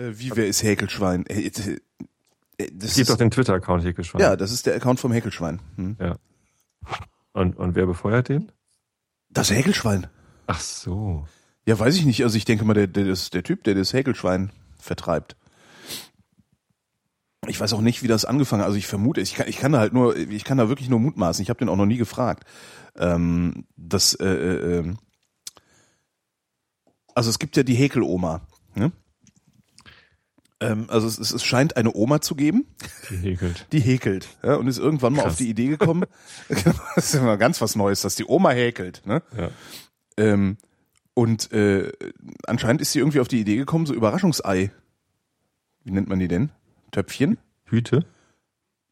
Äh, 0.00 0.18
wie, 0.18 0.32
wer 0.34 0.46
ist 0.46 0.62
Häkelschwein? 0.62 1.26
Äh, 1.26 1.46
äh, 1.46 1.78
äh 2.58 2.70
es 2.82 2.94
gibt 2.94 3.10
doch 3.10 3.16
den 3.16 3.30
Twitter-Account 3.30 3.84
Häkelschwein. 3.84 4.22
Ja, 4.22 4.36
das 4.36 4.52
ist 4.52 4.66
der 4.66 4.74
Account 4.74 5.00
vom 5.00 5.12
Häkelschwein. 5.12 5.60
Hm. 5.76 5.96
Ja. 6.00 6.16
Und, 7.32 7.56
und 7.56 7.74
wer 7.74 7.86
befeuert 7.86 8.28
den? 8.28 8.50
Das 9.28 9.50
Häkelschwein. 9.50 10.06
Ach 10.46 10.60
so. 10.60 11.26
Ja, 11.66 11.78
weiß 11.78 11.96
ich 11.96 12.04
nicht. 12.04 12.24
Also 12.24 12.36
ich 12.36 12.44
denke 12.44 12.64
mal, 12.64 12.74
der, 12.74 12.86
der, 12.86 13.06
ist 13.06 13.34
der 13.34 13.42
Typ, 13.42 13.62
der 13.64 13.74
das 13.74 13.92
Häkelschwein 13.92 14.50
vertreibt. 14.78 15.36
Ich 17.46 17.60
weiß 17.60 17.72
auch 17.72 17.80
nicht, 17.80 18.02
wie 18.02 18.08
das 18.08 18.24
angefangen 18.24 18.62
hat. 18.62 18.66
Also 18.66 18.78
ich 18.78 18.86
vermute, 18.86 19.20
ich 19.20 19.34
kann, 19.34 19.48
ich 19.48 19.58
kann 19.58 19.72
da 19.72 19.78
halt 19.78 19.92
nur, 19.92 20.16
ich 20.16 20.44
kann 20.44 20.58
da 20.58 20.68
wirklich 20.68 20.88
nur 20.88 21.00
mutmaßen. 21.00 21.42
Ich 21.42 21.50
habe 21.50 21.58
den 21.58 21.68
auch 21.68 21.76
noch 21.76 21.86
nie 21.86 21.96
gefragt. 21.96 22.44
Ähm, 22.96 23.66
das, 23.76 24.14
äh, 24.14 24.26
äh, 24.26 24.78
ähm, 24.78 24.98
also 27.14 27.30
es 27.30 27.38
gibt 27.38 27.56
ja 27.56 27.62
die 27.62 27.74
Häkeloma. 27.74 28.42
Ne? 30.60 30.66
Ähm, 30.68 30.86
also 30.88 31.06
es, 31.06 31.18
es 31.18 31.42
scheint 31.44 31.76
eine 31.76 31.94
Oma 31.94 32.20
zu 32.20 32.34
geben. 32.34 32.66
Die 33.10 33.16
häkelt. 33.16 33.66
Die 33.72 33.80
häkelt. 33.80 34.28
Ja, 34.42 34.56
und 34.56 34.66
ist 34.68 34.78
irgendwann 34.78 35.14
mal 35.14 35.22
Krass. 35.22 35.32
auf 35.32 35.38
die 35.38 35.48
Idee 35.48 35.68
gekommen. 35.68 36.04
das 36.48 36.96
ist 36.96 37.14
immer 37.14 37.36
ganz 37.36 37.60
was 37.60 37.76
Neues, 37.76 38.02
dass 38.02 38.14
die 38.14 38.24
Oma 38.26 38.50
häkelt. 38.50 39.02
Ne? 39.06 39.22
Ja. 39.36 39.50
Ähm, 40.16 40.56
und 41.14 41.52
äh, 41.52 41.92
anscheinend 42.46 42.80
ist 42.80 42.92
sie 42.92 43.00
irgendwie 43.00 43.20
auf 43.20 43.28
die 43.28 43.40
Idee 43.40 43.56
gekommen, 43.56 43.86
so 43.86 43.94
Überraschungsei. 43.94 44.70
Wie 45.84 45.90
nennt 45.90 46.08
man 46.08 46.18
die 46.18 46.28
denn? 46.28 46.50
Töpfchen? 46.92 47.38
Hüte? 47.64 48.04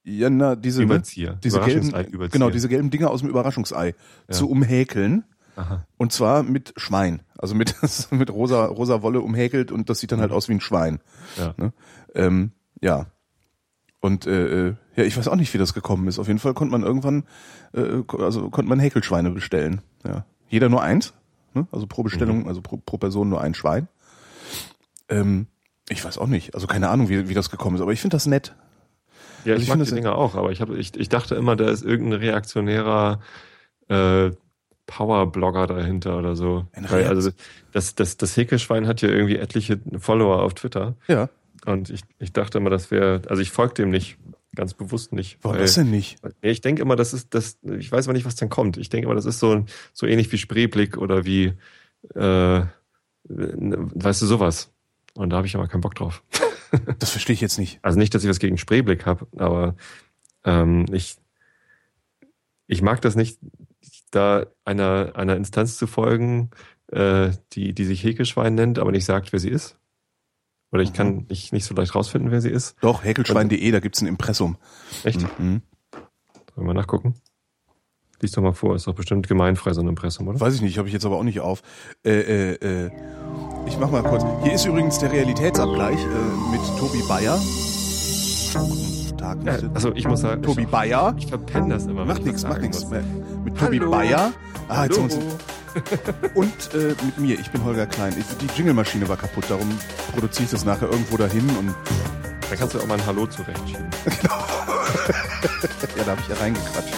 Ja, 0.04 0.30
na, 0.30 0.56
diese, 0.56 0.82
Überzieher. 0.82 1.38
diese 1.44 1.60
gelben, 1.60 1.92
genau, 2.30 2.48
diese 2.48 2.68
gelben 2.68 2.90
Dinger 2.90 3.10
aus 3.10 3.20
dem 3.20 3.28
Überraschungsei 3.28 3.94
ja. 4.28 4.34
zu 4.34 4.48
umhäkeln. 4.48 5.24
Aha. 5.58 5.84
Und 5.96 6.12
zwar 6.12 6.44
mit 6.44 6.72
Schwein. 6.76 7.22
Also 7.36 7.56
mit, 7.56 7.74
mit 8.12 8.30
rosa, 8.30 8.66
rosa 8.66 9.02
Wolle 9.02 9.20
umhäkelt 9.20 9.72
und 9.72 9.90
das 9.90 9.98
sieht 9.98 10.12
dann 10.12 10.20
halt 10.20 10.30
mhm. 10.30 10.36
aus 10.36 10.48
wie 10.48 10.52
ein 10.52 10.60
Schwein. 10.60 11.00
Ja. 11.36 11.54
Ne? 11.56 11.72
Ähm, 12.14 12.52
ja. 12.80 13.06
Und 14.00 14.28
äh, 14.28 14.68
äh, 14.68 14.74
ja, 14.94 15.02
ich 15.02 15.16
weiß 15.16 15.26
auch 15.26 15.34
nicht, 15.34 15.52
wie 15.52 15.58
das 15.58 15.74
gekommen 15.74 16.06
ist. 16.06 16.20
Auf 16.20 16.28
jeden 16.28 16.38
Fall 16.38 16.54
konnte 16.54 16.70
man 16.70 16.84
irgendwann, 16.84 17.24
äh, 17.74 18.02
also 18.18 18.50
konnte 18.50 18.68
man 18.68 18.78
Häkelschweine 18.78 19.30
bestellen. 19.30 19.82
Ja. 20.06 20.24
Jeder 20.48 20.68
nur 20.68 20.82
eins. 20.82 21.12
Ne? 21.54 21.66
Also 21.72 21.88
pro 21.88 22.04
Bestellung, 22.04 22.42
mhm. 22.42 22.48
also 22.48 22.62
pro, 22.62 22.76
pro 22.76 22.96
Person 22.96 23.28
nur 23.28 23.40
ein 23.40 23.54
Schwein. 23.54 23.88
Ähm, 25.08 25.48
ich 25.88 26.04
weiß 26.04 26.18
auch 26.18 26.28
nicht. 26.28 26.54
Also 26.54 26.68
keine 26.68 26.88
Ahnung, 26.88 27.08
wie, 27.08 27.28
wie 27.28 27.34
das 27.34 27.50
gekommen 27.50 27.74
ist, 27.74 27.82
aber 27.82 27.92
ich 27.92 28.00
finde 28.00 28.14
das 28.14 28.26
nett. 28.26 28.54
Ja, 29.44 29.54
also 29.54 29.62
ich, 29.62 29.68
ich 29.68 29.74
mag 29.74 29.84
die 29.84 29.94
Dinger 29.94 30.14
auch, 30.14 30.36
aber 30.36 30.52
ich, 30.52 30.60
hab, 30.60 30.70
ich, 30.70 30.96
ich 30.96 31.08
dachte 31.08 31.34
immer, 31.34 31.56
da 31.56 31.68
ist 31.68 31.84
irgendein 31.84 32.20
reaktionärer 32.20 33.20
äh, 33.88 34.30
Power-Blogger 34.88 35.68
dahinter 35.68 36.18
oder 36.18 36.34
so. 36.34 36.66
Weil, 36.74 37.06
also 37.06 37.30
das, 37.72 37.94
das, 37.94 38.16
das 38.16 38.36
Häkelschwein 38.36 38.88
hat 38.88 39.02
ja 39.02 39.10
irgendwie 39.10 39.36
etliche 39.36 39.78
Follower 39.98 40.42
auf 40.42 40.54
Twitter. 40.54 40.96
Ja. 41.06 41.28
Und 41.66 41.90
ich, 41.90 42.00
ich 42.18 42.32
dachte 42.32 42.58
immer, 42.58 42.70
das 42.70 42.90
wäre, 42.90 43.22
also 43.28 43.40
ich 43.40 43.50
folge 43.50 43.74
dem 43.74 43.90
nicht, 43.90 44.16
ganz 44.56 44.74
bewusst 44.74 45.12
nicht. 45.12 45.38
Warum 45.42 45.58
das 45.58 45.74
denn 45.74 45.90
nicht? 45.90 46.18
Ich 46.40 46.62
denke 46.62 46.82
immer, 46.82 46.96
das 46.96 47.12
ist, 47.12 47.34
das, 47.34 47.58
ich 47.62 47.92
weiß 47.92 48.06
aber 48.06 48.14
nicht, 48.14 48.24
was 48.24 48.34
dann 48.34 48.48
kommt. 48.48 48.78
Ich 48.78 48.88
denke 48.88 49.06
immer, 49.06 49.14
das 49.14 49.26
ist 49.26 49.38
so, 49.38 49.64
so 49.92 50.06
ähnlich 50.06 50.32
wie 50.32 50.38
Spreeblick 50.38 50.96
oder 50.96 51.26
wie, 51.26 51.52
äh, 52.14 52.62
weißt 53.28 54.22
du, 54.22 54.26
sowas. 54.26 54.72
Und 55.14 55.30
da 55.30 55.36
habe 55.36 55.46
ich 55.46 55.54
aber 55.54 55.68
keinen 55.68 55.82
Bock 55.82 55.94
drauf. 55.94 56.22
das 56.98 57.10
verstehe 57.10 57.34
ich 57.34 57.42
jetzt 57.42 57.58
nicht. 57.58 57.78
Also 57.82 57.98
nicht, 57.98 58.14
dass 58.14 58.24
ich 58.24 58.30
was 58.30 58.38
gegen 58.38 58.56
Spreeblick 58.56 59.04
habe, 59.04 59.26
aber 59.36 59.76
ähm, 60.44 60.86
ich, 60.92 61.18
ich 62.66 62.80
mag 62.80 63.02
das 63.02 63.16
nicht, 63.16 63.38
da 64.10 64.46
einer, 64.64 65.12
einer 65.14 65.36
Instanz 65.36 65.76
zu 65.76 65.86
folgen, 65.86 66.50
äh, 66.92 67.30
die, 67.52 67.74
die 67.74 67.84
sich 67.84 68.02
Häkelschwein 68.02 68.54
nennt, 68.54 68.78
aber 68.78 68.92
nicht 68.92 69.04
sagt, 69.04 69.32
wer 69.32 69.40
sie 69.40 69.50
ist. 69.50 69.76
Oder 70.70 70.82
ich 70.82 70.90
mhm. 70.90 70.94
kann 70.94 71.26
nicht, 71.28 71.52
nicht 71.52 71.64
so 71.64 71.74
leicht 71.74 71.94
rausfinden, 71.94 72.30
wer 72.30 72.40
sie 72.40 72.50
ist. 72.50 72.76
Doch, 72.80 73.04
häkelschwein.de, 73.04 73.70
da 73.70 73.80
gibt's 73.80 74.02
ein 74.02 74.06
Impressum. 74.06 74.56
Echt? 75.04 75.22
Mhm. 75.38 75.62
Sollen 75.92 76.04
wir 76.56 76.64
mal 76.64 76.74
nachgucken? 76.74 77.14
Lies 78.20 78.32
doch 78.32 78.42
mal 78.42 78.52
vor, 78.52 78.74
ist 78.74 78.86
doch 78.86 78.94
bestimmt 78.94 79.28
gemeinfrei 79.28 79.72
so 79.72 79.80
ein 79.80 79.86
Impressum, 79.86 80.26
oder? 80.26 80.40
Weiß 80.40 80.54
ich 80.54 80.60
nicht, 80.60 80.76
habe 80.76 80.88
ich 80.88 80.94
jetzt 80.94 81.06
aber 81.06 81.16
auch 81.16 81.22
nicht 81.22 81.40
auf. 81.40 81.62
Äh, 82.04 82.54
äh, 82.54 82.86
äh, 82.86 82.90
ich 83.66 83.78
mach 83.78 83.90
mal 83.90 84.02
kurz. 84.02 84.24
Hier 84.42 84.54
ist 84.54 84.66
übrigens 84.66 84.98
der 84.98 85.12
Realitätsabgleich 85.12 86.00
äh, 86.00 86.50
mit 86.50 86.60
Tobi 86.78 87.02
Bayer. 87.06 87.38
Guten 88.54 88.97
Tag. 89.18 89.38
Ja, 89.44 89.58
also 89.74 89.92
ich 89.94 90.06
muss 90.06 90.20
sagen, 90.20 90.42
Tobi 90.42 90.66
Bayer. 90.66 91.14
Ich 91.18 91.26
verpenne 91.26 91.74
das 91.74 91.86
immer. 91.86 92.04
Macht 92.04 92.24
nichts, 92.24 92.42
macht 92.44 92.62
nichts. 92.62 92.86
Mit 93.44 93.58
Tobi 93.58 93.80
Bayer. 93.80 94.32
Ah, 94.68 94.84
jetzt 94.84 94.98
uns. 94.98 95.18
Und 96.34 96.74
äh, 96.74 96.94
mit 97.04 97.18
mir, 97.18 97.38
ich 97.38 97.50
bin 97.50 97.62
Holger 97.64 97.86
Klein. 97.86 98.14
Die 98.40 98.46
Jingle-Maschine 98.56 99.08
war 99.08 99.16
kaputt, 99.16 99.44
darum 99.48 99.68
produziere 100.12 100.44
ich 100.44 100.50
das 100.50 100.64
nachher 100.64 100.90
irgendwo 100.90 101.16
dahin 101.16 101.48
und. 101.58 101.74
Da 102.50 102.56
kannst 102.56 102.74
du 102.74 102.80
auch 102.80 102.86
mal 102.86 102.94
ein 102.94 103.06
Hallo 103.06 103.26
zurechtschieben. 103.26 103.86
Genau. 104.22 105.98
ja, 105.98 106.04
da 106.04 106.12
habe 106.12 106.20
ich 106.22 106.28
ja 106.28 106.36
reingequatscht. 106.36 106.94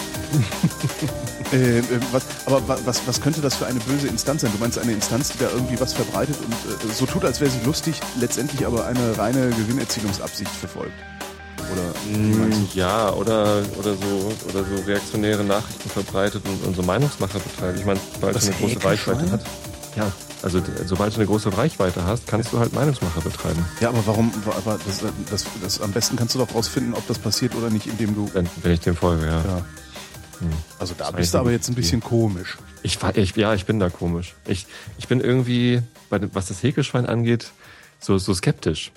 äh, 1.53 1.79
äh, 1.79 1.83
was, 2.13 2.23
aber 2.45 2.61
was, 2.85 3.05
was 3.05 3.21
könnte 3.21 3.41
das 3.41 3.55
für 3.55 3.65
eine 3.65 3.79
böse 3.81 4.07
Instanz 4.07 4.41
sein? 4.41 4.51
Du 4.53 4.59
meinst 4.59 4.79
eine 4.79 4.93
Instanz, 4.93 5.29
die 5.33 5.39
da 5.39 5.49
irgendwie 5.49 5.79
was 5.79 5.93
verbreitet 5.93 6.37
und 6.39 6.53
äh, 6.53 6.93
so 6.93 7.05
tut, 7.05 7.25
als 7.25 7.41
wäre 7.41 7.51
sie 7.51 7.59
lustig, 7.65 7.99
letztendlich 8.19 8.65
aber 8.65 8.85
eine 8.85 9.17
reine 9.17 9.49
Gewinnerzielungsabsicht 9.49 10.51
verfolgt? 10.51 10.93
Oder 11.71 12.17
mm, 12.17 12.67
ja, 12.73 13.13
oder 13.13 13.63
oder 13.77 13.93
so 13.93 14.33
oder 14.49 14.65
so 14.65 14.83
reaktionäre 14.85 15.43
Nachrichten 15.43 15.89
verbreitet 15.89 16.43
und, 16.45 16.67
und 16.67 16.75
so 16.75 16.83
Meinungsmacher 16.83 17.39
betreibt. 17.39 17.79
Ich 17.79 17.85
meine, 17.85 17.99
weil 18.19 18.35
es 18.35 18.47
eine 18.47 18.55
große 18.55 18.83
Reichweite 18.83 19.31
hat. 19.31 19.41
Ja, 19.95 20.11
also 20.41 20.61
sobald 20.85 21.13
du 21.13 21.17
eine 21.17 21.27
große 21.27 21.55
Reichweite 21.55 22.03
hast, 22.05 22.27
kannst 22.27 22.51
du 22.51 22.59
halt 22.59 22.73
Meinungsmacher 22.73 23.21
betreiben. 23.21 23.65
Ja, 23.79 23.89
aber 23.89 24.05
warum? 24.05 24.31
Aber 24.45 24.79
das, 24.85 25.01
das, 25.29 25.45
das, 25.61 25.81
am 25.81 25.91
besten 25.91 26.15
kannst 26.15 26.35
du 26.35 26.39
doch 26.39 26.53
rausfinden, 26.53 26.93
ob 26.93 27.05
das 27.07 27.19
passiert 27.19 27.55
oder 27.55 27.69
nicht, 27.69 27.87
indem 27.87 28.15
du. 28.15 28.29
Wenn, 28.33 28.47
wenn 28.61 28.71
ich 28.71 28.79
dem 28.79 28.95
folge, 28.95 29.25
ja. 29.25 29.41
ja. 29.43 29.65
Hm. 30.39 30.49
Also 30.79 30.95
da 30.97 31.05
das 31.05 31.15
bist 31.15 31.33
du 31.33 31.37
aber 31.37 31.51
jetzt 31.51 31.69
ein 31.69 31.75
bisschen 31.75 32.01
komisch. 32.01 32.57
Ich, 32.83 32.97
ich, 33.13 33.35
ja, 33.35 33.53
ich 33.53 33.65
bin 33.65 33.79
da 33.79 33.89
komisch. 33.89 34.33
Ich, 34.47 34.65
ich 34.97 35.07
bin 35.07 35.21
irgendwie, 35.21 35.81
was 36.09 36.47
das 36.47 36.63
Häkelschwein 36.63 37.05
angeht, 37.05 37.51
so, 37.99 38.17
so 38.17 38.33
skeptisch. 38.33 38.91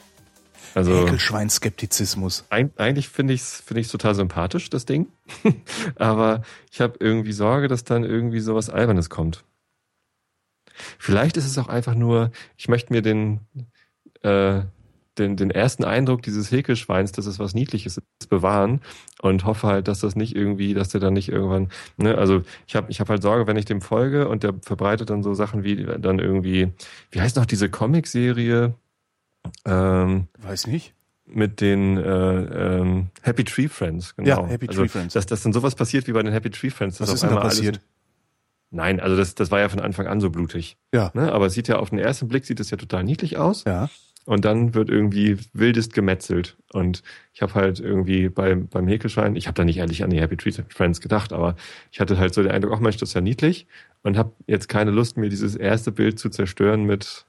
Also 0.74 0.92
Häkelschwein-Skeptizismus. 0.92 2.44
Eigentlich 2.50 3.08
finde 3.08 3.32
ich 3.32 3.42
es 3.42 3.60
finde 3.60 3.80
ich 3.80 3.88
total 3.88 4.14
sympathisch, 4.14 4.70
das 4.70 4.86
Ding. 4.86 5.06
aber 5.96 6.42
ich 6.70 6.80
habe 6.80 6.96
irgendwie 6.98 7.32
Sorge, 7.32 7.68
dass 7.68 7.84
dann 7.84 8.04
irgendwie 8.04 8.40
sowas 8.40 8.70
Albernes 8.70 9.08
kommt. 9.08 9.44
Vielleicht 10.98 11.36
ist 11.36 11.46
es 11.46 11.58
auch 11.58 11.68
einfach 11.68 11.94
nur, 11.94 12.32
ich 12.56 12.68
möchte 12.68 12.92
mir 12.92 13.02
den, 13.02 13.40
äh, 14.22 14.62
den, 15.18 15.36
den 15.36 15.50
ersten 15.50 15.84
Eindruck 15.84 16.22
dieses 16.22 16.50
Häkelschweins, 16.50 17.12
dass 17.12 17.26
es 17.26 17.38
was 17.38 17.54
Niedliches 17.54 17.98
ist, 17.98 18.28
bewahren 18.28 18.80
und 19.22 19.44
hoffe 19.44 19.68
halt, 19.68 19.86
dass 19.86 20.00
das 20.00 20.16
nicht 20.16 20.34
irgendwie, 20.34 20.74
dass 20.74 20.88
der 20.88 21.00
dann 21.00 21.14
nicht 21.14 21.28
irgendwann, 21.28 21.68
ne, 21.96 22.18
also 22.18 22.42
ich 22.66 22.74
habe 22.74 22.90
ich 22.90 23.00
hab 23.00 23.08
halt 23.08 23.22
Sorge, 23.22 23.46
wenn 23.46 23.56
ich 23.56 23.64
dem 23.64 23.80
folge 23.80 24.28
und 24.28 24.42
der 24.42 24.54
verbreitet 24.62 25.10
dann 25.10 25.22
so 25.22 25.34
Sachen 25.34 25.62
wie 25.62 25.84
dann 25.84 26.18
irgendwie, 26.18 26.72
wie 27.12 27.20
heißt 27.20 27.36
noch 27.36 27.46
diese 27.46 27.70
Comicserie? 27.70 28.74
Ähm, 29.64 30.28
Weiß 30.38 30.66
nicht 30.66 30.94
mit 31.26 31.60
den 31.60 31.96
äh, 31.96 32.80
ähm, 32.80 33.08
Happy 33.22 33.44
Tree 33.44 33.68
Friends, 33.68 34.14
genau. 34.16 34.28
Ja, 34.28 34.46
Happy 34.46 34.68
also, 34.68 34.82
Tree 34.82 34.88
Friends. 34.88 35.14
Dass, 35.14 35.26
dass 35.26 35.42
dann 35.42 35.52
sowas 35.52 35.74
passiert 35.74 36.06
wie 36.06 36.12
bei 36.12 36.22
den 36.22 36.32
Happy 36.32 36.50
Tree 36.50 36.70
Friends. 36.70 37.00
Was 37.00 37.12
ist 37.12 37.22
denn 37.22 37.30
da 37.30 37.40
passiert? 37.40 37.80
Nein, 38.70 39.00
also 39.00 39.16
das, 39.16 39.34
das 39.34 39.50
war 39.50 39.60
ja 39.60 39.68
von 39.68 39.80
Anfang 39.80 40.06
an 40.06 40.20
so 40.20 40.30
blutig. 40.30 40.76
Ja. 40.92 41.10
Ne? 41.14 41.32
Aber 41.32 41.46
es 41.46 41.54
sieht 41.54 41.68
ja 41.68 41.78
auf 41.78 41.90
den 41.90 41.98
ersten 41.98 42.28
Blick 42.28 42.44
sieht 42.44 42.60
es 42.60 42.70
ja 42.70 42.76
total 42.76 43.04
niedlich 43.04 43.36
aus. 43.36 43.64
Ja. 43.64 43.88
Und 44.26 44.44
dann 44.44 44.74
wird 44.74 44.88
irgendwie 44.88 45.38
wildest 45.52 45.92
gemetzelt. 45.92 46.56
Und 46.72 47.02
ich 47.32 47.42
habe 47.42 47.54
halt 47.54 47.78
irgendwie 47.78 48.30
beim, 48.30 48.68
beim 48.68 48.88
Häkelschein, 48.88 49.36
ich 49.36 49.46
habe 49.46 49.54
da 49.54 49.64
nicht 49.64 49.76
ehrlich 49.78 50.02
an 50.02 50.10
die 50.10 50.20
Happy 50.20 50.36
Tree 50.36 50.52
Friends 50.68 51.00
gedacht, 51.00 51.32
aber 51.32 51.56
ich 51.92 52.00
hatte 52.00 52.18
halt 52.18 52.34
so 52.34 52.42
den 52.42 52.50
Eindruck, 52.50 52.72
ach 52.74 52.80
Mensch, 52.80 52.96
das 52.96 53.10
ist 53.10 53.14
ja 53.14 53.20
niedlich. 53.20 53.66
Und 54.02 54.16
habe 54.16 54.32
jetzt 54.46 54.68
keine 54.68 54.90
Lust, 54.90 55.16
mir 55.18 55.28
dieses 55.28 55.56
erste 55.56 55.92
Bild 55.92 56.18
zu 56.18 56.30
zerstören 56.30 56.84
mit, 56.84 57.26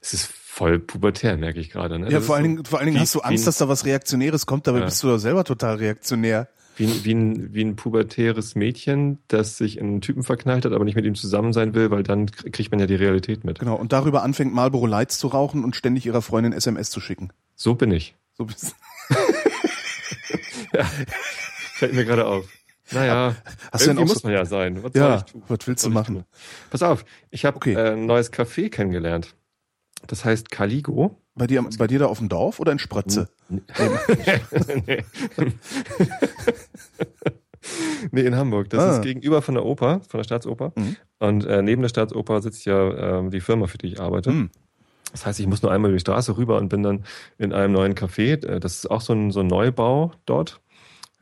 es 0.00 0.14
ist 0.14 0.26
voll 0.52 0.78
pubertär, 0.78 1.38
merke 1.38 1.60
ich 1.60 1.70
gerade. 1.70 1.98
Ne? 1.98 2.10
Ja, 2.10 2.20
vor 2.20 2.36
allen, 2.36 2.44
Dingen, 2.44 2.64
vor 2.66 2.78
allen 2.78 2.86
Dingen 2.86 3.00
hast 3.00 3.14
du 3.14 3.20
Angst, 3.20 3.46
dass 3.46 3.56
da 3.56 3.68
was 3.68 3.86
Reaktionäres 3.86 4.44
kommt, 4.44 4.66
dabei 4.66 4.80
ja. 4.80 4.84
bist 4.84 5.02
du 5.02 5.08
doch 5.08 5.16
selber 5.16 5.44
total 5.44 5.76
reaktionär. 5.76 6.48
Wie, 6.76 7.04
wie, 7.04 7.14
ein, 7.14 7.54
wie 7.54 7.62
ein 7.62 7.76
pubertäres 7.76 8.54
Mädchen, 8.54 9.18
das 9.28 9.56
sich 9.56 9.78
in 9.78 9.86
einen 9.86 10.00
Typen 10.02 10.22
verknallt 10.22 10.66
hat, 10.66 10.72
aber 10.72 10.84
nicht 10.84 10.94
mit 10.94 11.06
ihm 11.06 11.14
zusammen 11.14 11.54
sein 11.54 11.74
will, 11.74 11.90
weil 11.90 12.02
dann 12.02 12.30
kriegt 12.30 12.70
man 12.70 12.80
ja 12.80 12.86
die 12.86 12.94
Realität 12.94 13.44
mit. 13.44 13.60
Genau, 13.60 13.76
und 13.76 13.92
darüber 13.92 14.22
anfängt 14.22 14.52
Marlboro 14.52 14.86
Lights 14.86 15.18
zu 15.18 15.28
rauchen 15.28 15.64
und 15.64 15.74
ständig 15.74 16.04
ihrer 16.04 16.20
Freundin 16.20 16.52
SMS 16.52 16.90
zu 16.90 17.00
schicken. 17.00 17.30
So 17.54 17.74
bin 17.74 17.90
ich. 17.90 18.14
So 18.34 18.44
bist 18.44 18.74
ja, 20.74 20.84
fällt 20.84 21.94
mir 21.94 22.04
gerade 22.04 22.26
auf. 22.26 22.46
Naja, 22.90 23.36
Hast 23.72 23.86
irgendwie 23.86 24.04
muss 24.04 24.22
man 24.22 24.34
ja 24.34 24.44
sein. 24.44 24.82
Was 24.82 24.92
ja, 24.94 25.24
was 25.48 25.66
willst 25.66 25.84
du 25.86 25.90
machen? 25.90 26.24
Pass 26.68 26.82
auf, 26.82 27.06
ich 27.30 27.46
habe 27.46 27.56
okay. 27.56 27.72
äh, 27.72 27.92
ein 27.92 28.04
neues 28.04 28.30
Café 28.30 28.68
kennengelernt. 28.68 29.34
Das 30.06 30.24
heißt 30.24 30.50
Caligo. 30.50 31.16
Bei 31.34 31.46
dir, 31.46 31.64
bei 31.78 31.86
dir 31.86 32.00
da 32.00 32.06
auf 32.06 32.18
dem 32.18 32.28
Dorf 32.28 32.60
oder 32.60 32.72
in 32.72 32.78
Sprötze? 32.78 33.28
nee. 33.48 33.62
nee, 38.10 38.20
in 38.22 38.36
Hamburg. 38.36 38.68
Das 38.70 38.82
ah. 38.82 38.96
ist 38.96 39.02
gegenüber 39.02 39.40
von 39.40 39.54
der 39.54 39.64
Oper, 39.64 40.00
von 40.08 40.18
der 40.18 40.24
Staatsoper. 40.24 40.72
Mhm. 40.76 40.96
Und 41.20 41.46
äh, 41.46 41.62
neben 41.62 41.80
der 41.82 41.88
Staatsoper 41.88 42.42
sitzt 42.42 42.64
ja 42.66 43.20
äh, 43.20 43.30
die 43.30 43.40
Firma, 43.40 43.66
für 43.66 43.78
die 43.78 43.86
ich 43.86 44.00
arbeite. 44.00 44.30
Mhm. 44.30 44.50
Das 45.12 45.26
heißt, 45.26 45.40
ich 45.40 45.46
muss 45.46 45.62
nur 45.62 45.70
einmal 45.70 45.90
über 45.90 45.96
die 45.96 46.02
Straße 46.02 46.36
rüber 46.36 46.58
und 46.58 46.68
bin 46.68 46.82
dann 46.82 47.04
in 47.38 47.52
einem 47.52 47.72
neuen 47.72 47.94
Café. 47.94 48.44
Äh, 48.44 48.60
das 48.60 48.76
ist 48.76 48.90
auch 48.90 49.00
so 49.00 49.12
ein, 49.12 49.30
so 49.30 49.40
ein 49.40 49.46
Neubau 49.46 50.12
dort. 50.26 50.60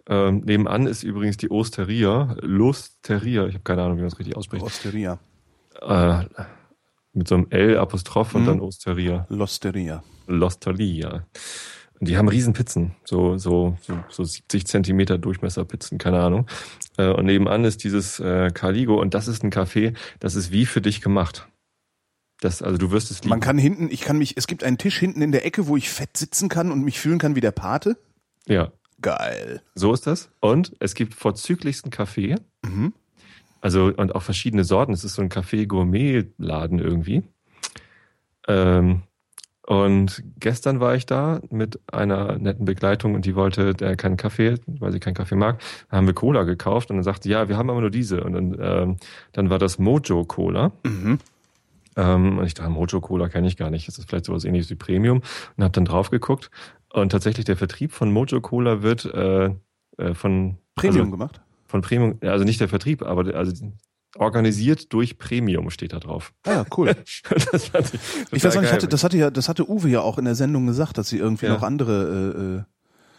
Ähm, 0.08 0.42
nebenan 0.44 0.86
ist 0.86 1.04
übrigens 1.04 1.36
die 1.36 1.50
Osteria, 1.50 2.36
Losteria, 2.40 3.46
ich 3.46 3.54
habe 3.54 3.62
keine 3.62 3.82
Ahnung, 3.82 3.98
wie 3.98 4.00
man 4.00 4.10
das 4.10 4.18
richtig 4.18 4.36
ausspricht. 4.36 4.64
Osteria. 4.64 5.18
Äh, 5.80 6.24
mit 7.12 7.28
so 7.28 7.34
einem 7.36 7.46
L-Apostroph 7.50 8.34
und 8.34 8.42
mhm. 8.42 8.46
dann 8.46 8.60
Osteria. 8.60 9.26
Losteria. 9.28 10.02
Losteria. 10.26 11.26
Und 11.98 12.08
die 12.08 12.16
haben 12.16 12.28
Riesenpizzen, 12.28 12.96
so, 13.04 13.36
so, 13.36 13.76
so, 13.82 14.02
so 14.08 14.24
70 14.24 14.66
Zentimeter 14.66 15.18
Durchmesserpizzen, 15.18 15.98
keine 15.98 16.20
Ahnung. 16.20 16.46
Äh, 16.96 17.08
und 17.08 17.26
nebenan 17.26 17.64
ist 17.64 17.84
dieses 17.84 18.18
äh, 18.20 18.50
Caligo 18.54 18.98
und 18.98 19.12
das 19.12 19.28
ist 19.28 19.44
ein 19.44 19.50
Café, 19.50 19.94
das 20.18 20.34
ist 20.34 20.50
wie 20.50 20.64
für 20.64 20.80
dich 20.80 21.02
gemacht. 21.02 21.46
Das, 22.40 22.62
also 22.62 22.78
du 22.78 22.90
wirst 22.90 23.10
es 23.10 23.20
lieben. 23.20 23.28
Man 23.28 23.40
kann 23.40 23.58
hinten, 23.58 23.90
ich 23.90 24.00
kann 24.00 24.16
mich, 24.16 24.38
es 24.38 24.46
gibt 24.46 24.64
einen 24.64 24.78
Tisch 24.78 24.98
hinten 24.98 25.20
in 25.20 25.30
der 25.30 25.44
Ecke, 25.44 25.66
wo 25.66 25.76
ich 25.76 25.90
fett 25.90 26.16
sitzen 26.16 26.48
kann 26.48 26.72
und 26.72 26.82
mich 26.82 26.98
fühlen 26.98 27.18
kann 27.18 27.36
wie 27.36 27.42
der 27.42 27.52
Pate. 27.52 27.98
Ja. 28.46 28.72
Geil. 29.02 29.62
So 29.74 29.92
ist 29.92 30.06
das. 30.06 30.30
Und 30.40 30.74
es 30.80 30.94
gibt 30.94 31.14
vorzüglichsten 31.14 31.90
Kaffee. 31.90 32.36
Mhm. 32.62 32.94
Also, 33.60 33.92
und 33.94 34.14
auch 34.14 34.22
verschiedene 34.22 34.64
Sorten. 34.64 34.92
Es 34.92 35.04
ist 35.04 35.14
so 35.14 35.22
ein 35.22 35.28
Kaffee-Gourmet-Laden 35.28 36.78
irgendwie. 36.78 37.22
Ähm, 38.48 39.02
und 39.70 40.24
gestern 40.40 40.80
war 40.80 40.96
ich 40.96 41.06
da 41.06 41.40
mit 41.50 41.78
einer 41.92 42.38
netten 42.38 42.64
Begleitung 42.64 43.14
und 43.14 43.24
die 43.24 43.36
wollte 43.36 43.72
der 43.72 43.94
keinen 43.96 44.16
Kaffee, 44.16 44.56
weil 44.66 44.90
sie 44.90 44.98
keinen 44.98 45.14
Kaffee 45.14 45.36
mag. 45.36 45.60
Da 45.88 45.96
haben 45.96 46.06
wir 46.06 46.14
Cola 46.14 46.42
gekauft 46.42 46.90
und 46.90 46.96
dann 46.96 47.04
sagte, 47.04 47.28
ja, 47.28 47.48
wir 47.48 47.56
haben 47.56 47.70
aber 47.70 47.80
nur 47.80 47.90
diese. 47.90 48.24
Und 48.24 48.32
dann, 48.32 48.56
ähm, 48.60 48.96
dann 49.32 49.48
war 49.48 49.58
das 49.58 49.78
Mojo 49.78 50.24
Cola. 50.24 50.72
Mhm. 50.84 51.18
Ähm, 51.96 52.38
und 52.38 52.46
ich 52.46 52.54
dachte, 52.54 52.70
Mojo 52.70 53.00
Cola 53.00 53.28
kenne 53.28 53.46
ich 53.46 53.56
gar 53.56 53.70
nicht. 53.70 53.86
Das 53.86 53.98
ist 53.98 54.08
vielleicht 54.08 54.24
sowas 54.24 54.44
ähnliches 54.44 54.70
wie 54.70 54.74
Premium. 54.74 55.22
Und 55.56 55.62
habe 55.62 55.72
dann 55.72 55.84
drauf 55.84 56.10
geguckt. 56.10 56.50
Und 56.92 57.12
tatsächlich 57.12 57.44
der 57.44 57.56
Vertrieb 57.56 57.92
von 57.92 58.10
Mojo 58.12 58.40
Cola 58.40 58.82
wird 58.82 59.04
äh, 59.04 59.50
äh, 59.98 60.14
von 60.14 60.56
Premium 60.74 61.02
also, 61.02 61.10
gemacht? 61.12 61.40
Von 61.70 61.82
Premium, 61.82 62.18
also 62.22 62.44
nicht 62.44 62.60
der 62.60 62.68
Vertrieb, 62.68 63.02
aber 63.02 63.32
also 63.32 63.72
organisiert 64.16 64.92
durch 64.92 65.18
Premium 65.18 65.70
steht 65.70 65.92
da 65.92 66.00
drauf. 66.00 66.32
Ah, 66.44 66.52
ja, 66.52 66.66
cool. 66.76 66.88
ich 68.32 68.44
weiß 68.44 68.56
auch 68.56 68.60
nicht, 68.60 68.72
hatte, 68.72 68.88
das 68.88 69.04
hatte 69.04 69.16
ja, 69.16 69.30
das 69.30 69.48
hatte 69.48 69.70
Uwe 69.70 69.88
ja 69.88 70.00
auch 70.00 70.18
in 70.18 70.24
der 70.24 70.34
Sendung 70.34 70.66
gesagt, 70.66 70.98
dass 70.98 71.08
sie 71.08 71.18
irgendwie 71.18 71.46
ja. 71.46 71.52
noch 71.52 71.62
andere 71.62 72.34
äh, 72.36 72.40
äh 72.42 72.62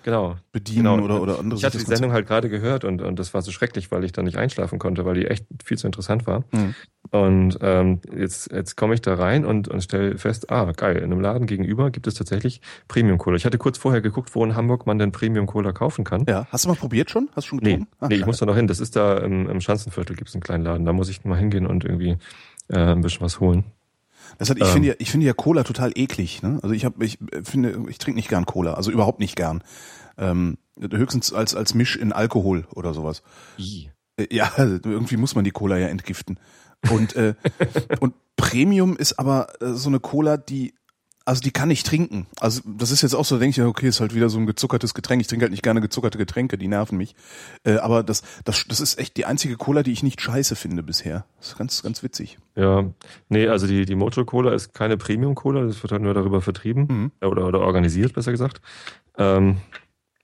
genau. 0.04 0.36
bedienen 0.52 0.86
genau. 0.86 1.04
oder, 1.04 1.22
oder 1.22 1.40
andere 1.40 1.58
Ich 1.58 1.66
hatte 1.66 1.78
die 1.78 1.86
Sendung 1.86 2.12
halt 2.12 2.28
gerade 2.28 2.50
gehört 2.50 2.84
und, 2.84 3.02
und 3.02 3.20
das 3.20 3.34
war 3.34 3.42
so 3.42 3.52
schrecklich, 3.52 3.92
weil 3.92 4.04
ich 4.04 4.12
dann 4.12 4.26
nicht 4.26 4.38
einschlafen 4.38 4.80
konnte, 4.80 5.06
weil 5.06 5.16
die 5.16 5.28
echt 5.28 5.46
viel 5.64 5.78
zu 5.78 5.88
interessant 5.88 6.28
war. 6.28 6.44
Mhm. 6.52 6.76
Und 7.10 7.58
ähm, 7.62 8.00
jetzt, 8.16 8.52
jetzt 8.52 8.78
komme 8.78 8.94
ich 8.94 9.02
da 9.02 9.16
rein 9.16 9.44
und, 9.44 9.68
und 9.68 9.82
stelle 9.82 10.18
fest, 10.18 10.50
ah, 10.50 10.72
geil, 10.72 10.98
in 10.98 11.06
einem 11.06 11.20
Laden 11.20 11.46
gegenüber 11.48 11.92
gibt 11.92 12.08
es 12.08 12.14
tatsächlich 12.14 12.62
Premium 12.88 13.18
Cola. 13.18 13.36
Ich 13.36 13.46
hatte 13.46 13.58
kurz 13.58 13.78
vorher 13.78 14.02
geguckt, 14.02 14.34
wo 14.34 14.44
in 14.46 14.56
Hamburg 14.56 14.86
man 14.86 14.98
denn 14.98 15.12
Premium 15.12 15.46
Cola 15.46 15.74
kaufen 15.74 16.06
kann. 16.06 16.26
Ja, 16.28 16.48
hast 16.52 16.66
du 16.66 16.70
mal 16.70 16.76
probiert 16.76 17.10
schon? 17.10 17.30
Hast 17.36 17.48
du 17.48 17.50
schon 17.50 17.60
getrunken? 17.60 17.88
Nee, 17.90 17.98
ah, 18.00 18.08
nee 18.08 18.16
ich 18.16 18.26
muss 18.26 18.38
da 18.38 18.46
noch 18.46 18.56
hin. 18.56 18.68
Das 18.68 18.80
ist 18.80 18.96
da 18.96 19.18
im, 19.18 19.50
im 19.50 19.62
Schanzenviertel 19.62 20.16
gibt 20.16 20.30
es 20.30 20.36
einen 20.36 20.44
kleinen 20.44 20.64
Laden. 20.64 20.86
Da 20.86 20.94
muss 20.94 21.10
ich 21.10 21.26
mal 21.26 21.38
hingehen 21.38 21.68
und 21.68 21.84
irgendwie 21.84 22.18
äh, 22.70 22.78
ein 22.78 23.02
bisschen 23.02 23.22
was 23.22 23.40
holen. 23.40 23.66
Das 24.42 24.50
hat, 24.50 24.58
ich 24.58 24.64
ähm, 24.64 24.74
finde 24.74 24.88
ja, 24.88 24.94
ich 24.98 25.12
finde 25.12 25.28
ja 25.28 25.34
Cola 25.34 25.64
total 25.64 25.92
eklig. 25.94 26.42
Ne? 26.42 26.58
Also 26.64 26.74
ich 26.74 26.84
habe, 26.84 27.06
ich 27.06 27.20
finde, 27.44 27.86
ich 27.90 28.00
trinke 28.00 28.16
nicht 28.16 28.28
gern 28.28 28.48
Cola, 28.48 28.74
also 28.74 28.90
überhaupt 28.90 29.20
nicht 29.20 29.36
gern. 29.36 29.64
Ähm, 30.18 30.58
höchstens 30.80 31.32
als 31.32 31.54
als 31.54 31.76
Misch 31.76 31.96
in 31.96 32.12
Alkohol 32.12 32.66
oder 32.74 32.96
sowas. 32.96 33.22
I. 33.60 33.92
Äh, 34.18 34.36
ja, 34.36 34.52
irgendwie 34.58 35.18
muss 35.18 35.36
man 35.36 35.44
die 35.44 35.52
Cola 35.52 35.78
ja 35.78 35.90
entgiften. 35.90 36.40
Und 36.90 37.16
äh, 37.16 37.36
und 38.00 38.16
Premium 38.36 38.98
ist 38.98 39.20
aber 39.20 39.62
äh, 39.62 39.74
so 39.74 39.90
eine 39.90 40.00
Cola, 40.00 40.38
die 40.38 40.74
also 41.26 41.42
die 41.42 41.52
kann 41.52 41.70
ich 41.70 41.84
trinken. 41.84 42.28
Also 42.40 42.62
das 42.66 42.92
ist 42.92 43.02
jetzt 43.02 43.14
auch 43.14 43.26
so, 43.26 43.38
denke 43.38 43.62
ich, 43.62 43.68
okay, 43.68 43.88
ist 43.88 44.00
halt 44.00 44.16
wieder 44.16 44.30
so 44.30 44.40
ein 44.40 44.46
gezuckertes 44.46 44.94
Getränk. 44.94 45.22
Ich 45.22 45.28
trinke 45.28 45.44
halt 45.44 45.52
nicht 45.52 45.64
gerne 45.64 45.82
gezuckerte 45.82 46.18
Getränke, 46.18 46.58
die 46.58 46.68
nerven 46.68 46.98
mich. 46.98 47.16
Äh, 47.64 47.78
aber 47.78 48.04
das, 48.04 48.24
das, 48.44 48.66
das 48.68 48.80
ist 48.80 49.00
echt 49.00 49.18
die 49.18 49.26
einzige 49.26 49.56
Cola, 49.56 49.84
die 49.84 49.92
ich 49.92 50.04
nicht 50.04 50.22
scheiße 50.22 50.56
finde 50.56 50.84
bisher. 50.84 51.26
Das 51.38 51.50
ist 51.50 51.58
ganz, 51.58 51.84
ganz 51.84 52.04
witzig. 52.04 52.40
Ja, 52.56 52.86
nee, 53.30 53.48
also 53.48 53.68
die, 53.68 53.86
die 53.86 53.96
Mojo 53.96 54.26
Cola 54.26 54.54
ist 54.54 54.74
keine 54.74 54.98
Premium 54.98 55.36
Cola, 55.36 55.66
das 55.66 55.82
wird 55.84 55.92
halt 55.92 56.02
nur 56.02 56.14
darüber 56.14 56.42
vertrieben 56.42 56.88
mhm. 56.90 57.12
oder, 57.28 57.46
oder 57.46 57.60
organisiert, 57.62 58.14
besser 58.14 58.32
gesagt. 58.32 58.62
Ähm, 59.18 59.58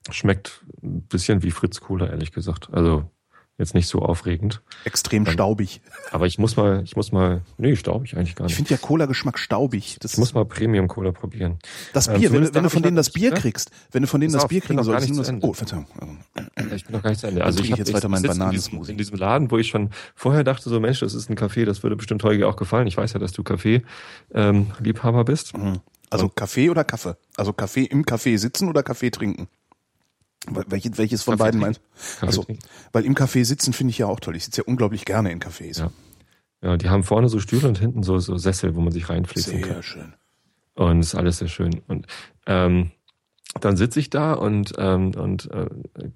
schmeckt 0.09 0.63
ein 0.81 1.01
bisschen 1.03 1.43
wie 1.43 1.51
Fritz 1.51 1.79
Cola, 1.79 2.07
ehrlich 2.07 2.31
gesagt. 2.31 2.69
Also 2.71 3.09
Jetzt 3.59 3.73
nicht 3.73 3.87
so 3.87 4.03
aufregend. 4.03 4.61
Extrem 4.85 5.25
ähm, 5.25 5.31
staubig. 5.31 5.81
Aber 6.11 6.27
ich 6.27 6.37
muss 6.37 6.57
mal, 6.57 6.83
ich 6.83 6.95
muss 6.95 7.11
mal, 7.11 7.41
nee, 7.57 7.75
staubig 7.75 8.15
eigentlich 8.15 8.35
gar 8.35 8.45
nicht. 8.45 8.51
Ich 8.51 8.55
finde 8.55 8.69
ja 8.69 8.77
Cola-Geschmack 8.77 9.39
staubig. 9.39 9.97
Das 9.99 10.13
ich 10.13 10.17
muss 10.19 10.35
mal 10.35 10.45
Premium-Cola 10.45 11.11
probieren. 11.11 11.57
Das 11.91 12.07
ähm, 12.07 12.19
Bier, 12.19 12.29
ähm, 12.29 12.43
wenn, 12.43 12.53
wenn 12.53 12.63
du 12.63 12.69
von 12.69 12.83
denen 12.83 12.95
das 12.95 13.09
Bier 13.09 13.31
kriegst, 13.31 13.71
wenn 13.91 14.03
du 14.03 14.07
von 14.07 14.21
denen 14.21 14.33
das 14.33 14.43
auf, 14.43 14.49
Bier 14.49 14.61
kriegen 14.61 14.83
sollst, 14.83 15.09
das, 15.09 15.33
oh, 15.41 15.53
Verzeihung. 15.53 15.87
Ich 16.75 16.85
bin 16.85 16.95
noch 16.95 17.01
gar 17.01 17.09
nicht 17.09 17.19
zu 17.19 17.27
Ende. 17.27 17.43
Also 17.43 17.63
ich, 17.63 17.71
ich 17.71 17.77
jetzt 17.77 17.91
weiter 17.93 18.09
meinen 18.09 18.27
Bananensmoothie. 18.27 18.91
In, 18.91 18.97
diesem 18.99 19.17
Laden, 19.17 19.49
wo 19.49 19.57
ich 19.57 19.69
schon 19.69 19.89
vorher 20.13 20.43
dachte, 20.43 20.69
so 20.69 20.79
Mensch, 20.79 20.99
das 20.99 21.15
ist 21.15 21.31
ein 21.31 21.35
Café, 21.35 21.65
das 21.65 21.81
würde 21.81 21.95
bestimmt 21.95 22.23
Holger 22.23 22.49
auch 22.49 22.57
gefallen. 22.57 22.85
Ich 22.85 22.97
weiß 22.97 23.13
ja, 23.13 23.19
dass 23.19 23.31
du 23.31 23.41
Kaffee-Liebhaber 23.41 25.19
ähm, 25.19 25.25
bist. 25.25 25.57
Mhm. 25.57 25.79
Also 26.11 26.29
Kaffee 26.29 26.69
oder 26.69 26.83
Kaffee? 26.83 27.17
Also 27.35 27.53
Kaffee 27.53 27.85
im 27.85 28.05
Kaffee 28.05 28.37
sitzen 28.37 28.69
oder 28.69 28.83
Kaffee 28.83 29.09
trinken? 29.09 29.47
Welches, 30.45 30.97
welches 30.97 31.23
von 31.23 31.33
Kaffee 31.33 31.43
beiden 31.43 31.59
meinst 31.59 31.81
Also, 32.21 32.45
weil 32.93 33.05
im 33.05 33.15
Café 33.15 33.43
sitzen 33.43 33.73
finde 33.73 33.91
ich 33.91 33.97
ja 33.97 34.07
auch 34.07 34.19
toll. 34.19 34.35
Ich 34.35 34.45
sitze 34.45 34.61
ja 34.61 34.67
unglaublich 34.67 35.03
gerne 35.05 35.31
in 35.31 35.39
Cafés. 35.39 35.79
Ja. 35.79 35.91
ja, 36.61 36.77
die 36.77 36.89
haben 36.89 37.03
vorne 37.03 37.27
so 37.27 37.39
Stühle 37.39 37.67
und 37.67 37.79
hinten 37.79 38.03
so, 38.03 38.17
so 38.19 38.37
Sessel, 38.37 38.75
wo 38.75 38.81
man 38.81 38.93
sich 38.93 39.09
reinfließen 39.09 39.61
kann. 39.61 39.73
Sehr 39.73 39.83
schön. 39.83 40.13
Und 40.75 40.99
ist 40.99 41.15
alles 41.15 41.39
sehr 41.39 41.47
schön. 41.47 41.81
Und 41.87 42.07
ähm, 42.45 42.91
dann 43.59 43.77
sitze 43.77 43.99
ich 43.99 44.09
da 44.09 44.33
und 44.33 44.73
ähm, 44.77 45.11
und 45.15 45.49
äh, 45.51 45.67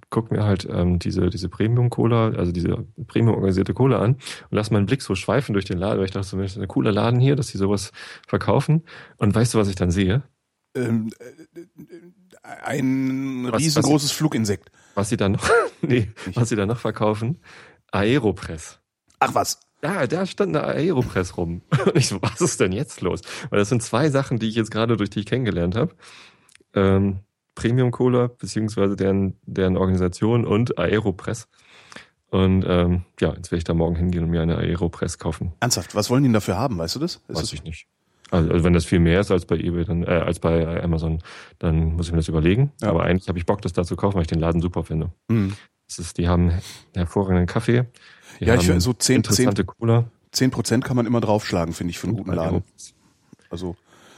guck 0.09 0.31
mir 0.31 0.43
halt 0.43 0.67
ähm, 0.69 0.99
diese 0.99 1.29
diese 1.29 1.49
Premium 1.49 1.89
Cola, 1.89 2.29
also 2.29 2.51
diese 2.51 2.85
Premium 3.07 3.35
organisierte 3.35 3.73
Cola 3.73 3.99
an 3.99 4.13
und 4.13 4.51
lass 4.51 4.69
meinen 4.69 4.85
Blick 4.85 5.01
so 5.01 5.15
schweifen 5.15 5.53
durch 5.53 5.65
den 5.65 5.77
Laden, 5.77 5.97
weil 5.97 6.05
ich 6.05 6.11
dachte, 6.11 6.27
so, 6.27 6.37
Mensch, 6.37 6.57
ein 6.57 6.67
cooler 6.67 6.91
Laden 6.91 7.19
hier, 7.19 7.35
dass 7.35 7.47
sie 7.47 7.57
sowas 7.57 7.91
verkaufen. 8.27 8.83
Und 9.17 9.33
weißt 9.33 9.53
du, 9.53 9.57
was 9.57 9.69
ich 9.69 9.75
dann 9.75 9.91
sehe? 9.91 10.23
Ähm, 10.75 11.09
äh, 11.19 11.61
ein 12.63 13.47
was, 13.51 13.61
riesengroßes 13.61 14.09
was, 14.09 14.17
Fluginsekt. 14.17 14.71
Was 14.95 15.09
sie 15.09 15.17
dann 15.17 15.33
noch, 15.33 15.49
nee, 15.81 16.11
was 16.33 16.49
sie 16.49 16.55
dann 16.55 16.67
noch 16.67 16.79
verkaufen? 16.79 17.41
Aeropress. 17.91 18.79
Ach 19.19 19.33
was. 19.35 19.59
Ja, 19.83 20.05
da 20.05 20.25
stand 20.25 20.55
eine 20.55 20.65
Aeropress 20.67 21.37
rum. 21.37 21.61
Und 21.85 21.95
ich 21.95 22.07
so, 22.07 22.21
was 22.21 22.39
ist 22.41 22.59
denn 22.59 22.71
jetzt 22.71 23.01
los? 23.01 23.21
Weil 23.49 23.59
das 23.59 23.69
sind 23.69 23.81
zwei 23.81 24.09
Sachen, 24.09 24.37
die 24.37 24.47
ich 24.47 24.55
jetzt 24.55 24.71
gerade 24.71 24.95
durch 24.95 25.09
dich 25.09 25.25
kennengelernt 25.25 25.75
habe. 25.75 25.95
Ähm, 26.73 27.19
Premium 27.55 27.91
Cola, 27.91 28.27
beziehungsweise 28.27 28.95
deren, 28.95 29.37
deren 29.45 29.77
Organisation 29.77 30.45
und 30.45 30.77
Aeropress. 30.77 31.47
Und 32.29 32.63
ähm, 32.65 33.03
ja, 33.19 33.33
jetzt 33.35 33.51
werde 33.51 33.57
ich 33.57 33.63
da 33.65 33.73
morgen 33.73 33.95
hingehen 33.95 34.23
und 34.23 34.29
mir 34.29 34.41
eine 34.41 34.57
Aeropress 34.57 35.17
kaufen. 35.17 35.51
Ernsthaft, 35.59 35.95
was 35.95 36.09
wollen 36.09 36.23
die 36.23 36.31
dafür 36.31 36.57
haben, 36.57 36.77
weißt 36.77 36.95
du 36.95 36.99
das? 36.99 37.15
Ist 37.27 37.37
Weiß 37.37 37.53
ich 37.53 37.63
nicht. 37.63 37.87
Also, 38.31 38.49
also 38.49 38.63
wenn 38.63 38.73
das 38.73 38.85
viel 38.85 38.99
mehr 38.99 39.19
ist 39.19 39.29
als 39.29 39.45
bei 39.45 39.57
eBay, 39.57 39.85
dann 39.85 40.03
äh, 40.03 40.07
als 40.07 40.39
bei 40.39 40.81
Amazon, 40.83 41.19
dann 41.59 41.95
muss 41.95 42.07
ich 42.07 42.11
mir 42.13 42.19
das 42.19 42.29
überlegen. 42.29 42.71
Ja. 42.81 42.89
Aber 42.89 43.03
eigentlich 43.03 43.27
habe 43.27 43.37
ich 43.37 43.45
Bock, 43.45 43.61
das 43.61 43.73
da 43.73 43.83
zu 43.83 43.95
kaufen, 43.95 44.15
weil 44.15 44.23
ich 44.23 44.27
den 44.27 44.39
Laden 44.39 44.61
super 44.61 44.83
finde. 44.83 45.11
Mhm. 45.27 45.53
Das 45.87 45.99
ist, 45.99 46.17
die 46.17 46.27
haben 46.27 46.53
hervorragenden 46.95 47.45
Kaffee. 47.45 47.85
ja, 48.39 48.55
ich 48.55 48.65
finde 48.65 48.81
so 48.81 48.93
10, 48.93 49.17
interessante 49.17 49.65
10, 49.65 49.67
Cola. 49.67 50.05
10 50.31 50.51
Prozent 50.51 50.85
kann 50.85 50.95
man 50.95 51.05
immer 51.05 51.19
draufschlagen, 51.19 51.73
finde 51.73 51.91
ich, 51.91 51.99
für 51.99 52.07
einen 52.07 52.15
guten 52.15 52.33
Laden. 52.33 52.63
Also 53.49 53.75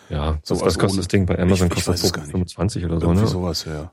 ja, 0.10 0.38
so 0.44 0.56
was, 0.56 0.66
was 0.66 0.80
kostet 0.80 1.00
das 1.00 1.08
Ding 1.08 1.26
bei 1.26 1.40
Amazon? 1.40 1.70
Ich, 1.72 1.80
ich 1.80 1.86
kostet 1.86 2.16
25 2.16 2.86
oder 2.86 3.00
so, 3.00 3.08
Irgendwie 3.08 3.24
ne? 3.24 3.28
sowas, 3.28 3.66
ja. 3.66 3.92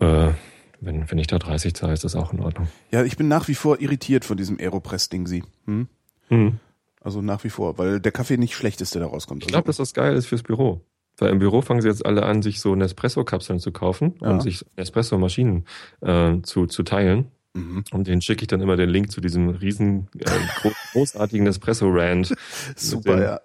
Äh, 0.00 0.32
wenn, 0.80 1.10
wenn 1.10 1.18
ich 1.18 1.26
da 1.28 1.38
30 1.38 1.74
zahle, 1.74 1.92
ist 1.92 2.04
das 2.04 2.16
auch 2.16 2.32
in 2.32 2.40
Ordnung. 2.40 2.68
Ja, 2.90 3.04
ich 3.04 3.16
bin 3.16 3.28
nach 3.28 3.46
wie 3.48 3.54
vor 3.54 3.80
irritiert 3.80 4.24
von 4.24 4.36
diesem 4.36 4.58
Aeropress-Ding, 4.58 5.26
sie. 5.26 5.44
Hm? 5.66 5.88
Mhm. 6.30 6.58
Also 7.00 7.22
nach 7.22 7.44
wie 7.44 7.50
vor, 7.50 7.78
weil 7.78 8.00
der 8.00 8.12
Kaffee 8.12 8.36
nicht 8.36 8.54
schlecht 8.54 8.80
ist, 8.80 8.94
der 8.94 9.02
da 9.02 9.08
rauskommt. 9.08 9.42
Ich 9.42 9.48
glaube, 9.48 9.66
dass 9.66 9.78
das 9.78 9.94
geil 9.94 10.14
ist 10.14 10.26
fürs 10.26 10.42
Büro. 10.42 10.82
Weil 11.18 11.30
im 11.30 11.38
Büro 11.38 11.60
fangen 11.60 11.82
sie 11.82 11.88
jetzt 11.88 12.04
alle 12.04 12.24
an, 12.24 12.42
sich 12.42 12.60
so 12.60 12.74
Nespresso-Kapseln 12.74 13.58
zu 13.58 13.72
kaufen 13.72 14.14
ja. 14.20 14.30
und 14.30 14.42
sich 14.42 14.64
Nespresso-Maschinen 14.76 15.66
äh, 16.00 16.40
zu, 16.42 16.66
zu 16.66 16.82
teilen. 16.82 17.26
Mhm. 17.54 17.84
Und 17.90 18.06
den 18.06 18.22
schicke 18.22 18.42
ich 18.42 18.48
dann 18.48 18.60
immer 18.60 18.76
den 18.76 18.88
Link 18.88 19.10
zu 19.10 19.20
diesem 19.20 19.48
riesen, 19.48 20.08
äh, 20.18 20.30
großartigen 20.92 21.44
Nespresso-Rand. 21.44 22.34
Super, 22.76 23.16
den, 23.16 23.22
ja. 23.22 23.40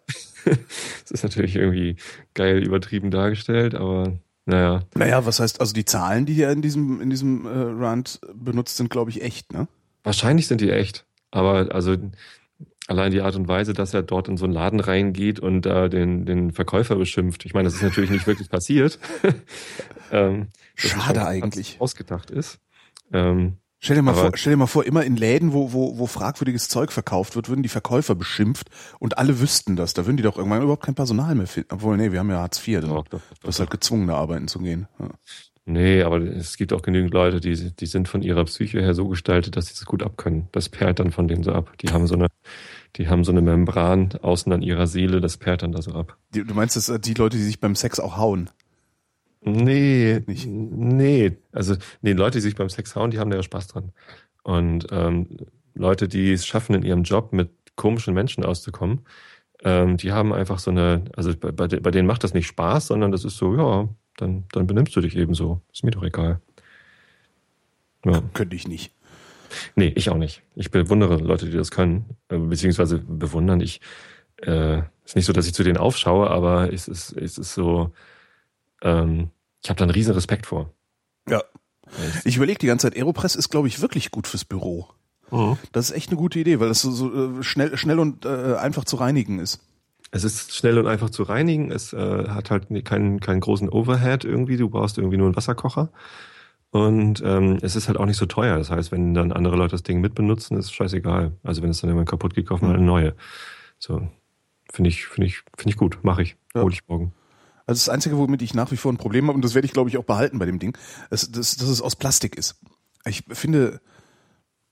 das 0.46 1.12
ist 1.12 1.24
natürlich 1.24 1.56
irgendwie 1.56 1.96
geil 2.34 2.64
übertrieben 2.64 3.12
dargestellt, 3.12 3.76
aber 3.76 4.14
naja. 4.46 4.82
Naja, 4.94 5.26
was 5.26 5.40
heißt, 5.40 5.60
also 5.60 5.74
die 5.74 5.86
Zahlen, 5.86 6.26
die 6.26 6.34
hier 6.34 6.52
in 6.52 6.62
diesem, 6.62 7.02
in 7.02 7.10
diesem 7.10 7.46
äh, 7.46 7.50
Rand 7.50 8.20
benutzt, 8.34 8.78
sind, 8.78 8.90
glaube 8.90 9.10
ich, 9.10 9.24
echt, 9.24 9.52
ne? 9.54 9.68
Wahrscheinlich 10.04 10.48
sind 10.48 10.62
die 10.62 10.70
echt. 10.70 11.06
Aber 11.32 11.74
also 11.74 11.98
Allein 12.88 13.12
die 13.12 13.22
Art 13.22 13.36
und 13.36 13.48
Weise, 13.48 13.74
dass 13.74 13.94
er 13.94 14.04
dort 14.04 14.28
in 14.28 14.38
so 14.38 14.46
einen 14.46 14.54
Laden 14.54 14.80
reingeht 14.80 15.40
und 15.40 15.64
da 15.64 15.88
den, 15.88 16.26
den 16.26 16.52
Verkäufer 16.52 16.96
beschimpft. 16.96 17.46
Ich 17.46 17.54
meine, 17.54 17.66
das 17.66 17.76
ist 17.76 17.82
natürlich 17.82 18.12
nicht 18.12 18.28
wirklich 18.28 18.50
passiert. 18.50 19.00
ähm, 20.12 20.50
Schade 20.76 21.26
eigentlich. 21.26 21.78
Ausgedacht 21.80 22.30
ist. 22.30 22.60
Ähm, 23.12 23.58
Stell 23.80 23.98
dir 23.98 24.02
mal 24.02 24.16
vor, 24.16 24.32
stell 24.34 24.54
dir 24.54 24.58
mal 24.58 24.66
vor, 24.66 24.84
immer 24.84 25.04
in 25.04 25.16
Läden, 25.16 25.54
wo, 25.54 25.72
wo, 25.72 26.00
wo 26.00 26.08
fragwürdiges 26.08 26.70
Zeug 26.70 26.92
verkauft 26.92 27.36
wird, 27.36 27.50
würden 27.50 27.62
die 27.62 27.70
Verkäufer 27.70 28.16
beschimpft 28.16 28.70
und 28.98 29.20
alle 29.20 29.40
wüssten 29.40 29.76
das. 29.76 29.94
Da 29.94 30.06
würden 30.06 30.18
die 30.18 30.24
doch 30.24 30.38
irgendwann 30.38 30.64
überhaupt 30.64 30.84
kein 30.84 30.96
Personal 30.96 31.36
mehr 31.36 31.46
finden. 31.46 31.70
Obwohl, 31.72 31.96
nee, 31.98 32.12
wir 32.12 32.20
haben 32.20 32.30
ja 32.32 32.40
Hartz 32.40 32.66
IV. 32.68 32.82
Da, 32.82 33.04
das 33.12 33.22
ist 33.56 33.60
halt 33.60 33.70
gezwungen, 33.70 34.08
da 34.08 34.16
arbeiten 34.16 34.48
zu 34.48 34.60
gehen. 34.60 34.88
Ja. 35.00 35.10
Nee, 35.66 36.04
aber 36.04 36.20
es 36.20 36.58
gibt 36.58 36.74
auch 36.74 36.84
genügend 36.84 37.14
Leute, 37.14 37.42
die, 37.42 37.72
die 37.72 37.86
sind 37.86 38.08
von 38.08 38.22
ihrer 38.22 38.46
Psyche 38.46 38.82
her 38.82 38.94
so 38.94 39.08
gestaltet, 39.08 39.56
dass 39.56 39.68
sie 39.68 39.74
das 39.74 39.86
gut 39.86 40.04
abkönnen. 40.04 40.48
Das 40.52 40.70
perlt 40.70 41.00
dann 41.00 41.12
von 41.12 41.28
denen 41.28 41.44
so 41.44 41.52
ab. 41.54 41.74
Die 41.82 41.90
haben 41.90 42.06
so 42.06 42.16
eine, 42.16 42.28
die 42.96 43.10
haben 43.10 43.24
so 43.24 43.32
eine 43.32 43.42
Membran 43.42 44.10
außen 44.22 44.52
an 44.52 44.62
ihrer 44.62 44.88
Seele, 44.88 45.22
das 45.22 45.38
perlt 45.38 45.64
dann 45.64 45.72
da 45.72 45.82
so 45.82 45.92
ab. 45.92 46.18
Du 46.32 46.54
meinst, 46.54 46.76
dass 46.76 47.02
die 47.02 47.14
Leute, 47.14 47.38
die 47.38 47.44
sich 47.44 47.60
beim 47.60 47.76
Sex 47.76 48.00
auch 48.00 48.18
hauen? 48.18 48.50
Nee, 49.42 50.24
nicht. 50.26 50.48
nee. 50.48 51.38
Also, 51.52 51.76
nee, 52.02 52.14
Leute, 52.14 52.40
die 52.40 52.42
sich 52.42 52.56
beim 52.56 52.70
Sex 52.70 52.96
hauen, 52.96 53.12
die 53.12 53.20
haben 53.20 53.30
da 53.30 53.38
ja 53.38 53.44
Spaß 53.44 53.68
dran. 53.68 53.92
Und 54.44 54.88
ähm, 54.92 55.38
Leute, 55.76 56.08
die 56.08 56.32
es 56.32 56.48
schaffen, 56.48 56.74
in 56.76 56.84
ihrem 56.84 57.04
Job 57.04 57.32
mit 57.32 57.52
komischen 57.76 58.14
Menschen 58.14 58.44
auszukommen, 58.44 59.02
ähm, 59.64 59.98
die 59.98 60.12
haben 60.12 60.34
einfach 60.34 60.60
so 60.60 60.72
eine, 60.72 61.04
also 61.16 61.36
bei, 61.36 61.52
bei, 61.52 61.68
bei 61.68 61.92
denen 61.92 62.08
macht 62.08 62.24
das 62.24 62.34
nicht 62.34 62.48
Spaß, 62.48 62.88
sondern 62.88 63.12
das 63.12 63.24
ist 63.24 63.38
so, 63.38 63.56
ja, 63.56 63.88
dann, 64.18 64.46
dann 64.52 64.68
benimmst 64.68 64.96
du 64.96 65.02
dich 65.02 65.16
eben 65.16 65.34
so. 65.34 65.62
Ist 65.72 65.84
mir 65.84 65.92
doch 65.92 66.04
egal. 66.04 66.42
Ja. 68.06 68.22
Könnte 68.34 68.56
ich 68.56 68.68
nicht. 68.68 68.95
Nee, 69.76 69.92
ich 69.96 70.10
auch 70.10 70.18
nicht. 70.18 70.42
Ich 70.56 70.72
bewundere 70.72 71.18
Leute, 71.18 71.46
die 71.46 71.58
das 71.58 71.72
können, 71.72 72.18
äh, 72.30 72.38
beziehungsweise 72.38 73.00
bewundern. 73.00 73.62
Ich, 73.62 73.82
äh, 74.38 74.80
ist 75.06 75.16
nicht 75.16 75.26
so, 75.26 75.34
dass 75.34 75.48
ich 75.48 75.54
zu 75.54 75.64
denen 75.64 75.78
aufschaue, 75.78 76.30
aber 76.30 76.74
es 76.74 76.88
ist, 76.88 77.12
es 77.14 77.38
ist 77.38 77.54
so, 77.54 77.92
ähm, 78.82 79.30
ich 79.64 79.70
habe 79.70 79.78
da 79.78 79.86
einen 79.86 79.92
riesen 79.92 80.14
Respekt 80.14 80.46
vor. 80.46 80.74
Ja. 81.30 81.44
Ich 82.24 82.38
überlege 82.38 82.60
die 82.60 82.68
ganze 82.68 82.88
Zeit, 82.88 82.98
Aeropress 82.98 83.36
ist, 83.36 83.50
glaube 83.50 83.68
ich, 83.68 83.82
wirklich 83.82 84.12
gut 84.12 84.28
fürs 84.28 84.46
Büro. 84.46 84.90
Mhm. 85.32 85.58
Das 85.72 85.90
ist 85.90 85.96
echt 85.96 86.10
eine 86.10 86.18
gute 86.18 86.40
Idee, 86.40 86.60
weil 86.60 86.70
das 86.70 86.82
so, 86.82 86.92
so 86.92 87.40
äh, 87.40 87.44
schnell, 87.44 87.78
schnell 87.78 88.00
und 88.00 88.26
äh, 88.26 88.56
einfach 88.56 88.86
zu 88.86 88.96
reinigen 88.96 89.40
ist. 89.40 89.60
Es 90.12 90.24
ist 90.24 90.56
schnell 90.56 90.78
und 90.78 90.88
einfach 90.88 91.10
zu 91.10 91.24
reinigen. 91.24 91.72
Es 91.72 91.92
äh, 91.94 92.30
hat 92.30 92.52
halt 92.52 92.68
keinen, 92.86 93.20
keinen 93.20 93.40
großen 93.40 93.70
Overhead 93.70 94.24
irgendwie. 94.24 94.58
Du 94.58 94.70
brauchst 94.70 94.98
irgendwie 94.98 95.18
nur 95.18 95.28
einen 95.28 95.36
Wasserkocher. 95.36 95.90
Und 96.72 97.22
ähm, 97.26 97.58
es 97.62 97.76
ist 97.76 97.88
halt 97.88 97.98
auch 97.98 98.06
nicht 98.06 98.18
so 98.18 98.26
teuer. 98.26 98.58
Das 98.58 98.70
heißt, 98.70 98.92
wenn 98.92 99.14
dann 99.14 99.32
andere 99.32 99.56
Leute 99.56 99.72
das 99.72 99.84
Ding 99.84 100.02
mitbenutzen, 100.02 100.58
ist 100.58 100.74
scheißegal. 100.74 101.32
Also 101.44 101.62
wenn 101.62 101.70
es 101.70 101.82
dann 101.82 101.90
immer 101.90 102.06
kaputt 102.06 102.34
geht, 102.34 102.48
kaufen 102.48 102.68
wir 102.68 102.76
eine 102.76 102.84
neue. 102.84 103.16
So, 103.80 104.08
finde 104.72 104.90
ich, 104.90 105.06
finde 105.06 105.28
ich, 105.28 105.44
finde 105.58 105.70
ich 105.70 105.78
gut. 105.78 106.00
Mache 106.04 106.24
ich. 106.24 106.36
Ja. 106.54 106.62
Hol 106.64 106.74
ich 106.74 106.88
morgen. 106.88 107.14
Also 107.66 107.80
das 107.80 107.90
Einzige, 107.90 108.18
womit 108.18 108.42
ich 108.42 108.54
nach 108.54 108.72
wie 108.72 108.78
vor 108.78 108.92
ein 108.92 108.98
Problem 108.98 109.28
habe, 109.28 109.36
und 109.36 109.44
das 109.44 109.56
werde 109.56 109.66
ich, 109.66 109.74
glaube 109.74 109.90
ich, 109.90 109.98
auch 109.98 110.04
behalten 110.04 110.38
bei 110.38 110.46
dem 110.46 110.60
Ding, 110.60 110.78
ist, 111.10 111.36
dass, 111.36 111.56
dass 111.56 111.68
es 111.68 111.82
aus 111.82 111.96
Plastik 111.96 112.36
ist. 112.36 112.60
Ich 113.06 113.24
finde 113.30 113.82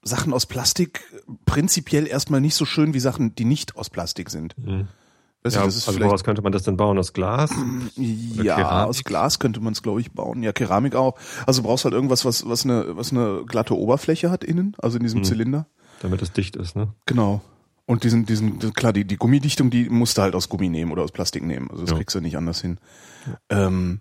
Sachen 0.03 0.33
aus 0.33 0.45
Plastik 0.45 1.03
prinzipiell 1.45 2.07
erstmal 2.07 2.41
nicht 2.41 2.55
so 2.55 2.65
schön 2.65 2.93
wie 2.93 2.99
Sachen, 2.99 3.33
die 3.35 3.45
nicht 3.45 3.75
aus 3.77 3.89
Plastik 3.89 4.29
sind. 4.29 4.57
Mhm. 4.57 4.87
Weißt 5.43 5.57
ja, 5.57 5.61
du, 5.61 5.65
also 5.65 5.99
woraus 5.99 6.23
könnte 6.23 6.41
man 6.41 6.53
das 6.53 6.63
denn 6.63 6.77
bauen? 6.77 6.97
Aus 6.97 7.11
Glas? 7.11 7.51
ja, 7.97 8.55
Keramik? 8.55 8.87
aus 8.87 9.03
Glas 9.03 9.39
könnte 9.39 9.59
man 9.59 9.73
es, 9.73 9.81
glaube 9.81 9.99
ich, 9.99 10.11
bauen. 10.11 10.41
Ja, 10.41 10.53
Keramik 10.53 10.95
auch. 10.95 11.15
Also 11.45 11.61
du 11.61 11.67
brauchst 11.67 11.83
halt 11.83 11.93
irgendwas, 11.93 12.23
was, 12.23 12.47
was, 12.47 12.63
eine, 12.63 12.95
was 12.95 13.11
eine 13.11 13.43
glatte 13.45 13.77
Oberfläche 13.77 14.31
hat 14.31 14.43
innen, 14.43 14.75
also 14.77 14.97
in 14.97 15.03
diesem 15.03 15.19
mhm. 15.19 15.25
Zylinder. 15.25 15.67
Damit 16.01 16.21
es 16.21 16.31
dicht 16.31 16.55
ist, 16.55 16.75
ne? 16.75 16.93
Genau. 17.05 17.41
Und 17.85 18.05
diesen, 18.05 18.25
diesen, 18.25 18.59
klar, 18.73 18.93
die, 18.93 19.03
die 19.05 19.17
Gummidichtung, 19.17 19.69
die 19.69 19.89
musst 19.89 20.17
du 20.17 20.21
halt 20.21 20.35
aus 20.35 20.47
Gummi 20.47 20.69
nehmen 20.69 20.91
oder 20.93 21.03
aus 21.03 21.11
Plastik 21.11 21.43
nehmen. 21.43 21.69
Also 21.69 21.81
das 21.81 21.91
ja. 21.91 21.97
kriegst 21.97 22.15
du 22.15 22.21
nicht 22.21 22.37
anders 22.37 22.61
hin. 22.61 22.77
Ja. 23.51 23.67
Ähm, 23.67 23.99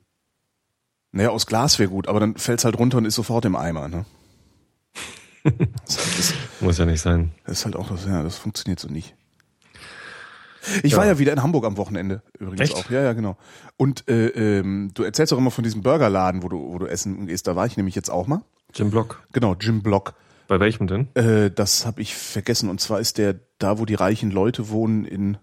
naja, 1.10 1.30
aus 1.30 1.46
Glas 1.46 1.80
wäre 1.80 1.90
gut, 1.90 2.06
aber 2.06 2.20
dann 2.20 2.36
fällt's 2.36 2.64
halt 2.64 2.78
runter 2.78 2.98
und 2.98 3.04
ist 3.04 3.16
sofort 3.16 3.44
im 3.44 3.56
Eimer, 3.56 3.88
ne? 3.88 4.04
das, 5.44 5.96
das, 5.96 6.34
Muss 6.60 6.78
ja 6.78 6.86
nicht 6.86 7.00
sein. 7.00 7.32
Das 7.44 7.58
ist 7.58 7.64
halt 7.64 7.74
auch 7.74 7.88
das, 7.88 8.06
ja, 8.06 8.22
das 8.22 8.38
funktioniert 8.38 8.78
so 8.78 8.88
nicht. 8.88 9.16
Ich 10.82 10.92
ja. 10.92 10.98
war 10.98 11.06
ja 11.06 11.18
wieder 11.18 11.32
in 11.32 11.42
Hamburg 11.42 11.64
am 11.64 11.76
Wochenende 11.76 12.22
übrigens 12.38 12.60
Echt? 12.70 12.76
auch. 12.76 12.90
Ja, 12.90 13.02
ja, 13.02 13.12
genau. 13.12 13.36
Und 13.76 14.08
äh, 14.08 14.28
ähm, 14.28 14.90
du 14.94 15.02
erzählst 15.02 15.32
auch 15.32 15.38
immer 15.38 15.50
von 15.50 15.64
diesem 15.64 15.82
Burgerladen, 15.82 16.42
wo 16.42 16.48
du, 16.48 16.72
wo 16.72 16.78
du 16.78 16.86
essen 16.86 17.26
gehst. 17.26 17.46
Da 17.46 17.56
war 17.56 17.66
ich 17.66 17.76
nämlich 17.76 17.94
jetzt 17.94 18.10
auch 18.10 18.26
mal. 18.26 18.42
Jim 18.74 18.90
Block. 18.90 19.22
Genau, 19.32 19.54
Jim 19.58 19.82
Block. 19.82 20.14
Bei 20.48 20.60
welchem 20.60 20.86
denn? 20.86 21.08
Äh, 21.14 21.50
das 21.50 21.86
habe 21.86 22.00
ich 22.02 22.14
vergessen. 22.14 22.68
Und 22.68 22.80
zwar 22.80 23.00
ist 23.00 23.18
der 23.18 23.36
da, 23.58 23.78
wo 23.78 23.84
die 23.84 23.94
reichen 23.94 24.30
Leute 24.30 24.70
wohnen, 24.70 25.04
in 25.04 25.38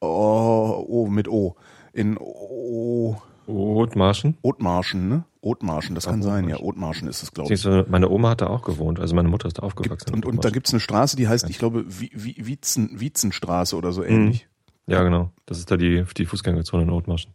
oh, 0.00 0.84
oh 0.86 1.06
mit 1.06 1.28
O. 1.28 1.56
In 1.92 2.18
O. 2.18 3.16
Othmarschen? 3.46 4.36
Othmarschen, 4.42 5.08
ne? 5.08 5.24
Othmarschen, 5.40 5.94
das 5.94 6.06
kann 6.06 6.22
sein, 6.22 6.48
ja. 6.48 6.58
Othmarschen 6.58 7.06
ist 7.08 7.22
es, 7.22 7.32
glaube 7.32 7.54
ich. 7.54 7.64
Meine 7.88 8.08
Oma 8.08 8.30
hat 8.30 8.40
da 8.40 8.48
auch 8.48 8.62
gewohnt, 8.62 8.98
also 8.98 9.14
meine 9.14 9.28
Mutter 9.28 9.46
ist 9.46 9.58
da 9.58 9.62
aufgewachsen. 9.62 10.12
und, 10.12 10.26
und 10.26 10.44
da 10.44 10.50
gibt's 10.50 10.72
eine 10.72 10.80
Straße, 10.80 11.16
die 11.16 11.28
heißt, 11.28 11.48
ich 11.48 11.58
glaube, 11.58 11.84
Wietzen, 11.86 12.98
Wietzenstraße 12.98 13.76
oder 13.76 13.92
so 13.92 14.02
ähnlich. 14.02 14.48
Ja, 14.88 15.02
genau. 15.02 15.30
Das 15.46 15.58
ist 15.58 15.70
da 15.70 15.76
die, 15.76 16.04
die 16.16 16.26
Fußgängerzone 16.26 16.84
in 16.84 16.90
Othmarschen. 16.90 17.32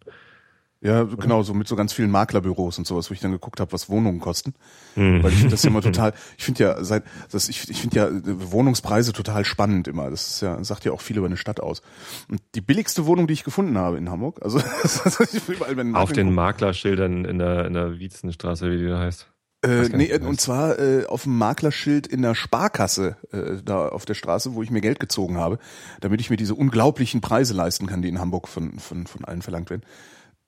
Ja, 0.84 1.04
genau, 1.04 1.44
so 1.44 1.54
mit 1.54 1.68
so 1.68 1.76
ganz 1.76 1.94
vielen 1.94 2.10
Maklerbüros 2.10 2.80
und 2.80 2.88
sowas, 2.88 3.12
wo 3.12 3.14
ich 3.14 3.20
dann 3.20 3.32
geguckt 3.32 3.60
habe, 3.60 3.72
was 3.72 3.88
Wohnungen 3.88 4.20
kosten. 4.20 4.56
Mhm. 4.96 5.22
Weil 5.22 5.32
ich 5.32 5.38
finde 5.38 5.52
das 5.52 5.62
ja 5.62 5.70
immer 5.70 5.82
total, 5.84 6.14
ich 6.40 6.44
finde 6.44 6.64
ja 6.64 6.84
seit 6.84 7.04
das 7.32 7.50
ich, 7.50 7.70
ich 7.70 7.80
finde 7.82 7.98
ja 7.98 8.10
Wohnungspreise 8.52 9.14
total 9.14 9.46
spannend 9.46 9.88
immer. 9.88 10.10
Das 10.10 10.28
ist 10.28 10.42
ja 10.42 10.62
sagt 10.64 10.84
ja 10.84 10.92
auch 10.92 11.02
viel 11.02 11.18
über 11.18 11.28
eine 11.28 11.38
Stadt 11.38 11.60
aus. 11.60 11.84
Und 12.30 12.42
die 12.56 12.62
billigste 12.62 13.06
Wohnung, 13.06 13.28
die 13.28 13.34
ich 13.34 13.44
gefunden 13.44 13.78
habe 13.78 14.00
in 14.00 14.10
Hamburg, 14.10 14.40
also 14.42 14.60
überall, 15.48 15.78
wenn 15.78 15.96
auf 15.96 16.14
den 16.14 16.34
Maklerschildern 16.34 17.26
in 17.26 17.38
der 17.38 17.68
in 17.68 17.74
der 17.74 18.00
Wiesenstraße, 18.00 18.72
wie 18.72 18.78
die 18.78 18.88
da 18.88 19.00
heißt. 19.00 19.28
Äh, 19.64 19.90
nee, 19.90 20.12
und 20.18 20.42
zwar 20.42 20.80
äh, 20.80 21.06
auf 21.06 21.24
dem 21.24 21.38
Maklerschild 21.38 22.08
in 22.08 22.24
der 22.24 22.34
Sparkasse 22.34 23.18
äh, 23.32 23.62
da 23.64 23.90
auf 23.90 24.06
der 24.06 24.16
Straße, 24.16 24.56
wo 24.56 24.64
ich 24.64 24.72
mir 24.72 24.82
Geld 24.82 25.00
gezogen 25.00 25.38
habe, 25.38 25.60
damit 26.00 26.20
ich 26.20 26.32
mir 26.32 26.38
diese 26.38 26.56
unglaublichen 26.56 27.22
Preise 27.22 27.54
leisten 27.54 27.86
kann, 27.86 28.02
die 28.02 28.10
in 28.10 28.20
Hamburg 28.20 28.48
von 28.48 28.80
von 28.80 29.06
von 29.06 29.24
allen 29.26 29.44
verlangt 29.44 29.70
werden. 29.70 29.84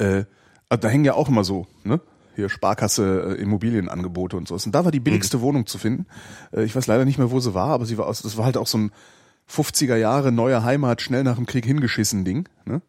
Äh, 0.04 0.26
da 0.70 0.88
hängen 0.88 1.06
ja 1.06 1.14
auch 1.14 1.30
immer 1.30 1.44
so, 1.44 1.68
ne? 1.84 2.02
Hier 2.36 2.50
Sparkasse, 2.50 3.36
äh, 3.38 3.42
Immobilienangebote 3.42 4.36
und 4.38 4.48
so. 4.48 4.56
Und 4.56 4.72
da 4.74 4.86
war 4.86 4.92
die 4.92 5.00
billigste 5.00 5.38
mhm. 5.38 5.42
Wohnung 5.42 5.66
zu 5.68 5.78
finden. 5.78 6.08
Äh, 6.52 6.64
ich 6.64 6.76
weiß 6.76 6.88
leider 6.88 7.06
nicht 7.06 7.20
mehr, 7.20 7.32
wo 7.32 7.40
sie 7.40 7.54
war, 7.54 7.70
aber 7.70 7.86
sie 7.86 7.98
war 7.98 8.08
aus, 8.08 8.22
das 8.22 8.38
war 8.38 8.46
halt 8.46 8.58
auch 8.58 8.68
so 8.68 8.80
ein 8.80 8.92
50er 9.50 9.96
Jahre 9.96 10.32
neue 10.32 10.64
Heimat, 10.64 11.02
schnell 11.02 11.24
nach 11.24 11.36
dem 11.36 11.46
Krieg 11.46 11.66
hingeschissen 11.66 12.26
Ding. 12.26 12.50
Ne? 12.66 12.82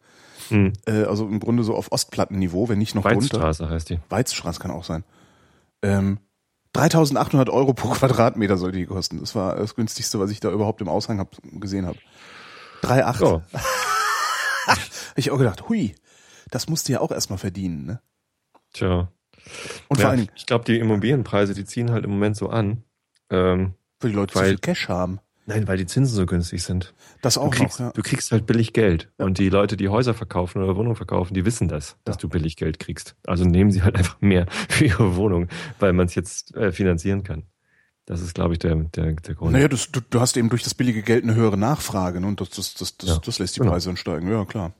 Mhm. 0.49 0.73
Äh, 0.85 1.03
also 1.03 1.27
im 1.27 1.39
Grunde 1.39 1.63
so 1.63 1.75
auf 1.75 1.91
Ostplattenniveau, 1.91 2.69
wenn 2.69 2.79
nicht 2.79 2.95
noch 2.95 3.03
Weizstraße 3.03 3.59
drunter. 3.59 3.75
heißt 3.75 3.89
die. 3.89 3.99
Weizstraße 4.09 4.59
kann 4.59 4.71
auch 4.71 4.83
sein. 4.83 5.03
Ähm, 5.83 6.19
3800 6.73 7.49
Euro 7.49 7.73
pro 7.73 7.89
Quadratmeter 7.89 8.57
soll 8.57 8.71
die 8.71 8.85
kosten. 8.85 9.19
Das 9.19 9.35
war 9.35 9.55
das 9.55 9.75
günstigste, 9.75 10.19
was 10.19 10.31
ich 10.31 10.39
da 10.39 10.51
überhaupt 10.51 10.81
im 10.81 10.89
Aushang 10.89 11.19
hab, 11.19 11.37
gesehen 11.59 11.85
habe. 11.85 11.97
3,8. 12.81 13.21
Oh. 13.23 13.41
ich 15.15 15.31
auch 15.31 15.37
gedacht, 15.37 15.69
hui, 15.69 15.95
das 16.51 16.69
musst 16.69 16.87
du 16.87 16.93
ja 16.93 17.01
auch 17.01 17.11
erstmal 17.11 17.39
verdienen, 17.39 17.85
ne? 17.85 18.01
Tja. 18.73 19.11
Und 19.87 19.97
ja, 19.97 20.01
vor 20.01 20.09
allen 20.09 20.19
Dingen, 20.21 20.31
ich 20.35 20.45
glaube, 20.45 20.65
die 20.65 20.77
Immobilienpreise, 20.79 21.53
die 21.53 21.65
ziehen 21.65 21.91
halt 21.91 22.03
im 22.03 22.11
Moment 22.11 22.35
so 22.35 22.49
an. 22.49 22.83
Ähm, 23.29 23.73
weil 23.99 24.11
die 24.11 24.15
Leute 24.15 24.35
weil, 24.35 24.45
so 24.45 24.49
viel 24.49 24.57
Cash 24.59 24.89
haben. 24.89 25.19
Nein, 25.47 25.67
weil 25.67 25.77
die 25.77 25.85
Zinsen 25.85 26.15
so 26.15 26.25
günstig 26.25 26.63
sind. 26.63 26.95
Das 27.21 27.37
auch 27.37 27.51
du 27.51 27.57
kriegst, 27.57 27.79
noch, 27.79 27.87
ja. 27.87 27.91
Du 27.91 28.01
kriegst 28.01 28.31
halt 28.31 28.47
billig 28.47 28.73
Geld. 28.73 29.11
Ja. 29.19 29.25
Und 29.25 29.37
die 29.37 29.49
Leute, 29.49 29.77
die 29.77 29.89
Häuser 29.89 30.15
verkaufen 30.15 30.63
oder 30.63 30.75
Wohnungen 30.75 30.95
verkaufen, 30.95 31.35
die 31.35 31.45
wissen 31.45 31.67
das, 31.67 31.97
dass 32.03 32.15
ja. 32.15 32.21
du 32.21 32.29
billig 32.29 32.55
Geld 32.55 32.79
kriegst. 32.79 33.15
Also 33.27 33.45
nehmen 33.45 33.71
sie 33.71 33.83
halt 33.83 33.95
einfach 33.97 34.19
mehr 34.21 34.47
für 34.69 34.85
ihre 34.85 35.15
Wohnung, 35.15 35.47
weil 35.79 35.93
man 35.93 36.07
es 36.07 36.15
jetzt 36.15 36.55
äh, 36.55 36.71
finanzieren 36.71 37.23
kann. 37.23 37.43
Das 38.05 38.21
ist, 38.21 38.35
glaube 38.35 38.53
ich, 38.53 38.59
der, 38.59 38.75
der, 38.75 39.13
der 39.13 39.35
Grund. 39.35 39.53
Naja, 39.53 39.67
das, 39.67 39.91
du, 39.91 39.99
du 40.01 40.19
hast 40.19 40.37
eben 40.37 40.49
durch 40.49 40.63
das 40.63 40.73
billige 40.73 41.01
Geld 41.01 41.23
eine 41.23 41.35
höhere 41.35 41.57
Nachfrage 41.57 42.21
ne? 42.21 42.27
und 42.27 42.41
das, 42.41 42.51
das, 42.51 42.73
das, 42.75 42.97
das, 42.97 43.21
das 43.21 43.39
lässt 43.39 43.55
die 43.55 43.59
genau. 43.59 43.71
Preise 43.71 43.89
ansteigen. 43.89 44.29
Ja, 44.29 44.45
klar. 44.45 44.73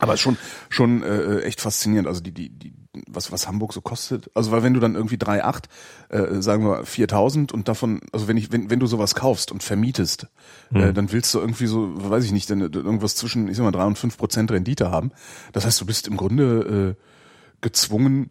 Aber 0.00 0.16
schon 0.16 0.36
schon 0.68 1.02
äh, 1.02 1.40
echt 1.40 1.60
faszinierend, 1.60 2.08
also 2.08 2.20
die 2.20 2.32
die 2.32 2.50
die 2.50 2.74
was 3.06 3.30
was 3.30 3.46
Hamburg 3.46 3.72
so 3.72 3.80
kostet. 3.80 4.30
Also 4.34 4.50
weil 4.50 4.62
wenn 4.62 4.74
du 4.74 4.80
dann 4.80 4.94
irgendwie 4.94 5.16
3,8 5.16 5.64
äh, 6.08 6.42
sagen 6.42 6.64
wir 6.64 6.84
4000 6.84 7.52
und 7.52 7.68
davon 7.68 8.00
also 8.12 8.26
wenn 8.26 8.36
ich 8.36 8.50
wenn 8.50 8.70
wenn 8.70 8.80
du 8.80 8.86
sowas 8.86 9.14
kaufst 9.14 9.52
und 9.52 9.62
vermietest, 9.62 10.26
hm. 10.70 10.80
äh, 10.82 10.92
dann 10.92 11.12
willst 11.12 11.32
du 11.34 11.38
irgendwie 11.38 11.66
so, 11.66 11.90
weiß 11.94 12.24
ich 12.24 12.32
nicht, 12.32 12.50
dann 12.50 12.60
irgendwas 12.60 13.14
zwischen 13.14 13.48
ich 13.48 13.56
sag 13.56 13.64
mal 13.64 13.72
3 13.72 13.84
und 13.84 13.98
5 13.98 14.16
Prozent 14.16 14.50
Rendite 14.50 14.90
haben. 14.90 15.12
Das 15.52 15.64
heißt, 15.64 15.80
du 15.80 15.86
bist 15.86 16.08
im 16.08 16.16
Grunde 16.16 16.96
äh, 16.98 17.02
gezwungen 17.60 18.30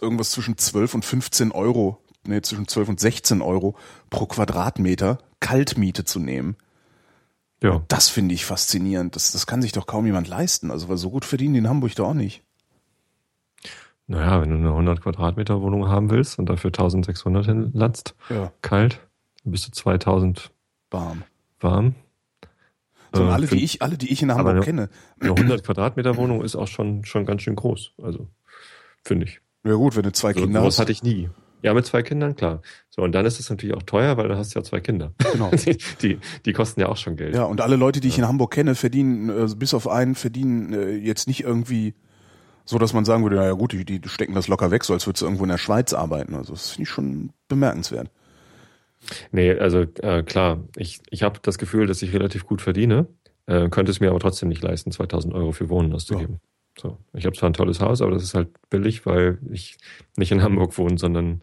irgendwas 0.00 0.30
zwischen 0.30 0.58
12 0.58 0.94
und 0.94 1.04
15 1.04 1.52
Euro, 1.52 2.02
nee, 2.26 2.40
zwischen 2.42 2.68
12 2.68 2.88
und 2.90 3.00
16 3.00 3.42
Euro 3.42 3.76
pro 4.10 4.26
Quadratmeter 4.26 5.18
Kaltmiete 5.40 6.04
zu 6.04 6.20
nehmen. 6.20 6.56
Ja. 7.62 7.82
Das 7.88 8.08
finde 8.08 8.34
ich 8.34 8.44
faszinierend. 8.44 9.16
Das, 9.16 9.32
das 9.32 9.46
kann 9.46 9.62
sich 9.62 9.72
doch 9.72 9.86
kaum 9.86 10.06
jemand 10.06 10.28
leisten. 10.28 10.70
Also, 10.70 10.88
weil 10.88 10.96
so 10.96 11.10
gut 11.10 11.24
verdienen 11.24 11.54
die 11.54 11.60
in 11.60 11.68
Hamburg 11.68 11.94
doch 11.94 12.08
auch 12.08 12.14
nicht. 12.14 12.42
Naja, 14.06 14.40
wenn 14.40 14.50
du 14.50 14.56
eine 14.56 14.70
100 14.70 15.02
Quadratmeter 15.02 15.60
Wohnung 15.60 15.88
haben 15.88 16.10
willst 16.10 16.38
und 16.38 16.46
dafür 16.46 16.68
1600 16.68 17.46
hinlatzt, 17.46 18.16
ja. 18.28 18.50
kalt, 18.60 19.00
dann 19.44 19.52
bist 19.52 19.68
du 19.68 19.70
2000 19.70 20.50
warm. 20.90 21.22
Warm. 21.60 21.94
So, 23.14 23.24
äh, 23.24 23.30
alle, 23.30 23.46
die 23.46 23.62
ich, 23.62 23.82
alle, 23.82 23.96
die 23.96 24.12
ich 24.12 24.22
in 24.22 24.32
Hamburg 24.32 24.54
eine, 24.54 24.60
kenne. 24.60 24.88
Eine 25.20 25.30
100 25.30 25.64
Quadratmeter 25.64 26.16
Wohnung 26.16 26.42
ist 26.42 26.56
auch 26.56 26.68
schon, 26.68 27.04
schon 27.04 27.26
ganz 27.26 27.42
schön 27.42 27.56
groß. 27.56 27.92
Also, 28.02 28.28
finde 29.04 29.26
ich. 29.26 29.40
Ja 29.64 29.74
gut, 29.74 29.94
wenn 29.96 30.02
du 30.02 30.12
zwei 30.12 30.32
Kinder 30.32 30.60
so, 30.60 30.66
hast. 30.66 30.78
hatte 30.78 30.92
ich 30.92 31.02
nie. 31.02 31.28
Ja, 31.62 31.74
mit 31.74 31.86
zwei 31.86 32.02
Kindern, 32.02 32.36
klar. 32.36 32.62
So, 32.88 33.02
und 33.02 33.12
dann 33.12 33.26
ist 33.26 33.38
es 33.38 33.50
natürlich 33.50 33.76
auch 33.76 33.82
teuer, 33.82 34.16
weil 34.16 34.28
du 34.28 34.36
hast 34.36 34.54
ja 34.54 34.62
zwei 34.62 34.80
Kinder. 34.80 35.12
Genau. 35.32 35.50
Die, 35.64 35.76
die, 36.00 36.18
die 36.44 36.52
kosten 36.52 36.80
ja 36.80 36.88
auch 36.88 36.96
schon 36.96 37.16
Geld. 37.16 37.34
Ja, 37.34 37.44
und 37.44 37.60
alle 37.60 37.76
Leute, 37.76 38.00
die 38.00 38.08
ich 38.08 38.18
in 38.18 38.26
Hamburg 38.26 38.52
kenne, 38.52 38.74
verdienen, 38.74 39.28
äh, 39.28 39.54
bis 39.56 39.74
auf 39.74 39.88
einen, 39.88 40.14
verdienen 40.14 40.72
äh, 40.72 40.90
jetzt 40.92 41.28
nicht 41.28 41.42
irgendwie 41.44 41.94
so, 42.64 42.78
dass 42.78 42.92
man 42.92 43.04
sagen 43.04 43.22
würde, 43.22 43.36
naja 43.36 43.52
gut, 43.52 43.72
die, 43.72 43.84
die 43.84 44.00
stecken 44.06 44.34
das 44.34 44.48
locker 44.48 44.70
weg, 44.70 44.84
so 44.84 44.92
als 44.92 45.06
würdest 45.06 45.22
du 45.22 45.26
irgendwo 45.26 45.44
in 45.44 45.50
der 45.50 45.58
Schweiz 45.58 45.92
arbeiten. 45.92 46.34
Also 46.34 46.52
das 46.52 46.70
finde 46.70 46.82
ich 46.84 46.88
schon 46.88 47.32
bemerkenswert. 47.48 48.10
Nee, 49.32 49.52
also 49.52 49.80
äh, 50.02 50.22
klar, 50.22 50.62
ich, 50.76 51.00
ich 51.10 51.22
habe 51.22 51.40
das 51.42 51.58
Gefühl, 51.58 51.86
dass 51.86 52.02
ich 52.02 52.12
relativ 52.12 52.46
gut 52.46 52.62
verdiene, 52.62 53.06
äh, 53.46 53.68
könnte 53.70 53.90
es 53.90 54.00
mir 54.00 54.10
aber 54.10 54.20
trotzdem 54.20 54.48
nicht 54.48 54.62
leisten, 54.62 54.92
2000 54.92 55.34
Euro 55.34 55.52
für 55.52 55.68
Wohnen 55.68 55.92
auszugeben. 55.92 56.34
Ja. 56.34 56.40
So, 56.80 56.96
ich 57.12 57.26
habe 57.26 57.36
zwar 57.36 57.50
ein 57.50 57.54
tolles 57.54 57.80
Haus, 57.80 58.00
aber 58.00 58.12
das 58.12 58.22
ist 58.22 58.34
halt 58.34 58.48
billig, 58.70 59.04
weil 59.04 59.38
ich 59.50 59.76
nicht 60.16 60.32
in 60.32 60.42
Hamburg 60.42 60.78
wohne, 60.78 60.96
sondern 60.96 61.42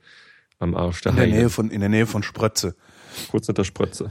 am 0.58 0.74
Arsch 0.74 1.02
der 1.02 1.12
In 1.12 1.18
der 1.18 1.28
Nähe 1.28 1.50
von 1.52 1.70
in 1.70 1.80
der 1.80 1.90
Nähe 1.90 2.08
von 2.08 2.24
Sprötze. 2.24 2.76
Kurz 3.30 3.46
hinter 3.46 3.64
Sprötze. 3.64 4.10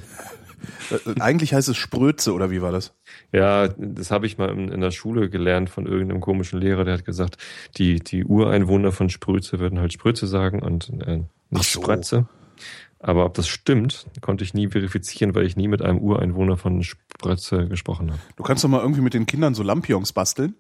Äh, 0.90 1.21
eigentlich 1.21 1.52
heißt 1.52 1.68
es 1.68 1.76
Sprötze 1.76 2.33
oder 2.33 2.52
wie 2.52 2.62
war 2.62 2.71
das? 2.71 2.95
Ja, 3.33 3.66
das 3.68 4.12
habe 4.12 4.26
ich 4.26 4.38
mal 4.38 4.50
in, 4.50 4.68
in, 4.68 4.80
der 4.80 4.92
Schule 4.92 5.28
gelernt 5.28 5.68
von 5.68 5.87
irgendeinem 5.87 6.21
komischen 6.21 6.61
Lehrer, 6.61 6.85
der 6.85 6.95
hat 6.95 7.04
gesagt, 7.04 7.38
die 7.76 7.99
die 7.99 8.25
Ureinwohner 8.25 8.92
von 8.92 9.11
Sprötze 9.11 9.59
würden 9.59 9.80
halt 9.80 9.92
Sprötze 9.92 10.28
sagen 10.28 10.62
und 10.62 10.92
äh, 11.06 11.25
nicht 11.50 11.73
so. 11.73 11.83
Sprötze. 11.83 12.28
Aber 13.00 13.25
ob 13.25 13.35
das 13.35 13.49
stimmt, 13.49 14.06
konnte 14.21 14.45
ich 14.45 14.54
nie 14.54 14.68
verifizieren, 14.68 15.35
weil 15.35 15.45
ich 15.45 15.56
nie 15.56 15.68
mit 15.68 15.83
einem 15.83 15.99
Ureinwohner 15.99 16.56
von 16.56 16.85
Sprötze 16.85 17.66
gesprochen 17.66 18.12
habe. 18.12 18.21
Du 18.37 18.45
kannst 18.45 18.62
doch 18.62 18.68
mal 18.68 18.80
irgendwie 18.80 19.02
mit 19.02 19.12
den 19.12 19.26
Kindern 19.26 19.54
so 19.54 19.64
Lampions 19.64 20.12
basteln 20.12 20.54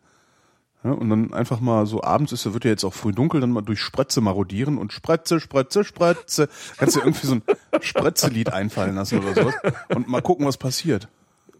ja, 0.86 0.92
und 0.92 1.10
dann 1.10 1.34
einfach 1.34 1.58
mal 1.58 1.84
so 1.84 2.04
abends 2.04 2.30
ist, 2.30 2.52
wird 2.52 2.64
ja 2.64 2.70
jetzt 2.70 2.84
auch 2.84 2.94
früh 2.94 3.10
dunkel, 3.10 3.40
dann 3.40 3.50
mal 3.50 3.62
durch 3.62 3.80
Spretze 3.80 4.20
marodieren 4.20 4.78
und 4.78 4.92
Spretze, 4.92 5.40
Spretze, 5.40 5.82
Spretze. 5.82 6.48
Kannst 6.76 6.94
du 6.94 7.00
irgendwie 7.00 7.26
so 7.26 7.34
ein 7.34 7.42
Spretze-Lied 7.80 8.52
einfallen 8.52 8.94
lassen 8.94 9.18
oder 9.18 9.34
sowas 9.34 9.54
und 9.88 10.06
mal 10.06 10.22
gucken, 10.22 10.46
was 10.46 10.58
passiert. 10.58 11.08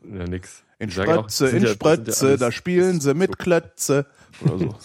Ja, 0.04 0.24
nix. 0.28 0.62
In 0.78 0.92
Spretze, 0.92 1.48
in 1.48 1.64
ja, 1.64 1.70
Spretze, 1.70 2.30
ja 2.30 2.36
da 2.36 2.52
spielen 2.52 3.00
sie 3.00 3.14
mit 3.14 3.36
Klötze 3.38 4.06
oder 4.40 4.58
so. 4.58 4.74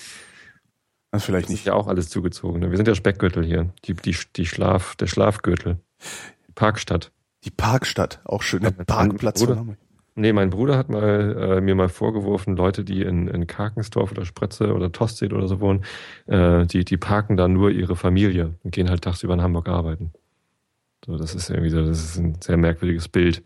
Das 1.13 1.25
vielleicht 1.25 1.50
nicht. 1.50 1.60
ist 1.60 1.65
ja 1.65 1.74
auch 1.74 1.88
alles 1.88 2.07
zugezogen. 2.07 2.62
Ne? 2.62 2.71
Wir 2.71 2.77
sind 2.77 2.88
ja 2.88 2.95
Speckgürtel 2.95 3.43
hier. 3.43 3.74
Die, 3.83 3.95
die, 3.95 4.15
die 4.38 4.45
Schlaf, 4.45 4.95
der 4.95 5.07
Schlafgürtel. 5.07 5.81
Die 6.48 6.53
Parkstadt. 6.53 7.12
Die 7.43 7.50
Parkstadt, 7.50 8.21
auch 8.24 8.41
schön. 8.41 8.62
Der 8.62 8.71
Parkplatz 8.71 9.43
von 9.43 9.75
Nee, 10.21 10.33
mein 10.33 10.51
Bruder 10.51 10.77
hat 10.77 10.87
mal 10.87 11.57
äh, 11.57 11.61
mir 11.61 11.73
mal 11.73 11.89
vorgeworfen, 11.89 12.55
Leute, 12.55 12.83
die 12.83 13.01
in, 13.01 13.27
in 13.27 13.47
Karkensdorf 13.47 14.11
oder 14.11 14.23
Spretze 14.23 14.75
oder 14.75 14.91
Tosted 14.91 15.33
oder 15.33 15.47
so 15.47 15.59
wohnen, 15.59 15.83
äh, 16.27 16.67
die, 16.67 16.85
die 16.85 16.97
parken 16.97 17.37
da 17.37 17.47
nur 17.47 17.71
ihre 17.71 17.95
Familie 17.95 18.53
und 18.63 18.69
gehen 18.69 18.87
halt 18.87 19.01
tagsüber 19.01 19.33
in 19.33 19.41
Hamburg 19.41 19.67
arbeiten. 19.67 20.13
So, 21.03 21.17
das 21.17 21.33
ist 21.33 21.49
irgendwie 21.49 21.71
so, 21.71 21.83
das 21.83 22.03
ist 22.03 22.17
ein 22.17 22.37
sehr 22.39 22.57
merkwürdiges 22.57 23.07
Bild. 23.07 23.41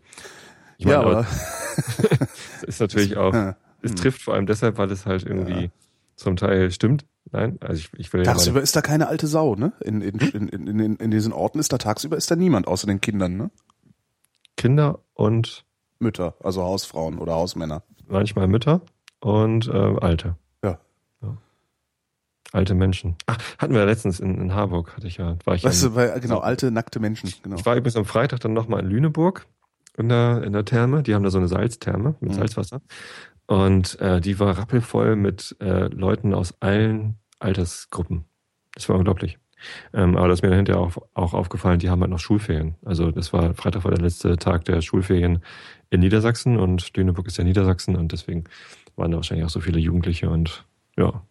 Ich 0.76 0.84
meine, 0.84 0.98
ja, 0.98 1.00
aber 1.00 1.26
das 1.76 2.62
ist 2.66 2.80
natürlich 2.80 3.16
auch, 3.16 3.32
es 3.80 3.92
hm. 3.92 3.96
trifft 3.96 4.20
vor 4.20 4.34
allem 4.34 4.44
deshalb, 4.44 4.76
weil 4.76 4.90
es 4.90 5.06
halt 5.06 5.24
irgendwie 5.24 5.62
ja. 5.62 5.70
zum 6.16 6.36
Teil 6.36 6.70
stimmt. 6.72 7.06
Nein, 7.32 7.56
also 7.62 7.80
ich, 7.80 7.88
ich 7.98 8.12
will 8.12 8.22
Tagsüber 8.22 8.58
ja 8.58 8.62
ist 8.64 8.76
da 8.76 8.82
keine 8.82 9.08
alte 9.08 9.26
Sau, 9.26 9.54
ne? 9.54 9.72
In, 9.82 10.02
in, 10.02 10.18
in, 10.18 10.48
in, 10.48 10.78
in, 10.78 10.96
in 10.96 11.10
diesen 11.10 11.32
Orten 11.32 11.58
ist 11.58 11.72
da 11.72 11.78
tagsüber 11.78 12.18
ist 12.18 12.30
da 12.30 12.36
niemand, 12.36 12.68
außer 12.68 12.86
den 12.86 13.00
Kindern, 13.00 13.38
ne? 13.38 13.50
Kinder 14.56 15.00
und 15.14 15.65
Mütter, 15.98 16.34
also 16.42 16.62
Hausfrauen 16.62 17.18
oder 17.18 17.34
Hausmänner. 17.34 17.82
Manchmal 18.06 18.48
Mütter 18.48 18.80
und 19.20 19.68
äh, 19.68 19.72
Alte. 20.00 20.36
Ja. 20.62 20.78
ja. 21.22 21.36
Alte 22.52 22.74
Menschen. 22.74 23.16
Ach, 23.26 23.38
hatten 23.58 23.72
wir 23.72 23.80
ja 23.80 23.86
letztens 23.86 24.20
in, 24.20 24.40
in 24.40 24.54
Harburg, 24.54 24.96
hatte 24.96 25.06
ich 25.06 25.16
ja. 25.16 25.36
War 25.44 25.54
ich 25.54 25.64
weißt 25.64 25.84
du, 25.84 25.94
weil, 25.94 26.20
genau, 26.20 26.38
alte, 26.38 26.70
nackte 26.70 27.00
Menschen, 27.00 27.32
genau. 27.42 27.56
Ich 27.56 27.66
war 27.66 27.76
übrigens 27.76 27.96
am 27.96 28.04
Freitag 28.04 28.40
dann 28.40 28.52
nochmal 28.52 28.80
in 28.80 28.86
Lüneburg 28.86 29.46
in 29.96 30.08
der, 30.08 30.42
in 30.44 30.52
der 30.52 30.64
Therme. 30.64 31.02
Die 31.02 31.14
haben 31.14 31.24
da 31.24 31.30
so 31.30 31.38
eine 31.38 31.48
Salztherme 31.48 32.16
mit 32.20 32.32
mhm. 32.32 32.34
Salzwasser. 32.34 32.80
Und 33.46 34.00
äh, 34.00 34.20
die 34.20 34.38
war 34.38 34.58
rappelvoll 34.58 35.16
mit 35.16 35.56
äh, 35.60 35.86
Leuten 35.86 36.34
aus 36.34 36.54
allen 36.60 37.18
Altersgruppen. 37.38 38.24
Das 38.74 38.88
war 38.88 38.96
unglaublich. 38.96 39.38
Ähm, 39.92 40.16
aber 40.16 40.28
das 40.28 40.38
ist 40.38 40.42
mir 40.42 40.50
dahinter 40.50 40.78
auch, 40.78 40.96
auch 41.14 41.32
aufgefallen, 41.32 41.78
die 41.78 41.88
haben 41.88 42.00
halt 42.00 42.10
noch 42.10 42.18
Schulferien. 42.18 42.74
Also 42.84 43.10
das 43.10 43.32
war 43.32 43.54
Freitag 43.54 43.84
war 43.84 43.90
der 43.90 44.02
letzte 44.02 44.36
Tag 44.36 44.64
der 44.64 44.82
Schulferien 44.82 45.42
in 45.90 46.00
Niedersachsen 46.00 46.58
und 46.58 46.96
Lüneburg 46.96 47.26
ist 47.26 47.38
ja 47.38 47.44
Niedersachsen 47.44 47.96
und 47.96 48.12
deswegen 48.12 48.44
waren 48.96 49.10
da 49.10 49.18
wahrscheinlich 49.18 49.44
auch 49.46 49.50
so 49.50 49.60
viele 49.60 49.78
Jugendliche 49.78 50.30
und 50.30 50.64
ja, 50.96 51.22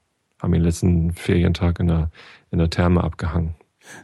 haben 0.42 0.54
den 0.54 0.62
letzten 0.62 1.12
Ferientag 1.14 1.80
in 1.80 1.88
der, 1.88 2.12
in 2.52 2.60
der 2.60 2.70
Therme 2.70 3.04
abgehangen. 3.04 3.56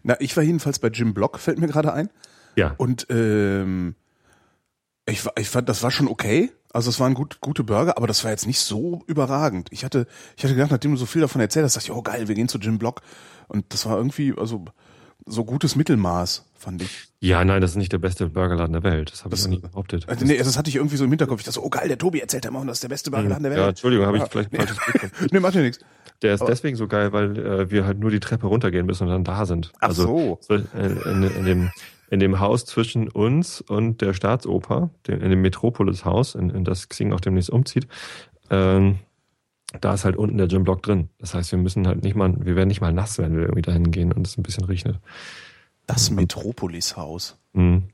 Na, 0.04 0.16
ich 0.20 0.36
war 0.36 0.44
jedenfalls 0.44 0.80
bei 0.80 0.90
Jim 0.90 1.14
Block, 1.14 1.40
fällt 1.40 1.60
mir 1.60 1.68
gerade 1.68 1.94
ein. 1.94 2.10
Ja. 2.56 2.76
Und 2.78 3.08
ähm, 3.10 3.96
ich, 5.06 5.26
ich 5.38 5.50
fand, 5.50 5.70
das 5.70 5.84
war 5.84 5.92
schon 5.92 6.08
okay. 6.08 6.52
Also 6.74 6.90
es 6.90 7.00
waren 7.00 7.14
gut, 7.14 7.42
gute 7.42 7.64
Burger, 7.64 7.98
aber 7.98 8.08
das 8.08 8.24
war 8.24 8.32
jetzt 8.32 8.48
nicht 8.48 8.60
so 8.60 9.04
überragend. 9.08 9.68
Ich 9.72 9.84
hatte, 9.84 10.08
ich 10.38 10.44
hatte 10.44 10.56
gedacht, 10.56 10.72
nachdem 10.72 10.92
du 10.92 10.98
so 10.98 11.06
viel 11.06 11.22
davon 11.22 11.42
erzählt 11.42 11.66
hast, 11.66 11.76
dachte 11.76 11.88
ich, 11.88 11.92
oh 11.92 12.02
geil, 12.02 12.28
wir 12.28 12.36
gehen 12.36 12.48
zu 12.48 12.60
Jim 12.60 12.78
Block. 12.78 13.02
Und 13.48 13.74
das 13.74 13.86
war 13.86 13.98
irgendwie, 13.98 14.34
also 14.38 14.66
so 15.32 15.46
gutes 15.46 15.76
Mittelmaß, 15.76 16.46
fand 16.58 16.82
ich. 16.82 17.08
Ja, 17.20 17.44
nein, 17.46 17.62
das 17.62 17.72
ist 17.72 17.78
nicht 17.78 17.92
der 17.92 17.98
beste 17.98 18.28
Burgerladen 18.28 18.74
der 18.74 18.84
Welt. 18.84 19.12
Das 19.12 19.24
habe 19.24 19.36
ich 19.36 19.44
noch 19.44 19.50
nie 19.50 19.60
behauptet. 19.60 20.08
Also, 20.08 20.26
nee, 20.26 20.38
das 20.38 20.58
hatte 20.58 20.70
ich 20.70 20.76
irgendwie 20.76 20.98
so 20.98 21.06
im 21.06 21.10
Hinterkopf. 21.10 21.40
Ich 21.40 21.46
dachte 21.46 21.56
so, 21.56 21.64
oh 21.64 21.70
geil, 21.70 21.88
der 21.88 21.98
Tobi 21.98 22.20
erzählt 22.20 22.46
immer, 22.46 22.64
das 22.66 22.78
ist 22.78 22.84
der 22.84 22.90
beste 22.90 23.12
Burgerladen 23.12 23.44
der 23.44 23.52
Welt. 23.52 23.62
Ja, 23.62 23.70
Entschuldigung, 23.70 24.06
habe 24.06 24.18
ich 24.18 24.24
vielleicht 24.26 24.52
nee. 24.52 24.60
falsches 24.60 24.78
Nee, 25.32 25.40
macht 25.40 25.56
ja 25.56 25.62
nichts. 25.62 25.80
Der 26.22 26.34
ist 26.34 26.42
Aber 26.42 26.52
deswegen 26.52 26.78
so 26.78 26.88
geil, 26.88 27.14
weil 27.14 27.38
äh, 27.38 27.72
wir 27.72 27.86
halt 27.86 28.00
nur 28.00 28.12
die 28.12 28.20
Treppe 28.20 28.48
runtergehen 28.48 28.86
müssen 28.86 29.08
und 29.08 29.10
dann 29.10 29.24
da 29.24 29.46
sind. 29.46 29.72
Ach 29.80 29.90
also, 29.90 30.38
so. 30.42 30.56
In, 30.76 30.98
in, 30.98 31.24
in, 31.24 31.46
dem, 31.46 31.72
in 32.10 32.20
dem 32.20 32.40
Haus 32.40 32.66
zwischen 32.66 33.08
uns 33.08 33.62
und 33.62 34.02
der 34.02 34.14
Staatsoper, 34.14 34.90
in 35.08 35.30
dem 35.30 35.42
Metropolis-Haus, 35.42 36.36
in, 36.36 36.50
in 36.50 36.64
das 36.64 36.90
Xing 36.90 37.14
auch 37.14 37.22
demnächst 37.22 37.50
umzieht, 37.50 37.88
ähm, 38.50 39.00
da 39.80 39.94
ist 39.94 40.04
halt 40.04 40.18
unten 40.18 40.38
der 40.38 40.48
Gymblock 40.48 40.84
drin. 40.84 41.10
Das 41.20 41.34
heißt, 41.34 41.52
wir 41.52 41.60
müssen 41.60 41.88
halt 41.88 42.04
nicht 42.04 42.16
mal, 42.16 42.34
wir 42.38 42.56
werden 42.56 42.68
nicht 42.68 42.82
mal 42.82 42.92
nass, 42.92 43.18
wenn 43.18 43.36
wir 43.36 43.44
irgendwie 43.44 43.62
dahin 43.62 43.92
gehen 43.92 44.12
und 44.12 44.28
es 44.28 44.38
ein 44.38 44.44
bisschen 44.44 44.66
regnet. 44.66 45.00
Das 45.88 46.12
Metropolis-Haus. 46.12 47.38
Mhm. 47.54 47.90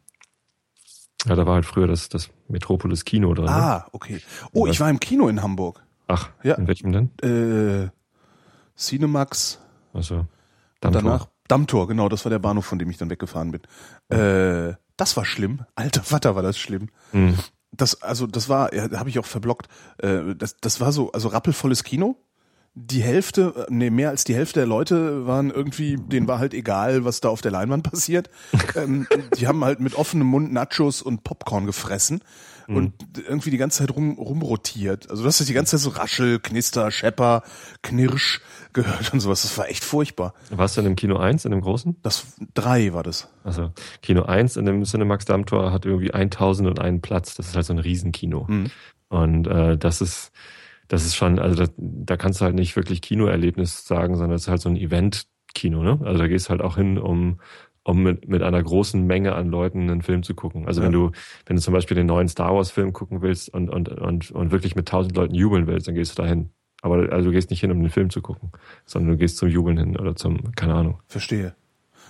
Ja, 1.25 1.35
da 1.35 1.45
war 1.45 1.55
halt 1.55 1.65
früher 1.65 1.87
das, 1.87 2.09
das 2.09 2.29
Metropolis-Kino 2.47 3.33
drin. 3.33 3.45
Ne? 3.45 3.51
Ah, 3.51 3.87
okay. 3.91 4.21
Oh, 4.53 4.65
ich 4.67 4.79
war 4.79 4.89
im 4.89 4.99
Kino 4.99 5.27
in 5.27 5.41
Hamburg. 5.41 5.83
Ach, 6.07 6.29
ja. 6.43 6.55
in 6.55 6.67
welchem 6.67 6.91
denn? 6.91 7.11
Äh, 7.21 7.89
Cinemax. 8.77 9.59
Also, 9.93 10.25
Dammtor. 10.79 11.01
Danach 11.01 11.27
Dammtor, 11.47 11.87
genau, 11.87 12.09
das 12.09 12.25
war 12.25 12.29
der 12.29 12.39
Bahnhof, 12.39 12.65
von 12.65 12.77
dem 12.77 12.89
ich 12.89 12.97
dann 12.97 13.09
weggefahren 13.09 13.51
bin. 13.51 13.61
Äh, 14.09 14.75
das 14.97 15.15
war 15.15 15.25
schlimm. 15.25 15.61
Alter 15.75 16.03
Vater 16.03 16.35
war 16.35 16.43
das 16.43 16.57
schlimm. 16.57 16.89
Mhm 17.13 17.37
das, 17.77 18.01
also 18.01 18.27
das 18.27 18.49
war, 18.49 18.73
ja, 18.73 18.89
habe 18.97 19.09
ich 19.09 19.19
auch 19.19 19.25
verblockt. 19.25 19.67
Äh, 19.99 20.35
das, 20.35 20.57
das 20.59 20.81
war 20.81 20.91
so, 20.91 21.11
also 21.11 21.29
rappelvolles 21.29 21.83
Kino. 21.83 22.15
Die 22.79 23.01
Hälfte, 23.01 23.65
nee, 23.69 23.89
mehr 23.89 24.09
als 24.09 24.23
die 24.23 24.35
Hälfte 24.35 24.59
der 24.59 24.67
Leute 24.67 25.25
waren 25.25 25.49
irgendwie, 25.49 25.95
denen 25.97 26.27
war 26.27 26.37
halt 26.37 26.53
egal, 26.53 27.05
was 27.05 27.21
da 27.21 27.29
auf 27.29 27.41
der 27.41 27.51
Leinwand 27.51 27.83
passiert. 27.91 28.29
ähm, 28.75 29.07
die 29.37 29.47
haben 29.47 29.63
halt 29.65 29.79
mit 29.79 29.95
offenem 29.95 30.27
Mund 30.27 30.53
Nachos 30.53 31.01
und 31.01 31.23
Popcorn 31.23 31.65
gefressen 31.65 32.21
und 32.67 33.17
mhm. 33.17 33.23
irgendwie 33.27 33.49
die 33.49 33.57
ganze 33.57 33.79
Zeit 33.79 33.95
rum, 33.95 34.17
rumrotiert. 34.17 35.09
Also 35.09 35.23
das 35.23 35.39
ist 35.39 35.49
die 35.49 35.53
ganze 35.53 35.71
Zeit 35.71 35.79
so 35.79 35.89
Raschel, 35.89 36.39
Knister, 36.39 36.91
Schepper, 36.91 37.43
Knirsch 37.81 38.41
gehört 38.73 39.13
und 39.13 39.19
sowas. 39.19 39.43
Das 39.43 39.57
war 39.57 39.69
echt 39.69 39.83
furchtbar. 39.83 40.33
Warst 40.49 40.77
du 40.77 40.81
denn 40.81 40.91
im 40.91 40.95
Kino 40.95 41.17
1, 41.17 41.45
in 41.45 41.51
dem 41.51 41.61
großen? 41.61 41.97
Das 42.03 42.25
drei 42.53 42.93
war 42.93 43.03
das. 43.03 43.29
Also 43.43 43.71
Kino 44.01 44.23
1 44.23 44.57
in 44.57 44.65
dem 44.65 44.83
Cinemax 44.83 45.25
Dammtor 45.25 45.71
hat 45.71 45.85
irgendwie 45.85 46.13
1001 46.13 47.01
Platz. 47.01 47.35
Das 47.35 47.47
ist 47.47 47.55
halt 47.55 47.65
so 47.65 47.73
ein 47.73 47.79
Riesenkino. 47.79 48.45
Mhm. 48.47 48.71
Und 49.09 49.47
äh, 49.47 49.77
das 49.77 50.01
ist 50.01 50.31
das 50.87 51.05
ist 51.05 51.15
schon, 51.15 51.39
also 51.39 51.65
da, 51.65 51.71
da 51.77 52.17
kannst 52.17 52.39
du 52.39 52.45
halt 52.45 52.55
nicht 52.55 52.75
wirklich 52.75 53.01
Kinoerlebnis 53.01 53.85
sagen, 53.85 54.15
sondern 54.15 54.35
es 54.35 54.43
ist 54.43 54.47
halt 54.47 54.61
so 54.61 54.69
ein 54.69 54.77
Event-Kino, 54.77 55.83
ne? 55.83 55.99
Also 56.03 56.19
da 56.19 56.27
gehst 56.27 56.47
du 56.47 56.51
halt 56.51 56.61
auch 56.61 56.77
hin, 56.77 56.97
um 56.97 57.39
um 57.87 58.03
mit, 58.03 58.27
mit 58.27 58.43
einer 58.43 58.61
großen 58.61 59.05
Menge 59.07 59.33
an 59.35 59.47
Leuten 59.47 59.89
einen 59.89 60.01
Film 60.01 60.21
zu 60.21 60.35
gucken. 60.35 60.67
Also 60.67 60.81
ja. 60.81 60.85
wenn 60.85 60.91
du, 60.91 61.11
wenn 61.45 61.55
du 61.55 61.61
zum 61.61 61.73
Beispiel 61.73 61.95
den 61.95 62.07
neuen 62.07 62.27
Star 62.27 62.53
Wars 62.53 62.69
Film 62.69 62.91
gucken 62.91 63.21
willst 63.21 63.53
und, 63.53 63.69
und, 63.69 63.87
und, 63.87 64.29
und 64.31 64.51
wirklich 64.51 64.75
mit 64.75 64.89
tausend 64.89 65.15
Leuten 65.15 65.33
jubeln 65.33 65.67
willst, 65.67 65.87
dann 65.87 65.95
gehst 65.95 66.17
du 66.17 66.21
dahin. 66.21 66.49
Aber 66.81 67.11
also 67.11 67.29
du 67.29 67.31
gehst 67.31 67.49
nicht 67.49 67.61
hin, 67.61 67.71
um 67.71 67.79
den 67.79 67.89
Film 67.89 68.09
zu 68.09 68.21
gucken, 68.21 68.51
sondern 68.85 69.11
du 69.11 69.17
gehst 69.17 69.37
zum 69.37 69.47
Jubeln 69.47 69.77
hin 69.77 69.97
oder 69.97 70.15
zum, 70.15 70.51
keine 70.53 70.75
Ahnung. 70.75 70.99
Verstehe. 71.07 71.55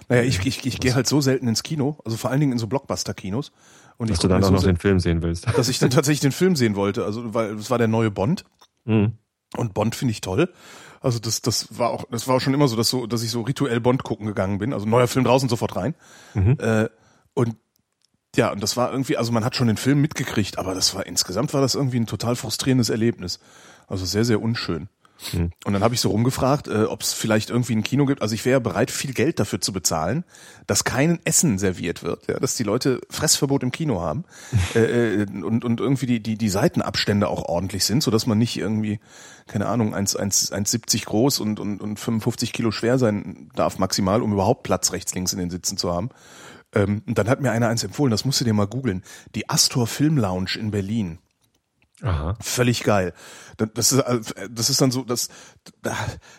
Naja, 0.10 0.24
ich, 0.24 0.46
ich, 0.46 0.66
ich 0.66 0.80
gehe 0.80 0.96
halt 0.96 1.06
so 1.06 1.22
selten 1.22 1.48
ins 1.48 1.62
Kino, 1.62 2.00
also 2.04 2.18
vor 2.18 2.32
allen 2.32 2.40
Dingen 2.40 2.54
in 2.54 2.58
so 2.58 2.68
Blockbuster-Kinos. 2.68 3.52
Und 3.98 4.10
dass 4.10 4.20
du 4.20 4.28
dann 4.28 4.44
auch 4.44 4.48
so 4.48 4.54
noch 4.54 4.64
den 4.64 4.78
Film 4.78 5.00
sehen 5.00 5.22
willst. 5.22 5.48
Dass 5.48 5.70
ich 5.70 5.80
dann 5.80 5.90
tatsächlich 5.90 6.22
den 6.22 6.32
Film 6.32 6.56
sehen 6.56 6.76
wollte. 6.76 7.04
Also, 7.04 7.34
weil 7.34 7.54
es 7.56 7.70
war 7.70 7.78
der 7.78 7.88
neue 7.88 8.12
Bond. 8.12 8.46
Mhm. 8.86 9.14
Und 9.56 9.74
Bond 9.74 9.96
finde 9.96 10.12
ich 10.12 10.22
toll. 10.22 10.52
Also 11.02 11.20
das, 11.20 11.42
das 11.42 11.78
war 11.78 11.90
auch, 11.90 12.06
das 12.12 12.28
war 12.28 12.36
auch 12.36 12.42
schon 12.42 12.54
immer 12.54 12.68
so, 12.68 12.76
dass 12.76 12.90
so, 12.90 13.08
dass 13.08 13.24
ich 13.24 13.32
so 13.32 13.42
rituell 13.42 13.80
Bond 13.80 14.04
gucken 14.04 14.26
gegangen 14.26 14.58
bin. 14.58 14.74
Also 14.74 14.86
neuer 14.86 15.08
Film 15.08 15.26
draußen 15.26 15.48
sofort 15.48 15.76
rein. 15.76 15.96
Mhm. 16.34 16.58
Äh, 16.60 16.90
und 17.34 17.56
ja, 18.36 18.52
und 18.52 18.62
das 18.62 18.78
war 18.78 18.92
irgendwie, 18.92 19.18
also 19.18 19.32
man 19.32 19.46
hat 19.46 19.56
schon 19.56 19.68
den 19.68 19.78
Film 19.78 20.02
mitgekriegt, 20.02 20.60
aber 20.60 20.76
das 20.76 20.94
war 20.94 21.06
insgesamt 21.06 21.54
war 21.54 21.62
das 21.62 21.76
irgendwie 21.76 22.00
ein 22.00 22.06
total 22.06 22.36
frustrierendes 22.36 22.90
Erlebnis. 22.90 23.40
Also 23.88 24.06
sehr, 24.06 24.26
sehr 24.26 24.42
unschön. 24.42 24.90
Hm. 25.32 25.52
Und 25.66 25.74
dann 25.74 25.84
habe 25.84 25.96
ich 25.96 26.02
so 26.02 26.10
rumgefragt, 26.10 26.68
äh, 26.68 26.84
ob 26.84 27.02
es 27.02 27.14
vielleicht 27.14 27.50
irgendwie 27.50 27.76
ein 27.76 27.84
Kino 27.84 28.06
gibt. 28.06 28.22
Also 28.22 28.36
ich 28.36 28.46
wäre 28.46 28.62
bereit, 28.62 28.92
viel 28.92 29.14
Geld 29.14 29.40
dafür 29.40 29.60
zu 29.60 29.74
bezahlen, 29.74 30.24
dass 30.68 30.84
kein 30.84 31.20
Essen 31.26 31.58
serviert 31.58 32.04
wird, 32.04 32.28
ja, 32.28 32.40
dass 32.40 32.56
die 32.56 32.64
Leute 32.64 33.02
Fressverbot 33.10 33.64
im 33.64 33.72
Kino 33.72 34.02
haben 34.02 34.26
äh, 34.76 35.24
äh, 35.24 35.26
und, 35.44 35.66
und 35.66 35.80
irgendwie 35.80 36.06
die, 36.06 36.20
die, 36.22 36.38
die 36.38 36.50
Seitenabstände 36.50 37.28
auch 37.28 37.46
ordentlich 37.46 37.86
sind, 37.86 38.04
so 38.04 38.12
dass 38.12 38.28
man 38.28 38.38
nicht 38.38 38.58
irgendwie, 38.58 39.00
keine 39.48 39.68
Ahnung, 39.68 39.96
1,70 39.96 41.06
groß 41.06 41.40
und, 41.40 41.60
und, 41.60 41.82
und 41.82 42.00
55 42.00 42.54
Kilo 42.54 42.72
schwer 42.72 43.00
sein 43.00 43.50
darf 43.56 43.80
maximal, 43.80 44.22
um 44.22 44.34
überhaupt 44.34 44.64
Platz 44.64 44.92
rechts, 44.92 45.16
links 45.16 45.34
in 45.34 45.40
den 45.40 45.50
Sitzen 45.50 45.78
zu 45.78 45.94
haben. 45.94 46.10
Ähm, 46.74 47.02
und 47.08 47.18
dann 47.18 47.30
hat 47.30 47.42
mir 47.42 47.52
einer 47.52 47.70
eins 47.70 47.84
empfohlen, 47.84 48.12
das 48.12 48.26
musst 48.26 48.42
du 48.42 48.46
dir 48.46 48.54
mal 48.54 48.68
googeln. 48.68 49.04
Die 49.36 49.50
Astor 49.50 49.88
Film 49.88 50.18
Lounge 50.18 50.58
in 50.60 50.72
Berlin. 50.72 51.20
Aha. 52.04 52.38
Völlig 52.40 52.84
geil. 52.84 53.14
Das 53.74 53.92
ist, 53.92 54.04
das 54.52 54.70
ist 54.70 54.82
dann 54.82 54.92
so, 54.92 55.04
dass 55.04 55.30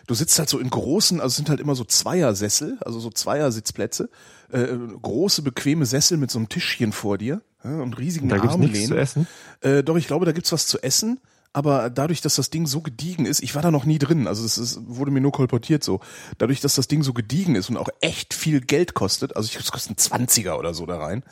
du 0.07 0.13
sitzt 0.13 0.39
halt 0.39 0.47
so 0.47 0.57
in 0.57 0.69
großen, 0.69 1.19
also 1.19 1.33
es 1.33 1.35
sind 1.35 1.49
halt 1.49 1.59
immer 1.59 1.75
so 1.75 1.83
Zweiersessel, 1.83 2.77
also 2.81 2.99
so 2.99 3.09
Zweiersitzplätze, 3.09 4.09
äh, 4.51 4.67
große 5.01 5.41
bequeme 5.41 5.85
Sessel 5.85 6.17
mit 6.17 6.31
so 6.31 6.39
einem 6.39 6.47
Tischchen 6.47 6.93
vor 6.93 7.17
dir 7.17 7.41
ja, 7.63 7.81
und 7.81 7.97
riesigen 7.97 8.29
da 8.29 8.37
gibt's 8.37 8.53
Armlehnen. 8.53 8.73
Nichts 8.73 8.87
zu 8.87 8.97
essen? 8.97 9.27
Äh, 9.59 9.83
doch, 9.83 9.97
ich 9.97 10.07
glaube, 10.07 10.25
da 10.25 10.31
gibt's 10.31 10.51
was 10.51 10.67
zu 10.67 10.81
essen. 10.81 11.19
Aber 11.51 11.89
dadurch, 11.89 12.21
dass 12.21 12.35
das 12.35 12.51
Ding 12.51 12.67
so 12.67 12.81
gediegen 12.81 13.25
ist, 13.25 13.41
ich 13.41 13.55
war 13.55 13.63
da 13.63 13.71
noch 13.71 13.83
nie 13.83 13.97
drin, 13.97 14.27
also 14.27 14.45
es 14.45 14.59
ist, 14.59 14.81
wurde 14.87 15.09
mir 15.09 15.19
nur 15.19 15.31
kolportiert 15.31 15.83
so. 15.83 15.99
Dadurch, 16.37 16.61
dass 16.61 16.75
das 16.75 16.87
Ding 16.87 17.01
so 17.01 17.11
gediegen 17.11 17.55
ist 17.55 17.71
und 17.71 17.77
auch 17.77 17.89
echt 18.01 18.35
viel 18.35 18.61
Geld 18.61 18.93
kostet, 18.93 19.35
also 19.35 19.47
ich 19.47 19.55
es 19.55 19.71
kostet 19.71 19.97
ein 20.11 20.27
20er 20.27 20.59
oder 20.59 20.75
so 20.75 20.85
da 20.85 20.99
rein, 20.99 21.23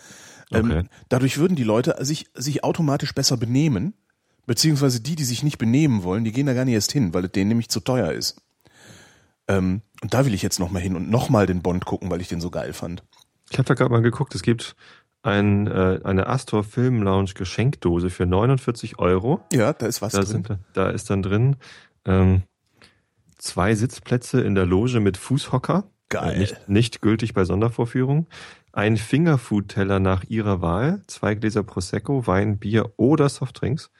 ähm, 0.51 0.65
okay. 0.65 0.79
ähm, 0.79 0.89
dadurch 1.09 1.37
würden 1.37 1.55
die 1.55 1.63
Leute 1.63 1.95
sich, 1.99 2.31
sich 2.33 2.63
automatisch 2.63 3.13
besser 3.13 3.37
benehmen 3.37 3.93
Beziehungsweise 4.47 5.01
die, 5.01 5.15
die 5.15 5.25
sich 5.25 5.43
nicht 5.43 5.59
benehmen 5.59 6.03
wollen, 6.03 6.23
die 6.23 6.31
gehen 6.31 6.47
da 6.47 6.53
gar 6.53 6.65
nicht 6.65 6.73
erst 6.73 6.93
hin, 6.93 7.13
weil 7.13 7.25
es 7.25 7.31
denen 7.31 7.49
nämlich 7.49 7.69
zu 7.69 7.81
teuer 7.81 8.11
ist. 8.11 8.41
Ähm, 9.47 9.81
und 10.01 10.13
da 10.13 10.25
will 10.25 10.33
ich 10.33 10.41
jetzt 10.41 10.59
nochmal 10.59 10.81
hin 10.81 10.95
und 10.95 11.09
nochmal 11.09 11.45
den 11.45 11.61
Bond 11.61 11.85
gucken, 11.85 12.09
weil 12.09 12.21
ich 12.21 12.29
den 12.29 12.41
so 12.41 12.49
geil 12.49 12.73
fand. 12.73 13.03
Ich 13.51 13.57
habe 13.57 13.67
da 13.67 13.73
gerade 13.75 13.91
mal 13.91 14.01
geguckt, 14.01 14.33
es 14.35 14.41
gibt 14.41 14.75
ein, 15.21 15.67
äh, 15.67 15.99
eine 16.03 16.27
Astor 16.27 16.63
Film 16.63 17.03
Lounge 17.03 17.31
Geschenkdose 17.35 18.09
für 18.09 18.25
49 18.25 18.99
Euro. 18.99 19.41
Ja, 19.51 19.73
da 19.73 19.85
ist 19.85 20.01
was 20.01 20.13
da 20.13 20.19
drin. 20.21 20.27
Sind, 20.27 20.59
da 20.73 20.89
ist 20.89 21.09
dann 21.09 21.21
drin 21.21 21.57
ähm, 22.05 22.43
zwei 23.37 23.75
Sitzplätze 23.75 24.41
in 24.41 24.55
der 24.55 24.65
Loge 24.65 24.99
mit 24.99 25.17
Fußhocker. 25.17 25.83
Geil. 26.09 26.35
Äh, 26.35 26.39
nicht, 26.39 26.69
nicht 26.69 27.01
gültig 27.01 27.33
bei 27.33 27.43
Sondervorführungen. 27.43 28.27
Ein 28.71 28.95
Fingerfood-Teller 28.95 29.99
nach 29.99 30.23
ihrer 30.25 30.61
Wahl, 30.61 31.01
zwei 31.07 31.35
Gläser 31.35 31.63
Prosecco, 31.63 32.27
Wein, 32.27 32.59
Bier 32.59 32.93
oder 32.95 33.27
Softdrinks. 33.27 33.91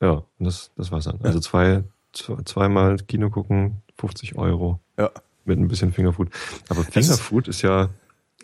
Ja, 0.00 0.22
das, 0.38 0.70
das 0.76 0.92
war's 0.92 1.04
dann. 1.04 1.20
Also 1.22 1.40
zwei, 1.40 1.84
zweimal 2.12 2.96
Kino 2.98 3.30
gucken, 3.30 3.82
50 3.98 4.36
Euro. 4.36 4.80
Ja. 4.96 5.10
Mit 5.44 5.58
ein 5.58 5.68
bisschen 5.68 5.92
Fingerfood. 5.92 6.28
Aber 6.68 6.84
Fingerfood 6.84 7.48
ist 7.48 7.62
ja, 7.62 7.88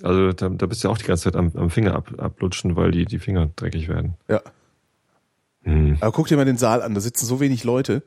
also 0.03 0.33
da, 0.33 0.49
da 0.49 0.67
bist 0.67 0.83
du 0.83 0.89
ja 0.89 0.93
auch 0.93 0.99
die 0.99 1.05
ganze 1.05 1.25
Zeit 1.25 1.37
am, 1.37 1.53
am 1.55 1.71
Finger 1.71 1.95
ab, 1.95 2.13
ablutschen, 2.19 2.77
weil 2.77 2.91
die, 2.91 3.05
die 3.05 3.19
Finger 3.19 3.51
dreckig 3.55 3.89
werden. 3.89 4.15
Ja. 4.29 4.41
Hm. 5.63 5.99
Aber 6.01 6.13
guck 6.13 6.27
dir 6.29 6.37
mal 6.37 6.45
den 6.45 6.57
Saal 6.57 6.83
an, 6.83 6.95
da 6.95 7.01
sitzen 7.01 7.27
so 7.27 7.41
wenig 7.41 7.65
Leute. 7.65 8.03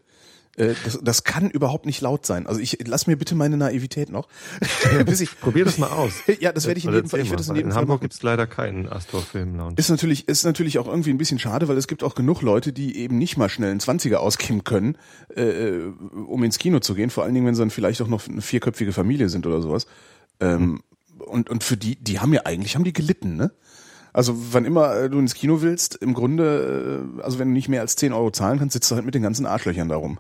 Äh, 0.58 0.74
das, 0.84 1.00
das 1.02 1.24
kann 1.24 1.50
überhaupt 1.50 1.86
nicht 1.86 2.02
laut 2.02 2.26
sein. 2.26 2.48
Also 2.48 2.60
ich 2.60 2.80
lass 2.86 3.08
mir 3.08 3.16
bitte 3.16 3.36
meine 3.36 3.58
Naivität 3.58 4.10
noch. 4.10 4.28
Bis 5.06 5.22
ich, 5.22 5.40
Probier 5.40 5.66
das 5.66 5.78
mal 5.78 5.90
aus. 5.90 6.14
ja, 6.40 6.52
das 6.52 6.66
werde 6.66 6.80
ich 6.80 6.86
in 6.86 6.94
jedem 6.94 7.10
Fall. 7.10 7.20
Ich 7.22 7.30
werde 7.30 7.38
das 7.38 7.50
in, 7.50 7.56
jedem 7.56 7.70
in 7.70 7.74
Fall 7.74 7.82
Hamburg 7.82 8.02
gibt's 8.02 8.22
leider 8.24 8.48
keinen 8.48 8.90
Astor 8.90 9.22
Film 9.22 9.56
Lounge. 9.56 9.76
Ist 9.78 9.90
natürlich 9.90 10.28
ist 10.28 10.44
natürlich 10.44 10.80
auch 10.80 10.88
irgendwie 10.88 11.12
ein 11.12 11.18
bisschen 11.18 11.40
schade, 11.40 11.68
weil 11.68 11.78
es 11.78 11.88
gibt 11.88 12.04
auch 12.04 12.16
genug 12.16 12.42
Leute, 12.42 12.74
die 12.74 12.98
eben 12.98 13.18
nicht 13.18 13.38
mal 13.38 13.50
schnell 13.50 13.72
einen 13.72 13.80
20er 13.80 14.16
ausgeben 14.16 14.64
können, 14.64 14.98
äh, 15.36 15.80
um 16.28 16.44
ins 16.44 16.58
Kino 16.58 16.80
zu 16.80 16.96
gehen. 16.96 17.12
Vor 17.12 17.24
allen 17.24 17.36
Dingen, 17.36 17.46
wenn 17.46 17.56
sie 17.56 17.62
dann 17.62 17.70
vielleicht 17.70 18.02
auch 18.02 18.08
noch 18.08 18.28
eine 18.28 18.42
vierköpfige 18.42 18.94
Familie 18.94 19.30
sind 19.30 19.46
oder 19.46 19.62
sowas. 19.62 19.86
Ähm, 20.40 20.62
mhm. 20.62 20.82
Und 21.20 21.50
und 21.50 21.64
für 21.64 21.78
die 21.78 21.96
die 21.96 22.20
haben 22.20 22.34
ja 22.34 22.42
eigentlich 22.46 22.76
haben 22.76 22.84
die 22.84 22.94
gelitten, 22.94 23.36
ne? 23.36 23.52
Also 24.14 24.34
wann 24.54 24.66
immer 24.66 24.96
äh, 24.96 25.10
du 25.12 25.20
ins 25.20 25.36
Kino 25.36 25.62
willst, 25.62 25.96
im 25.96 26.16
Grunde, 26.16 27.06
äh, 27.20 27.22
also 27.22 27.38
wenn 27.38 27.50
du 27.50 27.54
nicht 27.54 27.70
mehr 27.70 27.82
als 27.82 27.96
10 27.98 28.14
Euro 28.14 28.32
zahlen 28.32 28.58
kannst, 28.58 28.74
sitzt 28.74 28.90
du 28.90 28.96
halt 28.96 29.06
mit 29.06 29.14
den 29.14 29.22
ganzen 29.22 29.46
Arschlöchern 29.46 29.90
darum. 29.90 30.18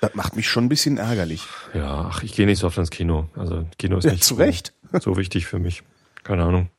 Das 0.00 0.14
macht 0.14 0.36
mich 0.36 0.48
schon 0.48 0.64
ein 0.64 0.68
bisschen 0.68 0.96
ärgerlich. 0.96 1.44
Ja, 1.74 2.08
ach, 2.10 2.22
ich 2.22 2.34
gehe 2.34 2.46
nicht 2.46 2.58
so 2.58 2.66
oft 2.66 2.78
ins 2.78 2.90
Kino. 2.90 3.28
Also 3.34 3.66
Kino 3.78 3.98
ist 3.98 4.04
ja, 4.04 4.12
nicht 4.12 4.24
zu 4.24 4.36
so, 4.36 4.42
Recht. 4.42 4.74
so 5.00 5.16
wichtig 5.16 5.46
für 5.46 5.58
mich. 5.58 5.82
Keine 6.22 6.44
Ahnung. 6.44 6.70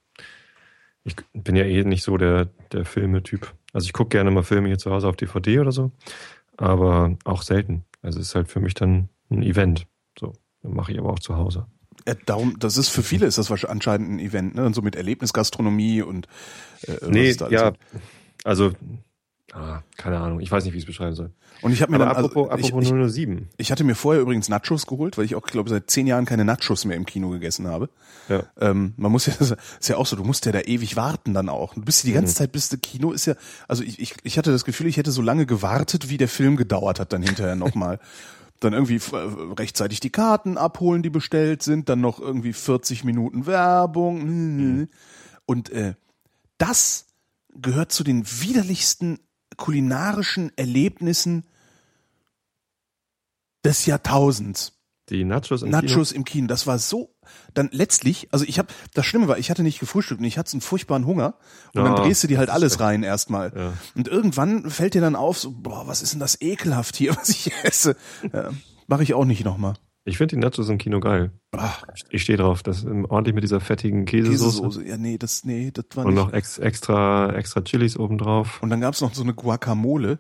Ich 1.03 1.15
bin 1.34 1.55
ja 1.55 1.63
eh 1.63 1.84
nicht 1.84 2.03
so 2.03 2.17
der, 2.17 2.49
der 2.71 2.86
Filme-Typ. 2.86 3.53
Also 3.73 3.86
ich 3.86 3.93
gucke 3.93 4.10
gerne 4.10 4.32
mal 4.32 4.43
Filme 4.43 4.67
hier 4.67 4.77
zu 4.77 4.91
Hause 4.91 5.08
auf 5.08 5.15
DVD 5.15 5.60
oder 5.60 5.71
so, 5.71 5.91
aber 6.58 7.17
auch 7.23 7.41
selten. 7.41 7.86
Also 8.01 8.19
es 8.19 8.29
ist 8.29 8.36
halt 8.36 8.47
für 8.47 8.60
mich 8.60 8.73
dann 8.73 9.10
ein 9.29 9.43
Event. 9.43 9.86
So, 10.19 10.34
mache 10.62 10.91
ich 10.91 10.99
aber 10.99 11.12
auch 11.12 11.19
zu 11.19 11.36
Hause. 11.36 11.67
Ja, 12.08 12.15
darum, 12.25 12.58
das 12.60 12.77
ist 12.77 12.89
für 12.89 13.03
viele 13.03 13.25
ist 13.25 13.38
das 13.38 13.49
wahrscheinlich 13.49 13.71
anscheinend 13.71 14.10
ein 14.12 14.19
Event, 14.19 14.55
ne? 14.55 14.65
Und 14.65 14.73
so 14.73 14.82
mit 14.82 14.95
Erlebnisgastronomie 14.95 16.01
und 16.01 16.27
äh, 16.88 16.97
nee, 17.08 17.36
ja, 17.49 17.73
also 18.43 18.73
Ah, 19.53 19.81
keine 19.97 20.19
Ahnung. 20.19 20.39
Ich 20.39 20.51
weiß 20.51 20.63
nicht, 20.63 20.73
wie 20.73 20.77
ich 20.77 20.83
es 20.83 20.88
beschreiben 20.88 21.15
soll. 21.15 21.31
Und 21.62 21.71
ich 21.71 21.81
habe 21.81 21.91
mir 21.91 21.97
Aber 21.97 22.05
dann 22.05 22.15
apropos, 22.15 22.49
also, 22.49 22.67
apropos 22.67 22.85
ich, 22.85 23.13
007. 23.13 23.49
Ich, 23.57 23.67
ich 23.67 23.71
hatte 23.71 23.83
mir 23.83 23.95
vorher 23.95 24.21
übrigens 24.21 24.49
Nachos 24.49 24.85
geholt, 24.85 25.17
weil 25.17 25.25
ich 25.25 25.35
auch 25.35 25.41
glaube 25.41 25.69
seit 25.69 25.89
zehn 25.89 26.07
Jahren 26.07 26.25
keine 26.25 26.45
Nachos 26.45 26.85
mehr 26.85 26.95
im 26.95 27.05
Kino 27.05 27.29
gegessen 27.29 27.67
habe. 27.67 27.89
Ja. 28.27 28.43
Ähm, 28.59 28.93
man 28.97 29.12
muss 29.12 29.25
ja, 29.25 29.33
das 29.39 29.55
ist 29.79 29.89
ja 29.89 29.97
auch 29.97 30.05
so, 30.05 30.15
du 30.15 30.23
musst 30.23 30.45
ja 30.45 30.51
da 30.51 30.62
ewig 30.62 30.95
warten 30.95 31.33
dann 31.33 31.49
auch. 31.49 31.73
Du 31.73 31.81
bist 31.81 32.03
die 32.03 32.13
ganze 32.13 32.33
mhm. 32.33 32.38
Zeit 32.38 32.51
bis 32.51 32.69
das 32.69 32.79
Kino 32.81 33.12
ist 33.12 33.25
ja, 33.25 33.35
also 33.67 33.83
ich, 33.83 33.99
ich, 33.99 34.15
ich 34.23 34.38
hatte 34.38 34.51
das 34.51 34.65
Gefühl, 34.65 34.88
ich 34.88 34.97
hätte 34.97 35.12
so 35.12 35.21
lange 35.21 35.45
gewartet, 35.45 36.09
wie 36.09 36.17
der 36.17 36.29
Film 36.29 36.55
gedauert 36.55 36.99
hat 36.99 37.13
dann 37.13 37.23
hinterher 37.23 37.55
nochmal. 37.55 37.99
dann 38.59 38.73
irgendwie 38.73 38.95
äh, 38.95 39.53
rechtzeitig 39.57 39.99
die 39.99 40.09
Karten 40.09 40.57
abholen, 40.57 41.01
die 41.01 41.09
bestellt 41.09 41.63
sind, 41.63 41.89
dann 41.89 42.01
noch 42.01 42.19
irgendwie 42.19 42.53
40 42.53 43.03
Minuten 43.05 43.45
Werbung. 43.45 44.25
Mhm. 44.25 44.89
Und 45.45 45.69
äh, 45.69 45.95
das 46.57 47.07
gehört 47.55 47.91
zu 47.91 48.03
den 48.03 48.25
widerlichsten 48.25 49.19
kulinarischen 49.59 50.51
Erlebnissen 50.55 51.43
des 53.63 53.85
Jahrtausends. 53.85 54.73
Die 55.09 55.23
Nachos 55.23 55.63
im 55.63 55.69
Nachos 55.69 56.09
Kino? 56.09 56.17
im 56.17 56.25
Kino. 56.25 56.47
Das 56.47 56.65
war 56.67 56.79
so. 56.79 57.15
Dann 57.53 57.69
letztlich, 57.71 58.29
also 58.31 58.45
ich 58.47 58.57
habe, 58.57 58.69
das 58.93 59.05
Schlimme 59.05 59.27
war, 59.27 59.37
ich 59.37 59.49
hatte 59.49 59.63
nicht 59.63 59.79
gefrühstückt 59.79 60.19
und 60.19 60.25
ich 60.25 60.37
hatte 60.37 60.53
einen 60.53 60.61
furchtbaren 60.61 61.05
Hunger 61.05 61.35
und 61.73 61.81
oh, 61.81 61.83
dann 61.83 61.95
drehst 61.95 62.23
du 62.23 62.27
dir 62.27 62.37
halt 62.37 62.49
alles 62.49 62.79
rein 62.79 63.03
erstmal. 63.03 63.51
Ja. 63.55 63.73
Und 63.95 64.07
irgendwann 64.07 64.69
fällt 64.69 64.93
dir 64.93 65.01
dann 65.01 65.15
auf, 65.15 65.37
so, 65.37 65.51
boah, 65.51 65.87
was 65.87 66.01
ist 66.01 66.13
denn 66.13 66.19
das 66.19 66.41
ekelhaft 66.41 66.95
hier, 66.95 67.15
was 67.15 67.29
ich 67.29 67.51
esse? 67.63 67.95
Ja, 68.33 68.51
Mache 68.87 69.03
ich 69.03 69.13
auch 69.13 69.25
nicht 69.25 69.45
nochmal. 69.45 69.75
Ich 70.05 70.17
finde 70.17 70.35
die 70.35 70.39
Nachos 70.41 70.69
im 70.69 70.77
Kino 70.77 70.99
geil. 70.99 71.31
Ach. 71.51 71.83
Ich 72.09 72.23
stehe 72.23 72.38
drauf, 72.38 72.63
das 72.63 72.85
ordentlich 72.85 73.35
mit 73.35 73.43
dieser 73.43 73.59
fettigen 73.59 74.05
Käsesoße. 74.05 74.62
Käsesoße, 74.62 74.88
ja 74.88 74.97
nee, 74.97 75.17
das 75.17 75.43
nee, 75.43 75.71
das 75.71 75.85
war 75.95 76.05
Und 76.05 76.13
nicht. 76.15 76.23
noch 76.23 76.33
ex, 76.33 76.57
extra 76.57 77.33
extra 77.35 77.62
Chilis 77.62 77.97
obendrauf. 77.97 78.62
Und 78.63 78.69
dann 78.69 78.81
gab's 78.81 79.01
noch 79.01 79.13
so 79.13 79.23
eine 79.23 79.33
Guacamole, 79.33 80.19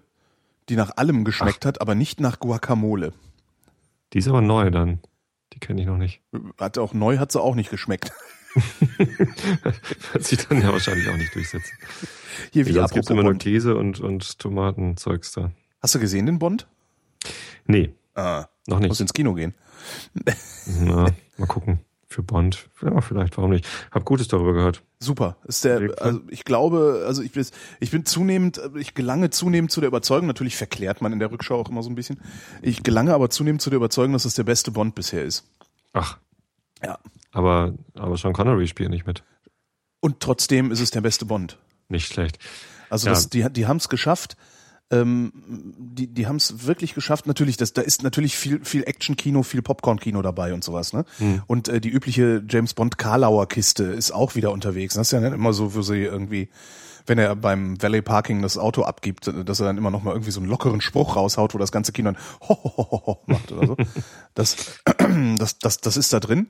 die 0.67 0.75
nach 0.75 0.97
allem 0.97 1.23
geschmeckt 1.23 1.63
Ach. 1.63 1.67
hat, 1.69 1.81
aber 1.81 1.95
nicht 1.95 2.19
nach 2.19 2.39
Guacamole. 2.39 3.13
Die 4.13 4.19
ist 4.19 4.27
aber 4.27 4.41
neu 4.41 4.69
dann. 4.69 4.99
Die 5.53 5.59
kenne 5.59 5.81
ich 5.81 5.87
noch 5.87 5.97
nicht. 5.97 6.21
Hat 6.59 6.77
auch 6.77 6.93
neu 6.93 7.17
hat 7.17 7.31
sie 7.31 7.41
auch 7.41 7.55
nicht 7.55 7.69
geschmeckt. 7.71 8.11
wird 10.11 10.23
sich 10.23 10.47
dann 10.47 10.61
ja 10.61 10.71
wahrscheinlich 10.71 11.07
auch 11.07 11.17
nicht 11.17 11.33
durchsetzen. 11.33 11.77
Hier 12.51 12.65
wie 12.65 12.77
es 12.77 12.91
gibt 12.91 13.09
immer 13.09 13.23
nur 13.23 13.35
Käse 13.35 13.75
und 13.75 13.99
und 13.99 14.39
Tomatenzeugs 14.39 15.31
da. 15.31 15.51
Hast 15.81 15.95
du 15.95 15.99
gesehen 15.99 16.25
den 16.25 16.39
Bond? 16.39 16.67
Nee. 17.65 17.93
Ah, 18.19 18.49
noch 18.67 18.79
nicht. 18.79 18.89
Muss 18.89 18.99
ins 18.99 19.13
Kino 19.13 19.33
gehen. 19.33 19.53
Na, 20.81 21.07
mal 21.37 21.47
gucken. 21.47 21.79
Für 22.11 22.23
Bond. 22.23 22.69
Ja, 22.81 23.01
vielleicht, 23.01 23.37
warum 23.37 23.51
nicht? 23.51 23.67
Hab 23.91 24.03
Gutes 24.03 24.27
darüber 24.27 24.53
gehört. 24.53 24.81
Super. 24.99 25.37
Ist 25.45 25.63
der, 25.63 25.93
also 26.01 26.21
ich 26.29 26.43
glaube, 26.43 27.03
also 27.05 27.21
ich 27.21 27.31
bin, 27.31 27.45
ich 27.79 27.91
bin 27.91 28.03
zunehmend, 28.03 28.59
ich 28.75 28.95
gelange 28.95 29.29
zunehmend 29.29 29.71
zu 29.71 29.79
der 29.79 29.89
Überzeugung, 29.89 30.25
natürlich 30.25 30.57
verklärt 30.57 31.01
man 31.01 31.13
in 31.13 31.19
der 31.19 31.31
Rückschau 31.31 31.59
auch 31.59 31.69
immer 31.69 31.83
so 31.83 31.89
ein 31.89 31.95
bisschen. 31.95 32.19
Ich 32.63 32.81
gelange 32.81 33.13
aber 33.13 33.29
zunehmend 33.29 33.61
zu 33.61 33.69
der 33.69 33.77
Überzeugung, 33.77 34.13
dass 34.13 34.25
es 34.25 34.33
der 34.33 34.43
beste 34.43 34.71
Bond 34.71 34.95
bisher 34.95 35.23
ist. 35.23 35.45
Ach. 35.93 36.17
Ja. 36.83 36.97
Aber, 37.31 37.75
aber 37.93 38.17
Sean 38.17 38.33
Connery 38.33 38.67
spielt 38.67 38.89
nicht 38.89 39.05
mit. 39.05 39.23
Und 39.99 40.19
trotzdem 40.19 40.71
ist 40.71 40.79
es 40.79 40.89
der 40.89 41.01
beste 41.01 41.25
Bond. 41.25 41.59
Nicht 41.89 42.11
schlecht. 42.11 42.39
Also 42.89 43.05
ja. 43.05 43.13
das, 43.13 43.29
die, 43.29 43.47
die 43.51 43.67
haben 43.67 43.77
es 43.77 43.87
geschafft, 43.87 44.35
ähm, 44.91 45.31
die, 45.35 46.07
die 46.07 46.27
haben 46.27 46.37
es 46.37 46.65
wirklich 46.65 46.93
geschafft. 46.93 47.27
Natürlich, 47.27 47.57
das, 47.57 47.73
da 47.73 47.81
ist 47.81 48.03
natürlich 48.03 48.37
viel, 48.37 48.63
viel 48.63 48.83
Action-Kino, 48.83 49.43
viel 49.43 49.61
Popcorn-Kino 49.61 50.21
dabei 50.21 50.53
und 50.53 50.63
sowas. 50.63 50.93
Ne? 50.93 51.05
Mhm. 51.19 51.43
Und 51.47 51.67
äh, 51.67 51.79
die 51.79 51.89
übliche 51.89 52.43
James 52.47 52.73
Bond 52.73 52.97
Karlauer 52.97 53.47
Kiste 53.47 53.83
ist 53.83 54.11
auch 54.11 54.35
wieder 54.35 54.51
unterwegs. 54.51 54.95
Das 54.95 55.07
ist 55.07 55.11
ja 55.11 55.19
nicht 55.19 55.33
immer 55.33 55.53
so, 55.53 55.75
wo 55.75 55.81
sie 55.81 56.03
irgendwie 56.03 56.49
wenn 57.05 57.17
er 57.17 57.35
beim 57.35 57.81
Valley 57.81 58.03
Parking 58.03 58.43
das 58.43 58.57
Auto 58.57 58.83
abgibt, 58.83 59.31
dass 59.45 59.59
er 59.59 59.65
dann 59.65 59.77
immer 59.77 59.89
noch 59.89 60.03
mal 60.03 60.11
irgendwie 60.11 60.31
so 60.31 60.39
einen 60.39 60.49
lockeren 60.49 60.79
Spruch 60.79 61.15
raushaut, 61.15 61.55
wo 61.55 61.57
das 61.57 61.71
ganze 61.71 61.91
Kino 61.91 62.11
dann 62.11 62.21
ho, 62.47 62.55
ho, 62.63 62.77
ho, 62.77 63.03
ho 63.05 63.23
macht 63.25 63.51
oder 63.51 63.67
so. 63.67 63.77
Das, 64.35 64.55
das, 65.37 65.57
das, 65.57 65.79
das 65.79 65.97
ist 65.97 66.13
da 66.13 66.19
drin. 66.19 66.47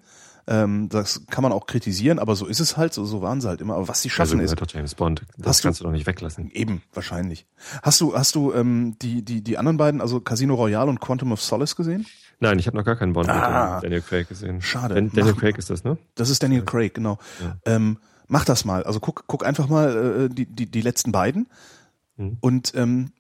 Ähm, 0.52 0.90
das 0.90 1.22
kann 1.30 1.44
man 1.44 1.52
auch 1.52 1.68
kritisieren, 1.68 2.18
aber 2.18 2.36
so 2.36 2.48
ist 2.48 2.60
es 2.60 2.76
halt, 2.76 2.92
so, 2.92 3.06
so 3.06 3.22
waren 3.22 3.40
sie 3.40 3.48
halt 3.48 3.62
immer. 3.62 3.76
Aber 3.76 3.88
was 3.88 4.02
sie 4.02 4.10
schaffen 4.10 4.40
also, 4.40 4.54
ist. 4.54 4.60
Doch 4.60 4.68
James 4.68 4.96
Bond. 4.96 5.22
Das 5.38 5.62
kannst 5.62 5.80
du, 5.80 5.84
du 5.84 5.90
doch 5.90 5.94
nicht 5.96 6.08
weglassen. 6.08 6.50
Eben, 6.52 6.82
wahrscheinlich. 6.92 7.46
Hast 7.84 8.02
du, 8.02 8.16
hast 8.18 8.34
du 8.34 8.52
ähm, 8.54 8.96
die, 9.00 9.22
die, 9.24 9.44
die 9.44 9.58
anderen 9.60 9.78
beiden, 9.78 10.02
also 10.02 10.20
Casino 10.20 10.56
Royale 10.56 10.90
und 10.90 11.00
Quantum 11.00 11.32
of 11.32 11.42
Solace 11.42 11.76
gesehen? 11.76 12.08
Nein, 12.40 12.58
ich 12.58 12.66
habe 12.66 12.76
noch 12.78 12.84
gar 12.84 12.96
keinen 12.96 13.14
Bond 13.14 13.30
Ah. 13.30 13.76
mit 13.76 13.84
Daniel 13.84 14.02
Craig 14.02 14.28
gesehen. 14.28 14.60
Schade. 14.62 14.96
Dan 14.96 15.12
Daniel 15.14 15.34
Mach- 15.34 15.40
Craig 15.42 15.58
ist 15.60 15.70
das, 15.70 15.84
ne? 15.84 15.98
Das 16.16 16.30
ist 16.32 16.42
Daniel 16.42 16.64
Craig, 16.64 16.96
genau. 16.96 17.20
Ja. 17.44 17.58
Ähm, 17.66 18.00
mach 18.28 18.44
das 18.46 18.66
mal. 18.66 18.82
Also 18.84 19.00
guck, 19.00 19.26
guck 19.28 19.46
einfach 19.46 19.68
mal 19.70 20.30
äh, 20.32 20.34
die, 20.34 20.48
die, 20.48 20.66
die 20.66 20.82
letzten 20.82 21.12
beiden. 21.12 21.48
Mhm. 22.18 22.38
Und 22.42 22.74
ähm, 22.76 23.12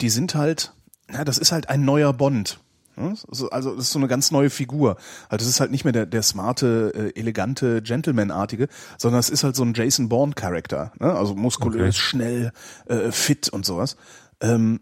die 0.00 0.08
sind 0.08 0.34
halt, 0.34 0.72
ja, 1.12 1.24
das 1.24 1.38
ist 1.38 1.52
halt 1.52 1.68
ein 1.68 1.84
neuer 1.84 2.12
Bond. 2.12 2.58
Ne? 2.96 3.14
So- 3.30 3.50
Also 3.50 3.74
das 3.74 3.86
ist 3.86 3.92
so 3.92 3.98
eine 3.98 4.08
ganz 4.08 4.30
neue 4.30 4.50
Figur. 4.50 4.96
Also 5.28 5.44
das 5.44 5.46
ist 5.48 5.60
halt 5.60 5.70
nicht 5.70 5.84
mehr 5.84 5.92
der, 5.92 6.06
der 6.06 6.22
smarte, 6.22 6.92
äh, 7.14 7.18
elegante, 7.18 7.82
Gentleman-artige, 7.82 8.68
sondern 8.98 9.18
es 9.20 9.30
ist 9.30 9.44
halt 9.44 9.56
so 9.56 9.64
ein 9.64 9.74
Jason 9.74 10.08
Bourne-Charakter. 10.08 10.92
Ne? 11.00 11.12
Also 11.14 11.34
muskulös, 11.34 11.80
Okay. 11.80 11.92
schnell, 11.92 12.52
äh, 12.86 13.10
fit 13.12 13.48
und 13.48 13.64
sowas. 13.64 13.96
Ähm, 14.40 14.80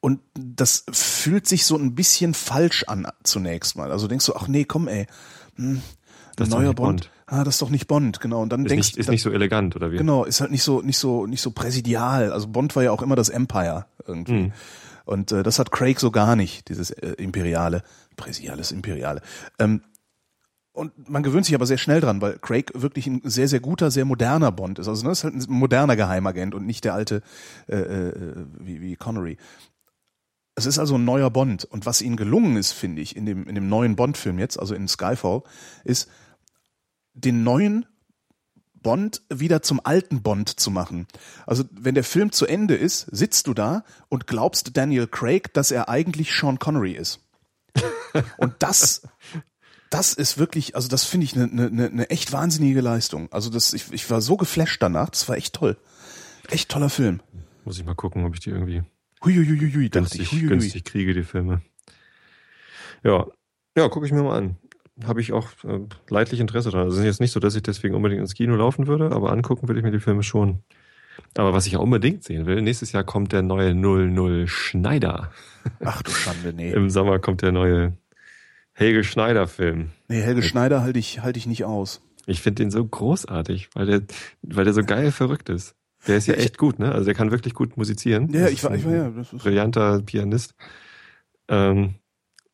und 0.00 0.20
das 0.38 0.84
fühlt 0.92 1.46
sich 1.48 1.64
so 1.64 1.76
ein 1.76 1.94
bisschen 1.94 2.34
falsch 2.34 2.84
an 2.86 3.06
zunächst 3.24 3.76
mal. 3.76 3.90
Also 3.90 4.06
denkst 4.08 4.26
du, 4.26 4.34
ach 4.36 4.46
nee, 4.46 4.64
komm 4.64 4.86
ey, 4.88 5.06
hm, 5.56 5.82
Das 6.36 6.46
ist 6.46 6.52
doch 6.52 6.58
neuer 6.60 6.68
nicht 6.68 6.76
Bond. 6.76 7.00
Bond. 7.02 7.10
Ah, 7.26 7.44
das 7.44 7.56
ist 7.56 7.62
doch 7.62 7.68
nicht 7.70 7.88
Bond, 7.88 8.20
genau. 8.20 8.40
Und 8.40 8.50
dann 8.50 8.64
Ist, 8.64 8.70
denkst 8.70 8.88
nicht, 8.90 8.96
ist 8.98 9.06
dann- 9.08 9.12
nicht 9.14 9.22
so 9.22 9.30
elegant, 9.30 9.74
oder 9.76 9.90
wie? 9.92 9.96
Genau, 9.96 10.24
ist 10.24 10.40
halt 10.40 10.50
nicht 10.50 10.62
so 10.62 10.80
nicht 10.82 10.96
so 10.98 11.26
nicht 11.26 11.42
so 11.42 11.50
präsidial. 11.50 12.32
Also 12.32 12.46
Bond 12.46 12.74
war 12.76 12.82
ja 12.84 12.90
auch 12.92 13.02
immer 13.02 13.16
das 13.16 13.28
Empire 13.28 13.86
irgendwie. 14.06 14.32
Mhm. 14.44 14.52
Und 15.08 15.32
äh, 15.32 15.42
das 15.42 15.58
hat 15.58 15.70
Craig 15.70 16.00
so 16.00 16.10
gar 16.10 16.36
nicht, 16.36 16.68
dieses 16.68 16.90
äh, 16.90 17.12
imperiale, 17.12 17.82
präsidiales 18.16 18.72
imperiale. 18.72 19.22
Ähm, 19.58 19.80
und 20.72 21.08
man 21.08 21.22
gewöhnt 21.22 21.46
sich 21.46 21.54
aber 21.54 21.64
sehr 21.64 21.78
schnell 21.78 22.02
dran, 22.02 22.20
weil 22.20 22.38
Craig 22.38 22.72
wirklich 22.74 23.06
ein 23.06 23.22
sehr, 23.24 23.48
sehr 23.48 23.60
guter, 23.60 23.90
sehr 23.90 24.04
moderner 24.04 24.52
Bond 24.52 24.78
ist. 24.78 24.86
Also 24.86 25.06
ne, 25.06 25.12
ist 25.12 25.24
halt 25.24 25.34
ein 25.34 25.42
moderner 25.48 25.96
Geheimagent 25.96 26.54
und 26.54 26.66
nicht 26.66 26.84
der 26.84 26.92
alte 26.92 27.22
äh, 27.68 27.76
äh, 27.76 28.46
wie, 28.58 28.82
wie 28.82 28.96
Connery. 28.96 29.38
Es 30.56 30.66
ist 30.66 30.78
also 30.78 30.96
ein 30.96 31.06
neuer 31.06 31.30
Bond. 31.30 31.64
Und 31.64 31.86
was 31.86 32.02
ihnen 32.02 32.16
gelungen 32.16 32.58
ist, 32.58 32.72
finde 32.72 33.00
ich, 33.00 33.16
in 33.16 33.24
dem, 33.24 33.48
in 33.48 33.54
dem 33.54 33.70
neuen 33.70 33.96
Bond-Film 33.96 34.38
jetzt, 34.38 34.60
also 34.60 34.74
in 34.74 34.88
Skyfall, 34.88 35.42
ist, 35.84 36.10
den 37.14 37.44
neuen 37.44 37.86
Bond 38.82 39.22
wieder 39.28 39.62
zum 39.62 39.80
alten 39.84 40.22
Bond 40.22 40.48
zu 40.60 40.70
machen. 40.70 41.06
Also 41.46 41.64
wenn 41.70 41.94
der 41.94 42.04
Film 42.04 42.32
zu 42.32 42.46
Ende 42.46 42.74
ist, 42.74 43.06
sitzt 43.10 43.46
du 43.46 43.54
da 43.54 43.84
und 44.08 44.26
glaubst 44.26 44.76
Daniel 44.76 45.06
Craig, 45.06 45.52
dass 45.54 45.70
er 45.70 45.88
eigentlich 45.88 46.32
Sean 46.32 46.58
Connery 46.58 46.92
ist. 46.92 47.20
Und 48.38 48.54
das, 48.58 49.02
das 49.90 50.14
ist 50.14 50.38
wirklich, 50.38 50.74
also 50.74 50.88
das 50.88 51.04
finde 51.04 51.24
ich 51.24 51.34
eine 51.34 51.46
ne, 51.46 51.70
ne, 51.70 52.10
echt 52.10 52.32
wahnsinnige 52.32 52.80
Leistung. 52.80 53.30
Also 53.32 53.50
das, 53.50 53.72
ich, 53.74 53.92
ich 53.92 54.10
war 54.10 54.20
so 54.20 54.36
geflasht 54.36 54.82
danach, 54.82 55.10
das 55.10 55.28
war 55.28 55.36
echt 55.36 55.54
toll. 55.54 55.76
Echt 56.48 56.70
toller 56.70 56.90
Film. 56.90 57.20
Muss 57.64 57.78
ich 57.78 57.84
mal 57.84 57.94
gucken, 57.94 58.24
ob 58.24 58.34
ich 58.34 58.40
die 58.40 58.50
irgendwie 58.50 58.82
Huiuiuiui, 59.24 59.90
dachte 59.90 60.14
ich. 60.14 60.30
günstig, 60.30 60.32
Huiuiui. 60.32 60.48
günstig 60.48 60.84
kriege, 60.84 61.14
die 61.14 61.24
Filme. 61.24 61.60
Ja, 63.04 63.26
ja, 63.76 63.88
gucke 63.88 64.06
ich 64.06 64.12
mir 64.12 64.22
mal 64.22 64.36
an. 64.36 64.56
Habe 65.06 65.20
ich 65.20 65.32
auch 65.32 65.48
äh, 65.64 65.80
leidlich 66.08 66.40
Interesse 66.40 66.70
dran. 66.70 66.82
Also 66.82 66.96
es 66.96 67.00
ist 67.00 67.06
jetzt 67.06 67.20
nicht 67.20 67.32
so, 67.32 67.40
dass 67.40 67.54
ich 67.54 67.62
deswegen 67.62 67.94
unbedingt 67.94 68.20
ins 68.20 68.34
Kino 68.34 68.56
laufen 68.56 68.86
würde, 68.86 69.12
aber 69.12 69.32
angucken 69.32 69.68
würde 69.68 69.80
ich 69.80 69.84
mir 69.84 69.92
die 69.92 70.00
Filme 70.00 70.22
schon. 70.22 70.62
Aber 71.36 71.52
was 71.52 71.66
ich 71.66 71.76
auch 71.76 71.82
unbedingt 71.82 72.24
sehen 72.24 72.46
will, 72.46 72.62
nächstes 72.62 72.92
Jahr 72.92 73.04
kommt 73.04 73.32
der 73.32 73.42
neue 73.42 73.74
00 73.74 74.46
Schneider. 74.48 75.30
Ach 75.84 76.02
du 76.02 76.10
Schande, 76.10 76.52
nee. 76.52 76.70
Im 76.74 76.90
Sommer 76.90 77.18
kommt 77.18 77.42
der 77.42 77.52
neue 77.52 77.96
Helge 78.72 79.04
Schneider-Film. 79.04 79.90
Nee, 80.08 80.20
Helge 80.22 80.42
Schneider 80.42 80.82
halte 80.82 80.98
ich, 80.98 81.20
halte 81.22 81.38
ich 81.38 81.46
nicht 81.46 81.64
aus. 81.64 82.00
Ich 82.26 82.42
finde 82.42 82.62
den 82.62 82.70
so 82.70 82.84
großartig, 82.84 83.70
weil 83.74 83.86
der, 83.86 84.02
weil 84.42 84.64
der 84.64 84.74
so 84.74 84.82
geil 84.84 85.12
verrückt 85.12 85.48
ist. 85.48 85.74
Der 86.06 86.16
ist 86.16 86.28
ja 86.28 86.34
echt 86.34 86.58
gut, 86.58 86.78
ne? 86.78 86.92
Also 86.92 87.06
der 87.06 87.14
kann 87.14 87.30
wirklich 87.30 87.54
gut 87.54 87.76
musizieren. 87.76 88.32
Ja, 88.32 88.42
Das 88.42 88.52
ich 88.52 88.62
war, 88.64 88.74
ich 88.74 88.84
war 88.84 88.92
ja. 88.92 89.10
Das 89.10 89.32
ist, 89.32 89.42
brillanter 89.42 90.00
Pianist. 90.02 90.54
Ähm, 91.48 91.94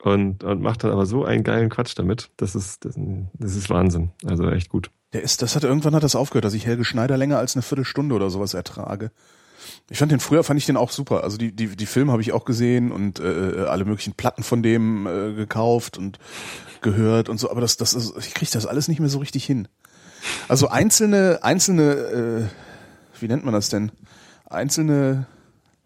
und, 0.05 0.45
und 0.45 0.61
macht 0.61 0.85
dann 0.85 0.91
aber 0.91 1.07
so 1.07 1.25
einen 1.25 1.45
geilen 1.45 1.71
Quatsch 1.71 1.95
damit. 1.97 2.31
Das 2.37 2.55
ist, 2.55 2.85
das, 2.85 2.95
das 2.97 3.57
ist 3.57 3.71
Wahnsinn. 3.71 4.11
Also 4.27 4.49
echt 4.51 4.69
gut. 4.69 4.91
Der 5.15 5.23
ist, 5.23 5.43
das 5.43 5.57
hat 5.57 5.65
irgendwann 5.65 5.95
hat 5.95 6.03
das 6.03 6.17
aufgehört, 6.17 6.45
dass 6.45 6.55
ich 6.55 6.67
Helge 6.67 6.85
Schneider 6.85 7.17
länger 7.17 7.39
als 7.39 7.57
eine 7.57 7.63
Viertelstunde 7.63 8.15
oder 8.15 8.31
sowas 8.31 8.53
ertrage. 8.53 9.11
Ich 9.89 9.99
fand 9.99 10.13
den 10.13 10.21
früher 10.21 10.45
fand 10.45 10.59
ich 10.59 10.67
den 10.67 10.77
auch 10.77 10.91
super. 10.91 11.25
Also 11.25 11.39
die 11.39 11.53
die 11.53 11.69
die 11.69 11.87
Filme 11.87 12.13
habe 12.13 12.21
ich 12.21 12.33
auch 12.33 12.45
gesehen 12.45 12.93
und 12.93 13.19
äh, 13.19 13.65
alle 13.67 13.87
möglichen 13.87 14.13
Platten 14.13 14.43
von 14.43 14.63
dem 14.63 15.07
äh, 15.07 15.33
gekauft 15.33 15.97
und 15.97 16.19
gehört 16.83 17.31
und 17.31 17.39
so. 17.39 17.51
Aber 17.51 17.63
das 17.63 17.79
das 17.79 17.95
ist, 17.95 18.15
ich 18.19 18.35
kriege 18.35 18.51
das 18.53 18.67
alles 18.67 18.89
nicht 18.89 19.01
mehr 19.01 19.09
so 19.09 19.19
richtig 19.19 19.45
hin. 19.45 19.69
Also 20.49 20.69
einzelne 20.69 21.39
einzelne 21.43 21.93
äh, 21.93 23.21
wie 23.21 23.29
nennt 23.29 23.45
man 23.45 23.55
das 23.55 23.71
denn? 23.71 23.91
Einzelne 24.45 25.27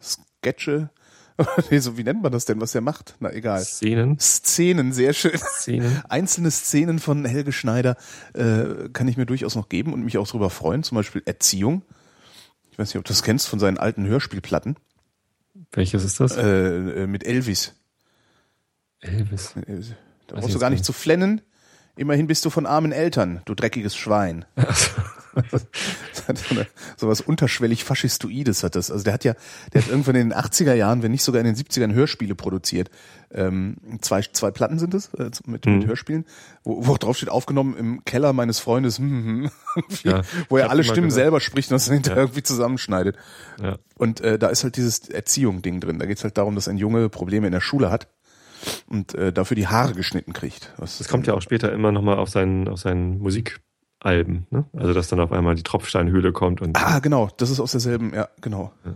Sketche. 0.03 0.91
nee, 1.70 1.79
so 1.79 1.96
wie 1.96 2.05
nennt 2.05 2.22
man 2.22 2.33
das 2.33 2.44
denn, 2.44 2.61
was 2.61 2.72
der 2.72 2.81
macht? 2.81 3.14
Na 3.20 3.33
egal. 3.33 3.61
Szenen, 3.62 4.18
Szenen, 4.18 4.92
sehr 4.92 5.12
schön. 5.12 5.38
Szenen. 5.38 6.03
Einzelne 6.09 6.51
Szenen 6.51 6.98
von 6.98 7.24
Helge 7.24 7.53
Schneider 7.53 7.96
äh, 8.35 8.88
kann 8.92 9.09
ich 9.09 9.16
mir 9.16 9.27
durchaus 9.27 9.55
noch 9.55 9.68
geben 9.68 9.92
und 9.92 10.05
mich 10.05 10.18
auch 10.18 10.27
darüber 10.27 10.51
freuen. 10.51 10.83
Zum 10.83 10.96
Beispiel 10.96 11.22
Erziehung. 11.24 11.83
Ich 12.70 12.79
weiß 12.79 12.88
nicht, 12.88 12.98
ob 12.98 13.05
du 13.05 13.12
das 13.12 13.22
kennst 13.22 13.48
von 13.48 13.59
seinen 13.59 13.79
alten 13.79 14.07
Hörspielplatten 14.07 14.77
Welches 15.72 16.05
ist 16.05 16.20
das? 16.20 16.37
äh, 16.37 16.42
äh, 16.44 17.07
mit 17.07 17.24
Elvis. 17.24 17.74
Elvis. 19.01 19.55
Da 20.27 20.37
brauchst 20.37 20.55
du 20.55 20.59
gar 20.59 20.70
jetzt 20.70 20.79
nicht 20.79 20.85
zu 20.85 20.92
flennen. 20.92 21.40
Immerhin 21.99 22.27
bist 22.29 22.45
du 22.45 22.51
von 22.51 22.65
armen 22.65 22.93
Eltern, 22.93 23.43
du 23.45 23.55
dreckiges 23.55 23.95
Schwein. 23.97 24.45
So, 26.97 27.07
was 27.09 27.21
unterschwellig 27.21 27.85
faschistoides 27.85 28.65
hat 28.65 28.75
das. 28.75 28.91
Also 28.91 29.05
der 29.05 29.13
hat 29.15 29.23
ja, 29.25 29.35
der 29.73 29.83
hat 29.83 29.89
irgendwann 29.91 30.17
in 30.17 30.31
den 30.31 30.39
80er 30.39 30.75
Jahren, 30.75 31.03
wenn 31.05 31.13
nicht 31.13 31.23
sogar 31.23 31.41
in 31.41 31.47
den 31.47 31.55
70ern 31.55 31.93
Hörspiele 31.93 32.35
produziert. 32.35 32.91
Ähm, 33.31 33.77
zwei, 34.01 34.23
zwei 34.23 34.51
Platten 34.51 34.81
sind 34.81 34.95
es 34.95 35.15
äh, 35.15 35.31
mit, 35.47 35.67
Mhm. 35.67 35.79
mit 35.79 35.87
Hörspielen, 35.87 36.25
wo, 36.65 36.87
wo 36.89 36.97
drauf 36.97 37.17
steht, 37.19 37.29
aufgenommen 37.29 37.77
im 37.77 38.05
Keller 38.05 38.33
meines 38.33 38.59
Freundes, 38.59 38.99
irgendwie, 38.99 39.49
Ja, 40.03 40.23
wo 40.49 40.57
er 40.57 40.71
alle 40.71 40.83
Stimmen 40.83 41.09
gehört. 41.09 41.13
selber 41.13 41.41
spricht 41.41 41.71
und 41.71 41.75
das 41.77 41.85
dann 41.87 41.95
hinterher 41.95 42.17
Ja. 42.19 42.23
irgendwie 42.25 42.43
zusammenschneidet. 42.43 43.17
Ja. 43.63 43.77
Und 43.97 44.21
äh, 44.21 44.39
da 44.41 44.49
ist 44.49 44.65
halt 44.65 44.77
dieses 44.77 45.09
Erziehung-Ding 45.09 45.81
drin. 45.81 45.99
Da 46.01 46.07
geht's 46.07 46.25
halt 46.25 46.37
darum, 46.39 46.55
dass 46.57 46.67
ein 46.69 46.79
Junge 46.79 47.09
Probleme 47.11 47.47
in 47.47 47.53
der 47.53 47.61
Schule 47.61 47.91
hat 47.91 48.09
und 48.87 49.14
äh, 49.14 49.33
dafür 49.33 49.55
die 49.55 49.66
Haare 49.66 49.94
geschnitten 49.94 50.33
kriegt. 50.33 50.73
Was, 50.77 50.99
Das 50.99 51.09
kommt 51.09 51.27
ja 51.27 51.35
auch 51.35 51.42
später 51.42 51.73
immer 51.73 51.92
nochmal 51.92 52.18
auf 52.18 52.29
seinen, 52.31 52.68
auf 52.68 52.81
seinen 52.81 53.18
Musikalben, 53.18 54.47
ne? 54.51 54.64
Also 54.77 54.94
dass 54.94 55.09
dann 55.09 55.21
auf 55.21 55.33
einmal 55.33 55.55
die 55.55 55.62
Tropfsteinhöhle 55.62 56.33
kommt 56.33 56.61
und 56.61 56.77
Ah, 56.77 56.99
genau, 57.01 57.31
das 57.37 57.51
ist 57.51 57.61
aus 57.61 57.73
derselben, 57.73 58.12
ja, 58.14 58.29
genau. 58.40 58.73
Ja. 58.85 58.94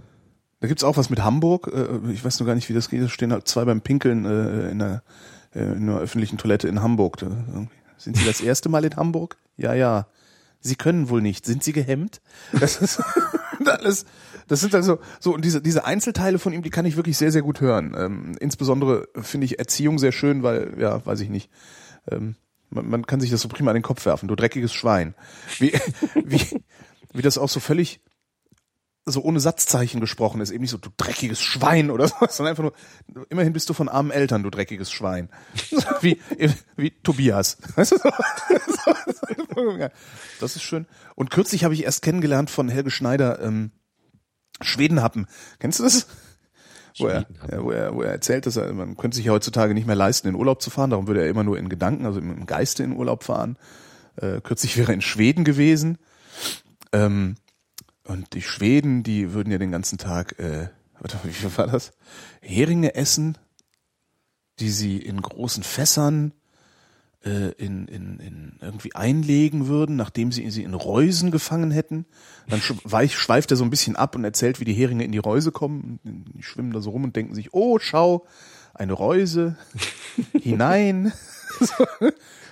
Da 0.60 0.68
gibt's 0.68 0.84
auch 0.84 0.96
was 0.96 1.10
mit 1.10 1.24
Hamburg. 1.24 1.70
Äh, 1.74 2.12
ich 2.12 2.24
weiß 2.24 2.38
nur 2.38 2.46
gar 2.46 2.54
nicht, 2.54 2.68
wie 2.68 2.72
das 2.74 2.88
geht. 2.88 3.02
Da 3.02 3.08
stehen 3.08 3.32
halt 3.32 3.48
zwei 3.48 3.64
beim 3.64 3.80
Pinkeln 3.80 4.24
äh, 4.24 4.70
in, 4.70 4.80
einer, 4.80 5.02
äh, 5.54 5.60
in 5.60 5.88
einer 5.88 5.98
öffentlichen 5.98 6.38
Toilette 6.38 6.68
in 6.68 6.82
Hamburg. 6.82 7.16
Da, 7.16 7.26
sind 7.98 8.16
Sie 8.16 8.24
das 8.24 8.40
erste 8.42 8.68
Mal 8.68 8.84
in 8.84 8.94
Hamburg? 8.94 9.36
Ja, 9.56 9.74
ja. 9.74 10.06
Sie 10.60 10.76
können 10.76 11.08
wohl 11.08 11.20
nicht. 11.20 11.44
Sind 11.46 11.64
Sie 11.64 11.72
gehemmt? 11.72 12.20
Das 12.52 12.76
ist 12.76 13.02
alles. 13.66 14.06
Das 14.48 14.60
sind 14.60 14.74
also 14.74 14.98
so 15.20 15.34
und 15.34 15.44
diese 15.44 15.62
diese 15.62 15.84
Einzelteile 15.84 16.38
von 16.38 16.52
ihm, 16.52 16.62
die 16.62 16.70
kann 16.70 16.86
ich 16.86 16.96
wirklich 16.96 17.16
sehr 17.16 17.32
sehr 17.32 17.42
gut 17.42 17.60
hören. 17.60 17.94
Ähm, 17.96 18.36
insbesondere 18.40 19.08
finde 19.14 19.44
ich 19.44 19.58
Erziehung 19.58 19.98
sehr 19.98 20.12
schön, 20.12 20.42
weil 20.42 20.74
ja, 20.78 21.04
weiß 21.04 21.20
ich 21.20 21.30
nicht. 21.30 21.50
Ähm, 22.10 22.36
man, 22.70 22.88
man 22.88 23.06
kann 23.06 23.20
sich 23.20 23.30
das 23.30 23.40
so 23.40 23.48
prima 23.48 23.70
an 23.70 23.76
den 23.76 23.82
Kopf 23.82 24.04
werfen. 24.06 24.28
Du 24.28 24.34
dreckiges 24.34 24.72
Schwein. 24.72 25.14
Wie 25.58 25.72
wie 26.24 26.62
wie 27.12 27.22
das 27.22 27.38
auch 27.38 27.48
so 27.48 27.60
völlig 27.60 28.00
so 29.04 29.22
ohne 29.22 29.40
Satzzeichen 29.40 30.00
gesprochen 30.00 30.40
ist, 30.40 30.50
eben 30.50 30.62
nicht 30.62 30.70
so 30.70 30.78
du 30.78 30.90
dreckiges 30.96 31.40
Schwein 31.40 31.90
oder 31.90 32.06
so, 32.08 32.14
sondern 32.28 32.52
einfach 32.52 32.62
nur 32.62 33.26
immerhin 33.30 33.52
bist 33.52 33.68
du 33.68 33.74
von 33.74 33.88
armen 33.88 34.10
Eltern, 34.10 34.42
du 34.42 34.50
dreckiges 34.50 34.90
Schwein. 34.90 35.28
wie 36.00 36.20
wie 36.76 36.90
Tobias. 37.02 37.58
Das 40.40 40.56
ist 40.56 40.62
schön. 40.62 40.86
Und 41.14 41.30
kürzlich 41.30 41.64
habe 41.64 41.74
ich 41.74 41.84
erst 41.84 42.02
kennengelernt 42.02 42.50
von 42.50 42.68
Helge 42.68 42.90
Schneider 42.90 43.40
ähm, 43.42 43.72
Schwedenhappen. 44.60 45.26
Kennst 45.58 45.78
du 45.78 45.84
das? 45.84 46.06
Wo 46.98 47.06
er, 47.06 47.26
ja, 47.50 47.64
wo, 47.64 47.70
er, 47.70 47.94
wo 47.94 48.02
er 48.02 48.12
erzählt, 48.12 48.44
dass 48.46 48.56
er, 48.56 48.72
man 48.72 48.96
könnte 48.96 49.16
sich 49.16 49.26
ja 49.26 49.32
heutzutage 49.32 49.72
nicht 49.72 49.86
mehr 49.86 49.96
leisten, 49.96 50.28
in 50.28 50.34
Urlaub 50.34 50.60
zu 50.60 50.70
fahren, 50.70 50.90
darum 50.90 51.06
würde 51.06 51.22
er 51.22 51.28
immer 51.28 51.44
nur 51.44 51.58
in 51.58 51.68
Gedanken, 51.68 52.04
also 52.04 52.20
im 52.20 52.44
Geiste 52.44 52.82
in 52.82 52.92
Urlaub 52.92 53.24
fahren. 53.24 53.56
Äh, 54.16 54.40
kürzlich 54.42 54.76
wäre 54.76 54.92
er 54.92 54.94
in 54.94 55.00
Schweden 55.00 55.44
gewesen. 55.44 55.98
Ähm, 56.92 57.36
und 58.04 58.34
die 58.34 58.42
Schweden, 58.42 59.02
die 59.02 59.32
würden 59.32 59.50
ja 59.50 59.58
den 59.58 59.70
ganzen 59.70 59.96
Tag, 59.96 60.38
äh, 60.38 60.68
warte, 60.98 61.18
wie 61.24 61.32
viel 61.32 61.56
war 61.56 61.66
das? 61.66 61.92
Heringe 62.40 62.94
essen, 62.94 63.38
die 64.58 64.70
sie 64.70 64.98
in 64.98 65.22
großen 65.22 65.62
Fässern 65.62 66.32
äh, 67.24 67.50
in, 67.52 67.86
in, 67.86 68.18
in 68.20 68.52
irgendwie 68.60 68.94
einlegen 68.94 69.66
würden, 69.68 69.96
nachdem 69.96 70.32
sie 70.32 70.48
sie 70.50 70.62
in 70.62 70.74
Reusen 70.74 71.30
gefangen 71.30 71.70
hätten. 71.70 72.06
Dann 72.48 72.60
schweift 73.08 73.50
er 73.50 73.56
so 73.56 73.64
ein 73.64 73.70
bisschen 73.70 73.96
ab 73.96 74.16
und 74.16 74.24
erzählt, 74.24 74.60
wie 74.60 74.64
die 74.64 74.74
Heringe 74.74 75.04
in 75.04 75.12
die 75.12 75.18
Reuse 75.18 75.52
kommen. 75.52 75.98
Die 76.04 76.42
schwimmen 76.42 76.72
da 76.72 76.80
so 76.80 76.90
rum 76.90 77.04
und 77.04 77.16
denken 77.16 77.34
sich, 77.34 77.52
oh, 77.52 77.78
schau, 77.78 78.26
eine 78.74 78.92
Reuse, 78.92 79.56
hinein. 80.40 81.12
So. 81.60 81.84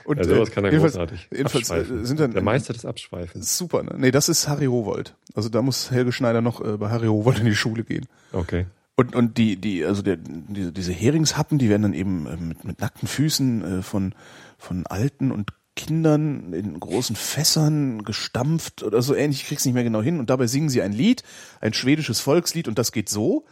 Und, 0.04 0.18
ja, 0.18 0.24
sowas 0.24 0.50
kann 0.50 0.64
er 0.64 0.70
jedenfalls, 0.70 0.94
großartig. 0.94 1.28
Jedenfalls 1.32 1.70
äh, 1.70 1.72
Abschweifen. 1.72 2.04
sind 2.04 2.20
dann 2.20 2.32
Der 2.32 2.42
Meister 2.42 2.74
des 2.74 2.84
Abschweifens. 2.84 3.56
super. 3.56 3.82
Ne? 3.82 3.94
Nee, 3.96 4.10
das 4.10 4.28
ist 4.28 4.46
Harry 4.46 4.66
Rowold. 4.66 5.14
Also 5.34 5.48
da 5.48 5.62
muss 5.62 5.90
Helge 5.90 6.12
Schneider 6.12 6.42
noch 6.42 6.60
äh, 6.60 6.76
bei 6.76 6.90
Harry 6.90 7.06
Rowold 7.06 7.38
in 7.38 7.46
die 7.46 7.54
Schule 7.54 7.82
gehen. 7.82 8.06
Okay. 8.32 8.66
Und, 8.96 9.16
und 9.16 9.38
die, 9.38 9.56
die, 9.56 9.84
also 9.84 10.02
der, 10.02 10.16
diese, 10.18 10.72
diese 10.72 10.92
Heringshappen, 10.92 11.58
die 11.58 11.70
werden 11.70 11.82
dann 11.82 11.94
eben 11.94 12.26
äh, 12.26 12.36
mit, 12.36 12.64
mit 12.64 12.80
nackten 12.80 13.08
Füßen 13.08 13.78
äh, 13.78 13.82
von, 13.82 14.14
von 14.60 14.86
Alten 14.86 15.32
und 15.32 15.52
Kindern 15.76 16.52
in 16.52 16.78
großen 16.78 17.16
Fässern 17.16 18.04
gestampft 18.04 18.82
oder 18.82 19.00
so 19.00 19.14
ähnlich, 19.14 19.42
ich 19.42 19.48
krieg's 19.48 19.64
nicht 19.64 19.74
mehr 19.74 19.84
genau 19.84 20.02
hin. 20.02 20.18
Und 20.18 20.28
dabei 20.28 20.46
singen 20.46 20.68
sie 20.68 20.82
ein 20.82 20.92
Lied, 20.92 21.22
ein 21.60 21.72
schwedisches 21.72 22.20
Volkslied 22.20 22.68
und 22.68 22.78
das 22.78 22.92
geht 22.92 23.08
so. 23.08 23.46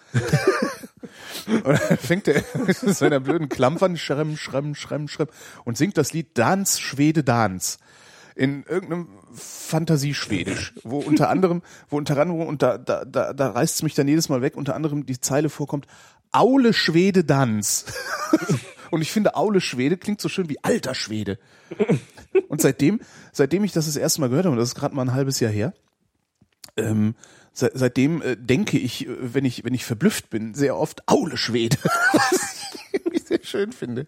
und 1.47 1.65
dann 1.65 1.99
fängt 1.99 2.29
er 2.29 2.43
mit 2.67 2.77
seiner 2.77 3.21
blöden 3.21 3.49
Klampfern, 3.49 3.97
schremm, 3.97 4.37
schremm, 4.37 4.75
schremm, 4.75 5.09
schremm 5.09 5.29
und 5.65 5.79
singt 5.79 5.97
das 5.97 6.13
Lied 6.13 6.37
Dans, 6.37 6.79
Schwede, 6.79 7.25
Dans 7.25 7.79
in 8.35 8.63
irgendeinem 8.69 9.09
Fantasieschwedisch, 9.33 10.75
wo 10.85 10.99
unter 10.99 11.29
anderem, 11.29 11.63
wo 11.89 11.97
unter 11.97 12.17
anderem, 12.21 12.47
und 12.47 12.63
da, 12.63 12.79
da, 12.79 13.05
da, 13.05 13.33
da 13.33 13.51
reißt 13.51 13.77
es 13.77 13.83
mich 13.83 13.95
dann 13.95 14.07
jedes 14.07 14.29
Mal 14.29 14.43
weg, 14.43 14.57
unter 14.57 14.77
anderem 14.77 15.07
die 15.07 15.21
Zeile 15.21 15.49
vorkommt, 15.49 15.89
Aule 16.31 16.73
Schwede 16.73 17.25
Dans. 17.25 17.87
und 18.91 19.03
ich 19.03 19.11
finde, 19.13 19.37
Aule 19.37 19.61
Schwede 19.61 19.97
klingt 19.97 20.21
so 20.21 20.29
schön 20.29 20.49
wie 20.49 20.63
alter 20.63 20.95
Schwede. 20.95 21.39
Und 22.49 22.63
seitdem, 22.63 23.01
seitdem 23.33 23.65
ich 23.65 23.73
das 23.73 23.87
das 23.87 23.97
erste 23.97 24.21
Mal 24.21 24.29
gehört 24.29 24.47
habe, 24.47 24.53
und 24.55 24.59
das 24.59 24.71
ist 24.71 24.75
gerade 24.75 24.95
mal 24.95 25.03
ein 25.03 25.13
halbes 25.13 25.39
Jahr 25.41 25.51
her, 25.51 25.75
ähm, 26.77 27.15
se 27.53 27.71
seitdem 27.75 28.23
äh, 28.23 28.37
denke 28.37 28.79
ich, 28.79 29.07
äh, 29.07 29.35
wenn 29.35 29.45
ich, 29.45 29.65
wenn 29.65 29.75
ich 29.75 29.85
verblüfft 29.85 30.31
bin, 30.31 30.55
sehr 30.55 30.77
oft 30.77 31.07
Aule 31.09 31.37
Schwede. 31.37 31.77
Was 32.13 32.73
ich 32.75 32.95
irgendwie 32.95 33.19
sehr 33.19 33.41
schön 33.43 33.73
finde. 33.73 34.07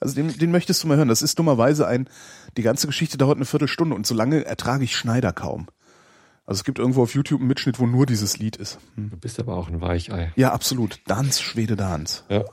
Also 0.00 0.14
den, 0.14 0.36
den 0.36 0.50
möchtest 0.50 0.82
du 0.82 0.88
mal 0.88 0.96
hören. 0.96 1.08
Das 1.08 1.22
ist 1.22 1.38
dummerweise 1.38 1.86
ein, 1.86 2.08
die 2.56 2.62
ganze 2.62 2.86
Geschichte 2.86 3.16
dauert 3.16 3.36
eine 3.36 3.44
Viertelstunde 3.44 3.94
und 3.94 4.06
so 4.06 4.14
lange 4.14 4.44
ertrage 4.44 4.84
ich 4.84 4.96
Schneider 4.96 5.32
kaum. 5.32 5.68
Also 6.46 6.60
es 6.60 6.64
gibt 6.64 6.80
irgendwo 6.80 7.02
auf 7.02 7.14
YouTube 7.14 7.40
einen 7.40 7.48
Mitschnitt, 7.48 7.78
wo 7.78 7.86
nur 7.86 8.06
dieses 8.06 8.38
Lied 8.38 8.56
ist. 8.56 8.78
Hm. 8.96 9.10
Du 9.10 9.16
bist 9.16 9.38
aber 9.38 9.56
auch 9.56 9.68
ein 9.68 9.80
Weichei. 9.80 10.32
Ja, 10.34 10.52
absolut. 10.52 11.00
Dance, 11.06 11.42
Schwede, 11.42 11.76
Dance. 11.76 12.24
Ja. 12.28 12.44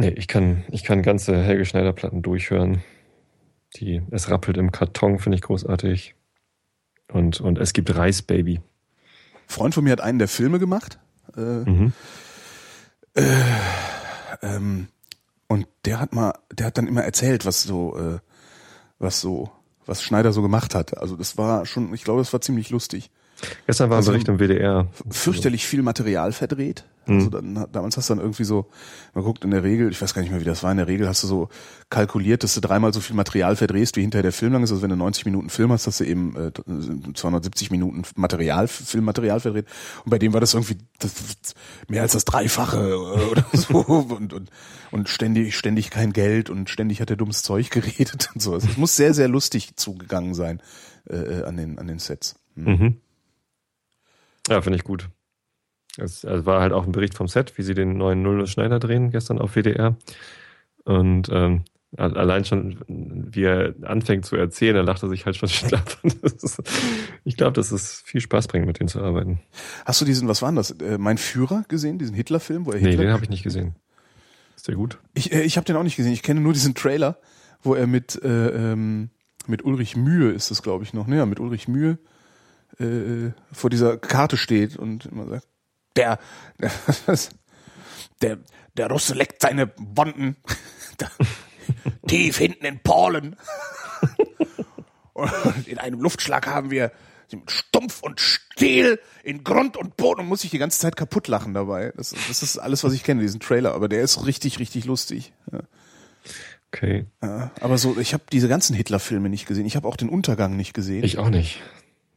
Nee, 0.00 0.08
ich 0.10 0.28
kann, 0.28 0.64
ich 0.70 0.82
kann 0.82 1.02
ganze 1.02 1.36
Helge 1.42 1.64
Schneider 1.66 1.92
Platten 1.92 2.22
durchhören. 2.22 2.82
Die, 3.76 4.02
es 4.10 4.30
rappelt 4.30 4.56
im 4.56 4.72
Karton, 4.72 5.18
finde 5.18 5.36
ich 5.36 5.42
großartig. 5.42 6.14
Und, 7.12 7.40
und 7.40 7.58
es 7.58 7.72
gibt 7.72 7.94
Reisbaby. 7.94 8.56
Ein 8.56 8.62
Freund 9.46 9.74
von 9.74 9.84
mir 9.84 9.92
hat 9.92 10.00
einen 10.00 10.18
der 10.18 10.28
Filme 10.28 10.58
gemacht. 10.58 10.98
Äh, 11.36 11.40
Mhm. 11.40 11.92
äh, 13.14 13.22
ähm, 14.42 14.88
und 15.48 15.66
der 15.84 16.00
hat 16.00 16.14
mal, 16.14 16.32
der 16.52 16.66
hat 16.66 16.78
dann 16.78 16.86
immer 16.86 17.02
erzählt, 17.02 17.44
was 17.44 17.62
so, 17.62 17.96
äh, 17.98 18.18
was 18.98 19.20
so, 19.20 19.50
was 19.84 20.02
Schneider 20.02 20.32
so 20.32 20.42
gemacht 20.42 20.74
hat. 20.74 20.96
Also 20.96 21.16
das 21.16 21.36
war 21.36 21.66
schon, 21.66 21.92
ich 21.92 22.04
glaube, 22.04 22.20
das 22.20 22.32
war 22.32 22.40
ziemlich 22.40 22.70
lustig. 22.70 23.10
Gestern 23.66 23.90
war 23.90 23.96
ein 23.96 23.98
Also- 23.98 24.12
Bericht 24.12 24.28
im 24.28 24.38
WDR. 24.38 24.86
Fürchterlich 25.10 25.66
viel 25.66 25.82
Material 25.82 26.32
verdreht. 26.32 26.84
Mhm. 27.06 27.14
Also 27.16 27.30
dann, 27.30 27.66
damals 27.72 27.96
hast 27.96 28.10
du 28.10 28.14
dann 28.14 28.22
irgendwie 28.22 28.44
so, 28.44 28.66
man 29.14 29.24
guckt 29.24 29.42
in 29.44 29.50
der 29.50 29.62
Regel, 29.64 29.90
ich 29.90 30.00
weiß 30.00 30.12
gar 30.12 30.20
nicht 30.20 30.30
mehr, 30.30 30.40
wie 30.40 30.44
das 30.44 30.62
war, 30.62 30.70
in 30.70 30.76
der 30.76 30.86
Regel 30.86 31.08
hast 31.08 31.22
du 31.22 31.26
so 31.26 31.48
kalkuliert, 31.88 32.44
dass 32.44 32.54
du 32.54 32.60
dreimal 32.60 32.92
so 32.92 33.00
viel 33.00 33.16
Material 33.16 33.56
verdrehst, 33.56 33.96
wie 33.96 34.02
hinterher 34.02 34.22
der 34.22 34.32
Film 34.32 34.52
lang 34.52 34.62
ist. 34.62 34.70
Also 34.70 34.82
wenn 34.82 34.90
du 34.90 34.96
90 34.96 35.24
Minuten 35.24 35.48
Film 35.48 35.72
hast, 35.72 35.86
hast 35.86 36.00
du 36.00 36.04
eben 36.04 36.36
äh, 36.36 36.52
270 37.14 37.70
Minuten 37.70 38.02
Material, 38.16 38.68
Filmmaterial 38.68 39.40
verdreht. 39.40 39.66
Und 40.04 40.10
bei 40.10 40.18
dem 40.18 40.34
war 40.34 40.40
das 40.40 40.52
irgendwie 40.54 40.76
das, 40.98 41.12
mehr 41.88 42.02
als 42.02 42.12
das 42.12 42.24
Dreifache 42.26 42.90
äh, 42.90 42.94
oder 43.30 43.44
so. 43.54 43.78
Und, 44.10 44.32
und, 44.34 44.50
und 44.90 45.08
ständig, 45.08 45.56
ständig 45.56 45.90
kein 45.90 46.12
Geld 46.12 46.50
und 46.50 46.68
ständig 46.68 47.00
hat 47.00 47.10
er 47.10 47.16
dummes 47.16 47.42
Zeug 47.42 47.70
geredet 47.70 48.28
und 48.34 48.42
so. 48.42 48.52
Also 48.54 48.68
Es 48.68 48.76
muss 48.76 48.96
sehr, 48.96 49.14
sehr 49.14 49.28
lustig 49.28 49.76
zugegangen 49.76 50.34
sein 50.34 50.60
äh, 51.08 51.16
äh, 51.16 51.44
an, 51.44 51.56
den, 51.56 51.78
an 51.78 51.86
den 51.86 51.98
Sets. 51.98 52.34
Hm. 52.56 52.64
Mhm. 52.64 52.96
Ja, 54.50 54.60
finde 54.60 54.76
ich 54.76 54.84
gut. 54.84 55.08
Es 55.96 56.24
also 56.24 56.46
war 56.46 56.60
halt 56.60 56.72
auch 56.72 56.84
ein 56.84 56.92
Bericht 56.92 57.14
vom 57.14 57.28
Set, 57.28 57.56
wie 57.56 57.62
sie 57.62 57.74
den 57.74 57.96
neuen 57.96 58.22
Null 58.22 58.46
Schneider 58.46 58.78
drehen, 58.78 59.10
gestern 59.10 59.38
auf 59.38 59.54
WDR. 59.54 59.96
Und 60.84 61.28
ähm, 61.30 61.64
allein 61.96 62.44
schon, 62.44 62.78
wie 62.88 63.42
er 63.44 63.74
anfängt 63.82 64.24
zu 64.24 64.36
erzählen, 64.36 64.76
da 64.76 64.82
lacht 64.82 65.02
er 65.02 65.08
sich 65.08 65.26
halt 65.26 65.36
schon 65.36 65.48
schlapp. 65.50 65.98
Ich 67.24 67.36
glaube, 67.36 67.52
dass 67.52 67.72
es 67.72 68.02
viel 68.04 68.20
Spaß 68.20 68.48
bringt, 68.48 68.66
mit 68.66 68.78
denen 68.80 68.88
zu 68.88 69.00
arbeiten. 69.00 69.40
Hast 69.84 70.00
du 70.00 70.04
diesen, 70.04 70.28
was 70.28 70.42
war 70.42 70.50
denn 70.50 70.56
das? 70.56 70.70
Äh, 70.72 70.98
mein 70.98 71.18
Führer 71.18 71.64
gesehen, 71.68 71.98
diesen 71.98 72.14
Hitler-Film, 72.14 72.66
wo 72.66 72.72
er 72.72 72.80
Nee, 72.80 72.90
Hitler. 72.90 73.04
den 73.04 73.12
habe 73.12 73.24
ich 73.24 73.30
nicht 73.30 73.42
gesehen. 73.42 73.74
Ist 74.56 74.68
der 74.68 74.74
gut? 74.74 74.98
ich 75.14 75.32
äh, 75.32 75.42
ich 75.42 75.56
habe 75.56 75.64
den 75.64 75.76
auch 75.76 75.82
nicht 75.82 75.96
gesehen. 75.96 76.12
Ich 76.12 76.22
kenne 76.22 76.40
nur 76.40 76.52
diesen 76.52 76.74
Trailer, 76.74 77.18
wo 77.62 77.74
er 77.74 77.86
mit 77.86 78.22
äh, 78.22 78.72
ähm, 78.72 79.10
mit 79.46 79.64
Ulrich 79.64 79.96
Mühe 79.96 80.30
ist 80.30 80.50
es, 80.50 80.62
glaube 80.62 80.84
ich, 80.84 80.92
noch. 80.92 81.06
Naja, 81.06 81.24
mit 81.26 81.40
Ulrich 81.40 81.66
Mühe 81.66 81.98
äh, 82.78 83.32
vor 83.52 83.70
dieser 83.70 83.98
Karte 83.98 84.36
steht 84.36 84.76
und 84.76 85.06
immer 85.06 85.26
sagt, 85.26 85.48
der 85.96 86.18
der 88.22 88.38
der 88.76 88.90
Russe 88.90 89.14
leckt 89.14 89.42
seine 89.42 89.72
Wunden 89.76 90.36
tief 92.06 92.38
hinten 92.38 92.64
in 92.64 92.80
Polen. 92.80 93.36
Und 95.12 95.68
in 95.68 95.76
einem 95.76 96.00
Luftschlag 96.00 96.46
haben 96.46 96.70
wir 96.70 96.92
Stumpf 97.46 98.02
und 98.02 98.20
Stiel 98.20 98.98
in 99.22 99.44
Grund 99.44 99.76
und 99.76 99.96
Boden 99.96 100.20
und 100.20 100.26
muss 100.26 100.44
ich 100.44 100.50
die 100.50 100.58
ganze 100.58 100.80
Zeit 100.80 100.96
kaputt 100.96 101.28
lachen 101.28 101.54
dabei. 101.54 101.92
Das, 101.96 102.14
das 102.28 102.42
ist 102.42 102.58
alles, 102.58 102.82
was 102.84 102.92
ich 102.92 103.04
kenne, 103.04 103.20
diesen 103.20 103.40
Trailer. 103.40 103.74
Aber 103.74 103.88
der 103.88 104.02
ist 104.02 104.26
richtig, 104.26 104.58
richtig 104.58 104.84
lustig. 104.84 105.32
Ja. 105.52 105.60
Okay. 106.72 107.06
Ja, 107.22 107.50
aber 107.60 107.78
so, 107.78 107.98
ich 107.98 108.14
habe 108.14 108.22
diese 108.30 108.48
ganzen 108.48 108.74
Hitler-Filme 108.74 109.28
nicht 109.28 109.46
gesehen. 109.46 109.66
Ich 109.66 109.76
habe 109.76 109.88
auch 109.88 109.96
den 109.96 110.08
Untergang 110.08 110.56
nicht 110.56 110.72
gesehen, 110.72 111.02
Ich 111.04 111.18
auch 111.18 111.28
nicht. 111.28 111.60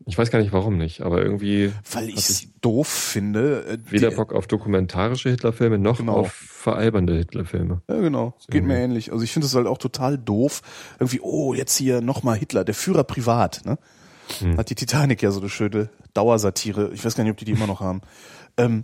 Ich 0.05 0.17
weiß 0.17 0.31
gar 0.31 0.39
nicht, 0.39 0.51
warum 0.51 0.77
nicht, 0.77 0.99
aber 1.01 1.21
irgendwie 1.23 1.71
weil 1.91 2.09
ich 2.09 2.15
es 2.29 2.47
doof 2.59 2.87
finde. 2.89 3.65
äh, 3.65 3.77
weder 3.91 4.09
die- 4.09 4.15
Bock 4.17 4.33
auf 4.33 4.47
dokumentarische 4.47 5.29
Hitlerfilme 5.29 5.77
noch 5.77 5.97
Genau. 5.99 6.13
auf 6.17 6.33
veralbernde 6.33 7.15
Hitlerfilme. 7.17 7.81
Ja, 7.89 8.01
genau. 8.01 8.33
Geht 8.49 8.65
mir 8.65 8.77
ähnlich. 8.77 9.11
Also 9.13 9.23
ich 9.23 9.31
finde 9.31 9.45
es 9.47 9.55
halt 9.55 9.65
auch 9.67 9.77
total 9.77 10.17
doof. 10.17 10.61
Irgendwie, 10.99 11.21
oh, 11.21 11.53
jetzt 11.53 11.77
hier 11.77 12.01
nochmal 12.01 12.37
Hitler, 12.37 12.65
der 12.65 12.75
Führer 12.75 13.05
privat. 13.05 13.61
Ne? 13.65 13.77
Hm. 14.39 14.57
Hat 14.57 14.69
die 14.69 14.75
Titanic 14.75 15.21
ja 15.21 15.31
so 15.31 15.39
eine 15.39 15.49
schöne 15.49 15.89
Dauersatire. 16.13 16.91
Ich 16.93 17.03
weiß 17.05 17.15
gar 17.15 17.23
nicht, 17.23 17.31
ob 17.31 17.37
die 17.37 17.45
die 17.45 17.51
immer 17.53 17.67
noch 17.67 17.79
haben. 17.79 18.01
Ähm, 18.57 18.83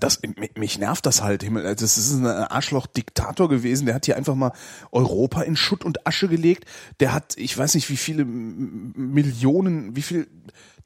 das, 0.00 0.20
mich- 0.56 0.78
nervt 0.78 1.06
das 1.06 1.22
halt. 1.22 1.42
Himmel. 1.42 1.64
Also 1.66 1.84
Das 1.84 1.98
ist 1.98 2.12
ein 2.12 2.26
Arschloch-Diktator 2.26 3.48
gewesen. 3.48 3.86
Der 3.86 3.94
hat 3.94 4.06
hier 4.06 4.16
einfach 4.16 4.34
mal 4.34 4.52
Europa 4.90 5.42
in 5.42 5.56
Schutt 5.56 5.84
und 5.84 6.06
Asche 6.06 6.28
gelegt. 6.28 6.64
Der 7.00 7.12
hat, 7.12 7.36
ich 7.36 7.56
weiß 7.56 7.74
nicht, 7.74 7.88
wie 7.90 7.96
viele 7.96 8.24
Millionen, 8.24 9.96
wie 9.96 10.02
viel, 10.02 10.28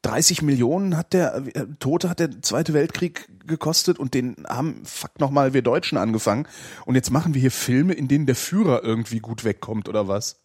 30 0.02 0.42
Millionen 0.42 0.96
hat 0.96 1.12
der, 1.12 1.42
äh, 1.54 1.66
Tote 1.80 2.08
hat 2.08 2.20
der 2.20 2.40
Zweite 2.42 2.74
Weltkrieg 2.74 3.28
gekostet 3.46 3.98
und 3.98 4.14
den 4.14 4.36
haben, 4.48 4.82
fuck 4.84 5.18
nochmal, 5.18 5.52
wir 5.52 5.62
Deutschen 5.62 5.98
angefangen. 5.98 6.46
Und 6.84 6.94
jetzt 6.94 7.10
machen 7.10 7.34
wir 7.34 7.40
hier 7.40 7.50
Filme, 7.50 7.92
in 7.94 8.06
denen 8.06 8.26
der 8.26 8.36
Führer 8.36 8.84
irgendwie 8.84 9.18
gut 9.18 9.42
wegkommt 9.44 9.88
oder 9.88 10.06
was? 10.06 10.36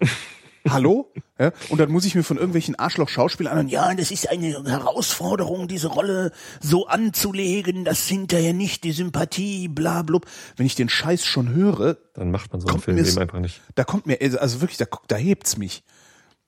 Hallo? 0.68 1.12
Ja, 1.38 1.52
und 1.70 1.78
dann 1.78 1.90
muss 1.90 2.04
ich 2.04 2.14
mir 2.14 2.22
von 2.22 2.36
irgendwelchen 2.36 2.76
Arschloch-Schauspielern 2.76 3.52
anhören, 3.52 3.68
ja, 3.68 3.94
das 3.94 4.10
ist 4.10 4.28
eine 4.30 4.64
Herausforderung, 4.64 5.66
diese 5.66 5.88
Rolle 5.88 6.30
so 6.60 6.86
anzulegen, 6.86 7.84
dass 7.84 8.06
hinterher 8.06 8.52
nicht 8.52 8.84
die 8.84 8.92
Sympathie, 8.92 9.68
bla, 9.68 10.02
blub. 10.02 10.26
Wenn 10.56 10.66
ich 10.66 10.74
den 10.74 10.88
Scheiß 10.88 11.24
schon 11.24 11.52
höre, 11.52 11.96
Dann 12.14 12.30
macht 12.30 12.52
man 12.52 12.60
so 12.60 12.68
einen 12.68 12.80
Film 12.80 12.98
eben 12.98 13.18
einfach 13.18 13.40
nicht. 13.40 13.60
da 13.74 13.84
kommt 13.84 14.06
mir, 14.06 14.18
also 14.40 14.60
wirklich, 14.60 14.78
da, 14.78 14.86
da 15.08 15.16
hebt's 15.16 15.56
mich. 15.56 15.82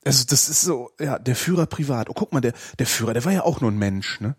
Also 0.05 0.23
das 0.29 0.49
ist 0.49 0.61
so, 0.61 0.91
ja, 0.99 1.17
der 1.19 1.35
Führer 1.35 1.65
privat. 1.65 2.09
Oh, 2.09 2.13
guck 2.13 2.31
mal, 2.31 2.41
der, 2.41 2.53
der 2.79 2.85
Führer, 2.85 3.13
der 3.13 3.25
war 3.25 3.33
ja 3.33 3.43
auch 3.43 3.59
nur 3.59 3.71
ein 3.71 3.77
Mensch, 3.77 4.21
ne? 4.21 4.35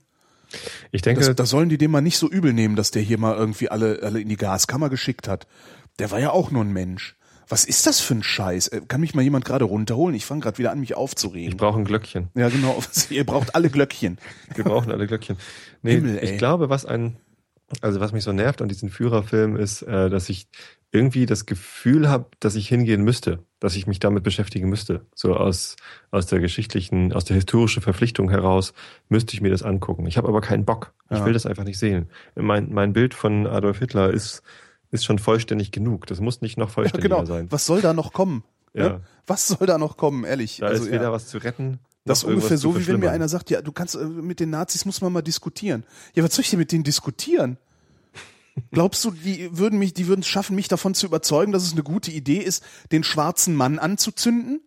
Ich 0.93 1.03
denke, 1.03 1.35
da 1.35 1.45
sollen 1.45 1.69
die 1.69 1.77
dem 1.77 1.91
mal 1.91 2.01
nicht 2.01 2.19
so 2.19 2.31
übel 2.31 2.53
nehmen, 2.53 2.77
dass 2.77 2.93
der 2.93 3.03
hier 3.03 3.19
mal 3.19 3.37
irgendwie 3.37 3.69
alle, 3.69 4.01
alle 4.03 4.21
in 4.21 4.29
die 4.29 4.37
Gaskammer 4.37 4.89
geschickt 4.89 5.27
hat. 5.27 5.47
Der 5.99 6.13
war 6.13 6.21
ja 6.21 6.31
auch 6.31 6.53
nur 6.53 6.63
ein 6.65 6.73
Mensch. 6.73 7.17
Was 7.49 7.65
ist 7.65 7.87
das 7.87 8.01
für 8.01 8.15
ein 8.15 8.23
Scheiß? 8.23 8.69
Äh, 8.69 8.81
Kann 8.89 9.01
mich 9.01 9.15
mal 9.15 9.23
jemand 9.23 9.45
gerade 9.45 9.65
runterholen? 9.65 10.15
Ich 10.15 10.27
fange 10.27 10.41
gerade 10.41 10.59
wieder 10.59 10.73
an, 10.73 10.81
mich 10.81 10.91
ich 10.91 10.97
aufzuregen. 10.97 11.57
brauche 11.57 11.79
ein 11.79 11.85
Glöckchen. 11.85 12.29
Ja, 12.35 12.49
genau. 12.49 12.83
Ihr 13.11 13.25
braucht 13.25 13.55
alle 13.55 13.71
Glöckchen. 13.71 14.19
Wir 14.55 14.65
brauchen 14.65 14.91
alle 14.91 15.07
Glöckchen. 15.07 15.37
Nee, 15.83 15.93
Himmel, 15.95 16.19
ich 16.23 16.39
glaube, 16.39 16.69
was 16.69 16.85
ein, 16.87 17.17
also 17.81 18.01
was 18.01 18.13
mich 18.13 18.25
so 18.25 18.33
nervt 18.33 18.63
an 18.63 18.69
diesem 18.69 18.89
Führerfilm 18.89 19.57
ist, 19.57 19.83
äh, 19.83 20.11
dass 20.11 20.29
ich 20.29 20.49
irgendwie 20.93 21.27
das 21.27 21.47
Gefühl 21.47 22.09
habe, 22.09 22.27
dass 22.41 22.55
ich 22.55 22.69
hingehen 22.69 23.03
müsste, 23.03 23.41
dass 23.61 23.77
ich 23.77 23.87
mich 23.87 23.99
damit 24.01 24.23
beschäftigen 24.23 24.69
müsste. 24.69 25.05
So 25.15 25.35
aus, 25.37 25.77
aus 26.11 26.27
der 26.27 26.39
geschichtlichen, 26.41 27.13
aus 27.13 27.25
der 27.25 27.35
historischen 27.37 27.83
Verpflichtung 27.83 28.31
heraus 28.31 28.73
müsste 29.09 29.35
ich 29.35 29.41
mir 29.41 29.51
das 29.51 29.63
angucken. 29.63 30.07
Ich 30.07 30.17
habe 30.17 30.29
aber 30.29 30.41
keinen 30.41 30.65
Bock. 30.65 30.95
Ich 31.11 31.19
Ja. 31.19 31.27
will 31.27 31.33
das 31.33 31.45
einfach 31.45 31.65
nicht 31.65 31.79
sehen. 31.79 32.09
Mein, 32.35 32.73
mein 32.73 32.93
Bild 32.93 33.15
von 33.15 33.47
Adolf 33.47 33.79
Hitler 33.81 34.11
ist, 34.11 34.43
ist 34.97 35.05
schon 35.05 35.19
vollständig 35.19 35.71
genug. 35.71 36.07
Das 36.07 36.21
muss 36.21 36.41
nicht 36.41 36.59
noch 36.59 36.69
Ja, 36.69 36.75
vollständiger 36.75 37.17
genau. 37.17 37.25
sein. 37.27 37.47
Was 37.51 37.67
soll 37.67 37.81
da 37.81 37.93
noch 37.93 38.13
kommen? 38.13 38.43
Ja. 38.75 38.89
Ne? 38.89 39.01
Was 39.27 39.49
soll 39.49 39.67
da 39.67 39.79
noch 39.79 39.97
kommen, 39.97 40.25
ehrlich? 40.25 40.59
Da 40.59 40.67
also, 40.67 40.85
ist 40.85 40.93
weder 40.93 41.05
ja. 41.05 41.13
was 41.13 41.29
zu 41.29 41.39
retten. 41.39 41.79
Das 42.05 42.19
ist 42.19 42.25
ungefähr 42.25 42.57
so, 42.57 42.79
wie 42.79 42.87
wenn 42.87 43.01
mir 43.01 43.11
einer 43.11 43.29
sagt, 43.29 43.51
ja, 43.51 43.61
du 43.61 43.73
kannst 43.73 43.97
äh, 43.97 44.05
mit 44.05 44.39
den 44.39 44.51
Nazis 44.51 44.85
muss 44.85 45.01
man 45.01 45.13
mal 45.13 45.23
diskutieren. 45.23 45.85
Ja, 46.15 46.23
was 46.23 46.35
soll 46.35 46.43
ich 46.43 46.51
denn 46.51 46.61
mit 46.61 46.71
denen 46.71 46.85
diskutieren? 46.85 47.59
Glaubst 48.71 49.05
du, 49.05 49.11
die 49.11 49.49
würden 49.57 49.79
mich, 49.79 49.93
die 49.93 50.07
würden 50.07 50.21
es 50.21 50.29
schaffen, 50.29 50.55
mich 50.55 50.69
davon 50.69 50.95
zu 50.95 51.07
überzeugen, 51.07 51.53
dass 51.53 51.65
es 51.65 51.73
eine 51.73 51.83
gute 51.83 52.13
Idee 52.13 52.39
ist, 52.39 52.63
den 52.93 53.03
schwarzen 53.03 53.57
Mann 53.57 53.79
anzuzünden? 53.81 54.61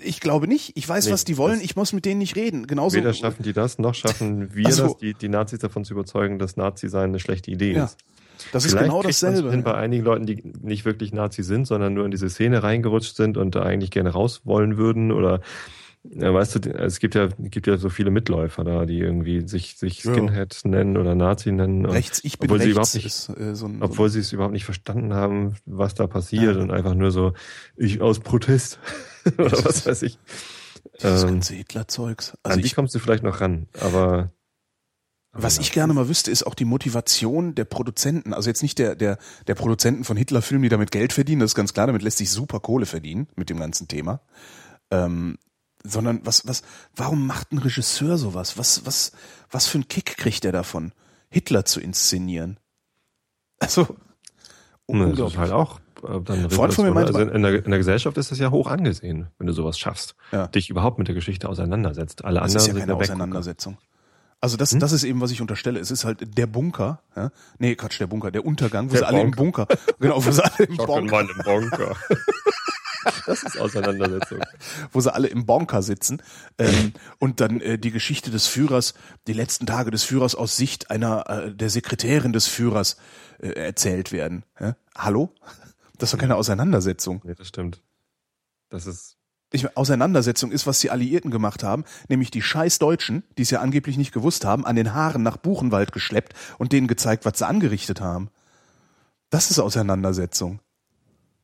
Ich 0.00 0.20
glaube 0.20 0.46
nicht. 0.46 0.76
Ich 0.76 0.88
weiß, 0.88 1.06
nee, 1.06 1.12
was 1.12 1.24
die 1.24 1.36
wollen. 1.36 1.60
Ich 1.60 1.76
muss 1.76 1.92
mit 1.92 2.04
denen 2.04 2.18
nicht 2.18 2.36
reden. 2.36 2.66
Genauso. 2.66 2.96
Weder 2.96 3.14
schaffen 3.14 3.42
die 3.42 3.52
das, 3.52 3.78
noch 3.78 3.94
schaffen 3.94 4.54
wir 4.54 4.72
so. 4.72 4.88
das, 4.88 4.96
die, 4.98 5.14
die 5.14 5.28
Nazis 5.28 5.60
davon 5.60 5.84
zu 5.84 5.94
überzeugen, 5.94 6.38
dass 6.38 6.56
Nazi 6.56 6.88
sein 6.88 7.10
eine 7.10 7.20
schlechte 7.20 7.50
Idee 7.50 7.72
ja. 7.72 7.84
ist. 7.84 7.98
Das 8.52 8.64
Vielleicht 8.64 8.76
ist 8.76 8.82
genau 8.82 9.02
dasselbe. 9.02 9.50
Hin 9.50 9.62
bei 9.62 9.74
einigen 9.74 10.04
Leuten, 10.04 10.26
die 10.26 10.42
nicht 10.60 10.84
wirklich 10.84 11.12
Nazi 11.12 11.42
sind, 11.42 11.66
sondern 11.66 11.94
nur 11.94 12.04
in 12.04 12.10
diese 12.10 12.28
Szene 12.28 12.62
reingerutscht 12.62 13.16
sind 13.16 13.36
und 13.36 13.54
da 13.54 13.62
eigentlich 13.62 13.90
gerne 13.90 14.10
raus 14.10 14.42
wollen 14.44 14.76
würden 14.76 15.12
oder 15.12 15.40
ja, 16.10 16.34
weißt 16.34 16.66
du, 16.66 16.70
es 16.70 16.98
gibt 16.98 17.14
ja, 17.14 17.28
gibt 17.38 17.66
ja 17.66 17.78
so 17.78 17.88
viele 17.88 18.10
Mitläufer 18.10 18.62
da, 18.62 18.84
die 18.84 18.98
irgendwie 18.98 19.48
sich, 19.48 19.76
sich 19.76 20.02
Skinhead 20.02 20.60
ja. 20.62 20.70
nennen 20.70 20.98
oder 20.98 21.14
Nazi 21.14 21.50
nennen. 21.50 21.86
Rechts, 21.86 22.20
ich 22.24 22.38
bin 22.38 22.50
obwohl 22.50 22.58
rechts. 22.58 22.92
Sie 22.92 22.98
überhaupt 23.00 23.38
nicht, 23.38 23.48
äh, 23.48 23.54
so 23.54 23.66
ein, 23.66 23.82
obwohl 23.82 24.10
sie 24.10 24.20
es 24.20 24.32
überhaupt 24.32 24.52
nicht 24.52 24.66
verstanden 24.66 25.14
haben, 25.14 25.54
was 25.64 25.94
da 25.94 26.06
passiert 26.06 26.56
ja. 26.56 26.62
und 26.62 26.70
einfach 26.70 26.94
nur 26.94 27.10
so, 27.10 27.32
ich 27.76 28.02
aus 28.02 28.20
Protest 28.20 28.78
oder 29.38 29.64
was 29.64 29.86
weiß 29.86 30.02
ich. 30.02 30.18
Dieses 31.02 31.22
ähm, 31.22 31.28
ganze 31.30 31.54
Hitler-Zeugs. 31.54 32.36
Also 32.42 32.58
an 32.58 32.62
die 32.62 32.70
kommst 32.70 32.94
du 32.94 32.98
vielleicht 32.98 33.24
noch 33.24 33.40
ran, 33.40 33.66
aber 33.80 34.30
was 35.34 35.58
ich 35.58 35.72
gerne 35.72 35.92
mal 35.92 36.08
wüsste, 36.08 36.30
ist 36.30 36.46
auch 36.46 36.54
die 36.54 36.64
Motivation 36.64 37.54
der 37.54 37.64
Produzenten. 37.64 38.32
Also 38.32 38.48
jetzt 38.48 38.62
nicht 38.62 38.78
der, 38.78 38.94
der, 38.94 39.18
der 39.46 39.54
Produzenten 39.54 40.04
von 40.04 40.16
Hitler-Filmen, 40.16 40.62
die 40.62 40.68
damit 40.68 40.90
Geld 40.90 41.12
verdienen, 41.12 41.40
das 41.40 41.50
ist 41.50 41.54
ganz 41.54 41.74
klar, 41.74 41.86
damit 41.86 42.02
lässt 42.02 42.18
sich 42.18 42.30
super 42.30 42.60
Kohle 42.60 42.86
verdienen 42.86 43.28
mit 43.36 43.50
dem 43.50 43.58
ganzen 43.58 43.88
Thema. 43.88 44.20
Ähm, 44.90 45.38
sondern 45.84 46.20
was, 46.24 46.46
was, 46.46 46.62
warum 46.96 47.26
macht 47.26 47.52
ein 47.52 47.58
Regisseur 47.58 48.16
sowas? 48.16 48.56
Was, 48.56 48.86
was, 48.86 49.12
was 49.50 49.66
für 49.66 49.78
einen 49.78 49.88
Kick 49.88 50.16
kriegt 50.16 50.44
er 50.44 50.52
davon, 50.52 50.92
Hitler 51.28 51.64
zu 51.64 51.80
inszenieren? 51.80 52.58
Also, 53.58 53.86
unglaublich. 54.86 55.18
Das 55.18 55.32
ist 55.32 55.38
halt 55.38 55.52
auch 55.52 55.80
äh, 56.04 56.20
dann 56.22 56.50
Freund 56.50 56.74
von 56.74 56.84
mir 56.84 56.92
meinte, 56.92 57.14
also 57.14 57.30
in, 57.30 57.42
der, 57.42 57.64
in 57.64 57.70
der 57.70 57.78
Gesellschaft 57.78 58.16
ist 58.18 58.30
das 58.30 58.38
ja 58.38 58.50
hoch 58.50 58.68
angesehen, 58.68 59.28
wenn 59.38 59.46
du 59.46 59.52
sowas 59.52 59.78
schaffst, 59.78 60.14
ja. 60.32 60.46
dich 60.48 60.70
überhaupt 60.70 60.98
mit 60.98 61.08
der 61.08 61.14
Geschichte 61.14 61.48
auseinandersetzt. 61.48 62.24
Alle 62.24 62.40
das 62.40 62.54
anderen 62.54 62.70
ist 62.70 62.74
ja 62.74 62.86
keine 62.86 62.96
Auseinandersetzung. 62.96 63.78
Also 64.44 64.58
das, 64.58 64.72
hm? 64.72 64.80
das 64.80 64.92
ist 64.92 65.04
eben, 65.04 65.22
was 65.22 65.30
ich 65.30 65.40
unterstelle. 65.40 65.80
Es 65.80 65.90
ist 65.90 66.04
halt 66.04 66.36
der 66.36 66.46
Bunker. 66.46 67.00
Ja? 67.16 67.30
Nee, 67.56 67.76
Quatsch, 67.76 67.98
der 67.98 68.08
Bunker, 68.08 68.30
der 68.30 68.44
Untergang, 68.44 68.88
wo 68.88 68.90
der 68.90 68.98
sie 68.98 69.06
alle 69.06 69.22
im 69.22 69.30
Bunker. 69.30 69.66
Genau, 69.98 70.22
wo 70.22 70.30
sie 70.30 70.44
alle 70.44 70.66
im 70.66 70.76
Bunker. 70.76 71.20
im 71.20 71.38
Bunker. 71.42 71.96
Das 73.26 73.42
ist 73.42 73.58
Auseinandersetzung. 73.58 74.40
Wo 74.92 75.00
sie 75.00 75.12
alle 75.12 75.28
im 75.28 75.46
Bonker 75.46 75.82
sitzen 75.82 76.22
ähm, 76.58 76.92
und 77.18 77.40
dann 77.40 77.60
äh, 77.60 77.78
die 77.78 77.90
Geschichte 77.90 78.30
des 78.30 78.46
Führers, 78.46 78.92
die 79.26 79.32
letzten 79.32 79.64
Tage 79.64 79.90
des 79.90 80.04
Führers 80.04 80.34
aus 80.34 80.56
Sicht 80.56 80.90
einer 80.90 81.28
äh, 81.28 81.54
der 81.54 81.70
Sekretärin 81.70 82.34
des 82.34 82.46
Führers 82.46 82.96
äh, 83.38 83.48
erzählt 83.48 84.12
werden. 84.12 84.44
Ja? 84.60 84.76
Hallo? 84.94 85.34
Das 85.96 86.08
ist 86.08 86.14
doch 86.14 86.20
keine 86.20 86.36
Auseinandersetzung. 86.36 87.22
Nee, 87.24 87.34
das 87.34 87.48
stimmt. 87.48 87.82
Das 88.68 88.86
ist 88.86 89.16
ich, 89.54 89.76
Auseinandersetzung 89.76 90.50
ist, 90.50 90.66
was 90.66 90.80
die 90.80 90.90
Alliierten 90.90 91.30
gemacht 91.30 91.62
haben, 91.62 91.84
nämlich 92.08 92.30
die 92.30 92.42
scheiß 92.42 92.78
Deutschen, 92.78 93.22
die 93.38 93.42
es 93.42 93.50
ja 93.50 93.60
angeblich 93.60 93.96
nicht 93.96 94.12
gewusst 94.12 94.44
haben, 94.44 94.66
an 94.66 94.76
den 94.76 94.92
Haaren 94.92 95.22
nach 95.22 95.36
Buchenwald 95.36 95.92
geschleppt 95.92 96.34
und 96.58 96.72
denen 96.72 96.88
gezeigt, 96.88 97.24
was 97.24 97.38
sie 97.38 97.46
angerichtet 97.46 98.00
haben. 98.00 98.28
Das 99.30 99.50
ist 99.50 99.58
Auseinandersetzung. 99.58 100.60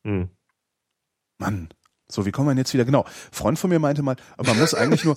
Hm. 0.04 0.28
Mann. 1.38 1.68
So, 2.08 2.26
wie 2.26 2.32
kommen 2.32 2.48
wir 2.48 2.56
jetzt 2.56 2.74
wieder? 2.74 2.84
Genau. 2.84 3.04
Freund 3.30 3.58
von 3.58 3.70
mir 3.70 3.78
meinte 3.78 4.02
mal, 4.02 4.16
man 4.44 4.58
muss 4.58 4.74
eigentlich 4.74 5.04
nur, 5.04 5.14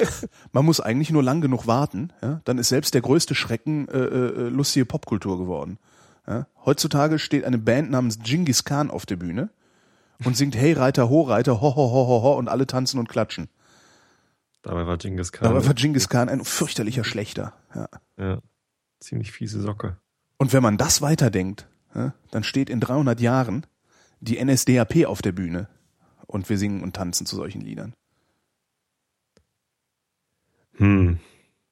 man 0.52 0.64
muss 0.64 0.80
eigentlich 0.80 1.10
nur 1.10 1.22
lang 1.22 1.40
genug 1.40 1.66
warten, 1.66 2.12
ja? 2.22 2.40
dann 2.44 2.58
ist 2.58 2.68
selbst 2.68 2.94
der 2.94 3.00
größte 3.00 3.34
Schrecken 3.34 3.88
äh, 3.88 3.98
äh, 3.98 4.48
lustige 4.48 4.86
Popkultur 4.86 5.38
geworden. 5.38 5.78
Ja? 6.26 6.46
Heutzutage 6.64 7.18
steht 7.18 7.44
eine 7.44 7.58
Band 7.58 7.90
namens 7.90 8.20
Genghis 8.20 8.64
Khan 8.64 8.90
auf 8.90 9.06
der 9.06 9.16
Bühne 9.16 9.50
und 10.24 10.36
singt 10.36 10.56
Hey 10.56 10.72
Reiter, 10.72 11.08
Ho 11.08 11.22
Reiter, 11.22 11.60
ho 11.60 11.74
ho 11.74 11.90
ho 11.90 12.06
ho 12.06 12.22
ho 12.22 12.38
und 12.38 12.48
alle 12.48 12.66
tanzen 12.66 12.98
und 12.98 13.08
klatschen. 13.08 13.48
Dabei 14.62 14.86
war 14.86 14.96
Genghis 14.96 15.32
Khan. 15.32 15.48
Dabei 15.48 15.66
war 15.66 15.74
Genghis 15.74 16.08
Khan 16.08 16.28
ein 16.28 16.44
fürchterlicher 16.44 17.04
Schlechter. 17.04 17.52
Ja. 17.74 17.88
ja. 18.18 18.42
Ziemlich 18.98 19.30
fiese 19.30 19.60
Socke. 19.60 19.98
Und 20.38 20.52
wenn 20.52 20.62
man 20.62 20.76
das 20.76 21.02
weiterdenkt, 21.02 21.68
dann 22.30 22.44
steht 22.44 22.68
in 22.68 22.80
300 22.80 23.20
Jahren 23.20 23.66
die 24.20 24.42
NSDAP 24.42 25.06
auf 25.06 25.22
der 25.22 25.32
Bühne 25.32 25.68
und 26.26 26.48
wir 26.48 26.58
singen 26.58 26.82
und 26.82 26.94
tanzen 26.94 27.26
zu 27.26 27.36
solchen 27.36 27.60
Liedern. 27.60 27.94
Hm. 30.74 31.20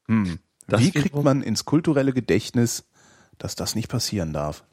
Hm. 0.07 0.39
Wie 0.69 0.91
kriegt 0.93 1.15
man 1.15 1.43
ins 1.43 1.65
kulturelle 1.65 2.13
Gedächtnis, 2.13 2.87
dass 3.39 3.55
das 3.55 3.75
nicht 3.75 3.89
passieren 3.89 4.33
darf? 4.33 4.65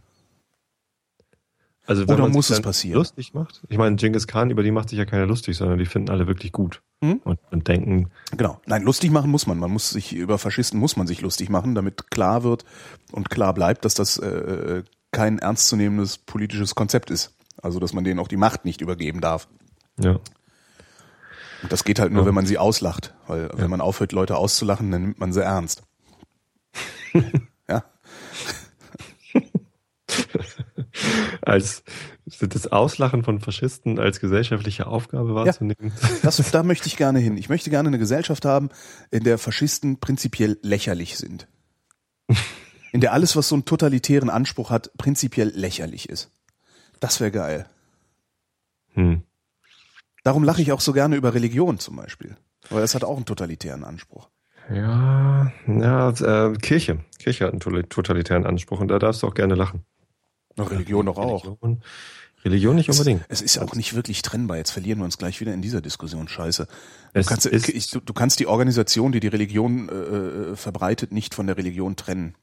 Also 1.88 2.08
wenn 2.08 2.14
Oder 2.14 2.24
man 2.24 2.32
muss 2.32 2.50
es 2.50 2.62
passieren? 2.62 3.00
Lustig 3.00 3.34
macht. 3.34 3.62
Ich 3.68 3.78
meine, 3.78 3.96
Genghis 3.96 4.28
Khan, 4.28 4.52
über 4.52 4.62
die 4.62 4.72
macht 4.72 4.90
sich 4.90 5.00
ja 5.00 5.06
keiner 5.06 5.26
lustig, 5.26 5.58
sondern 5.58 5.80
die 5.80 5.86
finden 5.86 6.12
alle 6.12 6.28
wirklich 6.28 6.52
gut 6.52 6.82
hm? 7.04 7.22
und, 7.24 7.40
und 7.50 7.68
denken. 7.68 8.12
Genau. 8.38 8.62
Nein, 8.68 8.84
lustig 8.84 9.10
machen 9.12 9.32
muss 9.32 9.48
man. 9.48 9.58
Man 9.58 9.72
muss 9.72 9.90
sich 9.90 10.14
über 10.14 10.38
Faschisten 10.38 10.80
muss 10.80 10.96
man 10.96 11.08
sich 11.08 11.22
lustig 11.22 11.50
machen, 11.50 11.74
damit 11.74 12.12
klar 12.12 12.44
wird 12.44 12.66
und 13.12 13.30
klar 13.30 13.54
bleibt, 13.54 13.84
dass 13.84 13.96
das 13.96 14.18
äh, 14.20 14.84
kein 15.12 15.40
ernstzunehmendes 15.40 16.20
politisches 16.20 16.76
Konzept 16.76 17.10
ist. 17.10 17.34
Also 17.62 17.80
dass 17.80 17.94
man 17.94 18.04
denen 18.04 18.20
auch 18.20 18.28
die 18.28 18.38
Macht 18.38 18.64
nicht 18.64 18.82
übergeben 18.82 19.20
darf. 19.20 19.48
Ja. 20.00 20.20
Und 21.64 21.72
das 21.72 21.84
geht 21.84 22.00
halt 22.00 22.12
nur, 22.12 22.24
ja. 22.24 22.28
wenn 22.28 22.36
man 22.36 22.46
sie 22.46 22.58
auslacht, 22.58 23.14
weil 23.28 23.44
ja. 23.44 23.50
wenn 23.58 23.70
man 23.70 23.82
aufhört, 23.82 24.12
Leute 24.12 24.38
auszulachen, 24.38 24.92
dann 24.92 25.02
nimmt 25.02 25.20
man 25.20 25.34
sie 25.34 25.44
ernst. 25.44 25.84
als 31.42 31.84
das 32.40 32.68
Auslachen 32.68 33.24
von 33.24 33.40
Faschisten 33.40 34.00
als 34.00 34.20
gesellschaftliche 34.20 34.88
Aufgabe 34.88 35.36
wahrzunehmen. 35.36 35.94
Ja, 36.02 36.10
das, 36.24 36.52
da 36.52 36.64
möchte 36.64 36.88
ich 36.88 36.98
gerne 36.98 37.20
hin. 37.20 37.38
Ich 37.38 37.50
möchte 37.50 37.70
gerne 37.70 37.88
eine 37.88 38.00
Gesellschaft 38.00 38.46
haben, 38.46 38.70
in 39.10 39.24
der 39.24 39.38
Faschisten 39.38 40.00
prinzipiell 40.00 40.58
lächerlich 40.62 41.18
sind. 41.18 41.48
In 42.92 43.02
der 43.02 43.14
alles, 43.14 43.36
was 43.36 43.48
so 43.48 43.56
einen 43.56 43.66
totalitären 43.66 44.30
Anspruch 44.30 44.70
hat, 44.70 44.92
prinzipiell 44.98 45.50
lächerlich 45.50 46.10
ist. 46.10 46.32
Das 47.00 47.20
wäre 47.20 47.32
geil. 47.32 47.66
Hm. 48.94 49.24
Darum 50.24 50.44
lache 50.44 50.62
ich 50.62 50.72
auch 50.72 50.82
so 50.82 50.94
gerne 50.94 51.16
über 51.16 51.34
Religion 51.34 51.80
zum 51.80 51.96
Beispiel. 51.96 52.38
Weil 52.70 52.82
das 52.82 52.94
hat 52.94 53.04
auch 53.04 53.16
einen 53.16 53.26
totalitären 53.26 53.84
Anspruch. 53.84 54.30
Ja, 54.70 55.52
ja, 55.68 56.10
äh, 56.10 56.54
Kirche. 56.58 57.00
Kirche 57.18 57.46
hat 57.46 57.54
einen 57.54 57.90
totalitären 57.90 58.46
Anspruch 58.46 58.80
und 58.80 58.90
da 58.90 59.00
darfst 59.00 59.24
du 59.24 59.28
auch 59.28 59.34
gerne 59.34 59.56
lachen. 59.56 59.84
Religion 60.58 61.06
doch 61.06 61.18
auch. 61.18 61.44
Religion, 61.44 61.82
Religion 62.44 62.76
nicht 62.76 62.90
unbedingt. 62.90 63.24
Es, 63.30 63.42
es 63.42 63.56
ist 63.56 63.58
auch 63.60 63.76
nicht 63.76 63.96
wirklich 63.96 64.22
trennbar. 64.22 64.58
Jetzt 64.58 64.72
verlieren 64.72 65.00
wir 65.00 65.06
uns 65.06 65.18
gleich 65.18 65.40
wieder 65.42 65.54
in 65.54 65.62
dieser 65.62 65.82
Diskussion. 65.82 66.28
Scheiße. 66.28 66.68
Du, 67.14 67.24
kannst, 67.24 67.46
ich, 67.46 67.90
du, 67.90 68.00
du 68.00 68.14
kannst 68.14 68.40
die 68.40 68.48
Organisation, 68.48 69.12
die 69.12 69.20
die 69.20 69.28
Religion 69.28 69.90
äh, 69.90 69.94
äh, 69.94 70.56
verbreitet, 70.56 71.12
nicht 71.12 71.36
von 71.36 71.48
der 71.48 71.58
Religion 71.58 71.96
trennen. 71.96 72.36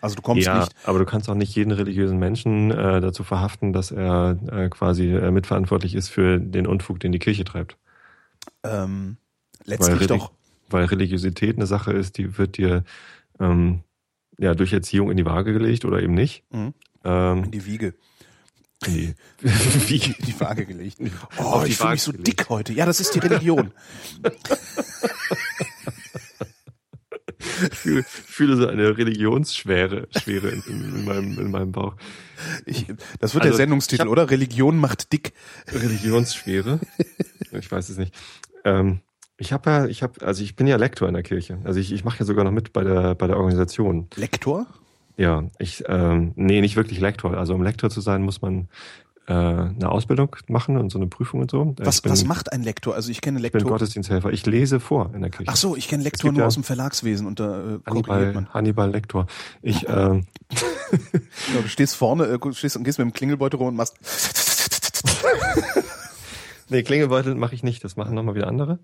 Also 0.00 0.16
du 0.16 0.22
kommst 0.22 0.46
ja, 0.46 0.60
nicht. 0.60 0.74
Aber 0.84 0.98
du 0.98 1.04
kannst 1.04 1.28
auch 1.28 1.34
nicht 1.34 1.54
jeden 1.54 1.72
religiösen 1.72 2.18
Menschen 2.18 2.70
äh, 2.70 3.00
dazu 3.00 3.22
verhaften, 3.22 3.72
dass 3.72 3.90
er 3.90 4.38
äh, 4.50 4.68
quasi 4.68 5.08
äh, 5.14 5.30
mitverantwortlich 5.30 5.94
ist 5.94 6.08
für 6.08 6.38
den 6.38 6.66
Unfug, 6.66 7.00
den 7.00 7.12
die 7.12 7.18
Kirche 7.18 7.44
treibt. 7.44 7.76
Ähm, 8.62 9.16
letztlich 9.64 10.00
weil 10.00 10.06
doch. 10.06 10.32
Weil 10.68 10.84
Religiosität 10.86 11.56
eine 11.56 11.66
Sache 11.66 11.92
ist, 11.92 12.16
die 12.16 12.38
wird 12.38 12.56
dir 12.56 12.84
ähm, 13.40 13.80
ja 14.38 14.54
durch 14.54 14.72
Erziehung 14.72 15.10
in 15.10 15.16
die 15.16 15.26
Waage 15.26 15.52
gelegt 15.52 15.84
oder 15.84 16.00
eben 16.00 16.14
nicht. 16.14 16.44
Mhm. 16.50 16.74
Ähm, 17.04 17.44
in 17.44 17.50
die 17.50 17.64
Wiege. 17.66 17.94
In 18.86 18.94
die, 18.94 19.14
Wiege, 19.88 20.14
in 20.18 20.26
die 20.26 20.40
Waage 20.40 20.66
gelegt. 20.66 20.98
Oh, 21.38 21.62
ich 21.66 21.76
fühle 21.76 21.90
mich 21.90 22.02
so 22.02 22.12
gelegt. 22.12 22.26
dick 22.28 22.48
heute. 22.48 22.72
Ja, 22.72 22.86
das 22.86 23.00
ist 23.00 23.14
die 23.14 23.18
Religion. 23.18 23.72
Ich 27.70 27.78
fühle, 27.78 28.02
fühle 28.04 28.56
so 28.56 28.66
eine 28.66 28.96
Religionsschwere 28.96 30.08
Schwere 30.16 30.48
in, 30.48 30.62
in, 30.66 31.04
meinem, 31.04 31.38
in 31.38 31.50
meinem 31.50 31.72
Bauch. 31.72 31.96
Ich, 32.64 32.86
das 33.18 33.34
wird 33.34 33.44
also, 33.44 33.52
der 33.52 33.54
Sendungstitel, 33.54 34.04
hab, 34.04 34.08
oder? 34.08 34.30
Religion 34.30 34.78
macht 34.78 35.12
dick. 35.12 35.32
Religionsschwere? 35.72 36.80
Ich 37.52 37.70
weiß 37.70 37.88
es 37.88 37.98
nicht. 37.98 38.14
Ähm, 38.64 39.00
ich 39.36 39.52
habe 39.52 39.70
ja, 39.70 39.86
ich 39.86 40.02
habe, 40.02 40.24
also 40.24 40.42
ich 40.42 40.54
bin 40.54 40.66
ja 40.66 40.76
Lektor 40.76 41.08
in 41.08 41.14
der 41.14 41.22
Kirche. 41.22 41.58
Also 41.64 41.80
ich, 41.80 41.92
ich 41.92 42.04
mache 42.04 42.20
ja 42.20 42.24
sogar 42.26 42.44
noch 42.44 42.52
mit 42.52 42.72
bei 42.72 42.84
der 42.84 43.14
bei 43.14 43.26
der 43.26 43.36
Organisation. 43.36 44.08
Lektor? 44.16 44.66
Ja, 45.20 45.44
ich, 45.58 45.84
ähm, 45.86 46.32
nee, 46.36 46.62
nicht 46.62 46.76
wirklich 46.76 46.98
Lektor. 46.98 47.36
Also 47.36 47.54
um 47.54 47.62
Lektor 47.62 47.90
zu 47.90 48.00
sein, 48.00 48.22
muss 48.22 48.40
man 48.40 48.68
äh, 49.26 49.34
eine 49.34 49.90
Ausbildung 49.90 50.34
machen 50.48 50.78
und 50.78 50.88
so 50.88 50.98
eine 50.98 51.08
Prüfung 51.08 51.42
und 51.42 51.50
so. 51.50 51.74
Was, 51.76 52.00
bin, 52.00 52.10
was 52.10 52.24
macht 52.24 52.50
ein 52.54 52.62
Lektor? 52.62 52.94
Also 52.94 53.10
ich 53.10 53.20
kenne 53.20 53.38
Lektor. 53.38 53.58
Ich 53.58 53.64
bin 53.64 53.70
Gottesdiensthelfer. 53.70 54.32
Ich 54.32 54.46
lese 54.46 54.80
vor 54.80 55.10
in 55.14 55.20
der 55.20 55.28
Kirche. 55.28 55.52
Ach 55.52 55.56
so, 55.56 55.76
ich 55.76 55.88
kenne 55.88 56.04
Lektor 56.04 56.32
nur 56.32 56.40
ja 56.40 56.46
aus 56.46 56.54
dem 56.54 56.64
Verlagswesen 56.64 57.26
und 57.26 57.38
da 57.38 57.74
äh, 57.74 57.78
Hannibal, 57.84 58.32
man. 58.32 58.48
Hannibal 58.54 58.90
Lektor. 58.90 59.26
Ich, 59.60 59.86
ähm, 59.90 60.24
ja, 61.54 61.60
du 61.60 61.68
stehst 61.68 61.96
vorne, 61.96 62.24
äh, 62.24 62.52
stehst 62.54 62.78
und 62.78 62.84
gehst 62.84 62.98
mit 62.98 63.04
dem 63.04 63.12
Klingelbeutel 63.12 63.58
rum 63.58 63.68
und 63.68 63.76
machst. 63.76 63.98
nee, 66.70 66.82
Klingelbeutel 66.82 67.34
mache 67.34 67.54
ich 67.54 67.62
nicht. 67.62 67.84
Das 67.84 67.96
machen 67.96 68.14
nochmal 68.14 68.36
wieder 68.36 68.48
andere. 68.48 68.78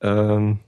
Ähm, 0.00 0.58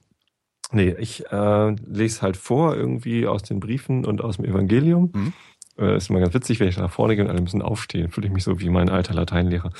Nee, 0.72 0.94
ich 0.98 1.24
äh, 1.30 1.70
lese 1.86 2.22
halt 2.22 2.36
vor 2.36 2.76
irgendwie 2.76 3.26
aus 3.26 3.42
den 3.42 3.60
Briefen 3.60 4.04
und 4.04 4.20
aus 4.22 4.36
dem 4.36 4.44
Evangelium. 4.44 5.10
Mhm. 5.12 5.32
äh, 5.78 5.96
ist 5.96 6.10
immer 6.10 6.20
ganz 6.20 6.34
witzig, 6.34 6.60
wenn 6.60 6.68
ich 6.68 6.76
da 6.76 6.82
nach 6.82 6.92
vorne 6.92 7.16
gehe 7.16 7.24
und 7.24 7.30
alle 7.30 7.40
müssen 7.40 7.62
aufstehen. 7.62 8.10
Fühle 8.10 8.28
ich 8.28 8.32
mich 8.32 8.44
so 8.44 8.60
wie 8.60 8.68
mein 8.68 8.88
alter 8.88 9.14
Lateinlehrer. 9.14 9.72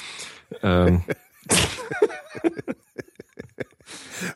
Ähm. 0.62 1.03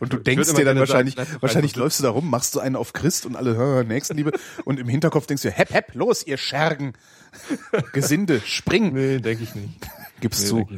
Und 0.01 0.13
du 0.13 0.19
denkst 0.19 0.55
dir 0.55 0.65
dann 0.65 0.79
wahrscheinlich, 0.79 1.15
sagen, 1.15 1.37
wahrscheinlich 1.41 1.77
läufst 1.77 1.99
du 1.99 2.05
da 2.05 2.11
rum, 2.11 2.31
machst 2.31 2.55
du 2.55 2.61
einen 2.61 2.77
auf 2.77 2.93
Christ 2.93 3.27
und 3.27 3.37
alle 3.37 3.55
hören 3.55 3.87
Nächstenliebe 3.87 4.33
und 4.65 4.81
im 4.81 4.89
Hinterkopf 4.89 5.27
denkst 5.27 5.43
du, 5.43 5.51
hepp, 5.51 5.73
hepp, 5.73 5.95
los, 5.95 6.27
ihr 6.27 6.37
Schergen. 6.37 6.95
Gesinde, 7.93 8.41
spring. 8.45 8.93
Nee, 8.93 9.19
denke 9.19 9.45
ich 9.45 9.55
nicht. 9.55 9.69
Gib's 10.21 10.43
nee, 10.43 10.49
zu. 10.49 10.69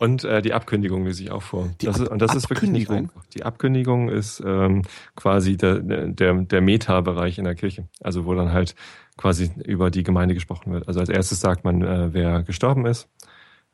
Und 0.00 0.24
äh, 0.24 0.40
die 0.40 0.54
Abkündigung 0.54 1.04
lese 1.04 1.24
ich 1.24 1.30
auch 1.30 1.42
vor. 1.42 1.68
Die 1.82 1.84
das 1.84 1.98
ist, 1.98 2.08
und 2.08 2.22
das 2.22 2.34
ist 2.34 2.48
wirklich 2.48 2.70
nicht 2.70 2.90
einfach. 2.90 3.22
Die 3.34 3.42
Abkündigung 3.42 4.08
ist 4.08 4.42
ähm, 4.44 4.80
quasi 5.14 5.58
der, 5.58 5.80
der, 5.80 6.32
der 6.32 6.60
Meta-Bereich 6.62 7.36
in 7.36 7.44
der 7.44 7.54
Kirche. 7.54 7.86
Also 8.00 8.24
wo 8.24 8.34
dann 8.34 8.50
halt 8.50 8.74
quasi 9.18 9.50
über 9.62 9.90
die 9.90 10.02
Gemeinde 10.02 10.32
gesprochen 10.32 10.72
wird. 10.72 10.88
Also 10.88 11.00
als 11.00 11.10
erstes 11.10 11.40
sagt 11.40 11.64
man, 11.64 11.82
äh, 11.82 12.14
wer 12.14 12.42
gestorben 12.42 12.86
ist. 12.86 13.10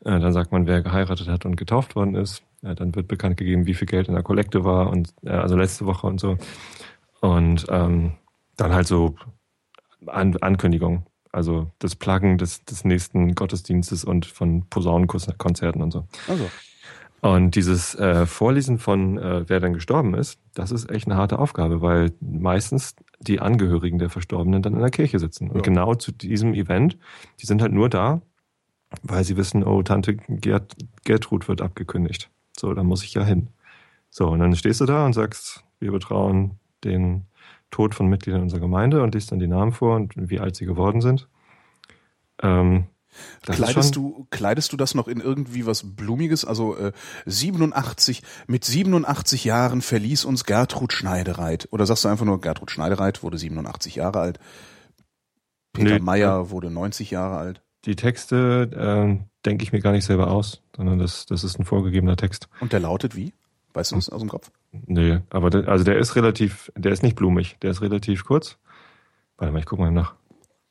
Äh, 0.00 0.18
dann 0.18 0.32
sagt 0.32 0.50
man, 0.50 0.66
wer 0.66 0.82
geheiratet 0.82 1.28
hat 1.28 1.46
und 1.46 1.54
getauft 1.54 1.94
worden 1.94 2.16
ist. 2.16 2.42
Äh, 2.64 2.74
dann 2.74 2.92
wird 2.96 3.06
bekannt 3.06 3.36
gegeben, 3.36 3.66
wie 3.66 3.74
viel 3.74 3.86
Geld 3.86 4.08
in 4.08 4.14
der 4.14 4.24
Kollekte 4.24 4.64
war 4.64 4.90
und 4.90 5.14
äh, 5.24 5.30
also 5.30 5.56
letzte 5.56 5.86
Woche 5.86 6.08
und 6.08 6.18
so. 6.18 6.38
Und 7.20 7.66
ähm, 7.68 8.14
dann 8.56 8.74
halt 8.74 8.88
so 8.88 9.14
An 10.06 10.36
Ankündigung. 10.38 11.06
Also 11.36 11.70
das 11.80 11.94
Pluggen 11.94 12.38
des, 12.38 12.64
des 12.64 12.86
nächsten 12.86 13.34
Gottesdienstes 13.34 14.04
und 14.04 14.24
von 14.24 14.64
Posaunenkonzerten 14.70 15.82
und 15.82 15.90
so. 15.90 16.06
Also. 16.28 16.48
Und 17.20 17.56
dieses 17.56 17.94
äh, 17.94 18.24
Vorlesen 18.24 18.78
von, 18.78 19.18
äh, 19.18 19.46
wer 19.46 19.60
dann 19.60 19.74
gestorben 19.74 20.14
ist, 20.14 20.40
das 20.54 20.70
ist 20.70 20.90
echt 20.90 21.06
eine 21.06 21.16
harte 21.16 21.38
Aufgabe, 21.38 21.82
weil 21.82 22.14
meistens 22.20 22.96
die 23.20 23.40
Angehörigen 23.40 23.98
der 23.98 24.08
Verstorbenen 24.08 24.62
dann 24.62 24.72
in 24.72 24.80
der 24.80 24.90
Kirche 24.90 25.18
sitzen. 25.18 25.50
Und 25.50 25.56
ja. 25.56 25.62
genau 25.62 25.94
zu 25.94 26.10
diesem 26.10 26.54
Event, 26.54 26.96
die 27.40 27.46
sind 27.46 27.60
halt 27.60 27.72
nur 27.72 27.90
da, 27.90 28.22
weil 29.02 29.22
sie 29.22 29.36
wissen, 29.36 29.62
oh, 29.62 29.82
Tante 29.82 30.16
Gert, 30.16 30.74
Gertrud 31.04 31.48
wird 31.48 31.60
abgekündigt. 31.60 32.30
So, 32.58 32.72
da 32.72 32.82
muss 32.82 33.04
ich 33.04 33.12
ja 33.12 33.24
hin. 33.24 33.48
So, 34.08 34.28
und 34.28 34.38
dann 34.38 34.56
stehst 34.56 34.80
du 34.80 34.86
da 34.86 35.04
und 35.04 35.12
sagst, 35.12 35.64
wir 35.80 35.92
betrauen 35.92 36.52
den 36.82 37.26
Tod 37.70 37.94
von 37.94 38.08
Mitgliedern 38.08 38.42
unserer 38.42 38.60
Gemeinde 38.60 39.02
und 39.02 39.14
liest 39.14 39.32
dann 39.32 39.38
die 39.38 39.46
Namen 39.46 39.72
vor 39.72 39.96
und 39.96 40.12
wie 40.16 40.40
alt 40.40 40.56
sie 40.56 40.66
geworden 40.66 41.00
sind. 41.00 41.28
Ähm, 42.42 42.86
kleidest 43.42 43.96
du, 43.96 44.26
kleidest 44.30 44.72
du 44.72 44.76
das 44.76 44.94
noch 44.94 45.08
in 45.08 45.20
irgendwie 45.20 45.66
was 45.66 45.96
Blumiges? 45.96 46.44
Also 46.44 46.76
äh, 46.76 46.92
87, 47.26 48.22
mit 48.46 48.64
87 48.64 49.44
Jahren 49.44 49.82
verließ 49.82 50.24
uns 50.24 50.44
Gertrud 50.44 50.92
Schneidereit. 50.92 51.68
Oder 51.70 51.86
sagst 51.86 52.04
du 52.04 52.08
einfach 52.08 52.26
nur, 52.26 52.40
Gertrud 52.40 52.70
Schneidereit 52.70 53.22
wurde 53.22 53.38
87 53.38 53.96
Jahre 53.96 54.20
alt. 54.20 54.38
Peter 55.72 55.94
nee, 55.94 56.00
Meyer 56.00 56.50
wurde 56.50 56.70
90 56.70 57.10
Jahre 57.10 57.36
alt. 57.36 57.62
Die 57.84 57.96
Texte 57.96 58.70
äh, 58.72 59.24
denke 59.44 59.62
ich 59.62 59.72
mir 59.72 59.80
gar 59.80 59.92
nicht 59.92 60.04
selber 60.04 60.30
aus, 60.30 60.62
sondern 60.74 60.98
das, 60.98 61.26
das 61.26 61.44
ist 61.44 61.58
ein 61.58 61.64
vorgegebener 61.64 62.16
Text. 62.16 62.48
Und 62.60 62.72
der 62.72 62.80
lautet 62.80 63.14
wie? 63.14 63.32
Weißt 63.76 63.92
du 63.92 63.96
das 63.96 64.08
aus 64.08 64.20
dem 64.20 64.30
Kopf? 64.30 64.50
Nee, 64.72 65.20
aber 65.28 65.50
der, 65.50 65.68
also 65.68 65.84
der 65.84 65.98
ist 65.98 66.16
relativ, 66.16 66.72
der 66.76 66.92
ist 66.92 67.02
nicht 67.02 67.14
blumig, 67.14 67.58
der 67.60 67.72
ist 67.72 67.82
relativ 67.82 68.24
kurz. 68.24 68.56
Warte 69.36 69.52
mal, 69.52 69.58
ich 69.58 69.66
guck 69.66 69.78
mal 69.78 69.90
nach. 69.90 70.14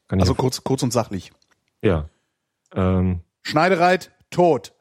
Also 0.08 0.34
kurz, 0.34 0.64
kurz 0.64 0.82
und 0.82 0.92
sachlich. 0.92 1.32
Ja. 1.84 2.10
Ähm, 2.74 3.20
Schneidereit, 3.44 4.12
tot. 4.32 4.74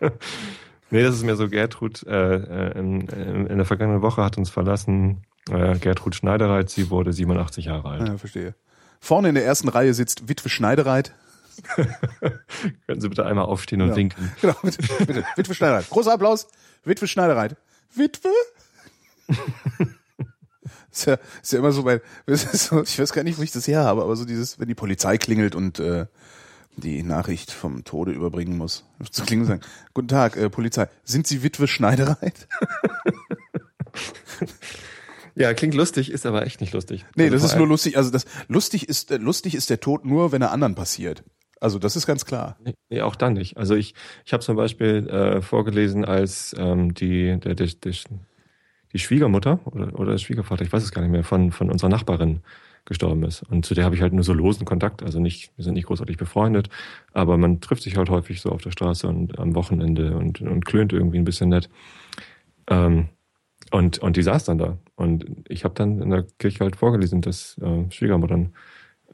nee, 0.90 1.02
das 1.02 1.14
ist 1.14 1.24
mir 1.24 1.36
so 1.36 1.48
Gertrud, 1.48 2.02
äh, 2.06 2.34
äh 2.34 2.78
in, 2.78 3.08
in, 3.08 3.56
der 3.56 3.64
vergangenen 3.64 4.02
Woche 4.02 4.22
hat 4.22 4.36
uns 4.36 4.50
verlassen 4.50 5.22
äh, 5.48 5.78
Gertrud 5.78 6.14
Schneidereit, 6.14 6.68
sie 6.68 6.90
wurde 6.90 7.14
87 7.14 7.64
Jahre 7.64 7.88
alt. 7.88 8.08
Ja, 8.08 8.18
verstehe. 8.18 8.54
Vorne 9.00 9.30
in 9.30 9.36
der 9.36 9.46
ersten 9.46 9.70
Reihe 9.70 9.94
sitzt 9.94 10.28
Witwe 10.28 10.50
Schneidereit. 10.50 11.14
Können 12.86 13.00
Sie 13.00 13.08
bitte 13.08 13.26
einmal 13.26 13.44
aufstehen 13.44 13.80
und 13.82 13.88
genau. 13.88 13.96
winken? 13.96 14.32
Genau, 14.40 14.54
bitte, 14.62 15.04
bitte. 15.04 15.24
Witwe 15.36 15.54
Schneidereit. 15.54 15.88
Großer 15.90 16.12
Applaus. 16.12 16.48
Witwe 16.84 17.06
Schneidereit. 17.06 17.56
Witwe? 17.94 18.30
ist, 20.90 21.06
ja, 21.06 21.18
ist 21.42 21.52
ja 21.52 21.58
immer 21.58 21.72
so 21.72 21.82
bei, 21.82 22.00
so, 22.26 22.82
ich 22.82 22.98
weiß 22.98 23.12
gar 23.12 23.22
nicht, 23.22 23.38
wo 23.38 23.42
ich 23.42 23.52
das 23.52 23.66
her 23.68 23.84
habe, 23.84 24.02
aber 24.02 24.16
so 24.16 24.24
dieses, 24.24 24.58
wenn 24.58 24.68
die 24.68 24.74
Polizei 24.74 25.18
klingelt 25.18 25.54
und 25.54 25.78
äh, 25.78 26.06
die 26.76 27.02
Nachricht 27.02 27.50
vom 27.50 27.84
Tode 27.84 28.12
überbringen 28.12 28.56
muss. 28.56 28.84
Zu 29.10 29.24
klingen 29.24 29.44
sagen, 29.44 29.60
guten 29.94 30.08
Tag, 30.08 30.36
äh, 30.36 30.48
Polizei, 30.48 30.88
sind 31.04 31.26
Sie 31.26 31.42
Witwe 31.42 31.68
Schneidereit? 31.68 32.48
Ja, 35.34 35.54
klingt 35.54 35.74
lustig, 35.74 36.10
ist 36.10 36.26
aber 36.26 36.46
echt 36.46 36.60
nicht 36.60 36.72
lustig. 36.72 37.06
Nee, 37.14 37.24
also 37.24 37.36
das 37.36 37.44
ist 37.44 37.56
nur 37.56 37.66
lustig. 37.66 37.96
Also 37.96 38.10
das 38.10 38.26
lustig 38.48 38.88
ist 38.88 39.10
äh, 39.10 39.16
lustig 39.16 39.54
ist 39.54 39.70
der 39.70 39.80
Tod 39.80 40.04
nur, 40.04 40.32
wenn 40.32 40.42
er 40.42 40.50
anderen 40.50 40.74
passiert. 40.74 41.22
Also 41.60 41.78
das 41.78 41.94
ist 41.94 42.06
ganz 42.06 42.24
klar. 42.24 42.56
Nee, 42.64 42.74
nee 42.88 43.02
auch 43.02 43.16
dann 43.16 43.34
nicht. 43.34 43.56
Also 43.58 43.74
ich, 43.74 43.94
ich 44.24 44.32
habe 44.32 44.42
zum 44.42 44.56
Beispiel 44.56 45.06
äh, 45.08 45.42
vorgelesen, 45.42 46.04
als 46.04 46.54
ähm, 46.58 46.94
die, 46.94 47.38
der, 47.38 47.54
der, 47.54 47.66
der, 47.66 47.92
die 48.92 48.98
Schwiegermutter 48.98 49.60
oder, 49.66 49.98
oder 49.98 50.12
der 50.12 50.18
Schwiegervater, 50.18 50.64
ich 50.64 50.72
weiß 50.72 50.82
es 50.82 50.90
gar 50.90 51.02
nicht 51.02 51.10
mehr, 51.10 51.22
von, 51.22 51.52
von 51.52 51.70
unserer 51.70 51.90
Nachbarin 51.90 52.40
gestorben 52.86 53.22
ist. 53.24 53.42
Und 53.42 53.66
zu 53.66 53.74
der 53.74 53.84
habe 53.84 53.94
ich 53.94 54.00
halt 54.00 54.14
nur 54.14 54.24
so 54.24 54.32
losen 54.32 54.64
Kontakt. 54.64 55.02
Also 55.02 55.20
nicht, 55.20 55.52
wir 55.56 55.64
sind 55.64 55.74
nicht 55.74 55.86
großartig 55.86 56.16
befreundet, 56.16 56.70
aber 57.12 57.36
man 57.36 57.60
trifft 57.60 57.82
sich 57.82 57.96
halt 57.96 58.08
häufig 58.08 58.40
so 58.40 58.50
auf 58.50 58.62
der 58.62 58.70
Straße 58.70 59.06
und 59.06 59.38
am 59.38 59.54
Wochenende 59.54 60.16
und, 60.16 60.40
und 60.40 60.64
klönt 60.64 60.92
irgendwie 60.92 61.18
ein 61.18 61.24
bisschen 61.24 61.50
nett. 61.50 61.68
Ähm, 62.68 63.08
und, 63.70 63.98
und 63.98 64.16
die 64.16 64.22
saß 64.22 64.44
dann 64.44 64.58
da. 64.58 64.78
Und 64.96 65.26
ich 65.48 65.64
habe 65.64 65.74
dann 65.74 66.00
in 66.00 66.10
der 66.10 66.24
Kirche 66.38 66.60
halt 66.60 66.76
vorgelesen, 66.76 67.20
dass 67.20 67.58
äh, 67.58 67.90
Schwiegermuttern 67.90 68.54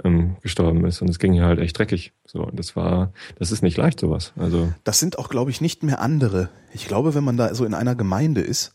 ähm, 0.05 0.37
gestorben 0.43 0.85
ist. 0.85 1.03
Und 1.03 1.09
es 1.09 1.19
ging 1.19 1.33
ja 1.33 1.45
halt 1.45 1.59
echt 1.59 1.79
dreckig. 1.79 2.13
So, 2.25 2.41
und 2.41 2.59
das 2.59 2.77
war, 2.77 3.13
das 3.39 3.53
ist 3.53 3.63
nicht 3.63 3.77
leicht, 3.77 4.01
sowas. 4.01 4.33
Also. 4.37 4.73
Das 4.85 5.01
sind 5.01 5.19
auch, 5.19 5.29
glaube 5.29 5.51
ich, 5.51 5.61
nicht 5.61 5.83
mehr 5.83 6.01
andere. 6.01 6.51
Ich 6.73 6.87
glaube, 6.87 7.15
wenn 7.15 7.25
man 7.25 7.37
da 7.37 7.55
so 7.55 7.65
in 7.65 7.75
einer 7.75 7.95
Gemeinde 7.95 8.41
ist, 8.41 8.73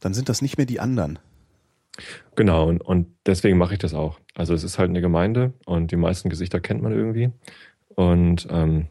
dann 0.00 0.14
sind 0.14 0.28
das 0.28 0.42
nicht 0.42 0.56
mehr 0.56 0.66
die 0.66 0.80
anderen. 0.80 1.18
Genau, 2.36 2.68
und, 2.68 2.80
und 2.80 3.08
deswegen 3.26 3.58
mache 3.58 3.74
ich 3.74 3.78
das 3.78 3.94
auch. 3.94 4.18
Also 4.34 4.54
es 4.54 4.64
ist 4.64 4.78
halt 4.78 4.90
eine 4.90 5.00
Gemeinde 5.00 5.52
und 5.66 5.90
die 5.90 5.96
meisten 5.96 6.30
Gesichter 6.30 6.60
kennt 6.60 6.82
man 6.82 6.92
irgendwie. 6.92 7.30
Und 7.88 8.46
ähm, 8.50 8.86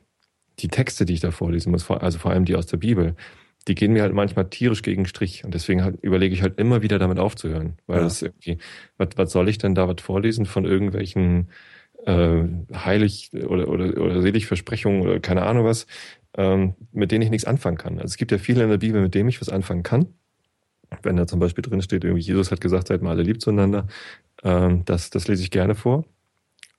die 0.59 0.67
Texte, 0.67 1.05
die 1.05 1.13
ich 1.13 1.19
da 1.19 1.31
vorlesen 1.31 1.71
muss, 1.71 1.89
also 1.89 2.19
vor 2.19 2.31
allem 2.31 2.45
die 2.45 2.55
aus 2.55 2.67
der 2.67 2.77
Bibel, 2.77 3.15
die 3.69 3.75
gehen 3.75 3.93
mir 3.93 4.01
halt 4.01 4.13
manchmal 4.13 4.49
tierisch 4.49 4.81
gegen 4.81 5.05
Strich. 5.05 5.45
Und 5.45 5.53
deswegen 5.53 5.83
halt 5.83 6.01
überlege 6.01 6.33
ich 6.33 6.41
halt 6.41 6.59
immer 6.59 6.81
wieder 6.81 6.99
damit 6.99 7.19
aufzuhören. 7.19 7.77
Weil 7.87 7.97
ja. 7.97 8.03
das 8.03 8.21
irgendwie, 8.21 8.57
was, 8.97 9.09
was 9.15 9.31
soll 9.31 9.47
ich 9.47 9.59
denn 9.59 9.75
da 9.75 9.87
was 9.87 10.01
vorlesen 10.01 10.45
von 10.45 10.65
irgendwelchen 10.65 11.49
äh, 12.05 12.43
heilig 12.73 13.31
oder, 13.33 13.67
oder, 13.69 13.97
oder 13.97 14.21
selig 14.21 14.47
Versprechungen 14.47 15.01
oder 15.01 15.19
keine 15.19 15.43
Ahnung 15.43 15.65
was, 15.65 15.85
ähm, 16.35 16.73
mit 16.91 17.11
denen 17.11 17.21
ich 17.21 17.29
nichts 17.29 17.45
anfangen 17.45 17.77
kann. 17.77 17.95
Also 17.99 18.05
es 18.05 18.17
gibt 18.17 18.31
ja 18.31 18.39
viele 18.39 18.63
in 18.63 18.69
der 18.69 18.77
Bibel, 18.77 19.01
mit 19.01 19.13
denen 19.13 19.29
ich 19.29 19.39
was 19.39 19.49
anfangen 19.49 19.83
kann. 19.83 20.07
Wenn 21.03 21.15
da 21.15 21.27
zum 21.27 21.39
Beispiel 21.39 21.61
drin 21.61 21.81
steht, 21.83 22.03
irgendwie 22.03 22.23
Jesus 22.23 22.51
hat 22.51 22.61
gesagt, 22.61 22.87
seid 22.87 23.03
mal 23.03 23.11
alle 23.11 23.21
lieb 23.21 23.39
zueinander, 23.39 23.85
ähm, 24.43 24.83
das, 24.85 25.11
das 25.11 25.27
lese 25.27 25.43
ich 25.43 25.51
gerne 25.51 25.75
vor. 25.75 26.05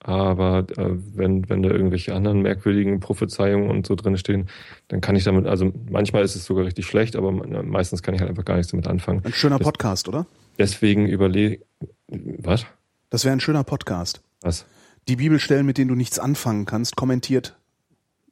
Aber 0.02 0.66
äh, 0.76 0.88
wenn, 1.14 1.48
wenn 1.50 1.62
da 1.62 1.70
irgendwelche 1.70 2.14
anderen 2.14 2.40
merkwürdigen 2.40 3.00
Prophezeiungen 3.00 3.68
und 3.68 3.86
so 3.86 3.94
drin 3.94 4.16
stehen, 4.16 4.48
dann 4.88 5.00
kann 5.02 5.14
ich 5.14 5.24
damit, 5.24 5.46
also 5.46 5.72
manchmal 5.90 6.22
ist 6.22 6.36
es 6.36 6.44
sogar 6.46 6.64
richtig 6.64 6.86
schlecht, 6.86 7.16
aber 7.16 7.32
meistens 7.32 8.02
kann 8.02 8.14
ich 8.14 8.20
halt 8.20 8.30
einfach 8.30 8.44
gar 8.44 8.56
nichts 8.56 8.70
damit 8.70 8.86
anfangen. 8.88 9.22
Ein 9.24 9.32
schöner 9.32 9.58
Podcast, 9.58 10.08
oder? 10.08 10.26
Deswegen 10.58 11.06
überlege, 11.06 11.60
was? 12.08 12.64
Das 13.10 13.24
wäre 13.24 13.32
ein 13.34 13.40
schöner 13.40 13.64
Podcast. 13.64 14.22
Was? 14.40 14.64
Die 15.08 15.16
Bibelstellen, 15.16 15.66
mit 15.66 15.76
denen 15.76 15.88
du 15.88 15.94
nichts 15.94 16.18
anfangen 16.18 16.64
kannst, 16.64 16.96
kommentiert 16.96 17.56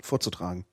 vorzutragen. 0.00 0.64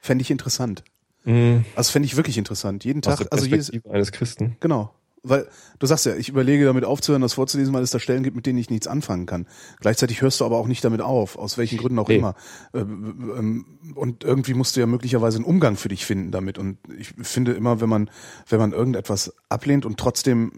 Fände 0.00 0.22
ich 0.22 0.30
interessant. 0.30 0.84
Mm. 1.24 1.58
Also 1.74 1.90
fände 1.90 2.06
ich 2.06 2.16
wirklich 2.16 2.38
interessant. 2.38 2.84
Jeden 2.84 3.02
Tag, 3.02 3.26
also 3.30 3.46
jedes 3.46 3.72
eines 3.86 4.12
Christen. 4.12 4.56
Genau 4.60 4.95
weil 5.28 5.48
du 5.78 5.86
sagst 5.86 6.06
ja, 6.06 6.14
ich 6.14 6.28
überlege 6.28 6.64
damit 6.64 6.84
aufzuhören, 6.84 7.22
das 7.22 7.34
vorzulesen, 7.34 7.74
weil 7.74 7.82
es 7.82 7.90
da 7.90 7.98
Stellen 7.98 8.22
gibt, 8.22 8.36
mit 8.36 8.46
denen 8.46 8.58
ich 8.58 8.70
nichts 8.70 8.86
anfangen 8.86 9.26
kann. 9.26 9.46
Gleichzeitig 9.80 10.22
hörst 10.22 10.40
du 10.40 10.44
aber 10.44 10.58
auch 10.58 10.66
nicht 10.66 10.84
damit 10.84 11.00
auf, 11.00 11.36
aus 11.36 11.58
welchen 11.58 11.78
Gründen 11.78 11.98
auch 11.98 12.08
nee. 12.08 12.16
immer. 12.16 12.34
Ähm, 12.74 13.32
ähm, 13.36 13.94
und 13.94 14.24
irgendwie 14.24 14.54
musst 14.54 14.76
du 14.76 14.80
ja 14.80 14.86
möglicherweise 14.86 15.36
einen 15.38 15.44
Umgang 15.44 15.76
für 15.76 15.88
dich 15.88 16.06
finden 16.06 16.30
damit. 16.30 16.58
Und 16.58 16.78
ich 16.98 17.14
finde 17.22 17.52
immer, 17.52 17.80
wenn 17.80 17.88
man, 17.88 18.10
wenn 18.48 18.58
man 18.58 18.72
irgendetwas 18.72 19.34
ablehnt 19.48 19.86
und 19.86 19.98
trotzdem 19.98 20.52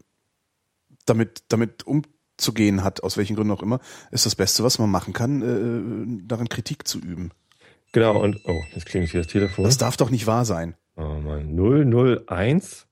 damit, 1.07 1.45
damit 1.49 1.87
umzugehen 1.87 2.85
hat, 2.85 3.03
aus 3.03 3.17
welchen 3.17 3.37
Gründen 3.37 3.53
auch 3.53 3.63
immer, 3.63 3.81
ist 4.11 4.27
das 4.27 4.35
Beste, 4.35 4.65
was 4.65 4.79
man 4.79 4.91
machen 4.91 5.13
kann, 5.13 5.43
äh, 5.43 6.27
daran 6.27 6.49
Kritik 6.49 6.87
zu 6.87 6.99
üben. 6.99 7.31
Genau, 7.93 8.23
und 8.23 8.41
oh, 8.45 8.61
jetzt 8.75 8.87
klingt 8.87 9.09
hier 9.09 9.21
das 9.21 9.33
Telefon. 9.33 9.65
Das 9.65 9.79
darf 9.79 9.97
doch 9.97 10.11
nicht 10.11 10.27
wahr 10.27 10.45
sein. 10.45 10.75
Oh 10.97 11.21
Mann, 11.23 11.57
001 11.57 12.88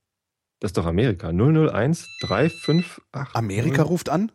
das 0.59 0.69
ist 0.69 0.77
doch 0.77 0.85
Amerika. 0.85 1.29
001 1.29 2.07
358. 2.21 3.03
Amerika 3.33 3.83
ruft 3.83 4.09
an? 4.09 4.31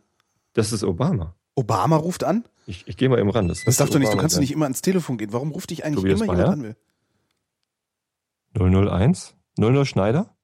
Das 0.53 0.71
ist 0.71 0.83
Obama. 0.83 1.35
Obama 1.55 1.97
ruft 1.97 2.23
an? 2.23 2.45
Ich, 2.65 2.87
ich 2.87 2.95
gehe 2.97 3.09
mal 3.09 3.19
eben 3.19 3.29
ran. 3.29 3.47
Das, 3.47 3.63
das 3.65 3.77
darfst 3.77 3.93
du 3.93 3.99
nicht. 3.99 4.13
Du 4.13 4.17
kannst 4.17 4.35
sein. 4.35 4.41
nicht 4.41 4.51
immer 4.51 4.65
ans 4.65 4.81
Telefon 4.81 5.17
gehen. 5.17 5.33
Warum 5.33 5.51
ruft 5.51 5.69
dich 5.69 5.83
eigentlich 5.83 5.95
Tobias 5.97 6.21
immer 6.21 6.33
jemand 6.33 6.53
an 6.53 6.63
will? 6.63 6.75
001? 8.89 9.35
00 9.57 9.85
Schneider? 9.85 10.35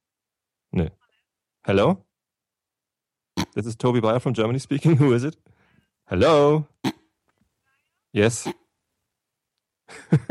Nee. 0.70 0.90
Hello? 1.62 2.04
This 3.54 3.66
is 3.66 3.76
Toby 3.76 4.00
Bayer 4.00 4.20
from 4.20 4.34
Germany 4.34 4.60
speaking. 4.60 4.98
Who 5.00 5.14
is 5.14 5.24
it? 5.24 5.38
Hello? 6.06 6.66
Yes. 8.12 8.48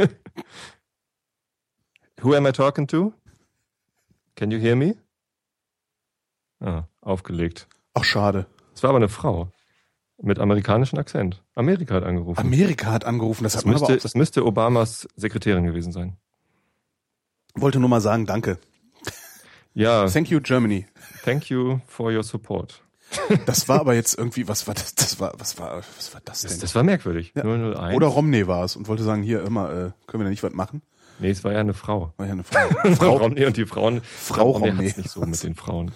Who 2.21 2.35
am 2.35 2.45
I 2.45 2.51
talking 2.51 2.85
to? 2.87 3.13
Can 4.35 4.51
you 4.51 4.59
hear 4.59 4.75
me? 4.75 4.95
Ah, 6.59 6.83
aufgelegt. 7.01 7.67
Ach, 7.93 8.03
schade. 8.03 8.47
Es 8.73 8.83
war 8.83 8.89
aber 8.89 8.97
eine 8.97 9.09
Frau. 9.09 9.51
Mit 10.21 10.39
amerikanischem 10.39 10.99
Akzent. 10.99 11.41
Amerika 11.55 11.95
hat 11.95 12.03
angerufen. 12.03 12.39
Amerika 12.39 12.91
hat 12.91 13.05
angerufen, 13.05 13.43
das, 13.43 13.53
das 13.53 13.61
hat 13.61 13.65
man 13.65 13.73
müsste, 13.73 13.85
aber 13.85 13.95
auch. 13.95 14.01
Das 14.01 14.15
müsste 14.15 14.45
Obamas 14.45 15.07
Sekretärin 15.15 15.63
gewesen 15.63 15.93
sein. 15.93 16.17
Wollte 17.55 17.79
nur 17.79 17.89
mal 17.89 18.01
sagen, 18.01 18.25
danke. 18.25 18.57
Ja. 19.73 20.05
Thank 20.09 20.29
you, 20.29 20.41
Germany. 20.41 20.87
Thank 21.23 21.49
you 21.49 21.79
for 21.87 22.11
your 22.11 22.23
support. 22.23 22.83
Das 23.45 23.67
war 23.67 23.79
aber 23.79 23.95
jetzt 23.95 24.17
irgendwie, 24.17 24.47
was 24.47 24.67
war 24.67 24.75
das? 24.75 24.93
Das 24.93 25.19
war, 25.19 25.33
was 25.37 25.57
war, 25.57 25.77
was 25.97 26.13
war 26.13 26.21
das 26.25 26.41
denn? 26.41 26.51
Das, 26.51 26.59
das 26.59 26.75
war 26.75 26.83
merkwürdig. 26.83 27.33
Ja. 27.35 27.43
001. 27.43 27.95
Oder 27.95 28.07
Romney 28.07 28.47
war 28.47 28.63
es 28.63 28.75
und 28.75 28.87
wollte 28.87 29.03
sagen, 29.03 29.23
hier 29.23 29.43
immer, 29.43 29.69
äh, 29.71 29.91
können 30.05 30.21
wir 30.21 30.25
da 30.25 30.29
nicht 30.29 30.43
was 30.43 30.53
machen? 30.53 30.81
Nee, 31.19 31.31
es 31.31 31.43
war 31.43 31.51
ja 31.51 31.59
eine 31.59 31.73
Frau. 31.73 32.13
War 32.17 32.27
ja 32.27 32.33
eine 32.33 32.43
Frau. 32.43 32.67
Frau 32.95 33.17
Romney 33.17 33.45
und 33.45 33.57
die 33.57 33.65
Frauen. 33.65 34.01
Frau 34.03 34.51
Romney 34.51 34.69
Romney. 34.69 34.93
nicht 34.95 35.09
so 35.09 35.21
mit 35.21 35.41
den 35.43 35.55
Frauen. 35.55 35.91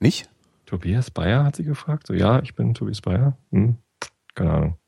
Nicht? 0.00 0.28
Tobias 0.66 1.10
Bayer 1.10 1.44
hat 1.44 1.56
sie 1.56 1.64
gefragt. 1.64 2.06
So, 2.06 2.14
ja, 2.14 2.40
ich 2.42 2.54
bin 2.54 2.74
Tobias 2.74 3.00
Bayer. 3.00 3.36
Hm, 3.50 3.76
keine 4.34 4.50
Ahnung. 4.52 4.78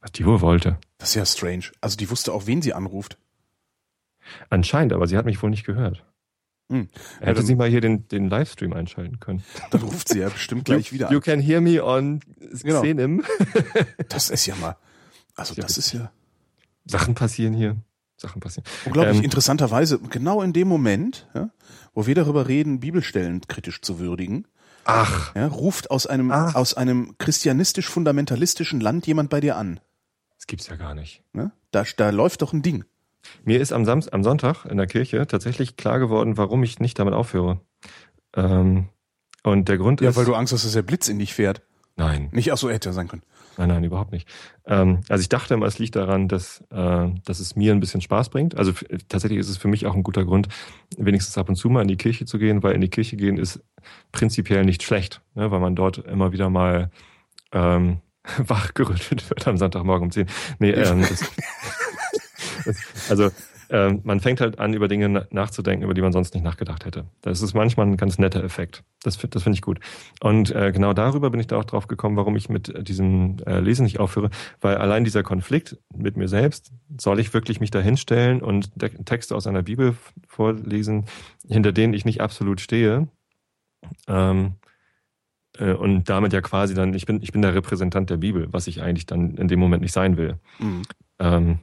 Was 0.00 0.12
die 0.12 0.26
wohl 0.26 0.40
wollte. 0.40 0.78
Das 0.98 1.10
ist 1.10 1.14
ja 1.14 1.24
strange. 1.26 1.64
Also 1.80 1.96
die 1.96 2.10
wusste 2.10 2.32
auch, 2.32 2.46
wen 2.46 2.62
sie 2.62 2.74
anruft. 2.74 3.18
Anscheinend, 4.50 4.92
aber 4.92 5.06
sie 5.06 5.16
hat 5.16 5.24
mich 5.24 5.42
wohl 5.42 5.50
nicht 5.50 5.64
gehört. 5.64 6.04
Hm. 6.70 6.88
Hätte 7.20 7.34
dann- 7.34 7.46
sie 7.46 7.54
mal 7.54 7.68
hier 7.68 7.80
den, 7.80 8.08
den 8.08 8.28
Livestream 8.28 8.72
einschalten 8.72 9.20
können. 9.20 9.42
Dann 9.70 9.82
ruft 9.82 10.08
sie 10.08 10.18
ja 10.18 10.28
bestimmt 10.28 10.64
gleich 10.64 10.92
wieder 10.92 11.10
You 11.10 11.18
an. 11.18 11.22
can 11.22 11.40
hear 11.40 11.60
me 11.60 11.82
on 11.84 12.20
Genau. 12.62 12.82
Xenim. 12.82 13.24
Das 14.08 14.30
ist 14.30 14.46
ja 14.46 14.54
mal, 14.56 14.76
also 15.36 15.54
Ja, 15.54 15.62
das 15.62 15.78
ist 15.78 15.92
ja 15.92 16.10
Sachen 16.84 17.14
passieren 17.14 17.54
hier. 17.54 17.76
Sachen 18.16 18.40
passieren. 18.40 18.64
unglaublich 18.86 19.18
Ähm, 19.18 19.24
interessanterweise, 19.24 19.98
genau 19.98 20.42
in 20.42 20.52
dem 20.52 20.68
Moment, 20.68 21.28
ja, 21.34 21.50
wo 21.94 22.06
wir 22.06 22.14
darüber 22.14 22.48
reden, 22.48 22.80
Bibelstellen 22.80 23.40
kritisch 23.46 23.80
zu 23.82 23.98
würdigen, 23.98 24.46
Ach, 24.84 25.34
ja, 25.34 25.46
ruft 25.48 25.90
aus 25.90 26.06
einem, 26.06 26.30
Ah. 26.30 26.52
aus 26.52 26.74
einem 26.74 27.16
christianistisch-fundamentalistischen 27.18 28.80
Land 28.80 29.06
jemand 29.06 29.30
bei 29.30 29.40
dir 29.40 29.56
an. 29.56 29.80
das 30.36 30.46
gibt's 30.46 30.68
ja 30.68 30.76
gar 30.76 30.94
nicht. 30.94 31.22
Ne? 31.32 31.50
Da, 31.72 31.84
da 31.96 32.10
läuft 32.10 32.42
doch 32.42 32.52
ein 32.52 32.62
Ding. 32.62 32.84
Mir 33.44 33.60
ist 33.60 33.72
am, 33.72 33.84
Samst 33.84 34.12
am 34.12 34.22
Sonntag 34.22 34.64
in 34.66 34.76
der 34.76 34.86
Kirche 34.86 35.26
tatsächlich 35.26 35.76
klar 35.76 35.98
geworden, 35.98 36.36
warum 36.36 36.62
ich 36.62 36.78
nicht 36.78 36.98
damit 36.98 37.14
aufhöre. 37.14 37.60
Ähm, 38.34 38.88
und 39.42 39.68
der 39.68 39.78
Grund 39.78 40.00
Ja, 40.00 40.10
ist. 40.10 40.16
weil 40.16 40.24
du 40.24 40.34
Angst 40.34 40.52
hast, 40.52 40.64
dass 40.64 40.72
der 40.72 40.82
Blitz 40.82 41.08
in 41.08 41.18
dich 41.18 41.34
fährt. 41.34 41.62
Nein, 41.96 42.28
Nicht, 42.32 42.52
ach 42.52 42.56
so, 42.58 42.70
hätte 42.70 42.92
sein 42.92 43.08
können. 43.08 43.22
nein, 43.56 43.68
nein, 43.68 43.84
überhaupt 43.84 44.12
nicht. 44.12 44.28
Ähm, 44.66 45.00
also 45.08 45.20
ich 45.20 45.28
dachte 45.28 45.54
immer, 45.54 45.66
es 45.66 45.78
liegt 45.78 45.96
daran, 45.96 46.28
dass, 46.28 46.62
äh, 46.70 47.08
dass 47.24 47.40
es 47.40 47.56
mir 47.56 47.72
ein 47.72 47.80
bisschen 47.80 48.00
Spaß 48.00 48.28
bringt. 48.28 48.56
Also 48.56 48.72
tatsächlich 49.08 49.38
ist 49.40 49.48
es 49.48 49.56
für 49.56 49.68
mich 49.68 49.86
auch 49.86 49.94
ein 49.94 50.02
guter 50.02 50.24
Grund, 50.24 50.48
wenigstens 50.96 51.36
ab 51.38 51.48
und 51.48 51.56
zu 51.56 51.68
mal 51.70 51.82
in 51.82 51.88
die 51.88 51.96
Kirche 51.96 52.26
zu 52.26 52.38
gehen, 52.38 52.62
weil 52.62 52.74
in 52.74 52.80
die 52.80 52.90
Kirche 52.90 53.16
gehen 53.16 53.38
ist 53.38 53.60
prinzipiell 54.12 54.64
nicht 54.64 54.82
schlecht, 54.82 55.22
ne, 55.34 55.50
weil 55.50 55.60
man 55.60 55.74
dort 55.76 55.98
immer 55.98 56.32
wieder 56.32 56.50
mal 56.50 56.90
ähm, 57.52 58.00
wachgerüttelt 58.38 59.28
wird 59.30 59.46
am 59.46 59.56
Sonntagmorgen 59.56 60.04
um 60.06 60.10
10. 60.10 60.26
Nee, 60.58 60.70
ähm, 60.72 61.02
das, 61.02 61.20
das, 62.64 63.10
also 63.10 63.30
ähm, 63.70 64.00
man 64.04 64.20
fängt 64.20 64.40
halt 64.40 64.58
an, 64.58 64.74
über 64.74 64.88
Dinge 64.88 65.08
na- 65.08 65.26
nachzudenken, 65.30 65.84
über 65.84 65.94
die 65.94 66.02
man 66.02 66.12
sonst 66.12 66.34
nicht 66.34 66.42
nachgedacht 66.42 66.84
hätte. 66.84 67.06
Das 67.22 67.42
ist 67.42 67.54
manchmal 67.54 67.86
ein 67.86 67.96
ganz 67.96 68.18
netter 68.18 68.42
Effekt. 68.42 68.84
Das, 69.02 69.18
das 69.18 69.42
finde 69.42 69.56
ich 69.56 69.62
gut. 69.62 69.80
Und 70.20 70.50
äh, 70.50 70.72
genau 70.72 70.92
darüber 70.92 71.30
bin 71.30 71.40
ich 71.40 71.46
da 71.46 71.58
auch 71.58 71.64
drauf 71.64 71.86
gekommen, 71.86 72.16
warum 72.16 72.36
ich 72.36 72.48
mit 72.48 72.88
diesem 72.88 73.38
äh, 73.46 73.60
Lesen 73.60 73.84
nicht 73.84 74.00
aufhöre, 74.00 74.30
weil 74.60 74.76
allein 74.76 75.04
dieser 75.04 75.22
Konflikt 75.22 75.78
mit 75.94 76.16
mir 76.16 76.28
selbst, 76.28 76.72
soll 76.98 77.20
ich 77.20 77.34
wirklich 77.34 77.60
mich 77.60 77.70
da 77.70 77.80
hinstellen 77.80 78.42
und 78.42 78.70
Texte 79.04 79.34
aus 79.34 79.46
einer 79.46 79.62
Bibel 79.62 79.96
vorlesen, 80.26 81.04
hinter 81.46 81.72
denen 81.72 81.94
ich 81.94 82.04
nicht 82.04 82.20
absolut 82.20 82.60
stehe, 82.60 83.08
ähm, 84.08 84.54
äh, 85.58 85.72
und 85.72 86.08
damit 86.08 86.32
ja 86.32 86.40
quasi 86.40 86.74
dann, 86.74 86.94
ich 86.94 87.06
bin, 87.06 87.22
ich 87.22 87.32
bin 87.32 87.42
der 87.42 87.54
Repräsentant 87.54 88.10
der 88.10 88.16
Bibel, 88.16 88.48
was 88.52 88.66
ich 88.66 88.82
eigentlich 88.82 89.06
dann 89.06 89.36
in 89.36 89.48
dem 89.48 89.58
Moment 89.58 89.82
nicht 89.82 89.92
sein 89.92 90.16
will. 90.16 90.38
Mhm. 90.58 90.82
Ähm, 91.18 91.58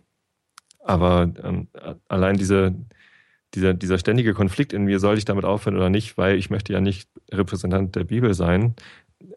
aber 0.83 1.31
ähm, 1.43 1.67
allein 2.07 2.35
diese, 2.37 2.75
dieser, 3.53 3.73
dieser 3.73 3.97
ständige 3.97 4.33
Konflikt 4.33 4.73
in 4.73 4.83
mir, 4.83 4.99
soll 4.99 5.17
ich 5.17 5.25
damit 5.25 5.45
aufhören 5.45 5.75
oder 5.75 5.89
nicht, 5.89 6.17
weil 6.17 6.37
ich 6.37 6.49
möchte 6.49 6.73
ja 6.73 6.81
nicht 6.81 7.09
Repräsentant 7.31 7.95
der 7.95 8.03
Bibel 8.03 8.33
sein, 8.33 8.75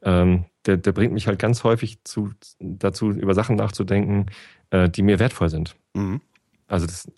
ähm, 0.03 0.45
der, 0.67 0.77
der 0.77 0.93
bringt 0.93 1.13
mich 1.13 1.27
halt 1.27 1.39
ganz 1.39 1.65
häufig 1.65 2.03
zu, 2.05 2.31
dazu, 2.59 3.11
über 3.11 3.35
Sachen 3.35 3.57
nachzudenken, 3.57 4.27
äh, 4.71 4.89
die 4.89 5.03
mir 5.03 5.19
wertvoll 5.19 5.49
sind. 5.49 5.77
Mhm. 5.95 6.21
Also 6.67 6.87
das, 6.87 7.11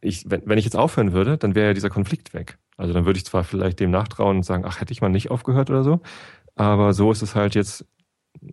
ich, 0.00 0.30
wenn, 0.30 0.42
wenn 0.44 0.58
ich 0.58 0.64
jetzt 0.64 0.76
aufhören 0.76 1.12
würde, 1.12 1.36
dann 1.38 1.54
wäre 1.54 1.68
ja 1.68 1.74
dieser 1.74 1.90
Konflikt 1.90 2.34
weg. 2.34 2.58
Also 2.76 2.92
dann 2.92 3.06
würde 3.06 3.18
ich 3.18 3.24
zwar 3.24 3.44
vielleicht 3.44 3.80
dem 3.80 3.90
nachtrauen 3.90 4.38
und 4.38 4.42
sagen, 4.42 4.64
ach, 4.66 4.80
hätte 4.80 4.92
ich 4.92 5.00
mal 5.00 5.08
nicht 5.08 5.30
aufgehört 5.30 5.70
oder 5.70 5.82
so, 5.82 6.00
aber 6.54 6.92
so 6.92 7.10
ist 7.10 7.22
es 7.22 7.34
halt 7.34 7.54
jetzt 7.54 7.84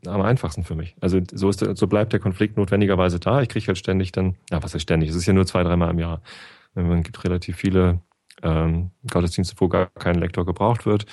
am 0.06 0.22
einfachsten 0.22 0.64
für 0.64 0.76
mich. 0.76 0.96
Also 1.02 1.20
so 1.32 1.50
ist 1.50 1.60
so 1.60 1.88
bleibt 1.88 2.14
der 2.14 2.20
Konflikt 2.20 2.58
notwendigerweise 2.58 3.20
da. 3.20 3.42
Ich 3.42 3.50
kriege 3.50 3.68
halt 3.68 3.78
ständig 3.78 4.12
dann, 4.12 4.36
ja, 4.52 4.62
was 4.62 4.74
heißt 4.74 4.84
ständig? 4.84 5.10
Es 5.10 5.16
ist 5.16 5.26
ja 5.26 5.34
nur 5.34 5.46
zwei, 5.46 5.64
dreimal 5.64 5.92
im 5.92 6.00
Jahr. 6.00 6.22
Man 6.76 7.04
gibt 7.04 7.24
relativ 7.24 7.58
viele 7.58 8.00
ähm, 8.42 8.92
Gottesdienste, 9.10 9.56
wo 9.60 9.68
gar 9.68 9.88
kein 9.88 10.16
Lektor 10.16 10.46
gebraucht 10.46 10.86
wird. 10.86 11.06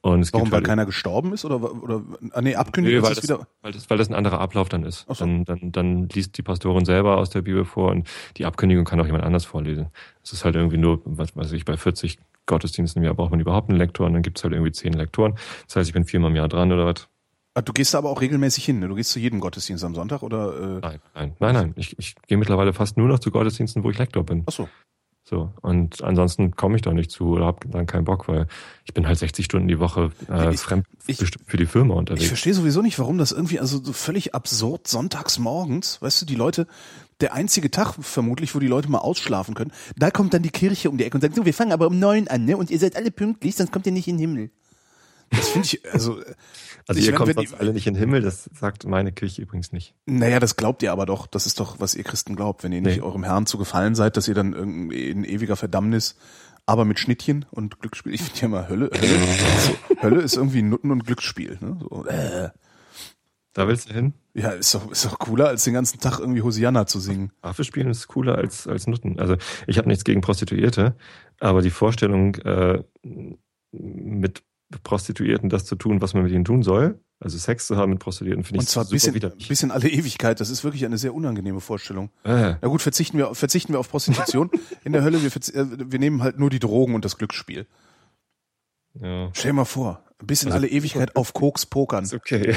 Und 0.00 0.20
es 0.20 0.32
Warum, 0.32 0.44
gibt 0.44 0.52
weil 0.52 0.58
halt, 0.58 0.66
keiner 0.66 0.86
gestorben 0.86 1.32
ist? 1.32 1.44
Oder, 1.44 1.60
oder 1.60 2.02
ah, 2.32 2.40
nee, 2.40 2.54
Abkündigung 2.54 3.00
Nee, 3.00 3.04
weil 3.04 3.12
ist 3.12 3.18
es 3.18 3.26
das, 3.26 3.38
wieder. 3.38 3.48
weil, 3.62 3.72
das, 3.72 3.90
weil 3.90 3.98
das 3.98 4.08
ein 4.08 4.14
anderer 4.14 4.40
Ablauf 4.40 4.68
dann 4.68 4.84
ist. 4.84 5.06
So. 5.08 5.14
Dann, 5.14 5.44
dann, 5.44 5.72
dann 5.72 6.08
liest 6.08 6.38
die 6.38 6.42
Pastorin 6.42 6.84
selber 6.84 7.16
aus 7.16 7.30
der 7.30 7.42
Bibel 7.42 7.64
vor 7.64 7.90
und 7.90 8.08
die 8.36 8.46
Abkündigung 8.46 8.84
kann 8.84 9.00
auch 9.00 9.06
jemand 9.06 9.24
anders 9.24 9.44
vorlesen. 9.44 9.88
Es 10.22 10.32
ist 10.32 10.44
halt 10.44 10.54
irgendwie 10.54 10.78
nur, 10.78 11.02
was 11.04 11.34
weiß 11.36 11.52
ich, 11.52 11.64
bei 11.64 11.76
40 11.76 12.18
Gottesdiensten 12.46 13.02
im 13.02 13.06
Jahr 13.06 13.14
braucht 13.14 13.30
man 13.30 13.40
überhaupt 13.40 13.70
einen 13.70 13.78
Lektor 13.78 14.06
und 14.06 14.14
dann 14.14 14.22
gibt's 14.22 14.42
halt 14.44 14.52
irgendwie 14.52 14.72
zehn 14.72 14.92
Lektoren. 14.92 15.34
Das 15.66 15.76
heißt, 15.76 15.88
ich 15.88 15.94
bin 15.94 16.04
viermal 16.04 16.30
im 16.30 16.36
Jahr 16.36 16.48
dran 16.48 16.72
oder 16.72 16.86
was? 16.86 17.08
Ah, 17.58 17.62
du 17.62 17.72
gehst 17.72 17.94
aber 17.94 18.08
auch 18.10 18.20
regelmäßig 18.20 18.64
hin, 18.64 18.78
ne? 18.78 18.88
Du 18.88 18.94
gehst 18.94 19.10
zu 19.10 19.18
jedem 19.18 19.40
Gottesdienst 19.40 19.82
am 19.84 19.94
Sonntag 19.94 20.22
oder 20.22 20.54
äh, 20.54 20.80
Nein, 20.80 21.00
nein, 21.14 21.34
nein, 21.40 21.54
nein. 21.54 21.72
Ich, 21.76 21.98
ich 21.98 22.14
gehe 22.28 22.38
mittlerweile 22.38 22.72
fast 22.72 22.96
nur 22.96 23.08
noch 23.08 23.18
zu 23.18 23.30
Gottesdiensten, 23.30 23.82
wo 23.82 23.90
ich 23.90 23.98
Lektor 23.98 24.24
bin. 24.24 24.44
ach 24.46 24.52
so. 24.52 24.68
So. 25.24 25.52
Und 25.60 26.02
ansonsten 26.02 26.52
komme 26.56 26.76
ich 26.76 26.82
da 26.82 26.92
nicht 26.94 27.10
zu 27.10 27.26
oder 27.32 27.44
habe 27.46 27.68
dann 27.68 27.84
keinen 27.86 28.04
Bock, 28.06 28.28
weil 28.28 28.46
ich 28.86 28.94
bin 28.94 29.06
halt 29.06 29.18
60 29.18 29.44
Stunden 29.44 29.68
die 29.68 29.78
Woche 29.78 30.10
äh, 30.30 30.54
Ich- 30.54 30.60
fremd 30.60 30.86
ich- 31.06 31.18
für 31.46 31.56
die 31.58 31.66
Firma 31.66 31.92
Ich 31.94 31.98
unterwegs. 31.98 32.28
verstehe 32.28 32.54
sowieso 32.54 32.80
nicht, 32.80 32.98
warum 32.98 33.18
das 33.18 33.32
irgendwie, 33.32 33.60
also 33.60 33.82
so 33.84 33.92
völlig 33.92 34.34
absurd, 34.34 34.88
sonntags 34.88 35.38
morgens, 35.38 36.00
weißt 36.00 36.22
du, 36.22 36.26
die 36.26 36.34
Leute, 36.36 36.66
der 37.20 37.34
einzige 37.34 37.70
Tag 37.70 37.94
vermutlich, 38.00 38.54
wo 38.54 38.58
die 38.58 38.68
Leute 38.68 38.88
mal 38.90 38.98
ausschlafen 39.00 39.54
können, 39.54 39.72
da 39.96 40.10
kommt 40.10 40.32
dann 40.32 40.42
die 40.42 40.48
Kirche 40.50 40.88
um 40.88 40.96
die 40.96 41.04
Ecke 41.04 41.16
und 41.16 41.20
sagt, 41.20 41.34
so, 41.34 41.44
wir 41.44 41.52
fangen 41.52 41.72
aber 41.72 41.88
um 41.88 41.98
neun 41.98 42.28
an, 42.28 42.44
ne? 42.46 42.56
Und 42.56 42.70
ihr 42.70 42.78
seid 42.78 42.96
alle 42.96 43.10
pünktlich, 43.10 43.54
sonst 43.56 43.70
kommt 43.72 43.84
ihr 43.84 43.92
nicht 43.92 44.08
in 44.08 44.16
den 44.16 44.20
Himmel. 44.30 44.50
Das 45.30 45.50
finde 45.50 45.66
ich, 45.66 45.92
also, 45.92 46.20
äh, 46.22 46.34
Also 46.88 47.00
ich 47.00 47.06
ihr 47.06 47.12
kommt 47.12 47.34
sonst 47.34 47.52
die- 47.52 47.56
alle 47.56 47.72
nicht 47.72 47.86
in 47.86 47.94
den 47.94 48.00
Himmel, 48.00 48.22
das 48.22 48.48
sagt 48.58 48.86
meine 48.86 49.12
Kirche 49.12 49.42
übrigens 49.42 49.72
nicht. 49.72 49.94
naja, 50.06 50.40
das 50.40 50.56
glaubt 50.56 50.82
ihr 50.82 50.90
aber 50.90 51.06
doch, 51.06 51.26
das 51.26 51.46
ist 51.46 51.60
doch, 51.60 51.78
was 51.80 51.94
ihr 51.94 52.02
Christen 52.02 52.34
glaubt, 52.34 52.64
wenn 52.64 52.72
ihr 52.72 52.80
nicht 52.80 52.96
Nee. 52.96 53.02
eurem 53.02 53.24
Herrn 53.24 53.44
zu 53.46 53.58
gefallen 53.58 53.94
seid, 53.94 54.16
dass 54.16 54.26
ihr 54.26 54.34
dann 54.34 54.54
irgendwie 54.54 55.08
in 55.10 55.22
ewiger 55.24 55.56
Verdammnis, 55.56 56.16
aber 56.66 56.84
mit 56.84 56.98
Schnittchen 56.98 57.44
und 57.50 57.78
Glücksspiel, 57.80 58.14
ich 58.14 58.22
finde 58.22 58.40
ja 58.40 58.48
mal 58.48 58.68
Hölle, 58.68 58.90
Hölle, 58.92 59.18
so, 59.58 59.72
Hölle 60.02 60.20
ist 60.22 60.36
irgendwie 60.36 60.62
Nutten 60.62 60.90
und 60.90 61.04
Glücksspiel, 61.06 61.58
ne? 61.60 61.78
So, 61.80 62.06
äh, 62.06 62.48
Da 63.54 63.68
willst 63.68 63.90
du 63.90 63.94
hin? 63.94 64.14
ja, 64.34 64.50
ist 64.50 64.74
doch, 64.74 64.90
ist 64.90 65.04
doch 65.04 65.18
cooler, 65.18 65.48
als 65.48 65.64
den 65.64 65.74
ganzen 65.74 65.98
Tag 66.00 66.20
irgendwie 66.20 66.42
Hosianna 66.42 66.86
zu 66.86 67.00
singen. 67.00 67.32
Harfe 67.42 67.64
spielen 67.64 67.90
ist 67.90 68.06
cooler 68.08 68.36
als, 68.36 68.66
als 68.66 68.86
Nutten. 68.86 69.18
Also 69.18 69.36
ich 69.66 69.76
habe 69.78 69.88
nichts 69.88 70.04
gegen 70.04 70.20
Prostituierte, 70.20 70.94
aber 71.40 71.60
die 71.60 71.70
Vorstellung, 71.70 72.34
äh, 72.36 72.82
mit 73.72 74.42
Prostituierten 74.82 75.48
das 75.48 75.64
zu 75.64 75.76
tun, 75.76 76.00
was 76.02 76.12
man 76.14 76.24
mit 76.24 76.32
ihnen 76.32 76.44
tun 76.44 76.62
soll, 76.62 77.00
also 77.20 77.38
Sex 77.38 77.66
zu 77.66 77.76
haben 77.76 77.90
mit 77.92 78.00
Prostituierten, 78.00 78.44
finde 78.44 78.58
ich 78.58 78.66
Und 78.66 78.68
zwar 78.68 78.84
super 78.84 78.94
bis 78.94 79.04
in, 79.06 79.14
widerlich. 79.14 79.48
bis 79.48 79.62
in 79.62 79.70
alle 79.70 79.88
Ewigkeit. 79.88 80.40
Das 80.40 80.50
ist 80.50 80.62
wirklich 80.62 80.84
eine 80.84 80.98
sehr 80.98 81.14
unangenehme 81.14 81.60
Vorstellung. 81.60 82.10
Äh, 82.24 82.56
Na 82.60 82.68
gut, 82.68 82.82
verzichten 82.82 83.16
wir, 83.18 83.34
verzichten 83.34 83.72
wir 83.72 83.80
auf 83.80 83.88
Prostitution 83.90 84.50
in 84.84 84.92
der 84.92 85.02
Hölle. 85.02 85.22
Wir, 85.22 85.30
äh, 85.54 85.66
wir 85.90 85.98
nehmen 85.98 86.22
halt 86.22 86.38
nur 86.38 86.50
die 86.50 86.58
Drogen 86.60 86.94
und 86.94 87.04
das 87.04 87.16
Glücksspiel. 87.16 87.66
ja. 88.94 89.30
Stell 89.32 89.50
dir 89.52 89.54
mal 89.56 89.64
vor, 89.64 90.04
bis 90.22 90.42
in 90.42 90.48
Also- 90.52 90.58
alle 90.58 90.68
Ewigkeit 90.68 91.16
auf 91.16 91.32
Koks 91.32 91.64
pokern. 91.66 92.04
Ist 92.04 92.12
okay. 92.14 92.54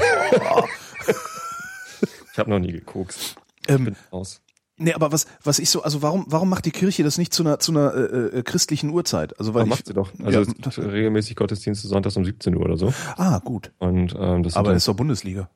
ich 2.34 2.38
habe 2.38 2.50
noch 2.50 2.60
nie 2.60 2.72
gekokst. 2.72 3.36
Ähm, 3.68 3.96
raus. 4.12 4.42
Nee, 4.82 4.94
aber 4.94 5.12
was, 5.12 5.26
was 5.44 5.60
ich 5.60 5.70
so, 5.70 5.84
also 5.84 6.02
warum, 6.02 6.26
warum 6.28 6.50
macht 6.50 6.66
die 6.66 6.72
Kirche 6.72 7.04
das 7.04 7.18
nicht 7.18 7.34
zu 7.34 7.44
einer, 7.44 7.60
zu 7.60 7.72
einer 7.72 7.94
äh, 7.94 8.40
äh, 8.40 8.44
christlichen 8.44 8.90
Uhrzeit? 8.90 9.38
Also 9.40 9.54
weil 9.54 9.62
Aber 9.62 9.68
ich, 9.68 9.70
macht 9.78 9.88
sie 9.88 9.94
doch. 9.94 10.12
Also 10.24 10.32
Ja, 10.32 10.42
es 10.42 10.48
gibt 10.48 10.78
regelmäßig 10.78 11.36
Gottesdienste 11.36 11.88
sonntags 11.88 12.18
um 12.18 12.26
17 12.26 12.56
Uhr 12.56 12.64
oder 12.64 12.78
so. 12.78 12.94
ah, 13.18 13.40
gut. 13.40 13.72
Und 13.80 14.16
ähm, 14.20 14.44
das 14.44 14.56
Aber 14.56 14.70
dann 14.70 14.78
ist 14.78 14.88
doch 14.88 14.96
Bundesliga. 14.96 15.50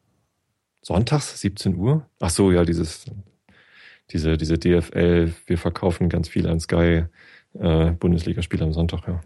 sonntags 0.82 1.40
17 1.42 1.76
Uhr. 1.76 2.08
Ach 2.20 2.30
so, 2.30 2.52
ja, 2.52 2.64
dieses 2.64 3.06
diese 4.12 4.38
diese 4.38 4.58
DFL. 4.58 5.34
Wir 5.46 5.58
verkaufen 5.58 6.10
ganz 6.10 6.30
viel 6.30 6.48
an 6.48 6.60
Sky 6.60 7.06
äh, 7.54 7.92
Bundesligaspiele 7.92 8.64
am 8.64 8.74
Sonntag. 8.74 9.08
Ja, 9.08 9.22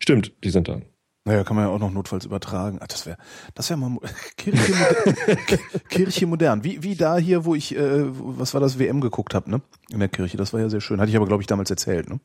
stimmt, 0.00 0.32
die 0.44 0.50
sind 0.50 0.68
da. 0.68 0.80
Naja, 1.26 1.42
kann 1.42 1.56
man 1.56 1.64
ja 1.64 1.70
auch 1.70 1.78
noch 1.78 1.90
notfalls 1.90 2.26
übertragen. 2.26 2.78
Ah, 2.80 2.86
das 2.86 3.06
wäre, 3.06 3.16
das 3.54 3.70
wäre 3.70 3.78
mal 3.78 3.98
Kirche, 4.36 4.72
modern, 4.72 5.58
Kirche 5.88 6.26
modern. 6.26 6.64
Wie, 6.64 6.82
wie 6.82 6.96
da 6.96 7.16
hier, 7.16 7.46
wo 7.46 7.54
ich, 7.54 7.74
äh, 7.74 8.04
was 8.04 8.52
war 8.52 8.60
das, 8.60 8.78
WM 8.78 9.00
geguckt 9.00 9.34
habe, 9.34 9.50
ne? 9.50 9.62
In 9.90 10.00
der 10.00 10.08
Kirche. 10.08 10.36
Das 10.36 10.52
war 10.52 10.60
ja 10.60 10.68
sehr 10.68 10.82
schön. 10.82 11.00
Hatte 11.00 11.10
ich 11.10 11.16
aber, 11.16 11.26
glaube 11.26 11.42
ich, 11.42 11.46
damals 11.46 11.70
erzählt, 11.70 12.10
ne? 12.10 12.20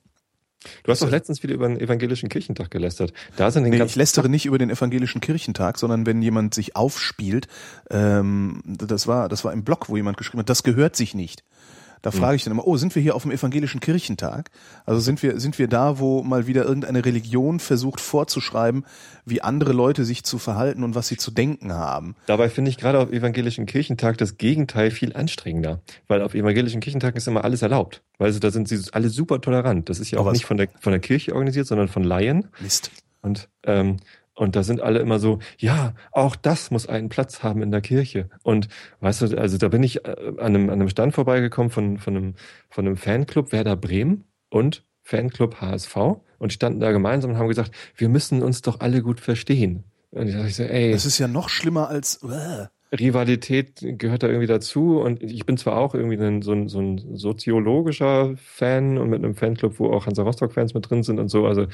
Du 0.84 0.92
hast 0.92 1.02
doch 1.02 1.10
letztens 1.10 1.42
wieder 1.42 1.54
über 1.54 1.70
den 1.70 1.80
evangelischen 1.80 2.28
Kirchentag 2.28 2.70
gelästert. 2.70 3.14
Da 3.38 3.50
sind 3.50 3.64
den 3.64 3.72
nee, 3.72 3.82
ich 3.82 3.96
lästere 3.96 4.28
nicht 4.28 4.46
über 4.46 4.58
den 4.58 4.70
evangelischen 4.70 5.22
Kirchentag, 5.22 5.78
sondern 5.78 6.06
wenn 6.06 6.22
jemand 6.22 6.54
sich 6.54 6.76
aufspielt, 6.76 7.48
ähm, 7.90 8.62
das 8.66 9.08
war, 9.08 9.30
das 9.30 9.46
war 9.46 9.54
im 9.54 9.64
Blog, 9.64 9.88
wo 9.88 9.96
jemand 9.96 10.18
geschrieben 10.18 10.40
hat, 10.40 10.50
das 10.50 10.64
gehört 10.64 10.98
sich 10.98 11.16
nicht. 11.16 11.46
Da 12.02 12.12
frage 12.12 12.36
ich 12.36 12.44
dann 12.44 12.52
immer, 12.52 12.66
oh, 12.66 12.78
sind 12.78 12.96
wir 12.96 13.02
hier 13.02 13.16
auf 13.16 13.24
dem 13.24 13.32
evangelischen 13.32 13.80
Kirchentag? 13.80 14.50
Also 14.86 15.02
sind 15.02 15.22
wir, 15.24 15.40
sind 15.40 15.60
wir 15.60 15.68
da, 15.68 16.00
wo 16.00 16.24
mal 16.24 16.48
wieder 16.48 16.66
irgendeine 16.66 17.04
Religion 17.06 17.60
versucht 17.60 18.02
vorzuschreiben, 18.02 18.86
wie 19.26 19.42
andere 19.42 19.74
Leute 19.74 20.06
sich 20.06 20.24
zu 20.24 20.38
verhalten 20.38 20.84
und 20.84 20.96
was 20.96 21.08
sie 21.08 21.18
zu 21.18 21.32
denken 21.32 21.74
haben? 21.74 22.16
Dabei 22.26 22.50
finde 22.50 22.72
ich 22.72 22.78
gerade 22.78 23.00
auf 23.00 23.12
evangelischen 23.12 23.66
Kirchentag 23.66 24.18
das 24.18 24.38
Gegenteil 24.38 24.92
viel 24.92 25.16
anstrengender. 25.16 25.82
Weil 26.08 26.22
auf 26.22 26.34
evangelischen 26.34 26.80
Kirchentag 26.80 27.16
ist 27.16 27.28
immer 27.28 27.44
alles 27.44 27.62
erlaubt. 27.62 28.02
Weil 28.18 28.28
also 28.28 28.40
da 28.40 28.52
sind 28.52 28.68
sie 28.68 28.80
alle 28.92 29.10
super 29.10 29.42
tolerant. 29.42 29.90
Das 29.90 30.00
ist 30.00 30.12
ja 30.12 30.20
auch, 30.20 30.28
auch 30.28 30.32
nicht 30.32 30.46
von 30.46 30.58
der, 30.58 30.70
von 30.80 30.92
der 30.92 31.00
Kirche 31.00 31.34
organisiert, 31.34 31.68
sondern 31.68 31.88
von 31.88 32.04
Laien. 32.04 32.48
Mist. 32.62 32.92
Und 33.22 33.50
ähm, 33.64 33.98
und 34.40 34.56
da 34.56 34.64
sind 34.64 34.80
alle 34.80 35.00
immer 35.00 35.20
so, 35.20 35.40
ja, 35.58 35.94
auch 36.14 36.38
das 36.38 36.72
muss 36.72 36.88
einen 36.88 37.10
Platz 37.10 37.44
haben 37.44 37.62
in 37.62 37.72
der 37.72 37.82
Kirche. 37.82 38.30
Und 38.42 38.70
weißt 39.02 39.22
du, 39.24 39.38
also 39.38 39.58
da 39.58 39.68
bin 39.68 39.84
ich 39.84 40.06
äh, 40.06 40.16
an 40.38 40.56
einem, 40.56 40.70
an 40.70 40.80
einem 40.80 40.88
Stand 40.88 41.14
vorbeigekommen 41.14 41.70
von, 41.70 41.98
von, 41.98 42.16
einem, 42.16 42.36
von 42.70 42.88
einem 42.88 42.96
Fanclub 42.96 43.52
Werder 43.52 43.76
Bremen 43.76 44.24
und 44.50 44.86
Fanclub 45.04 45.60
HSV 45.60 45.98
und 46.38 46.54
standen 46.54 46.80
da 46.80 46.94
gemeinsam 46.94 47.32
und 47.32 47.38
haben 47.38 47.50
gesagt, 47.50 47.72
wir 47.98 48.08
müssen 48.08 48.42
uns 48.42 48.62
doch 48.62 48.80
alle 48.80 49.02
gut 49.02 49.20
verstehen. 49.20 49.84
Und 50.12 50.30
ich 50.30 50.36
dachte 50.36 50.50
so, 50.52 50.64
ey. 50.64 50.94
Das 50.94 51.06
ist 51.06 51.20
ja 51.20 51.28
noch 51.28 51.50
schlimmer 51.50 51.90
als. 51.90 52.24
Uh. 52.24 52.68
Rivalität 52.98 53.82
gehört 54.00 54.24
da 54.24 54.28
irgendwie 54.28 54.48
dazu 54.48 55.02
und 55.02 55.22
ich 55.22 55.46
bin 55.46 55.58
zwar 55.58 55.78
auch 55.78 55.94
irgendwie 55.94 56.18
ein, 56.18 56.42
so, 56.42 56.54
ein, 56.54 56.70
so 56.70 56.80
ein 56.80 57.18
soziologischer 57.18 58.36
Fan 58.38 58.98
und 58.98 59.10
mit 59.10 59.24
einem 59.24 59.36
Fanclub, 59.36 59.80
wo 59.80 59.92
auch 59.92 60.08
Hansa 60.08 60.24
Rostock-Fans 60.24 60.74
mit 60.74 60.90
drin 60.90 61.04
sind 61.04 61.20
und 61.20 61.28
so. 61.28 61.46
Also 61.46 61.68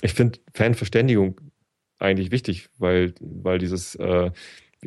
ich 0.00 0.14
finde 0.14 0.38
Fanverständigung 0.54 1.36
eigentlich 2.02 2.30
wichtig, 2.30 2.68
weil, 2.78 3.14
weil 3.20 3.58
dieses, 3.58 3.94
äh, 3.96 4.30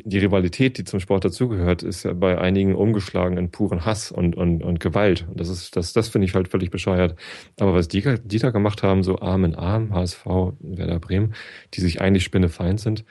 die 0.04 0.18
Rivalität, 0.18 0.76
die 0.76 0.84
zum 0.84 1.00
Sport 1.00 1.24
dazugehört, 1.24 1.82
ist 1.82 2.04
ja 2.04 2.12
bei 2.12 2.38
einigen 2.38 2.74
umgeschlagen 2.74 3.38
in 3.38 3.50
puren 3.50 3.86
Hass 3.86 4.12
und, 4.12 4.36
und, 4.36 4.62
und 4.62 4.78
Gewalt. 4.78 5.26
Und 5.28 5.40
das 5.40 5.48
ist, 5.48 5.74
das, 5.74 5.94
das 5.94 6.08
finde 6.08 6.26
ich 6.26 6.34
halt 6.34 6.48
völlig 6.48 6.70
bescheuert. 6.70 7.18
Aber 7.58 7.72
was 7.72 7.88
die, 7.88 8.02
die 8.22 8.38
da 8.38 8.50
gemacht 8.50 8.82
haben, 8.82 9.02
so 9.02 9.20
Arm 9.20 9.44
in 9.44 9.54
Arm, 9.54 9.94
HSV, 9.94 10.26
Werder 10.60 11.00
Bremen, 11.00 11.34
die 11.74 11.80
sich 11.80 12.00
eigentlich 12.00 12.24
spinnefeind 12.24 12.78
sind. 12.78 13.04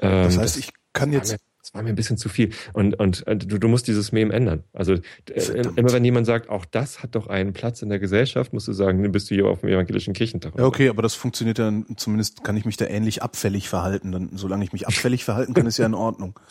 Ähm, 0.00 0.24
das 0.24 0.38
heißt, 0.38 0.58
ich 0.58 0.70
kann 0.94 1.12
jetzt, 1.12 1.36
das 1.62 1.74
war 1.74 1.82
mir 1.82 1.90
ein 1.90 1.94
bisschen 1.94 2.16
zu 2.16 2.28
viel. 2.28 2.50
Und, 2.72 2.98
und 2.98 3.26
äh, 3.26 3.36
du, 3.36 3.58
du 3.58 3.68
musst 3.68 3.86
dieses 3.86 4.12
Meme 4.12 4.32
ändern. 4.32 4.64
Also 4.72 4.94
äh, 4.94 5.62
immer 5.76 5.92
wenn 5.92 6.04
jemand 6.04 6.26
sagt, 6.26 6.48
auch 6.48 6.64
das 6.64 7.02
hat 7.02 7.14
doch 7.14 7.26
einen 7.26 7.52
Platz 7.52 7.82
in 7.82 7.90
der 7.90 7.98
Gesellschaft, 7.98 8.52
musst 8.52 8.68
du 8.68 8.72
sagen, 8.72 9.10
bist 9.12 9.30
du 9.30 9.34
hier 9.34 9.46
auf 9.46 9.60
dem 9.60 9.68
evangelischen 9.68 10.14
Kirchentag. 10.14 10.54
Ja, 10.56 10.64
okay, 10.64 10.88
aber 10.88 11.02
das 11.02 11.14
funktioniert 11.14 11.58
dann, 11.58 11.86
zumindest 11.96 12.44
kann 12.44 12.56
ich 12.56 12.64
mich 12.64 12.76
da 12.76 12.86
ähnlich 12.86 13.22
abfällig 13.22 13.68
verhalten. 13.68 14.12
Dann, 14.12 14.30
solange 14.34 14.64
ich 14.64 14.72
mich 14.72 14.86
abfällig 14.86 15.24
verhalten 15.24 15.54
kann, 15.54 15.66
ist 15.66 15.78
ja 15.78 15.86
in 15.86 15.94
Ordnung. 15.94 16.38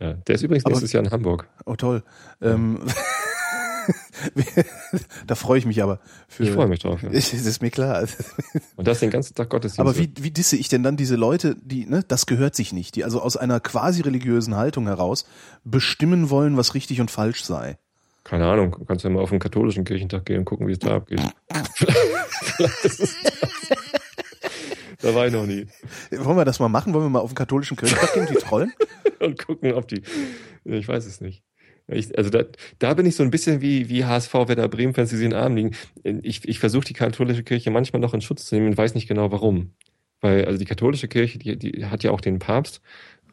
Ja, 0.00 0.14
der 0.14 0.34
ist 0.34 0.42
übrigens 0.42 0.64
nächstes 0.64 0.92
Jahr 0.92 1.04
in 1.04 1.12
Hamburg. 1.12 1.46
Oh 1.64 1.76
toll. 1.76 2.02
Ähm, 2.40 2.80
da 5.26 5.34
freue 5.34 5.58
ich 5.58 5.66
mich 5.66 5.82
aber. 5.82 6.00
Für, 6.28 6.44
ich 6.44 6.50
freue 6.50 6.68
mich 6.68 6.80
drauf. 6.80 7.02
Ja. 7.02 7.08
Das 7.12 7.32
ist 7.32 7.62
mir 7.62 7.70
klar. 7.70 8.06
Und 8.76 8.86
das 8.86 9.00
den 9.00 9.10
ganzen 9.10 9.34
Tag 9.34 9.50
Gottesdienst. 9.50 9.80
Aber 9.80 9.96
wie, 9.98 10.12
wie 10.20 10.30
disse 10.30 10.56
ich 10.56 10.68
denn 10.68 10.82
dann 10.82 10.96
diese 10.96 11.16
Leute, 11.16 11.56
die, 11.62 11.86
ne, 11.86 12.04
das 12.06 12.26
gehört 12.26 12.54
sich 12.54 12.72
nicht, 12.72 12.96
die 12.96 13.04
also 13.04 13.20
aus 13.20 13.36
einer 13.36 13.60
quasi 13.60 14.02
religiösen 14.02 14.56
Haltung 14.56 14.86
heraus 14.86 15.24
bestimmen 15.64 16.30
wollen, 16.30 16.56
was 16.56 16.74
richtig 16.74 17.00
und 17.00 17.10
falsch 17.10 17.44
sei? 17.44 17.78
Keine 18.24 18.46
Ahnung, 18.46 18.76
du 18.78 18.84
kannst 18.84 19.04
ja 19.04 19.10
mal 19.10 19.20
auf 19.20 19.30
den 19.30 19.40
katholischen 19.40 19.84
Kirchentag 19.84 20.24
gehen 20.26 20.40
und 20.40 20.44
gucken, 20.44 20.68
wie 20.68 20.72
es 20.72 20.78
da 20.78 20.96
abgeht. 20.96 21.20
da 25.00 25.14
war 25.14 25.26
ich 25.26 25.32
noch 25.32 25.46
nie. 25.46 25.66
Wollen 26.12 26.36
wir 26.36 26.44
das 26.44 26.60
mal 26.60 26.68
machen? 26.68 26.94
Wollen 26.94 27.06
wir 27.06 27.10
mal 27.10 27.18
auf 27.18 27.30
den 27.32 27.36
katholischen 27.36 27.76
Kirchentag 27.76 28.14
gehen, 28.14 28.28
die 28.30 28.34
trollen? 28.34 28.72
und 29.22 29.44
gucken, 29.44 29.72
ob 29.72 29.88
die, 29.88 30.02
ich 30.64 30.86
weiß 30.88 31.06
es 31.06 31.20
nicht. 31.20 31.42
Ich, 31.88 32.16
also 32.16 32.30
da, 32.30 32.44
da 32.78 32.94
bin 32.94 33.06
ich 33.06 33.16
so 33.16 33.22
ein 33.22 33.30
bisschen 33.30 33.60
wie, 33.60 33.88
wie 33.88 34.04
HSV 34.04 34.32
Werder 34.34 34.68
Bremen-Fans, 34.68 35.10
die 35.10 35.16
sie 35.16 35.24
in 35.24 35.30
den 35.30 35.38
Armen 35.38 35.56
liegen. 35.56 35.70
Ich, 36.22 36.48
ich 36.48 36.58
versuche 36.58 36.84
die 36.84 36.94
katholische 36.94 37.42
Kirche 37.42 37.70
manchmal 37.70 38.00
noch 38.00 38.14
in 38.14 38.20
Schutz 38.20 38.46
zu 38.46 38.54
nehmen 38.54 38.68
und 38.68 38.78
weiß 38.78 38.94
nicht 38.94 39.08
genau 39.08 39.32
warum. 39.32 39.72
Weil, 40.20 40.44
also 40.44 40.58
die 40.58 40.64
katholische 40.64 41.08
Kirche, 41.08 41.38
die, 41.38 41.58
die 41.58 41.86
hat 41.86 42.04
ja 42.04 42.12
auch 42.12 42.20
den 42.20 42.38
Papst. 42.38 42.80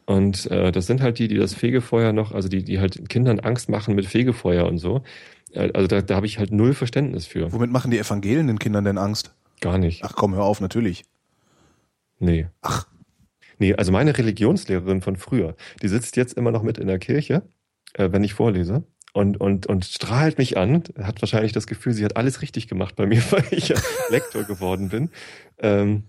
Und 0.06 0.50
äh, 0.50 0.72
das 0.72 0.86
sind 0.86 1.02
halt 1.02 1.18
die, 1.20 1.28
die 1.28 1.36
das 1.36 1.54
Fegefeuer 1.54 2.12
noch, 2.12 2.32
also 2.32 2.48
die, 2.48 2.64
die 2.64 2.80
halt 2.80 3.08
Kindern 3.08 3.38
Angst 3.38 3.68
machen 3.68 3.94
mit 3.94 4.06
Fegefeuer 4.06 4.66
und 4.66 4.78
so. 4.78 5.02
Äh, 5.52 5.70
also 5.72 5.86
da, 5.86 6.02
da 6.02 6.16
habe 6.16 6.26
ich 6.26 6.38
halt 6.38 6.52
null 6.52 6.74
Verständnis 6.74 7.26
für. 7.26 7.52
Womit 7.52 7.70
machen 7.70 7.92
die 7.92 7.98
Evangelien 7.98 8.48
den 8.48 8.58
Kindern 8.58 8.84
denn 8.84 8.98
Angst? 8.98 9.32
Gar 9.60 9.78
nicht. 9.78 10.04
Ach 10.04 10.14
komm, 10.16 10.34
hör 10.34 10.42
auf, 10.42 10.60
natürlich. 10.60 11.04
Nee. 12.18 12.48
Ach. 12.60 12.88
Nee, 13.58 13.74
also 13.74 13.92
meine 13.92 14.16
Religionslehrerin 14.16 15.02
von 15.02 15.16
früher, 15.16 15.54
die 15.82 15.88
sitzt 15.88 16.16
jetzt 16.16 16.32
immer 16.32 16.50
noch 16.50 16.62
mit 16.62 16.78
in 16.78 16.86
der 16.86 16.98
Kirche 16.98 17.42
äh, 17.94 18.10
wenn 18.12 18.24
ich 18.24 18.34
vorlese 18.34 18.84
und, 19.12 19.40
und, 19.40 19.66
und 19.66 19.84
strahlt 19.84 20.38
mich 20.38 20.56
an, 20.56 20.84
hat 21.00 21.20
wahrscheinlich 21.22 21.52
das 21.52 21.66
Gefühl, 21.66 21.92
sie 21.92 22.04
hat 22.04 22.16
alles 22.16 22.42
richtig 22.42 22.68
gemacht 22.68 22.96
bei 22.96 23.06
mir, 23.06 23.22
weil 23.30 23.44
ich 23.50 23.68
ja 23.68 23.76
Lektor 24.08 24.44
geworden 24.44 24.88
bin. 24.88 25.10
Ähm, 25.58 26.04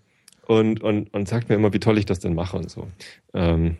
und, 0.48 0.82
und, 0.84 1.14
und 1.14 1.28
sagt 1.28 1.50
mir 1.50 1.56
immer, 1.56 1.74
wie 1.74 1.80
toll 1.80 1.98
ich 1.98 2.06
das 2.06 2.20
denn 2.20 2.34
mache 2.34 2.58
und 2.58 2.70
so. 2.70 2.88
Ähm, 3.34 3.78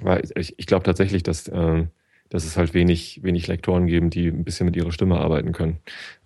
weil 0.00 0.22
ich, 0.36 0.58
ich 0.58 0.66
glaube 0.66 0.84
tatsächlich, 0.84 1.22
dass, 1.22 1.48
äh, 1.48 1.84
dass 2.30 2.44
es 2.44 2.56
halt 2.56 2.72
wenig, 2.72 3.20
wenig 3.22 3.46
Lektoren 3.46 3.86
geben, 3.86 4.10
die 4.10 4.28
ein 4.28 4.44
bisschen 4.44 4.66
mit 4.66 4.76
ihrer 4.76 4.92
Stimme 4.92 5.18
arbeiten 5.18 5.52
können. 5.52 5.78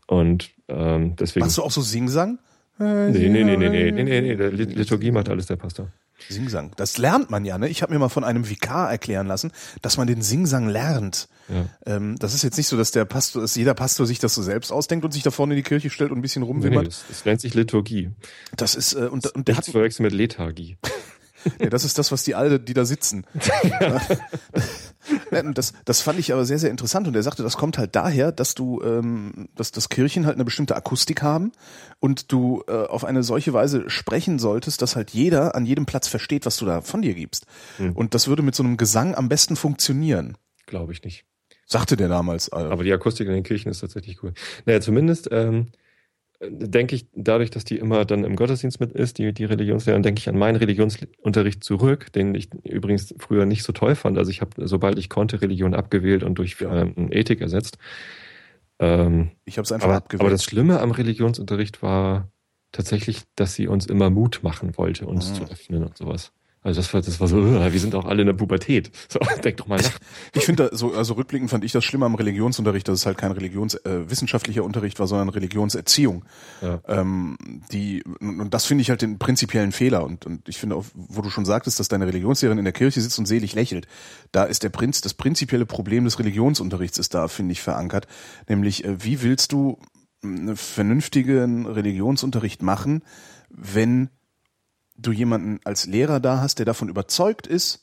Und 0.07 0.51
ähm, 0.69 1.17
deswegen. 1.17 1.45
Machst 1.45 1.59
du 1.59 1.63
auch 1.63 1.71
so 1.71 1.81
Singsang? 1.81 2.39
Nee, 2.79 3.11
nee, 3.11 3.29
nee, 3.29 3.57
nee, 3.57 3.57
nee, 3.57 3.91
nee, 3.91 4.03
nee, 4.03 4.21
nee. 4.21 4.51
Liturgie 4.65 5.11
macht 5.11 5.29
alles 5.29 5.47
der 5.47 5.57
Pastor. 5.57 5.91
Singsang. 6.29 6.73
Das 6.77 6.99
lernt 6.99 7.31
man 7.31 7.45
ja, 7.45 7.59
ne? 7.59 7.69
Ich 7.69 7.83
habe 7.83 7.93
mir 7.93 7.99
mal 7.99 8.09
von 8.09 8.25
einem 8.25 8.49
Vikar 8.49 8.91
erklären 8.91 9.27
lassen, 9.27 9.53
dass 9.83 9.97
man 9.97 10.07
den 10.07 10.23
Singsang 10.23 10.69
lernt. 10.69 11.29
Ja. 11.49 11.67
Ähm, 11.87 12.17
das 12.19 12.35
ist 12.35 12.43
jetzt 12.43 12.57
nicht 12.57 12.69
so, 12.69 12.77
dass 12.77 12.91
der 12.91 13.05
Pastor, 13.05 13.43
dass 13.43 13.55
jeder 13.55 13.75
Pastor 13.75 14.07
sich 14.07 14.19
das 14.19 14.35
so 14.35 14.43
selbst 14.43 14.73
ausdenkt 14.73 15.05
und 15.05 15.13
sich 15.13 15.23
da 15.23 15.31
vorne 15.31 15.55
in 15.55 15.57
die 15.57 15.63
Kirche 15.63 15.91
stellt 15.91 16.11
und 16.11 16.19
ein 16.19 16.23
bisschen 16.23 16.43
rumwimmert. 16.43 16.83
Nee, 16.83 16.89
das, 16.89 17.05
das 17.09 17.25
nennt 17.25 17.41
sich 17.41 17.55
Liturgie. 17.55 18.11
Das 18.57 18.75
ist 18.75 18.95
äh, 18.95 19.07
und, 19.07 19.27
und 19.35 19.49
der 19.49 19.57
hat 19.57 19.67
verwechselt 19.67 20.01
mit 20.01 20.13
Lethargie. 20.13 20.77
Nee, 21.59 21.71
das 21.71 21.85
ist 21.85 21.99
das, 21.99 22.13
was 22.13 22.25
die 22.25 22.35
alle, 22.35 22.61
die 22.61 22.75
da 22.75 22.85
sitzen. 22.85 23.27
das, 25.55 25.73
das 25.85 26.03
fand 26.03 26.19
ich 26.19 26.33
aber 26.33 26.45
sehr, 26.45 26.59
sehr 26.59 26.71
interessant 26.71 27.07
und 27.07 27.15
er 27.15 27.23
sagte, 27.23 27.43
das 27.43 27.57
kommt 27.57 27.79
halt 27.79 27.95
daher, 27.95 28.33
dass 28.33 28.55
du, 28.55 28.83
ähm, 28.83 29.49
dass 29.55 29.73
das 29.73 29.89
Kirchen 29.89 30.27
halt 30.27 30.37
eine 30.37 30.45
bestimmte 30.45 30.77
Akustik 30.77 31.23
haben 31.23 31.53
und 32.01 32.33
du 32.33 32.63
äh, 32.69 32.73
auf 32.73 33.05
eine 33.05 33.23
solche 33.23 33.53
Weise 33.53 33.89
sprechen 33.89 34.39
solltest, 34.39 34.83
dass 34.83 34.97
halt 34.97 35.11
jeder 35.11 35.55
an 35.55 35.67
jedem 35.67 35.87
Platz 35.87 36.09
versteht, 36.09 36.47
was 36.47 36.57
du 36.57 36.67
da 36.67 36.81
von 36.81 37.03
dir 37.03 37.15
gibst. 37.15 37.47
Hm. 37.79 37.93
Und 37.93 38.15
das 38.15 38.29
würde 38.29 38.43
mit 38.43 38.55
so 38.55 38.63
einem 38.63 38.77
Gesang 38.77 39.15
am 39.15 39.29
besten 39.29 39.57
funktionieren. 39.57 40.37
Glaube 40.67 40.93
ich 40.93 41.03
nicht. 41.03 41.25
Sagte 41.67 41.97
der 41.97 42.09
damals. 42.09 42.49
Also. 42.49 42.71
Aber 42.71 42.85
die 42.85 42.93
Akustik 42.93 43.27
in 43.27 43.35
den 43.35 43.43
Kirchen 43.43 43.71
ist 43.71 43.81
tatsächlich 43.81 44.23
cool. 44.23 44.33
Naja, 44.67 44.81
zumindest 44.81 45.29
ähm, 45.33 45.69
denke 46.41 46.95
ich, 46.97 47.07
dadurch, 47.15 47.51
dass 47.51 47.65
die 47.65 47.79
immer 47.79 48.05
dann 48.05 48.25
im 48.25 48.37
Gottesdienst 48.37 48.81
mit 48.81 48.93
ist, 48.93 49.19
die, 49.19 49.33
die 49.33 49.45
Religionslehrerin, 49.45 50.03
denke 50.03 50.19
ich 50.21 50.29
an 50.29 50.39
meinen 50.39 50.57
Religionsunterricht 50.57 51.65
zurück, 51.65 52.13
den 52.13 52.35
ich 52.35 52.53
übrigens 52.65 53.15
früher 53.19 53.47
nicht 53.47 53.63
so 53.63 53.73
toll 53.73 53.95
fand. 53.95 54.19
Also 54.19 54.31
ich 54.31 54.41
habe, 54.41 54.67
sobald 54.67 54.99
ich 54.99 55.09
konnte, 55.09 55.41
Religion 55.41 55.75
abgewählt 55.75 56.23
und 56.23 56.37
durch 56.37 56.57
ähm, 56.61 57.09
Ethik 57.11 57.41
ersetzt. 57.41 57.79
Ähm, 58.79 59.31
ich 59.45 59.57
habe 59.59 59.65
es 59.65 59.73
einfach 59.73 59.89
aber, 59.89 59.97
abgewählt. 59.97 60.21
Aber 60.21 60.31
das 60.31 60.45
Schlimme 60.45 60.81
am 60.81 60.91
Religionsunterricht 60.91 61.83
war 61.83 62.31
tatsächlich, 62.73 63.23
dass 63.35 63.55
sie 63.55 63.69
uns 63.69 63.87
immer 63.87 64.11
Mut 64.11 64.41
machen 64.43 64.77
wollte, 64.77 65.07
uns 65.07 65.31
mhm. 65.31 65.35
zu 65.35 65.51
öffnen 65.51 65.85
und 65.85 65.97
sowas. 65.97 66.33
Also 66.67 66.81
das 66.81 66.93
war, 66.93 67.01
das 67.01 67.21
war 67.21 67.29
so, 67.29 67.37
wir 67.45 67.81
sind 67.81 67.95
auch 67.95 68.07
alle 68.07 68.23
in 68.23 68.27
der 68.27 68.35
Pubertät. 68.35 68.91
So, 69.09 69.21
denk 69.45 69.59
doch 69.59 69.69
mal 69.69 69.81
nach. 69.81 69.99
Ich 70.35 70.45
finde, 70.45 70.71
so, 70.73 70.95
also 70.95 71.15
rückblickend 71.15 71.49
fand 71.49 71.63
ich 71.63 71.71
das 71.71 71.85
Schlimme 71.85 72.07
am 72.07 72.17
Religionsunterricht, 72.17 72.89
dass 72.89 72.99
es 72.99 73.07
halt 73.07 73.17
kein 73.17 73.31
religionswissenschaftlicher 73.31 74.63
äh, 74.63 74.65
Unterricht 74.65 74.99
war, 74.99 75.07
sondern 75.07 75.29
Religionserziehung. 75.29 76.25
Ja. 76.61 76.81
Ähm, 76.89 77.39
die, 77.71 78.03
und 78.19 78.53
das 78.53 78.67
finde 78.67 78.83
ich 78.83 78.91
halt 78.91 79.01
den 79.01 79.19
prinzipiellen 79.19 79.71
Fehler. 79.71 80.03
Und, 80.03 80.27
und 80.27 80.49
ich 80.49 80.59
finde 80.59 80.75
auch, 80.75 80.85
wo 80.95 81.23
du 81.23 81.31
schon 81.31 81.45
sagtest, 81.45 81.79
dass 81.79 81.87
deine 81.87 82.09
Religionslehrerin 82.09 82.59
in 82.59 82.65
der 82.65 82.73
Kirche 82.73 83.01
sitzt 83.01 83.21
und 83.21 83.27
selig 83.27 83.55
lächelt, 83.55 83.87
da 84.33 84.43
ist 84.43 84.65
der 84.65 84.71
Prinz, 84.71 85.01
das 85.01 85.15
prinzipielle 85.15 85.67
Problem 85.67 86.05
des 86.05 86.19
Religionsunterrichts 86.19 86.99
ist 86.99 87.15
da, 87.15 87.29
finde 87.29 87.53
ich, 87.53 87.61
verankert. 87.61 88.09
Nämlich, 88.49 88.85
äh, 88.85 89.05
wie 89.05 89.23
willst 89.23 89.53
du 89.53 89.79
einen 90.25 90.57
vernünftigen 90.57 91.67
Religionsunterricht 91.67 92.61
machen, 92.61 93.05
wenn 93.51 94.11
du 94.99 95.13
jemanden 95.13 95.61
als 95.65 95.87
Lehrer 95.87 96.21
da 96.21 96.41
hast, 96.41 96.59
der 96.59 96.67
davon 96.67 96.89
überzeugt 96.89 97.47
ist, 97.47 97.81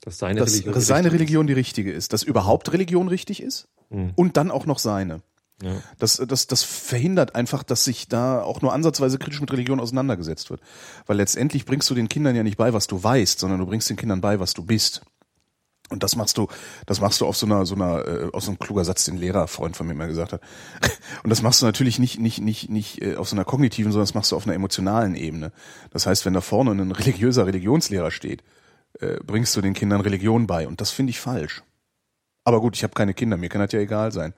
dass 0.00 0.18
seine, 0.18 0.40
dass 0.40 0.52
Religion, 0.52 0.80
seine 0.80 1.12
Religion 1.12 1.46
die 1.46 1.52
richtige 1.52 1.92
ist, 1.92 2.12
dass 2.12 2.22
überhaupt 2.22 2.72
Religion 2.72 3.08
richtig 3.08 3.42
ist 3.42 3.68
mhm. 3.90 4.12
und 4.14 4.36
dann 4.36 4.50
auch 4.50 4.66
noch 4.66 4.78
seine. 4.78 5.22
Ja. 5.62 5.82
Das, 5.98 6.22
das, 6.28 6.46
das 6.46 6.62
verhindert 6.62 7.34
einfach, 7.34 7.62
dass 7.62 7.84
sich 7.84 8.08
da 8.08 8.42
auch 8.42 8.60
nur 8.60 8.72
ansatzweise 8.74 9.18
kritisch 9.18 9.40
mit 9.40 9.50
Religion 9.52 9.80
auseinandergesetzt 9.80 10.50
wird. 10.50 10.60
Weil 11.06 11.16
letztendlich 11.16 11.64
bringst 11.64 11.88
du 11.88 11.94
den 11.94 12.08
Kindern 12.08 12.36
ja 12.36 12.42
nicht 12.42 12.58
bei, 12.58 12.74
was 12.74 12.86
du 12.86 13.02
weißt, 13.02 13.38
sondern 13.38 13.60
du 13.60 13.66
bringst 13.66 13.88
den 13.88 13.96
Kindern 13.96 14.20
bei, 14.20 14.38
was 14.38 14.52
du 14.52 14.64
bist. 14.64 15.02
Und 15.88 16.02
das 16.02 16.16
machst 16.16 16.36
du, 16.36 16.48
das 16.84 17.00
machst 17.00 17.20
du 17.20 17.26
auf 17.26 17.36
so 17.36 17.46
einer, 17.46 17.64
so 17.64 17.76
einer, 17.76 18.06
äh, 18.06 18.30
aus 18.32 18.46
so 18.46 18.50
einem 18.50 18.58
kluger 18.58 18.84
Satz, 18.84 19.04
den 19.04 19.16
Lehrerfreund 19.16 19.76
von 19.76 19.86
mir 19.86 19.94
mal 19.94 20.08
gesagt 20.08 20.32
hat. 20.32 20.40
Und 21.22 21.30
das 21.30 21.42
machst 21.42 21.62
du 21.62 21.66
natürlich 21.66 21.98
nicht, 21.98 22.18
nicht, 22.18 22.40
nicht, 22.40 22.68
nicht 22.68 23.02
äh, 23.02 23.16
auf 23.16 23.28
so 23.28 23.36
einer 23.36 23.44
kognitiven, 23.44 23.92
sondern 23.92 24.06
das 24.06 24.14
machst 24.14 24.32
du 24.32 24.36
auf 24.36 24.46
einer 24.46 24.54
emotionalen 24.54 25.14
Ebene. 25.14 25.52
Das 25.90 26.06
heißt, 26.06 26.26
wenn 26.26 26.34
da 26.34 26.40
vorne 26.40 26.72
ein 26.72 26.90
religiöser 26.90 27.46
Religionslehrer 27.46 28.10
steht, 28.10 28.42
äh, 29.00 29.18
bringst 29.24 29.56
du 29.56 29.60
den 29.60 29.74
Kindern 29.74 30.00
Religion 30.00 30.48
bei. 30.48 30.66
Und 30.66 30.80
das 30.80 30.90
finde 30.90 31.10
ich 31.10 31.20
falsch. 31.20 31.62
Aber 32.44 32.60
gut, 32.60 32.76
ich 32.76 32.82
habe 32.82 32.94
keine 32.94 33.14
Kinder, 33.14 33.36
mir 33.36 33.48
kann 33.48 33.60
das 33.60 33.72
ja 33.72 33.80
egal 33.80 34.12
sein. 34.12 34.34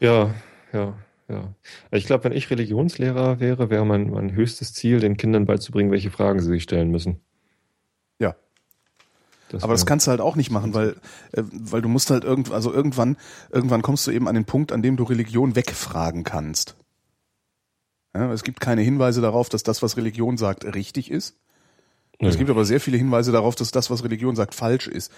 Ja, 0.00 0.34
ja, 0.72 0.94
ja. 1.28 1.54
Ich 1.90 2.06
glaube, 2.06 2.24
wenn 2.24 2.32
ich 2.32 2.50
Religionslehrer 2.50 3.40
wäre, 3.40 3.70
wäre 3.70 3.84
mein, 3.84 4.10
mein 4.10 4.32
höchstes 4.32 4.72
Ziel, 4.72 5.00
den 5.00 5.16
Kindern 5.16 5.44
beizubringen, 5.44 5.90
welche 5.90 6.10
Fragen 6.10 6.40
sie 6.40 6.48
sich 6.48 6.62
stellen 6.62 6.90
müssen. 6.90 7.20
Das 9.50 9.64
Aber 9.64 9.72
das 9.72 9.84
kannst 9.84 10.06
du 10.06 10.10
halt 10.10 10.20
auch 10.20 10.36
nicht 10.36 10.50
machen, 10.50 10.74
weil, 10.74 10.96
äh, 11.32 11.42
weil 11.42 11.82
du 11.82 11.88
musst 11.88 12.10
halt 12.10 12.24
irgend, 12.24 12.52
also 12.52 12.72
irgendwann, 12.72 13.16
irgendwann 13.50 13.82
kommst 13.82 14.06
du 14.06 14.12
eben 14.12 14.28
an 14.28 14.34
den 14.34 14.44
Punkt, 14.44 14.72
an 14.72 14.82
dem 14.82 14.96
du 14.96 15.04
Religion 15.04 15.56
wegfragen 15.56 16.22
kannst. 16.24 16.76
Ja, 18.14 18.32
es 18.32 18.44
gibt 18.44 18.60
keine 18.60 18.82
Hinweise 18.82 19.20
darauf, 19.20 19.48
dass 19.48 19.62
das, 19.62 19.82
was 19.82 19.96
Religion 19.96 20.36
sagt, 20.36 20.64
richtig 20.64 21.10
ist. 21.10 21.36
Ja. 22.20 22.28
Es 22.28 22.36
gibt 22.36 22.50
aber 22.50 22.66
sehr 22.66 22.80
viele 22.80 22.98
Hinweise 22.98 23.32
darauf, 23.32 23.54
dass 23.54 23.70
das, 23.70 23.90
was 23.90 24.04
Religion 24.04 24.36
sagt, 24.36 24.54
falsch 24.54 24.86
ist. 24.88 25.10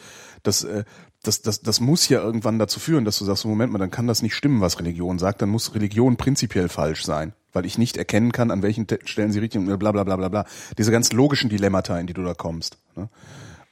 Das, 0.45 0.63
äh, 0.63 0.85
das, 1.23 1.43
das, 1.43 1.61
das 1.61 1.81
muss 1.81 2.09
ja 2.09 2.23
irgendwann 2.23 2.61
dazu 2.61 2.79
führen, 2.79 3.05
dass 3.05 3.19
du 3.19 3.25
sagst, 3.25 3.45
Moment 3.45 3.73
mal, 3.73 3.79
dann 3.79 3.91
kann 3.91 4.07
das 4.07 4.23
nicht 4.23 4.37
stimmen, 4.37 4.61
was 4.61 4.79
Religion 4.79 5.19
sagt, 5.19 5.43
dann 5.43 5.49
muss 5.49 5.75
Religion 5.75 6.17
prinzipiell 6.17 6.69
falsch 6.69 7.05
sein, 7.05 7.33
weil 7.53 7.67
ich 7.67 7.77
nicht 7.77 7.97
erkennen 7.97 8.31
kann, 8.31 8.53
an 8.53 8.63
welchen 8.63 8.87
Stellen 9.05 9.33
sie 9.33 9.41
richtig 9.41 9.61
und 9.61 9.79
bla 9.79 9.91
bla 9.91 10.05
bla 10.05 10.17
bla 10.17 10.29
bla. 10.29 10.47
Diese 10.79 10.93
ganz 10.93 11.13
logischen 11.13 11.51
Dilemmata, 11.51 11.99
in 11.99 12.07
die 12.07 12.15
du 12.15 12.23
da 12.23 12.35
kommst. 12.35 12.79
Ne? 12.95 13.09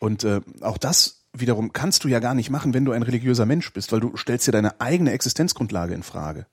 Und 0.00 0.24
äh, 0.24 0.40
auch 0.60 0.78
das 0.78 1.20
wiederum 1.32 1.72
kannst 1.72 2.02
du 2.02 2.08
ja 2.08 2.18
gar 2.18 2.34
nicht 2.34 2.50
machen, 2.50 2.74
wenn 2.74 2.84
du 2.84 2.90
ein 2.90 3.02
religiöser 3.02 3.46
Mensch 3.46 3.72
bist, 3.72 3.92
weil 3.92 4.00
du 4.00 4.16
stellst 4.16 4.48
ja 4.48 4.52
deine 4.52 4.80
eigene 4.80 5.12
Existenzgrundlage 5.12 5.94
in 5.94 6.02
Frage. 6.02 6.46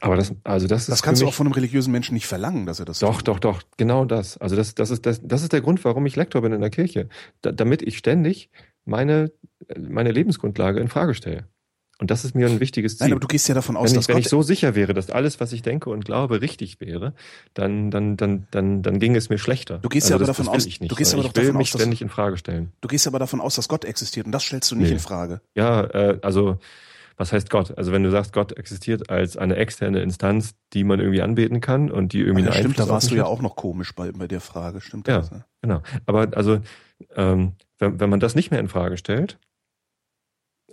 Aber 0.00 0.16
das, 0.16 0.34
also 0.42 0.66
das 0.66 0.82
ist. 0.82 0.88
Das 0.90 1.02
kannst 1.02 1.22
du 1.22 1.26
auch 1.26 1.32
von 1.32 1.46
einem 1.46 1.54
religiösen 1.54 1.92
Menschen 1.92 2.14
nicht 2.14 2.26
verlangen, 2.26 2.66
dass 2.66 2.78
er 2.78 2.84
das 2.84 2.98
Doch, 2.98 3.22
tut. 3.22 3.28
doch, 3.28 3.38
doch, 3.38 3.62
genau 3.76 4.04
das. 4.04 4.36
Also 4.36 4.56
das, 4.56 4.74
das 4.74 4.90
ist, 4.90 5.06
das, 5.06 5.20
das 5.22 5.42
ist 5.42 5.52
der 5.52 5.60
Grund, 5.60 5.82
warum 5.84 6.04
ich 6.04 6.16
Lektor 6.16 6.42
bin 6.42 6.52
in 6.52 6.60
der 6.60 6.70
Kirche. 6.70 7.08
Da, 7.40 7.52
damit 7.52 7.80
ich 7.80 7.96
ständig 7.96 8.50
meine, 8.84 9.32
meine 9.78 10.10
Lebensgrundlage 10.10 10.80
in 10.80 10.88
Frage 10.88 11.14
stelle. 11.14 11.48
Und 12.04 12.10
das 12.10 12.22
ist 12.26 12.34
mir 12.34 12.46
ein 12.46 12.60
wichtiges 12.60 12.98
Ziel. 12.98 13.06
Nein, 13.06 13.12
aber 13.12 13.20
du 13.20 13.28
gehst 13.28 13.48
ja 13.48 13.54
davon 13.54 13.78
aus, 13.78 13.88
wenn 13.88 13.94
dass 13.94 14.04
ich, 14.04 14.08
wenn 14.10 14.18
ich 14.18 14.28
so 14.28 14.42
sicher 14.42 14.74
wäre, 14.74 14.92
dass 14.92 15.08
alles, 15.08 15.40
was 15.40 15.54
ich 15.54 15.62
denke 15.62 15.88
und 15.88 16.04
glaube, 16.04 16.42
richtig 16.42 16.78
wäre, 16.78 17.14
dann, 17.54 17.90
dann, 17.90 18.18
dann, 18.18 18.46
dann, 18.50 18.82
dann 18.82 18.98
ging 18.98 19.16
es 19.16 19.30
mir 19.30 19.38
schlechter. 19.38 19.78
Du 19.78 19.88
gehst 19.88 20.04
also 20.04 20.12
ja 20.12 20.16
aber 20.16 20.26
das, 20.26 20.36
davon 20.36 20.54
aus, 20.54 20.66
du 20.66 20.94
gehst 20.94 21.14
aber 21.14 21.22
doch 21.22 21.32
davon 21.32 21.56
aus, 21.56 21.68
ständig 21.68 22.02
in 22.02 22.10
Frage 22.10 22.36
stellen. 22.36 22.72
Du 22.82 22.88
gehst 22.88 23.06
aber 23.06 23.18
davon 23.18 23.40
aus, 23.40 23.54
dass 23.54 23.68
Gott 23.68 23.86
existiert 23.86 24.26
und 24.26 24.32
das 24.32 24.42
stellst 24.42 24.70
du 24.70 24.76
nicht 24.76 24.88
nee. 24.88 24.92
in 24.92 24.98
Frage. 24.98 25.40
Ja, 25.54 25.84
äh, 25.84 26.18
also 26.20 26.58
was 27.16 27.32
heißt 27.32 27.48
Gott? 27.48 27.72
Also 27.78 27.90
wenn 27.92 28.02
du 28.02 28.10
sagst, 28.10 28.34
Gott 28.34 28.52
existiert 28.52 29.08
als 29.08 29.38
eine 29.38 29.56
externe 29.56 30.02
Instanz, 30.02 30.56
die 30.74 30.84
man 30.84 31.00
irgendwie 31.00 31.22
anbeten 31.22 31.62
kann 31.62 31.90
und 31.90 32.12
die 32.12 32.20
irgendwie 32.20 32.42
ja, 32.44 32.50
eine 32.50 32.60
Stimmt, 32.60 32.78
da 32.78 32.86
warst 32.90 33.10
du 33.12 33.14
ja 33.14 33.24
auch 33.24 33.40
noch 33.40 33.56
komisch 33.56 33.94
bei, 33.94 34.12
bei 34.12 34.26
der 34.26 34.42
Frage, 34.42 34.82
stimmt 34.82 35.08
ja, 35.08 35.20
das? 35.20 35.30
Ja, 35.30 35.46
genau. 35.62 35.80
Aber 36.04 36.28
also 36.36 36.58
ähm, 37.16 37.52
wenn, 37.78 37.98
wenn 37.98 38.10
man 38.10 38.20
das 38.20 38.34
nicht 38.34 38.50
mehr 38.50 38.60
in 38.60 38.68
Frage 38.68 38.98
stellt 38.98 39.38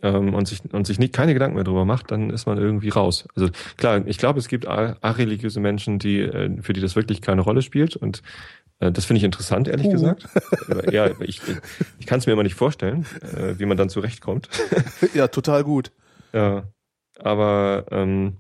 ähm, 0.04 0.34
und 0.34 0.48
sich 0.48 0.62
und 0.72 0.88
sich 0.88 1.00
nicht 1.00 1.14
keine 1.14 1.34
Gedanken 1.34 1.56
mehr 1.56 1.64
darüber 1.64 1.86
macht, 1.86 2.12
dann 2.12 2.30
ist 2.30 2.46
man 2.46 2.58
irgendwie 2.58 2.90
raus. 2.90 3.28
Also 3.36 3.50
klar, 3.78 4.06
ich 4.06 4.18
glaube, 4.18 4.40
es 4.40 4.48
gibt 4.48 4.68
areligiöse 4.68 5.60
Menschen, 5.60 6.00
die 6.00 6.20
äh, 6.20 6.62
für 6.62 6.74
die 6.74 6.82
das 6.82 6.96
wirklich 6.96 7.22
keine 7.22 7.42
Rolle 7.42 7.62
spielt 7.62 7.96
und 7.96 8.22
äh, 8.80 8.92
das 8.92 9.06
finde 9.06 9.20
ich 9.20 9.24
interessant, 9.24 9.68
ehrlich 9.68 9.88
uh. 9.88 9.92
gesagt. 9.92 10.28
ja, 10.92 11.10
ich, 11.22 11.42
ich 12.00 12.06
kann 12.06 12.20
es 12.20 12.26
mir 12.26 12.34
immer 12.34 12.44
nicht 12.44 12.56
vorstellen, 12.56 13.06
äh, 13.36 13.58
wie 13.58 13.66
man 13.66 13.78
dann 13.78 13.90
zurechtkommt. 13.90 14.50
ja, 15.14 15.28
total 15.28 15.64
gut. 15.64 15.92
Ja, 16.34 16.64
aber 17.20 17.86
ähm, 17.92 18.38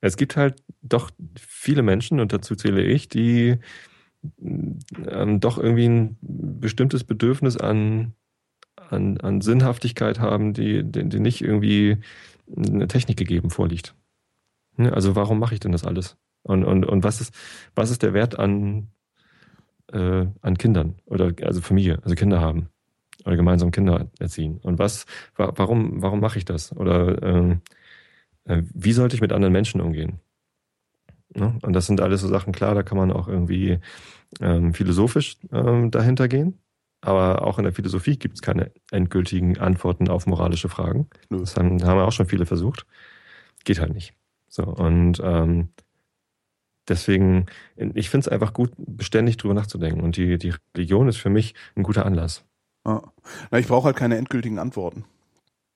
es 0.00 0.16
gibt 0.16 0.36
halt 0.36 0.62
doch 0.82 1.10
viele 1.36 1.82
Menschen, 1.82 2.20
und 2.20 2.32
dazu 2.32 2.56
zähle 2.56 2.82
ich, 2.82 3.08
die 3.08 3.58
ähm, 4.40 5.40
doch 5.40 5.58
irgendwie 5.58 5.88
ein 5.88 6.18
bestimmtes 6.20 7.04
Bedürfnis 7.04 7.56
an, 7.56 8.14
an, 8.76 9.18
an 9.18 9.40
Sinnhaftigkeit 9.40 10.20
haben, 10.20 10.54
die, 10.54 10.82
die, 10.84 11.08
die 11.08 11.20
nicht 11.20 11.42
irgendwie 11.42 11.98
eine 12.56 12.88
Technik 12.88 13.16
gegeben 13.16 13.50
vorliegt. 13.50 13.94
Ne, 14.76 14.92
also 14.92 15.16
warum 15.16 15.38
mache 15.38 15.54
ich 15.54 15.60
denn 15.60 15.72
das 15.72 15.84
alles? 15.84 16.16
Und, 16.42 16.64
und, 16.64 16.84
und 16.84 17.04
was 17.04 17.20
ist, 17.20 17.34
was 17.74 17.90
ist 17.90 18.02
der 18.02 18.14
Wert 18.14 18.38
an, 18.38 18.88
äh, 19.92 20.26
an 20.40 20.58
Kindern 20.58 20.96
oder 21.06 21.32
also 21.42 21.60
Familie, 21.60 21.98
also 22.02 22.14
Kinder 22.14 22.40
haben? 22.40 22.68
oder 23.24 23.36
gemeinsam 23.36 23.70
Kinder 23.70 24.08
erziehen. 24.18 24.58
Und 24.62 24.78
was, 24.78 25.06
warum, 25.36 26.02
warum 26.02 26.20
mache 26.20 26.38
ich 26.38 26.44
das? 26.44 26.74
Oder 26.76 27.22
ähm, 27.22 27.60
äh, 28.44 28.62
wie 28.74 28.92
sollte 28.92 29.14
ich 29.14 29.20
mit 29.20 29.32
anderen 29.32 29.52
Menschen 29.52 29.80
umgehen? 29.80 30.20
Ne? 31.34 31.58
Und 31.62 31.72
das 31.72 31.86
sind 31.86 32.00
alles 32.00 32.20
so 32.20 32.28
Sachen, 32.28 32.52
klar, 32.52 32.74
da 32.74 32.82
kann 32.82 32.98
man 32.98 33.12
auch 33.12 33.28
irgendwie 33.28 33.78
ähm, 34.40 34.74
philosophisch 34.74 35.36
ähm, 35.52 35.90
dahinter 35.90 36.28
gehen. 36.28 36.58
Aber 37.02 37.44
auch 37.44 37.58
in 37.58 37.64
der 37.64 37.72
Philosophie 37.72 38.16
gibt 38.16 38.36
es 38.36 38.42
keine 38.42 38.70
endgültigen 38.92 39.58
Antworten 39.58 40.08
auf 40.08 40.26
moralische 40.26 40.68
Fragen. 40.68 41.08
Das 41.30 41.56
haben, 41.56 41.82
haben 41.84 42.00
auch 42.00 42.12
schon 42.12 42.26
viele 42.26 42.46
versucht. 42.46 42.86
Geht 43.64 43.80
halt 43.80 43.92
nicht. 43.92 44.14
So, 44.48 44.62
und 44.62 45.20
ähm, 45.22 45.70
deswegen, 46.88 47.46
ich 47.76 48.08
finde 48.08 48.26
es 48.26 48.28
einfach 48.28 48.52
gut, 48.52 48.72
beständig 48.76 49.36
drüber 49.36 49.54
nachzudenken. 49.54 50.00
Und 50.00 50.16
die, 50.16 50.38
die 50.38 50.54
Religion 50.76 51.08
ist 51.08 51.16
für 51.16 51.30
mich 51.30 51.54
ein 51.74 51.82
guter 51.82 52.06
Anlass. 52.06 52.44
Ja. 52.86 53.02
Na, 53.50 53.58
ich 53.58 53.66
brauche 53.66 53.86
halt 53.86 53.96
keine 53.96 54.16
endgültigen 54.16 54.58
Antworten. 54.58 55.04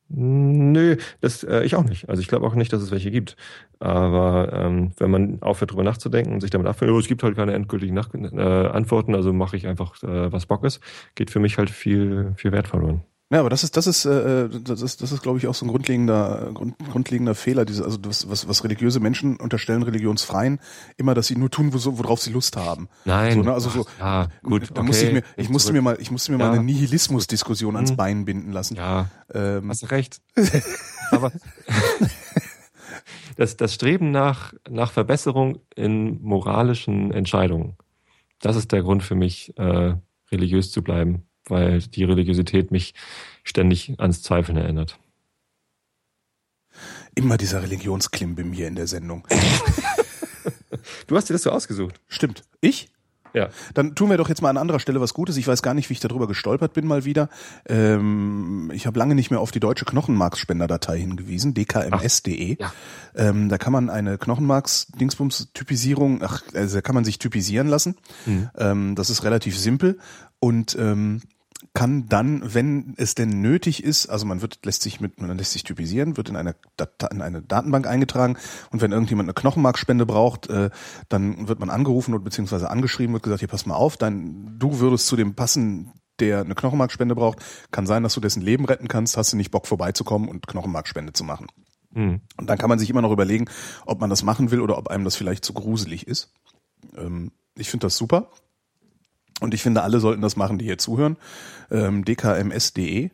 Nö, 0.09 0.97
das 1.21 1.43
äh, 1.43 1.65
ich 1.65 1.75
auch 1.75 1.83
nicht. 1.85 2.09
Also 2.09 2.23
ich 2.23 2.29
glaube 2.29 2.47
auch 2.47 2.55
nicht, 2.55 2.73
dass 2.73 2.81
es 2.83 2.93
welche 2.93 3.11
gibt. 3.11 3.37
Aber 3.81 4.53
ähm, 4.53 4.93
wenn 4.99 5.11
man 5.11 5.43
aufhört, 5.43 5.73
drüber 5.73 5.83
nachzudenken 5.83 6.33
und 6.33 6.41
sich 6.41 6.51
damit 6.51 6.69
abfindet, 6.69 6.95
oh, 6.95 6.99
es 6.99 7.09
gibt 7.09 7.23
halt 7.25 7.37
keine 7.37 7.55
endgültigen 7.55 7.95
Nach 7.95 8.15
äh, 8.15 8.41
Antworten, 8.69 9.15
also 9.17 9.33
mache 9.33 9.57
ich 9.57 9.67
einfach, 9.67 10.01
äh, 10.05 10.33
was 10.33 10.47
Bock 10.47 10.65
ist, 10.65 10.81
geht 11.17 11.31
für 11.31 11.41
mich 11.41 11.59
halt 11.59 11.71
viel, 11.71 12.33
viel 12.37 12.53
Wert 12.53 12.69
verloren. 12.69 13.03
Ja, 13.29 13.41
aber 13.41 13.51
das 13.51 13.65
ist, 13.65 13.77
das 13.77 13.89
ist, 13.89 14.05
äh, 14.05 14.49
das 14.49 14.83
ist, 14.83 15.03
das 15.03 15.11
ist, 15.11 15.21
glaube 15.21 15.39
ich, 15.39 15.49
auch 15.49 15.55
so 15.55 15.67
ein 15.67 15.69
grundlegender, 15.69 16.53
Grund, 16.55 16.77
grundlegender 16.79 17.35
Fehler. 17.35 17.65
Diese, 17.65 17.85
also 17.85 17.97
das, 17.97 18.31
was, 18.31 18.47
was 18.47 18.63
religiöse 18.63 19.01
Menschen 19.01 19.37
unterstellen 19.37 19.83
religionsfreien, 19.83 20.61
immer, 20.97 21.13
dass 21.15 21.27
sie 21.27 21.35
nur 21.35 21.51
tun, 21.51 21.75
wo, 21.75 21.99
worauf 21.99 22.21
sie 22.21 22.31
Lust 22.31 22.57
haben. 22.57 22.89
Nein. 23.05 23.35
So, 23.35 23.43
ne? 23.43 23.53
Also 23.53 23.71
so. 23.71 23.87
Ja, 23.99 24.29
gut. 24.45 24.71
Da 24.71 24.81
okay. 24.81 24.87
musste 24.87 25.07
ich 25.07 25.13
mir, 25.13 25.23
ich 25.37 25.49
musste 25.49 25.73
mir 25.73 25.83
mal, 25.83 25.99
ich 26.01 26.13
musste 26.13 26.31
mir 26.31 26.39
ja. 26.39 26.47
mal 26.47 26.55
eine 26.55 26.63
Nihilismus-Diskussion 26.63 27.75
ans 27.75 27.91
hm. 27.91 27.97
Bein 27.97 28.25
binden 28.27 28.53
lassen. 28.53 28.77
Ja. 28.77 29.11
Ähm. 29.35 29.69
Hast 29.71 29.83
du 29.83 29.87
recht. 29.87 30.21
aber 31.11 31.33
das, 33.37 33.57
das 33.57 33.75
Streben 33.75 34.13
nach, 34.13 34.55
nach 34.71 34.93
Verbesserung 34.93 35.59
in 35.75 36.23
moralischen 36.23 37.11
Entscheidungen, 37.11 37.77
das 38.41 38.55
ist 38.55 38.71
der 38.71 38.83
Grund 38.83 39.03
für 39.03 39.17
mich, 39.17 39.53
äh, 39.59 39.95
religiös 40.31 40.71
zu 40.71 40.83
bleiben 40.83 41.26
weil 41.49 41.81
die 41.81 42.05
Religiosität 42.05 42.71
mich 42.71 42.95
ständig 43.45 43.99
ans 43.99 44.23
Zweifeln 44.23 44.59
erinnert. 44.59 44.99
Immer 47.15 47.39
dieser 47.39 47.63
Religionsklimbim 47.63 48.53
hier 48.53 48.69
in 48.69 48.75
der 48.75 48.87
Sendung. 48.87 49.27
du 51.07 51.17
hast 51.17 51.31
dir 51.31 51.35
das 51.35 51.43
so 51.43 51.51
ausgesucht. 51.51 52.01
Stimmt. 52.09 52.43
Ich? 52.61 52.91
Ja. 53.37 53.51
Dann 53.75 53.95
tun 53.95 54.09
wir 54.09 54.17
doch 54.17 54.31
jetzt 54.31 54.41
mal 54.41 54.49
an 54.49 54.57
anderer 54.57 54.81
Stelle 54.81 54.99
was 55.01 55.13
Gutes. 55.13 55.37
Ich 55.37 55.47
weiß 55.47 55.63
gar 55.63 55.75
nicht, 55.75 55.91
wie 55.91 55.93
ich 55.93 56.01
darüber 56.01 56.27
gestolpert 56.27 56.73
bin 56.73 56.87
mal 56.87 57.05
wieder. 57.05 57.29
Ähm, 57.67 58.73
ich 58.75 58.87
habe 58.87 58.99
lange 58.99 59.15
nicht 59.15 59.31
mehr 59.31 59.41
auf 59.41 59.51
die 59.51 59.61
deutsche 59.61 59.85
Knochenmarksspenderdatei 59.85 60.99
hingewiesen, 60.99 61.53
dkms.de. 61.53 62.57
Ja. 62.59 62.73
Ähm, 63.15 63.51
da 63.51 63.59
kann 63.59 63.75
man 63.75 63.91
eine 63.91 64.17
Knochenmarks-Dingsbums-Typisierung, 64.17 66.23
ach, 66.23 66.45
also 66.55 66.77
da 66.77 66.81
kann 66.81 66.95
man 66.95 67.05
sich 67.05 67.19
typisieren 67.19 67.69
lassen. 67.69 67.97
Mhm. 68.25 68.49
Ähm, 68.57 68.95
das 68.95 69.11
ist 69.11 69.23
relativ 69.23 69.59
simpel 69.59 69.99
und 70.39 70.75
ähm, 70.81 71.21
kann 71.77 72.09
dann, 72.09 72.55
wenn 72.55 72.95
es 72.97 73.15
denn 73.15 73.43
nötig 73.43 73.85
ist, 73.85 74.07
also 74.07 74.25
man 74.25 74.41
wird, 74.41 74.65
lässt 74.65 74.81
sich 74.81 74.99
mit, 75.03 75.21
man 75.21 75.37
lässt 75.37 75.53
sich 75.53 75.63
typisieren, 75.63 76.17
wird 76.17 76.31
in 76.31 76.37
eine, 76.37 76.57
in 77.13 77.21
eine 77.21 77.43
Datenbank 77.43 77.87
eingetragen 77.87 78.39
und 78.71 78.81
wenn 78.81 78.93
irgendjemand 78.93 79.27
eine 79.27 79.35
Knochenmarkspende 79.35 80.07
braucht, 80.07 80.49
äh, 80.49 80.71
dann 81.11 81.49
wird 81.49 81.61
man 81.61 81.69
angerufen 81.69 82.15
und 82.15 82.25
beziehungsweise 82.25 82.71
angeschrieben, 82.71 83.13
wird 83.13 83.25
gesagt, 83.25 83.41
hier 83.41 83.49
pass 83.49 83.67
mal 83.67 83.75
auf, 83.75 83.99
dein, 83.99 84.59
du 84.59 84.81
würdest 84.81 85.07
zu 85.07 85.17
dem 85.17 85.35
passen, 85.35 85.93
der 86.19 86.41
eine 86.41 86.55
Knochenmarkspende 86.55 87.15
braucht, 87.15 87.41
kann 87.73 87.87
sein, 87.87 88.03
dass 88.03 88.15
du 88.15 88.21
dessen 88.21 88.41
Leben 88.41 88.65
retten 88.65 88.89
kannst, 88.89 89.19
hast 89.19 89.35
du 89.35 89.37
nicht 89.37 89.51
Bock 89.51 89.67
vorbeizukommen 89.67 90.31
und 90.31 90.47
Knochenmarkspende 90.47 91.13
zu 91.13 91.25
machen. 91.25 91.47
Mhm. 91.91 92.23
Und 92.39 92.49
dann 92.49 92.57
kann 92.57 92.71
man 92.71 92.79
sich 92.79 92.89
immer 92.89 93.03
noch 93.03 93.13
überlegen, 93.13 93.51
ob 93.85 94.01
man 94.01 94.09
das 94.09 94.23
machen 94.23 94.51
will 94.51 94.63
oder 94.63 94.79
ob 94.79 94.89
einem 94.89 95.05
das 95.05 95.15
vielleicht 95.15 95.45
zu 95.45 95.53
gruselig 95.53 96.07
ist. 96.07 96.33
Ähm, 96.97 97.33
ich 97.55 97.69
finde 97.69 97.85
das 97.85 97.99
super. 97.99 98.31
Und 99.41 99.55
ich 99.55 99.63
finde, 99.63 99.83
alle 99.83 100.01
sollten 100.01 100.23
das 100.23 100.37
machen, 100.37 100.59
die 100.59 100.65
hier 100.65 100.79
zuhören. 100.79 101.17
Ähm, 101.71 102.05
dkms.de. 102.05 103.11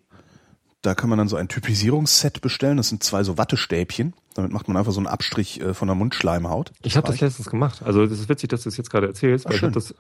Da 0.83 0.95
kann 0.97 1.09
man 1.09 1.19
dann 1.19 1.29
so 1.29 1.37
ein 1.37 1.47
Typisierungsset 1.47 2.41
bestellen. 2.41 2.77
Das 2.77 2.89
sind 2.89 3.05
zwei 3.05 3.23
so 3.23 3.39
Wattestäbchen. 3.39 4.15
Damit 4.35 4.51
macht 4.51 4.67
man 4.67 4.77
einfach 4.77 4.93
so 4.93 4.99
einen 4.99 5.07
Abstrich 5.07 5.61
äh, 5.61 5.75
von 5.75 5.87
der 5.87 5.95
Mundschleimhaut. 5.95 6.73
Ich 6.83 6.97
habe 6.97 7.07
das 7.07 7.21
letztens 7.21 7.49
gemacht. 7.49 7.83
Also 7.85 8.05
das 8.05 8.19
ist 8.19 8.29
witzig, 8.29 8.51
dass 8.51 8.63
du 8.63 8.69
es 8.69 8.75
das 8.75 8.79
jetzt 8.79 8.91
gerade 8.91 9.07
erzählst, 9.07 9.45
weil 9.45 9.55
ich 9.55 9.63
habe 9.63 9.73
das 9.73 9.95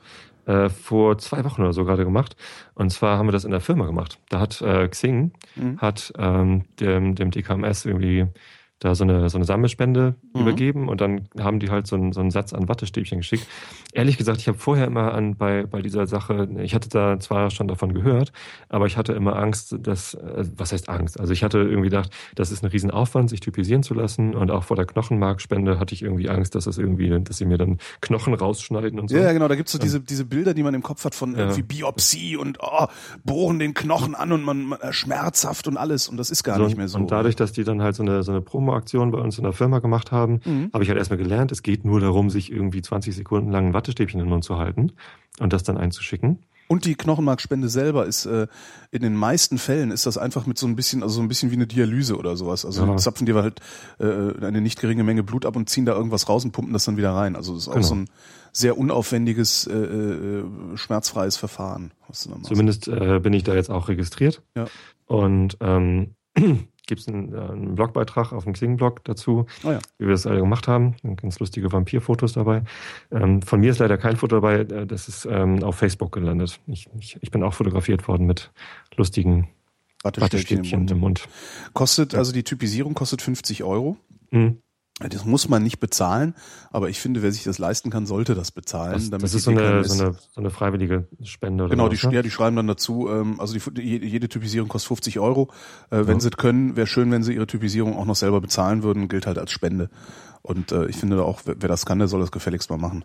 äh, 0.47 0.68
vor 0.70 1.18
zwei 1.18 1.45
Wochen 1.45 1.62
oder 1.62 1.73
so 1.73 1.85
gerade 1.85 2.05
gemacht. 2.05 2.37
Und 2.75 2.91
zwar 2.91 3.18
haben 3.18 3.29
wir 3.29 3.33
das 3.33 3.45
in 3.45 3.53
der 3.53 3.61
Firma 3.61 3.87
gemacht. 3.87 4.18
Da 4.29 4.41
hat 4.41 4.61
äh, 4.61 4.89
Xing 4.89 5.33
mhm. 5.55 5.79
hat 5.79 6.12
ähm, 6.18 6.64
dem, 6.81 7.14
dem 7.14 7.31
DKMS 7.31 7.85
irgendwie 7.85 8.27
da 8.83 8.97
so 8.97 9.05
eine, 9.05 9.28
so 9.30 9.39
eine 9.39 9.45
Sammelspende 9.45 10.16
mhm. 10.33 10.41
übergeben 10.41 10.89
und 10.89 11.01
dann 11.01 11.28
haben 11.39 11.61
die 11.61 11.70
halt 11.70 11.87
so 11.87 11.95
einen, 11.95 12.12
so 12.12 12.20
einen 12.20 12.33
Satz 12.33 12.53
an 12.53 12.68
Wattestäbchen 12.68 13.18
geschickt. 13.18 13.47
Ehrlich 13.93 14.18
gesagt, 14.18 14.41
ich 14.41 14.49
habe 14.49 14.59
vorher 14.59 14.87
immer 14.87 15.14
an 15.14 15.37
bei, 15.37 15.64
bei 15.66 15.83
dieser 15.83 16.09
Sache, 16.09 16.49
ich 16.59 16.74
hatte 16.74 16.89
da 16.89 17.20
zwar 17.20 17.51
schon 17.51 17.68
davon 17.68 17.95
gehört, 17.95 18.33
aber 18.68 18.87
ich 18.87 18.97
hatte 18.97 19.12
immer 19.12 19.37
Angst, 19.37 19.76
dass, 19.78 20.14
äh, 20.14 20.45
was 20.57 20.72
heißt 20.72 20.89
Angst? 20.89 21.20
Also 21.20 21.33
ich 21.33 21.45
hatte 21.45 21.59
irgendwie 21.59 21.91
gedacht, 21.91 22.11
das 22.35 22.51
ist 22.51 22.64
ein 22.64 22.70
Riesenaufwand, 22.70 23.30
sich 23.30 23.39
typisieren 23.39 23.85
zu 23.85 23.95
lassen 23.95 24.35
und 24.35 24.51
auch 24.51 24.64
vor 24.64 24.76
der 24.76 24.87
Knochenmarkspende 24.87 25.78
hatte 25.78 25.95
ich 25.95 26.03
irgendwie 26.03 26.28
Angst, 26.28 26.57
dass 26.57 26.64
das 26.64 26.76
irgendwie, 26.76 27.09
dass 27.22 27.39
sie 27.39 27.45
mir 27.45 27.59
dann 27.59 27.78
Knochen 28.01 28.35
rausschneiden 28.35 28.99
und 28.99 29.11
so. 29.11 29.16
Ja, 29.16 29.33
genau, 29.33 29.47
da 29.47 29.55
gibt's 29.55 29.70
so 29.70 29.78
diese, 29.78 30.01
diese 30.01 30.24
Bilder, 30.24 30.55
die 30.55 30.64
man 30.64 30.74
im 30.74 30.83
Kopf 30.83 31.05
hat 31.05 31.14
von 31.14 31.35
ja. 31.35 31.39
irgendwie 31.39 31.62
Biopsie 31.62 32.37
und 32.37 32.59
oh, 32.61 32.87
bohren 33.22 33.61
den 33.61 33.74
Knochen 33.74 34.16
an 34.16 34.33
und 34.33 34.43
man, 34.43 34.64
man 34.64 34.80
äh, 34.80 34.93
schmerzhaft 34.93 35.68
und 35.68 35.76
alles 35.76 36.09
und 36.09 36.16
das 36.16 36.30
ist 36.30 36.43
gar 36.43 36.57
so, 36.57 36.64
nicht 36.64 36.76
mehr 36.76 36.89
so. 36.89 36.99
Und 36.99 37.12
dadurch, 37.12 37.37
dass 37.37 37.53
die 37.53 37.62
dann 37.62 37.80
halt 37.80 37.95
so 37.95 38.03
eine, 38.03 38.24
so 38.24 38.33
eine 38.33 38.41
Promo 38.41 38.72
Promo-Aktion 38.73 39.11
bei 39.11 39.18
uns 39.18 39.39
in 39.39 39.45
der 39.45 39.53
Firma 39.53 39.79
gemacht 39.79 40.12
haben, 40.12 40.41
mhm. 40.45 40.70
habe 40.73 40.83
ich 40.83 40.91
halt 40.91 40.99
erstmal 40.99 41.18
gelernt, 41.18 41.53
es 41.53 41.62
geht 41.62 41.85
nur 41.85 42.01
darum, 42.01 42.31
sich 42.31 42.51
irgendwie 42.51 42.83
20 42.83 43.14
Sekunden 43.14 43.51
lang 43.51 43.68
ein 43.68 43.75
Wattestäbchen 43.75 44.20
in 44.20 44.27
den 44.27 44.31
Mund 44.31 44.45
zu 44.45 44.59
halten 44.59 44.93
und 45.41 45.53
das 45.53 45.62
dann 45.62 45.77
einzuschicken. 45.77 46.39
Und 46.68 46.87
die 46.87 46.95
Knochenmarkspende 46.95 47.68
selber 47.68 48.07
ist 48.07 48.25
äh, 48.25 48.47
in 48.91 49.03
den 49.03 49.14
meisten 49.14 49.59
Fällen 49.59 49.91
ist 49.91 50.07
das 50.07 50.16
einfach 50.16 50.47
mit 50.47 50.57
so 50.57 50.66
ein 50.66 50.75
bisschen, 50.75 51.03
also 51.03 51.16
so 51.16 51.20
ein 51.20 51.29
bisschen 51.29 51.51
wie 51.51 51.57
eine 51.57 51.66
Dialyse 51.66 52.16
oder 52.16 52.35
sowas. 52.35 52.64
Also 52.64 52.87
ja. 52.87 52.97
zapfen 52.97 53.27
dir 53.27 53.35
halt 53.35 53.61
äh, 53.99 54.05
eine 54.43 54.62
nicht 54.62 54.81
geringe 54.81 55.05
Menge 55.05 55.23
Blut 55.23 55.45
ab 55.45 55.55
und 55.57 55.68
ziehen 55.68 55.85
da 55.85 55.93
irgendwas 55.93 56.31
raus 56.31 56.45
und 56.47 56.53
pumpen 56.53 56.73
das 56.73 56.87
dann 56.87 56.97
wieder 56.97 57.11
rein. 57.11 57.37
Also 57.37 57.53
das 57.53 57.64
ist 57.64 57.66
genau. 57.66 57.79
auch 57.79 57.89
so 57.89 57.95
ein 57.97 58.09
sehr 58.53 58.79
unaufwendiges, 58.79 59.66
äh, 59.66 59.75
äh, 59.75 60.45
schmerzfreies 60.77 61.37
Verfahren. 61.37 61.93
Zumindest 62.12 62.89
äh, 62.89 63.20
bin 63.20 63.35
ich 63.35 63.43
da 63.45 63.55
jetzt 63.55 63.70
auch 63.70 63.89
registriert. 63.89 64.41
Ja. 64.57 64.66
Und 65.07 65.59
ähm, 65.61 66.14
gibt 66.87 67.01
es 67.01 67.09
einen, 67.09 67.33
äh, 67.33 67.39
einen, 67.39 67.74
Blogbeitrag 67.74 68.33
auf 68.33 68.45
dem 68.45 68.53
Xing-Blog 68.55 69.05
dazu, 69.05 69.47
oh 69.64 69.70
ja. 69.70 69.78
wie 69.99 70.07
wir 70.07 70.12
das 70.12 70.26
alle 70.26 70.41
gemacht 70.41 70.68
haben. 70.68 70.97
Ganz 71.16 71.39
lustige 71.39 71.72
Vampirfotos 71.72 72.33
dabei. 72.33 72.62
Ähm, 73.11 73.43
von 73.43 73.61
mir 73.61 73.70
ist 73.70 73.78
leider 73.78 73.99
kein 73.99 74.16
Foto 74.16 74.37
dabei, 74.37 74.61
äh, 74.61 74.87
das 74.87 75.09
ist 75.09 75.26
ähm, 75.26 75.62
auf 75.62 75.76
Facebook 75.76 76.12
gelandet. 76.12 76.61
Ich, 76.66 76.89
ich, 76.99 77.18
ich, 77.20 77.30
bin 77.30 77.43
auch 77.43 77.55
fotografiert 77.55 78.07
worden 78.09 78.26
mit 78.26 78.51
lustigen 78.97 79.49
Wattestäbchen, 80.03 80.64
im, 80.64 80.70
Mund. 80.70 80.91
im 80.91 80.99
Mund. 80.99 81.28
Kostet, 81.72 82.14
also 82.14 82.33
die 82.33 82.43
Typisierung 82.43 82.95
kostet 82.95 83.22
50 83.22 83.62
Euro. 83.62 83.97
Mhm. 84.30 84.59
Das 85.09 85.24
muss 85.24 85.48
man 85.48 85.62
nicht 85.62 85.80
bezahlen, 85.80 86.34
aber 86.70 86.88
ich 86.88 87.00
finde, 87.00 87.22
wer 87.22 87.32
sich 87.32 87.44
das 87.44 87.59
leisten 87.59 87.90
kann, 87.90 88.07
sollte 88.07 88.34
das 88.34 88.50
bezahlen. 88.50 89.11
Das, 89.11 89.20
das 89.20 89.34
ist 89.34 89.44
so 89.44 89.50
eine, 89.50 89.84
so, 89.84 90.03
eine, 90.03 90.14
so 90.14 90.40
eine 90.40 90.50
freiwillige 90.50 91.09
Spende. 91.22 91.64
Oder 91.64 91.70
genau, 91.70 91.88
die, 91.88 92.07
ne? 92.07 92.14
ja, 92.14 92.22
die 92.22 92.30
schreiben 92.30 92.57
dann 92.57 92.66
dazu, 92.66 93.09
ähm, 93.09 93.40
also 93.40 93.59
die, 93.70 93.82
jede 93.82 94.28
Typisierung 94.28 94.68
kostet 94.68 94.88
50 94.88 95.20
Euro. 95.20 95.50
Äh, 95.90 96.07
wenn 96.07 96.16
ja. 96.16 96.20
sie 96.20 96.28
es 96.28 96.36
können, 96.36 96.76
wäre 96.76 96.86
schön, 96.86 97.11
wenn 97.11 97.22
sie 97.22 97.34
ihre 97.34 97.46
Typisierung 97.46 97.96
auch 97.96 98.07
noch 98.07 98.16
selber 98.16 98.40
bezahlen 98.40 98.82
würden, 98.82 99.09
gilt 99.09 99.26
halt 99.26 99.38
als 99.38 99.50
Spende. 99.50 99.90
Und 100.42 100.72
äh, 100.72 100.86
ich 100.86 100.96
finde 100.96 101.22
auch, 101.24 101.42
wer, 101.44 101.57
wer 101.59 101.68
das 101.68 101.86
kann, 101.86 101.98
der 101.98 102.09
soll 102.09 102.20
das 102.20 102.32
gefälligst 102.32 102.70
mal 102.70 102.78
machen. 102.78 103.05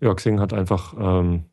Ja, 0.00 0.12
Xing 0.14 0.40
hat 0.40 0.52
einfach 0.52 0.94
ähm, 0.98 1.44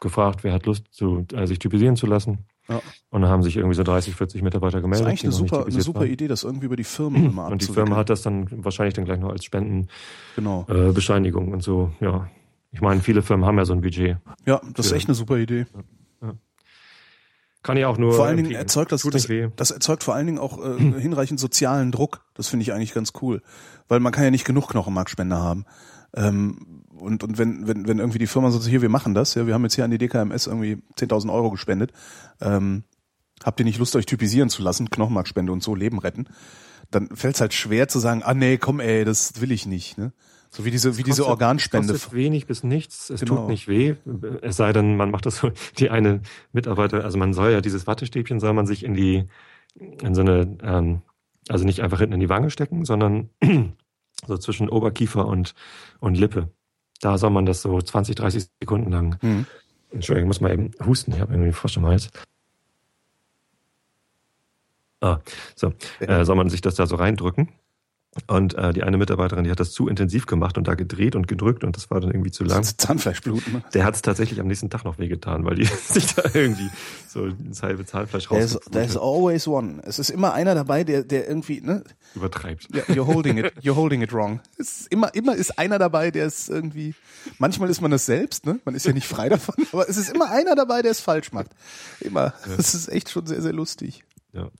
gefragt, 0.00 0.42
wer 0.42 0.52
hat 0.52 0.66
Lust, 0.66 0.86
zu, 0.90 1.26
äh, 1.32 1.46
sich 1.46 1.58
typisieren 1.58 1.96
zu 1.96 2.06
lassen. 2.06 2.46
Ja. 2.70 2.80
Und 3.10 3.20
dann 3.22 3.30
haben 3.30 3.42
sich 3.42 3.56
irgendwie 3.56 3.74
so 3.74 3.82
30, 3.82 4.14
40 4.14 4.42
Mitarbeiter 4.42 4.80
gemeldet. 4.80 5.04
Das 5.04 5.12
ist 5.12 5.18
eigentlich 5.24 5.24
eine 5.24 5.32
super, 5.32 5.66
eine 5.66 5.82
super 5.82 6.06
Idee, 6.06 6.28
das 6.28 6.44
irgendwie 6.44 6.66
über 6.66 6.76
die 6.76 6.84
Firmen 6.84 7.26
immer 7.30 7.48
Und 7.48 7.62
die 7.62 7.72
Firma 7.72 7.96
hat 7.96 8.10
das 8.10 8.22
dann 8.22 8.46
wahrscheinlich 8.64 8.94
dann 8.94 9.04
gleich 9.04 9.18
noch 9.18 9.30
als 9.30 9.44
Spendenbescheinigung 9.44 11.46
genau. 11.46 11.50
äh, 11.50 11.54
und 11.54 11.62
so, 11.62 11.90
ja. 12.00 12.30
Ich 12.70 12.80
meine, 12.80 13.00
viele 13.00 13.22
Firmen 13.22 13.44
haben 13.44 13.58
ja 13.58 13.64
so 13.64 13.72
ein 13.72 13.80
Budget. 13.80 14.18
Ja, 14.46 14.60
das 14.74 14.86
ist 14.86 14.92
echt 14.92 15.08
eine 15.08 15.16
super 15.16 15.38
Idee. 15.38 15.66
Ja. 16.22 16.34
Kann 17.64 17.76
ich 17.76 17.84
auch 17.84 17.98
nur. 17.98 18.14
Vor 18.14 18.26
allen 18.26 18.36
Dingen 18.36 18.52
erzeugt 18.52 18.92
das, 18.92 19.02
das, 19.02 19.26
das 19.56 19.72
erzeugt 19.72 20.04
vor 20.04 20.14
allen 20.14 20.26
Dingen 20.26 20.38
auch 20.38 20.64
äh, 20.64 20.78
hinreichend 21.00 21.40
sozialen 21.40 21.90
Druck. 21.90 22.24
Das 22.34 22.46
finde 22.46 22.62
ich 22.62 22.72
eigentlich 22.72 22.94
ganz 22.94 23.12
cool. 23.20 23.42
Weil 23.88 23.98
man 23.98 24.12
kann 24.12 24.22
ja 24.22 24.30
nicht 24.30 24.44
genug 24.44 24.68
Knochenmarkspender 24.68 25.38
haben. 25.38 25.64
Ähm, 26.14 26.79
und, 27.00 27.24
und 27.24 27.38
wenn, 27.38 27.66
wenn, 27.66 27.86
wenn 27.88 27.98
irgendwie 27.98 28.18
die 28.18 28.26
Firma 28.26 28.50
sagt, 28.50 28.66
hier, 28.66 28.82
wir 28.82 28.88
machen 28.88 29.14
das, 29.14 29.34
ja, 29.34 29.46
wir 29.46 29.54
haben 29.54 29.62
jetzt 29.62 29.74
hier 29.74 29.84
an 29.84 29.90
die 29.90 29.98
DKMS 29.98 30.46
irgendwie 30.46 30.82
10.000 30.98 31.32
Euro 31.32 31.50
gespendet, 31.50 31.92
ähm, 32.40 32.84
habt 33.44 33.60
ihr 33.60 33.64
nicht 33.64 33.78
Lust, 33.78 33.96
euch 33.96 34.06
typisieren 34.06 34.48
zu 34.48 34.62
lassen, 34.62 34.90
Knochenmarkspende 34.90 35.52
und 35.52 35.62
so 35.62 35.74
Leben 35.74 35.98
retten, 35.98 36.26
dann 36.90 37.08
fällt 37.14 37.36
es 37.36 37.40
halt 37.40 37.54
schwer 37.54 37.88
zu 37.88 37.98
sagen, 37.98 38.22
ah 38.22 38.34
nee, 38.34 38.58
komm 38.58 38.80
ey, 38.80 39.04
das 39.04 39.40
will 39.40 39.52
ich 39.52 39.66
nicht, 39.66 39.98
ne? 39.98 40.12
So 40.52 40.64
wie 40.64 40.72
diese, 40.72 40.98
wie 40.98 41.04
diese 41.04 41.26
Organspende. 41.28 41.92
Es 41.92 42.02
kostet 42.02 42.12
wenig 42.12 42.48
bis 42.48 42.64
nichts, 42.64 43.08
es 43.08 43.20
genau. 43.20 43.36
tut 43.36 43.48
nicht 43.48 43.68
weh. 43.68 43.94
Es 44.42 44.56
sei 44.56 44.72
denn, 44.72 44.96
man 44.96 45.12
macht 45.12 45.24
das 45.24 45.36
so, 45.36 45.52
die 45.78 45.90
eine 45.90 46.22
Mitarbeiter, 46.52 47.04
also 47.04 47.18
man 47.18 47.32
soll 47.32 47.52
ja 47.52 47.60
dieses 47.60 47.86
Wattestäbchen, 47.86 48.40
soll 48.40 48.52
man 48.52 48.66
sich 48.66 48.84
in 48.84 48.94
die, 48.94 49.26
in 49.76 50.12
so 50.16 50.22
eine, 50.22 50.58
ähm, 50.64 51.02
also 51.48 51.64
nicht 51.64 51.82
einfach 51.82 52.00
hinten 52.00 52.14
in 52.14 52.20
die 52.20 52.28
Wange 52.28 52.50
stecken, 52.50 52.84
sondern 52.84 53.30
so 54.26 54.36
zwischen 54.38 54.68
Oberkiefer 54.68 55.24
und, 55.24 55.54
und 56.00 56.16
Lippe. 56.18 56.50
Da 57.00 57.18
soll 57.18 57.30
man 57.30 57.46
das 57.46 57.62
so 57.62 57.80
20, 57.80 58.14
30 58.14 58.46
Sekunden 58.60 58.90
lang. 58.90 59.18
Mhm. 59.22 59.46
Entschuldigung, 59.90 60.28
muss 60.28 60.40
mal 60.40 60.52
eben 60.52 60.70
husten. 60.84 61.12
Ich 61.12 61.20
habe 61.20 61.32
irgendwie 61.32 61.52
Frosch 61.52 61.76
im 61.76 61.86
Hals. 61.86 62.10
Ah, 65.00 65.18
so. 65.56 65.72
Äh, 65.98 66.24
soll 66.24 66.36
man 66.36 66.50
sich 66.50 66.60
das 66.60 66.74
da 66.74 66.86
so 66.86 66.96
reindrücken? 66.96 67.48
Und 68.26 68.54
äh, 68.54 68.72
die 68.72 68.82
eine 68.82 68.98
Mitarbeiterin, 68.98 69.44
die 69.44 69.52
hat 69.52 69.60
das 69.60 69.70
zu 69.70 69.86
intensiv 69.86 70.26
gemacht 70.26 70.58
und 70.58 70.66
da 70.66 70.74
gedreht 70.74 71.14
und 71.14 71.28
gedrückt 71.28 71.62
und 71.62 71.76
das 71.76 71.90
war 71.92 72.00
dann 72.00 72.10
irgendwie 72.10 72.32
zu 72.32 72.42
lang. 72.42 72.58
Das 72.58 72.76
Zahnfleischbluten. 72.76 73.52
Ne? 73.52 73.62
Der 73.72 73.84
hat 73.84 73.94
es 73.94 74.02
tatsächlich 74.02 74.40
am 74.40 74.48
nächsten 74.48 74.68
Tag 74.68 74.84
noch 74.84 74.98
wehgetan, 74.98 75.44
weil 75.44 75.54
die 75.54 75.64
sich 75.86 76.12
da 76.14 76.22
irgendwie 76.34 76.68
so 77.08 77.28
das 77.28 77.62
halbe 77.62 77.86
Zahnfleisch 77.86 78.28
raus. 78.32 78.58
There's 78.72 78.96
always 78.96 79.46
one. 79.46 79.80
Es 79.84 80.00
ist 80.00 80.10
immer 80.10 80.32
einer 80.32 80.56
dabei, 80.56 80.82
der 80.82 81.04
der 81.04 81.28
irgendwie 81.28 81.60
ne 81.60 81.84
übertreibt. 82.16 82.66
Ja, 82.74 82.82
you're 82.88 83.06
holding 83.06 83.38
it, 83.38 83.52
you're 83.62 83.76
holding 83.76 84.02
it 84.02 84.12
wrong. 84.12 84.40
Es 84.58 84.80
ist 84.80 84.92
immer 84.92 85.14
immer 85.14 85.36
ist 85.36 85.56
einer 85.60 85.78
dabei, 85.78 86.10
der 86.10 86.26
es 86.26 86.48
irgendwie. 86.48 86.94
Manchmal 87.38 87.70
ist 87.70 87.80
man 87.80 87.92
es 87.92 88.06
selbst, 88.06 88.44
ne? 88.44 88.58
Man 88.64 88.74
ist 88.74 88.86
ja 88.86 88.92
nicht 88.92 89.06
frei 89.06 89.28
davon, 89.28 89.54
aber 89.70 89.88
es 89.88 89.96
ist 89.96 90.12
immer 90.12 90.32
einer 90.32 90.56
dabei, 90.56 90.82
der 90.82 90.90
es 90.90 91.00
falsch 91.00 91.30
macht. 91.30 91.50
Immer. 92.00 92.34
Ja. 92.48 92.56
Das 92.56 92.74
ist 92.74 92.88
echt 92.88 93.08
schon 93.08 93.26
sehr 93.26 93.40
sehr 93.40 93.52
lustig. 93.52 94.02
Ja. 94.32 94.50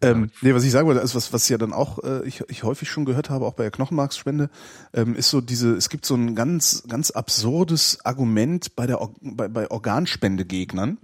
Ähm, 0.00 0.30
nee, 0.42 0.54
was 0.54 0.64
ich 0.64 0.70
sagen 0.70 0.86
wollte, 0.86 1.00
ist 1.00 1.14
was, 1.14 1.32
was 1.32 1.48
ja 1.48 1.58
dann 1.58 1.72
auch 1.72 2.02
äh, 2.02 2.26
ich, 2.26 2.42
ich 2.48 2.62
häufig 2.62 2.90
schon 2.90 3.04
gehört 3.04 3.30
habe, 3.30 3.46
auch 3.46 3.54
bei 3.54 3.64
der 3.64 3.70
Knochenmarksspende, 3.70 4.50
ähm, 4.92 5.14
ist 5.14 5.30
so 5.30 5.40
diese, 5.40 5.74
es 5.74 5.88
gibt 5.88 6.06
so 6.06 6.14
ein 6.14 6.34
ganz, 6.34 6.84
ganz 6.88 7.10
absurdes 7.10 8.04
Argument 8.04 8.76
bei 8.76 8.86
der 8.86 8.98
bei, 9.20 9.48
bei 9.48 9.70
Organspendegegnern. 9.70 10.98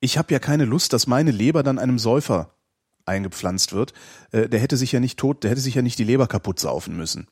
Ich 0.00 0.18
habe 0.18 0.32
ja 0.32 0.38
keine 0.38 0.64
Lust, 0.64 0.92
dass 0.92 1.06
meine 1.06 1.30
Leber 1.30 1.62
dann 1.62 1.78
einem 1.78 1.98
Säufer 1.98 2.50
eingepflanzt 3.06 3.72
wird. 3.72 3.92
Äh, 4.32 4.48
der 4.48 4.60
hätte 4.60 4.76
sich 4.76 4.92
ja 4.92 5.00
nicht 5.00 5.18
tot, 5.18 5.44
der 5.44 5.50
hätte 5.50 5.60
sich 5.60 5.74
ja 5.74 5.82
nicht 5.82 5.98
die 5.98 6.04
Leber 6.04 6.26
kaputt 6.26 6.60
saufen 6.60 6.96
müssen. 6.96 7.28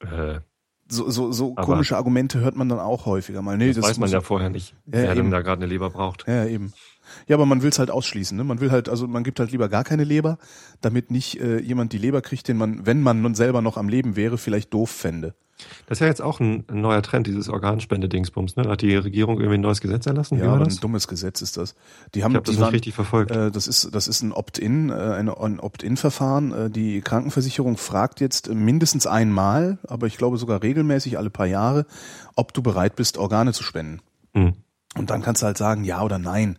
Äh, 0.00 0.40
so, 0.88 1.10
so, 1.10 1.32
so 1.32 1.54
komische 1.54 1.96
Argumente 1.96 2.40
hört 2.40 2.56
man 2.56 2.68
dann 2.68 2.78
auch 2.78 3.06
häufiger 3.06 3.42
mal. 3.42 3.56
Nee, 3.56 3.68
das, 3.68 3.76
das 3.76 3.90
weiß 3.90 3.98
man 3.98 4.10
ja 4.10 4.20
vorher 4.20 4.50
nicht, 4.50 4.72
ja, 4.86 4.92
wer 4.92 5.10
eben. 5.10 5.16
denn 5.16 5.30
da 5.30 5.40
gerade 5.40 5.62
eine 5.62 5.66
Leber 5.66 5.90
braucht. 5.90 6.26
Ja, 6.28 6.44
eben. 6.44 6.72
Ja, 7.26 7.36
aber 7.36 7.46
man 7.46 7.62
will 7.62 7.70
es 7.70 7.78
halt 7.78 7.90
ausschließen. 7.90 8.36
Ne? 8.36 8.44
Man 8.44 8.60
will 8.60 8.70
halt, 8.70 8.88
also 8.88 9.06
man 9.06 9.24
gibt 9.24 9.40
halt 9.40 9.52
lieber 9.52 9.68
gar 9.68 9.84
keine 9.84 10.04
Leber, 10.04 10.38
damit 10.80 11.10
nicht 11.10 11.40
äh, 11.40 11.58
jemand 11.60 11.92
die 11.92 11.98
Leber 11.98 12.22
kriegt, 12.22 12.48
den 12.48 12.56
man, 12.56 12.86
wenn 12.86 13.02
man 13.02 13.22
nun 13.22 13.34
selber 13.34 13.62
noch 13.62 13.76
am 13.76 13.88
Leben 13.88 14.16
wäre, 14.16 14.38
vielleicht 14.38 14.72
doof 14.72 14.90
fände. 14.90 15.34
Das 15.86 15.96
ist 15.96 16.00
ja 16.00 16.06
jetzt 16.08 16.22
auch 16.22 16.40
ein, 16.40 16.64
ein 16.68 16.80
neuer 16.80 17.02
Trend, 17.02 17.26
dieses 17.26 17.48
Organspende-Dingsbums. 17.48 18.56
Ne? 18.56 18.68
Hat 18.68 18.82
die 18.82 18.96
Regierung 18.96 19.38
irgendwie 19.38 19.58
ein 19.58 19.60
neues 19.60 19.80
Gesetz 19.80 20.06
erlassen? 20.06 20.38
Ja, 20.38 20.52
aber 20.52 20.64
ein 20.64 20.76
dummes 20.80 21.06
Gesetz 21.06 21.42
ist 21.42 21.56
das. 21.56 21.74
Die 22.14 22.24
haben, 22.24 22.32
ich 22.32 22.36
habe 22.36 22.46
das 22.46 22.54
nicht 22.54 22.62
waren, 22.62 22.74
richtig 22.74 22.94
verfolgt. 22.94 23.30
Äh, 23.30 23.50
das 23.50 23.68
ist 23.68 23.94
das 23.94 24.08
ist 24.08 24.22
ein 24.22 24.32
Opt-in, 24.32 24.90
äh, 24.90 24.92
ein, 24.92 25.28
ein 25.28 25.60
Opt-in-Verfahren. 25.60 26.52
Äh, 26.52 26.70
die 26.70 27.00
Krankenversicherung 27.00 27.76
fragt 27.76 28.20
jetzt 28.20 28.52
mindestens 28.52 29.06
einmal, 29.06 29.78
aber 29.86 30.06
ich 30.06 30.16
glaube 30.16 30.38
sogar 30.38 30.62
regelmäßig 30.62 31.18
alle 31.18 31.30
paar 31.30 31.46
Jahre, 31.46 31.86
ob 32.34 32.52
du 32.52 32.62
bereit 32.62 32.96
bist, 32.96 33.16
Organe 33.16 33.52
zu 33.52 33.62
spenden. 33.62 34.00
Mhm. 34.32 34.54
Und 34.96 35.10
dann 35.10 35.22
kannst 35.22 35.42
du 35.42 35.46
halt 35.46 35.58
sagen, 35.58 35.84
ja 35.84 36.02
oder 36.02 36.18
nein 36.18 36.58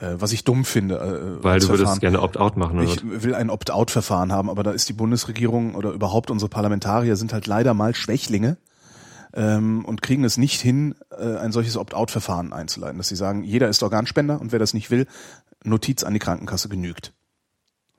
äh, 0.00 0.14
was 0.18 0.32
ich 0.32 0.44
dumm 0.44 0.64
finde. 0.64 0.96
Äh, 0.96 1.44
Weil 1.44 1.60
du 1.60 1.66
Verfahren. 1.66 1.86
würdest 1.86 2.00
gerne 2.00 2.22
Opt-out 2.22 2.56
machen, 2.56 2.78
oder? 2.78 2.88
Ich 2.88 3.02
will 3.04 3.34
ein 3.34 3.50
Opt-out-Verfahren 3.50 4.32
haben, 4.32 4.48
aber 4.50 4.62
da 4.62 4.70
ist 4.70 4.88
die 4.88 4.92
Bundesregierung 4.92 5.74
oder 5.74 5.90
überhaupt 5.90 6.30
unsere 6.30 6.48
Parlamentarier 6.48 7.16
sind 7.16 7.32
halt 7.32 7.46
leider 7.46 7.74
mal 7.74 7.94
Schwächlinge 7.94 8.58
ähm, 9.34 9.84
und 9.84 10.02
kriegen 10.02 10.24
es 10.24 10.36
nicht 10.36 10.60
hin, 10.60 10.94
äh, 11.18 11.36
ein 11.36 11.52
solches 11.52 11.76
Opt-out-Verfahren 11.76 12.52
einzuleiten, 12.52 12.98
dass 12.98 13.08
sie 13.08 13.16
sagen, 13.16 13.42
jeder 13.42 13.68
ist 13.68 13.82
Organspender 13.82 14.40
und 14.40 14.52
wer 14.52 14.58
das 14.58 14.74
nicht 14.74 14.90
will, 14.90 15.06
Notiz 15.64 16.04
an 16.04 16.14
die 16.14 16.20
Krankenkasse 16.20 16.68
genügt. 16.68 17.12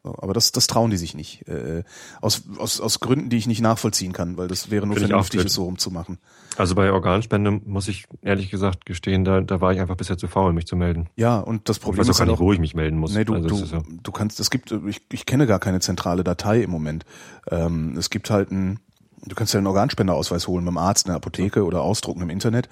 Aber 0.04 0.34
das, 0.34 0.52
das 0.52 0.68
trauen 0.68 0.92
die 0.92 0.98
sich 0.98 1.14
nicht. 1.14 1.48
Äh, 1.48 1.84
aus, 2.22 2.44
aus, 2.58 2.80
aus 2.80 3.00
Gründen, 3.00 3.30
die 3.30 3.38
ich 3.38 3.48
nicht 3.48 3.62
nachvollziehen 3.62 4.14
kann, 4.14 4.38
weil 4.38 4.48
das 4.48 4.72
wäre 4.72 4.88
nur 4.88 4.96
Find 4.96 5.10
vernünftig, 5.10 5.46
es 5.46 5.54
so 5.54 5.66
rumzumachen. 5.66 6.20
Also 6.58 6.76
bei 6.76 6.92
Organspende 6.92 7.52
muss 7.52 7.88
ich 7.88 8.06
ehrlich 8.22 8.50
gesagt 8.50 8.86
gestehen, 8.86 9.26
da, 9.26 9.42
da 9.42 9.62
war 9.62 9.74
ich 9.74 9.80
einfach 9.80 9.96
bisher 9.96 10.18
zu 10.18 10.28
faul, 10.28 10.54
mich 10.54 10.68
zu 10.68 10.76
melden. 10.76 11.10
Ja, 11.16 11.40
und 11.40 11.70
das 11.70 11.80
Problem 11.80 12.02
ich 12.02 12.08
weiß 12.08 12.16
auch 12.16 12.20
gar 12.20 12.26
nicht, 12.32 12.40
wo 12.40 12.54
ich 12.54 12.60
mich 12.60 12.76
melden 12.76 12.98
muss. 12.98 13.14
Nee, 13.14 13.26
du, 13.26 13.34
also 13.36 13.48
du, 13.48 13.56
ja 13.66 13.82
du 14.04 14.12
kannst, 14.12 14.40
es 14.40 14.50
gibt, 14.50 14.72
ich, 14.72 15.02
ich 15.12 15.26
kenne 15.26 15.48
gar 15.48 15.60
keine 15.60 15.80
zentrale 15.80 16.24
Datei 16.24 16.62
im 16.62 16.70
Moment. 16.70 17.06
Ähm, 17.50 17.96
es 17.98 18.10
gibt 18.10 18.30
halt 18.30 18.52
ein, 18.52 18.80
du 19.26 19.36
kannst 19.36 19.54
ja 19.54 19.58
einen 19.58 19.68
Organspenderausweis 19.68 20.48
holen 20.48 20.66
beim 20.66 20.78
Arzt 20.78 21.06
in 21.06 21.12
der 21.12 21.18
Apotheke 21.18 21.66
oder 21.66 21.82
ausdrucken 21.82 22.22
im 22.22 22.30
Internet, 22.30 22.70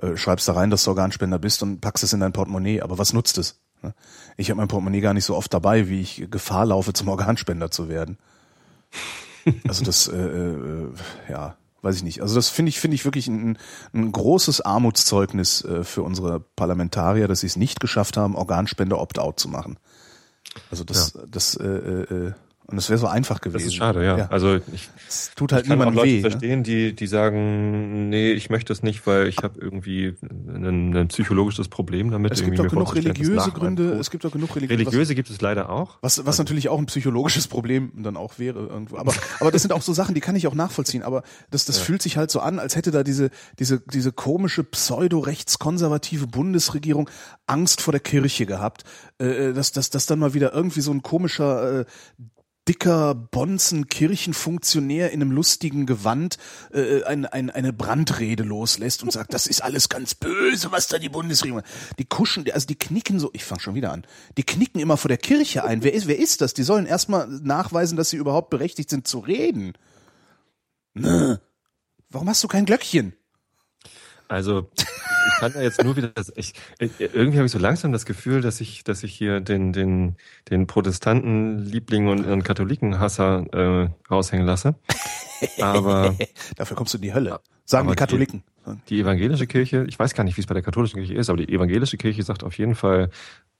äh, 0.00 0.16
schreibst 0.16 0.48
da 0.48 0.54
rein, 0.54 0.70
dass 0.70 0.84
du 0.84 0.90
Organspender 0.90 1.38
bist 1.38 1.62
und 1.62 1.80
packst 1.80 2.04
es 2.04 2.12
in 2.12 2.20
dein 2.20 2.32
Portemonnaie. 2.32 2.80
Aber 2.80 2.98
was 2.98 3.12
nutzt 3.12 3.38
es? 3.38 3.60
Ich 4.36 4.50
habe 4.50 4.58
mein 4.58 4.68
Portemonnaie 4.68 5.00
gar 5.00 5.14
nicht 5.14 5.24
so 5.24 5.36
oft 5.36 5.52
dabei, 5.52 5.88
wie 5.88 6.00
ich 6.00 6.26
Gefahr 6.30 6.66
laufe, 6.66 6.92
zum 6.92 7.08
Organspender 7.08 7.70
zu 7.70 7.88
werden. 7.88 8.18
Also 9.66 9.84
das, 9.84 10.06
äh, 10.08 10.16
äh, 10.16 10.88
ja, 11.28 11.56
weiß 11.82 11.96
ich 11.96 12.02
nicht. 12.02 12.20
Also 12.20 12.34
das 12.34 12.50
finde 12.50 12.68
ich, 12.68 12.80
finde 12.80 12.94
ich 12.94 13.04
wirklich 13.04 13.26
ein, 13.26 13.58
ein 13.94 14.12
großes 14.12 14.60
Armutszeugnis 14.60 15.64
äh, 15.64 15.84
für 15.84 16.02
unsere 16.02 16.40
Parlamentarier, 16.40 17.26
dass 17.26 17.40
sie 17.40 17.46
es 17.46 17.56
nicht 17.56 17.80
geschafft 17.80 18.16
haben, 18.16 18.36
Organspender 18.36 18.98
Opt-out 19.00 19.40
zu 19.40 19.48
machen. 19.48 19.78
Also 20.70 20.84
das, 20.84 21.14
ja. 21.14 21.22
das 21.26 21.54
äh, 21.54 21.66
äh, 21.66 22.14
äh 22.28 22.32
und 22.70 22.78
es 22.78 22.88
wäre 22.88 22.98
so 22.98 23.06
einfach 23.06 23.40
gewesen. 23.40 23.64
Das 23.64 23.64
ist 23.64 23.74
schade, 23.74 24.04
ja. 24.04 24.16
ja. 24.16 24.26
Also 24.28 24.56
ich, 24.72 24.88
es 25.08 25.32
tut 25.34 25.52
halt 25.52 25.64
ich 25.64 25.70
kann 25.70 25.82
auch 25.82 25.92
Leute 25.92 26.08
weh, 26.08 26.16
ne? 26.16 26.20
verstehen, 26.20 26.58
ne? 26.60 26.62
die 26.62 26.94
die 26.94 27.06
sagen, 27.06 28.08
nee, 28.08 28.32
ich 28.32 28.50
möchte 28.50 28.72
es 28.72 28.82
nicht, 28.82 29.06
weil 29.06 29.26
ich 29.26 29.38
habe 29.38 29.60
irgendwie 29.60 30.14
ein, 30.22 30.96
ein, 30.96 31.08
psychologisches 31.08 31.68
Problem 31.68 32.10
damit. 32.10 32.32
Es 32.32 32.44
gibt 32.44 32.58
doch 32.58 32.68
genug 32.68 32.94
religiöse 32.94 33.50
Gründe. 33.50 33.94
Es 33.94 34.10
gibt 34.10 34.24
doch 34.24 34.30
genug 34.30 34.54
religiöse. 34.54 34.80
Religiöse 34.80 35.14
gibt 35.14 35.30
es 35.30 35.40
leider 35.40 35.70
auch. 35.70 35.98
Was 36.00 36.18
was 36.18 36.26
also, 36.26 36.42
natürlich 36.42 36.68
auch 36.68 36.78
ein 36.78 36.86
psychologisches 36.86 37.48
Problem 37.48 37.92
dann 37.96 38.16
auch 38.16 38.38
wäre 38.38 38.60
irgendwo. 38.60 38.98
Aber 38.98 39.14
aber 39.40 39.50
das 39.50 39.62
sind 39.62 39.72
auch 39.72 39.82
so 39.82 39.92
Sachen, 39.92 40.14
die 40.14 40.20
kann 40.20 40.36
ich 40.36 40.46
auch 40.46 40.54
nachvollziehen. 40.54 41.02
Aber 41.02 41.22
das 41.50 41.64
das 41.64 41.78
ja. 41.78 41.84
fühlt 41.84 42.02
sich 42.02 42.16
halt 42.16 42.30
so 42.30 42.40
an, 42.40 42.58
als 42.58 42.76
hätte 42.76 42.90
da 42.90 43.02
diese 43.02 43.30
diese 43.58 43.80
diese 43.80 44.12
komische 44.12 44.62
pseudo-rechtskonservative 44.62 46.26
Bundesregierung 46.26 47.10
Angst 47.46 47.80
vor 47.80 47.92
der 47.92 48.00
Kirche 48.00 48.46
gehabt, 48.46 48.84
äh, 49.20 49.48
äh 49.48 49.52
dass 49.52 49.72
dass 49.72 49.90
dass 49.90 50.06
dann 50.06 50.20
mal 50.20 50.34
wieder 50.34 50.52
irgendwie 50.52 50.80
so 50.80 50.92
ein 50.92 51.02
komischer 51.02 51.80
äh, 51.80 51.84
dicker 52.70 53.16
Bonzen 53.16 53.88
Kirchenfunktionär 53.88 55.10
in 55.10 55.20
einem 55.20 55.32
lustigen 55.32 55.86
Gewand 55.86 56.38
äh, 56.72 57.02
ein, 57.02 57.26
ein, 57.26 57.50
eine 57.50 57.72
Brandrede 57.72 58.44
loslässt 58.44 59.02
und 59.02 59.10
sagt, 59.10 59.34
das 59.34 59.48
ist 59.48 59.60
alles 59.60 59.88
ganz 59.88 60.14
böse, 60.14 60.70
was 60.70 60.86
da 60.86 61.00
die 61.00 61.08
Bundesregierung. 61.08 61.62
Die 61.98 62.04
kuschen, 62.04 62.48
also 62.52 62.68
die 62.68 62.78
knicken 62.78 63.18
so, 63.18 63.30
ich 63.32 63.42
fange 63.44 63.60
schon 63.60 63.74
wieder 63.74 63.92
an. 63.92 64.06
Die 64.36 64.44
knicken 64.44 64.80
immer 64.80 64.96
vor 64.96 65.08
der 65.08 65.18
Kirche 65.18 65.64
ein. 65.64 65.82
Wer 65.82 65.94
ist, 65.94 66.06
wer 66.06 66.16
ist 66.16 66.42
das? 66.42 66.54
Die 66.54 66.62
sollen 66.62 66.86
erstmal 66.86 67.26
nachweisen, 67.26 67.96
dass 67.96 68.10
sie 68.10 68.18
überhaupt 68.18 68.50
berechtigt 68.50 68.88
sind 68.88 69.08
zu 69.08 69.18
reden. 69.18 69.72
Ne? 70.94 71.40
Warum 72.08 72.28
hast 72.28 72.44
du 72.44 72.46
kein 72.46 72.66
Glöckchen? 72.66 73.14
Also 74.30 74.70
ich 74.76 75.40
kann 75.40 75.52
da 75.52 75.60
jetzt 75.60 75.82
nur 75.82 75.96
wieder, 75.96 76.12
ich, 76.36 76.54
irgendwie 76.78 77.38
habe 77.38 77.46
ich 77.46 77.52
so 77.52 77.58
langsam 77.58 77.90
das 77.90 78.06
Gefühl, 78.06 78.40
dass 78.42 78.60
ich, 78.60 78.84
dass 78.84 79.02
ich 79.02 79.12
hier 79.12 79.40
den, 79.40 79.72
den, 79.72 80.16
den 80.48 80.68
Protestanten 80.68 81.58
Liebling 81.58 82.06
und, 82.06 82.24
und 82.24 82.44
Katholikenhasser 82.44 83.44
äh, 83.52 83.90
raushängen 84.08 84.46
lasse. 84.46 84.76
Aber 85.60 86.14
dafür 86.56 86.76
kommst 86.76 86.94
du 86.94 86.98
in 86.98 87.02
die 87.02 87.12
Hölle. 87.12 87.40
Sagen 87.64 87.88
die 87.88 87.96
Katholiken. 87.96 88.44
Die, 88.66 88.94
die 88.94 89.00
evangelische 89.00 89.48
Kirche, 89.48 89.84
ich 89.88 89.98
weiß 89.98 90.14
gar 90.14 90.22
nicht, 90.22 90.36
wie 90.36 90.42
es 90.42 90.46
bei 90.46 90.54
der 90.54 90.62
katholischen 90.62 91.00
Kirche 91.00 91.14
ist, 91.14 91.28
aber 91.28 91.38
die 91.38 91.52
evangelische 91.52 91.96
Kirche 91.96 92.22
sagt 92.22 92.44
auf 92.44 92.56
jeden 92.56 92.76
Fall, 92.76 93.10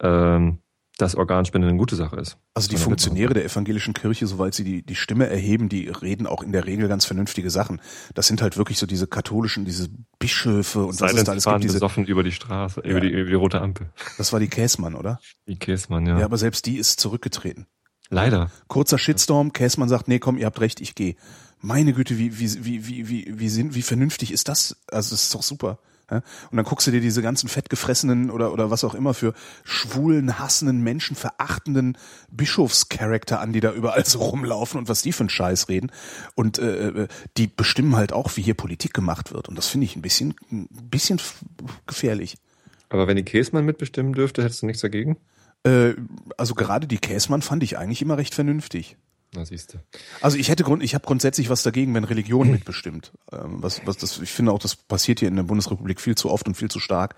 ähm, 0.01 0.59
dass 1.01 1.14
Organspende 1.14 1.68
eine 1.68 1.76
gute 1.76 1.96
Sache 1.96 2.16
ist. 2.16 2.36
Also 2.55 2.68
die 2.68 2.76
Funktionäre 2.76 3.34
der 3.34 3.44
evangelischen 3.44 3.94
Kirche, 3.94 4.26
soweit 4.26 4.55
sie 4.55 4.64
die, 4.64 4.82
die 4.82 4.94
Stimme 4.94 5.28
erheben, 5.28 5.68
die 5.68 5.88
reden 5.88 6.26
auch 6.26 6.42
in 6.42 6.53
der 6.53 6.66
Regel 6.66 6.88
ganz 6.88 7.05
vernünftige 7.05 7.51
Sachen. 7.51 7.80
Das 8.14 8.26
sind 8.26 8.42
halt 8.42 8.57
wirklich 8.57 8.78
so 8.78 8.86
diese 8.86 9.07
katholischen, 9.07 9.64
diese 9.64 9.88
Bischöfe 10.18 10.84
und 10.84 11.01
was 11.01 11.12
es 11.12 11.24
da 11.24 11.32
alles 11.32 11.44
gibt. 11.44 11.64
Diese 11.64 11.74
besoffen 11.74 12.05
über 12.05 12.22
die 12.22 12.32
Straße, 12.32 12.82
ja. 12.84 12.90
über, 12.90 13.01
die, 13.01 13.09
über 13.09 13.30
die 13.30 13.34
rote 13.34 13.61
Ampel. 13.61 13.90
Das 14.18 14.32
war 14.32 14.40
die 14.40 14.48
Käsmann, 14.48 14.94
oder? 14.94 15.20
Die 15.46 15.59
Käsmann, 15.59 16.07
ja. 16.07 16.18
Ja, 16.18 16.24
aber 16.24 16.36
selbst 16.36 16.66
die 16.66 16.76
ist 16.76 17.01
zurückgetreten. 17.01 17.66
Leider. 18.11 18.51
Kurzer 18.66 18.98
Shitstorm, 18.98 19.53
Käsmann 19.53 19.88
sagt, 19.88 20.09
nee, 20.09 20.18
komm, 20.18 20.36
ihr 20.36 20.46
habt 20.46 20.61
recht, 20.61 20.80
ich 20.80 20.94
gehe. 20.94 21.14
Meine 21.61 21.92
Güte, 21.92 22.18
wie, 22.18 22.38
wie, 22.38 22.64
wie, 22.64 22.88
wie, 22.88 23.09
wie, 23.09 23.32
wie, 23.38 23.48
sind, 23.48 23.74
wie 23.74 23.82
vernünftig 23.82 24.32
ist 24.32 24.48
das? 24.48 24.76
Also 24.90 25.14
das 25.14 25.24
ist 25.24 25.34
doch 25.34 25.42
super. 25.42 25.78
Ja? 26.11 26.23
Und 26.51 26.57
dann 26.57 26.65
guckst 26.65 26.87
du 26.87 26.91
dir 26.91 27.01
diese 27.01 27.23
ganzen 27.23 27.49
fettgefressenen 27.49 28.31
oder, 28.31 28.53
oder 28.53 28.71
was 28.71 28.85
auch 28.85 28.95
immer 28.95 29.15
für 29.15 29.35
schwulen, 29.65 30.39
hassenden, 30.39 30.83
menschenverachtenden 30.83 31.97
Bischofscharakter 32.31 33.41
an, 33.41 33.53
die 33.53 33.61
da 33.61 33.73
überall 33.73 34.05
so 34.05 34.21
rumlaufen 34.21 34.79
und 34.79 34.89
was 34.89 35.03
die 35.03 35.13
für 35.13 35.21
einen 35.21 35.31
Scheiß 35.31 35.69
reden. 35.69 35.91
Und 36.35 36.59
äh, 36.59 36.89
äh, 36.89 37.09
die 37.37 37.47
bestimmen 37.47 37.97
halt 37.97 38.13
auch, 38.13 38.37
wie 38.37 38.43
hier 38.43 38.55
Politik 38.55 38.95
gemacht 38.95 39.33
wird. 39.33 39.49
Und 39.49 39.57
das 39.57 39.69
finde 39.69 39.87
ich 39.87 39.97
ein 39.97 40.03
bisschen, 40.03 40.35
ein 40.51 40.69
bisschen 40.71 41.21
gefährlich. 41.87 42.37
Aber 42.89 43.07
wenn 43.07 43.17
die 43.17 43.25
Käsmann 43.25 43.65
mitbestimmen 43.65 44.13
dürfte, 44.13 44.43
hättest 44.43 44.63
du 44.63 44.67
nichts 44.67 44.83
dagegen? 44.83 45.17
Äh, 45.65 45.95
also 46.37 46.55
gerade 46.55 46.87
die 46.87 46.99
Käsmann 46.99 47.43
fand 47.43 47.63
ich 47.63 47.79
eigentlich 47.79 48.03
immer 48.03 48.19
recht 48.19 48.35
vernünftig. 48.35 48.97
Na, 49.33 49.45
siehst 49.45 49.74
du. 49.74 49.78
Also 50.20 50.37
ich 50.39 50.49
hätte 50.49 50.64
Grund, 50.64 50.83
ich 50.83 50.95
habe 50.95 51.07
grundsätzlich 51.07 51.51
was 51.51 51.62
dagegen, 51.62 51.95
wenn 51.95 52.03
Religion 52.03 52.51
mitbestimmt. 52.51 53.12
Ähm, 53.33 53.62
was, 53.62 53.87
was 53.87 53.97
das, 53.97 54.18
ich 54.20 54.33
finde 54.33 54.51
auch, 54.51 54.59
das 54.59 54.74
passiert 54.74 55.20
hier 55.20 55.28
in 55.28 55.37
der 55.37 55.45
Bundesrepublik 55.45 56.01
viel 56.01 56.16
zu 56.16 56.31
oft 56.31 56.49
und 56.49 56.57
viel 56.57 56.68
zu 56.68 56.81
stark 56.81 57.14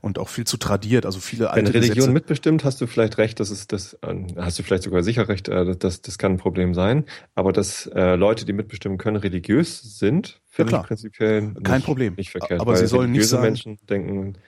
und 0.00 0.20
auch 0.20 0.28
viel 0.28 0.46
zu 0.46 0.58
tradiert. 0.58 1.06
Also 1.06 1.18
viele 1.18 1.50
alte 1.50 1.66
Wenn 1.66 1.72
Religion 1.72 1.96
Gesetze. 1.96 2.12
mitbestimmt, 2.12 2.64
hast 2.64 2.80
du 2.80 2.86
vielleicht 2.86 3.18
recht, 3.18 3.40
das 3.40 3.50
ist 3.50 3.72
das, 3.72 3.94
äh, 3.94 4.14
hast 4.36 4.58
du 4.60 4.62
vielleicht 4.62 4.84
sogar 4.84 5.02
sicher 5.02 5.28
recht, 5.28 5.48
äh, 5.48 5.74
das, 5.76 6.02
das 6.02 6.18
kann 6.18 6.32
ein 6.32 6.38
Problem 6.38 6.72
sein. 6.72 7.04
Aber 7.34 7.52
dass 7.52 7.86
äh, 7.86 8.14
Leute, 8.14 8.44
die 8.44 8.52
mitbestimmen 8.52 8.96
können, 8.96 9.16
religiös 9.16 9.98
sind, 9.98 10.40
finde 10.48 10.72
ja, 10.72 10.80
ich 10.80 10.86
prinzipiell 10.86 11.52
kein 11.64 11.82
Problem. 11.82 12.14
Nicht 12.16 12.30
verkehrt. 12.30 12.60
Aber 12.60 12.76
sie 12.76 12.86
sollen 12.86 13.10
nicht 13.10 13.26
sagen, 13.26 13.42
Menschen 13.42 13.78
denken 13.88 14.38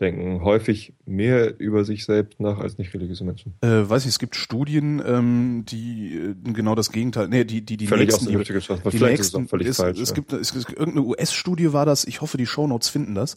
denken 0.00 0.42
häufig 0.42 0.94
mehr 1.06 1.58
über 1.60 1.84
sich 1.84 2.04
selbst 2.04 2.40
nach 2.40 2.58
als 2.58 2.78
nicht 2.78 2.92
religiöse 2.94 3.24
Menschen. 3.24 3.54
Äh, 3.60 3.88
weiß 3.88 4.04
ich, 4.04 4.08
es 4.08 4.18
gibt 4.18 4.34
Studien, 4.36 5.02
ähm, 5.04 5.64
die 5.68 6.16
äh, 6.16 6.52
genau 6.52 6.74
das 6.74 6.90
Gegenteil, 6.90 7.28
nee, 7.28 7.44
die 7.44 7.60
die 7.60 7.76
die 7.76 7.86
völlig 7.86 8.08
nächsten, 8.08 8.26
die, 8.26 8.36
die 8.36 8.44
vielleicht 8.44 9.18
nächsten, 9.18 9.42
ist 9.42 9.44
es 9.44 9.50
völlig 9.50 9.68
ist, 9.68 9.76
falsch. 9.76 10.00
Es 10.00 10.08
ja. 10.10 10.14
gibt 10.14 10.32
es, 10.32 10.54
es, 10.54 10.68
irgendeine 10.68 11.02
US-Studie 11.02 11.72
war 11.72 11.86
das, 11.86 12.04
ich 12.04 12.20
hoffe, 12.20 12.38
die 12.38 12.46
Shownotes 12.46 12.88
finden 12.88 13.14
das. 13.14 13.36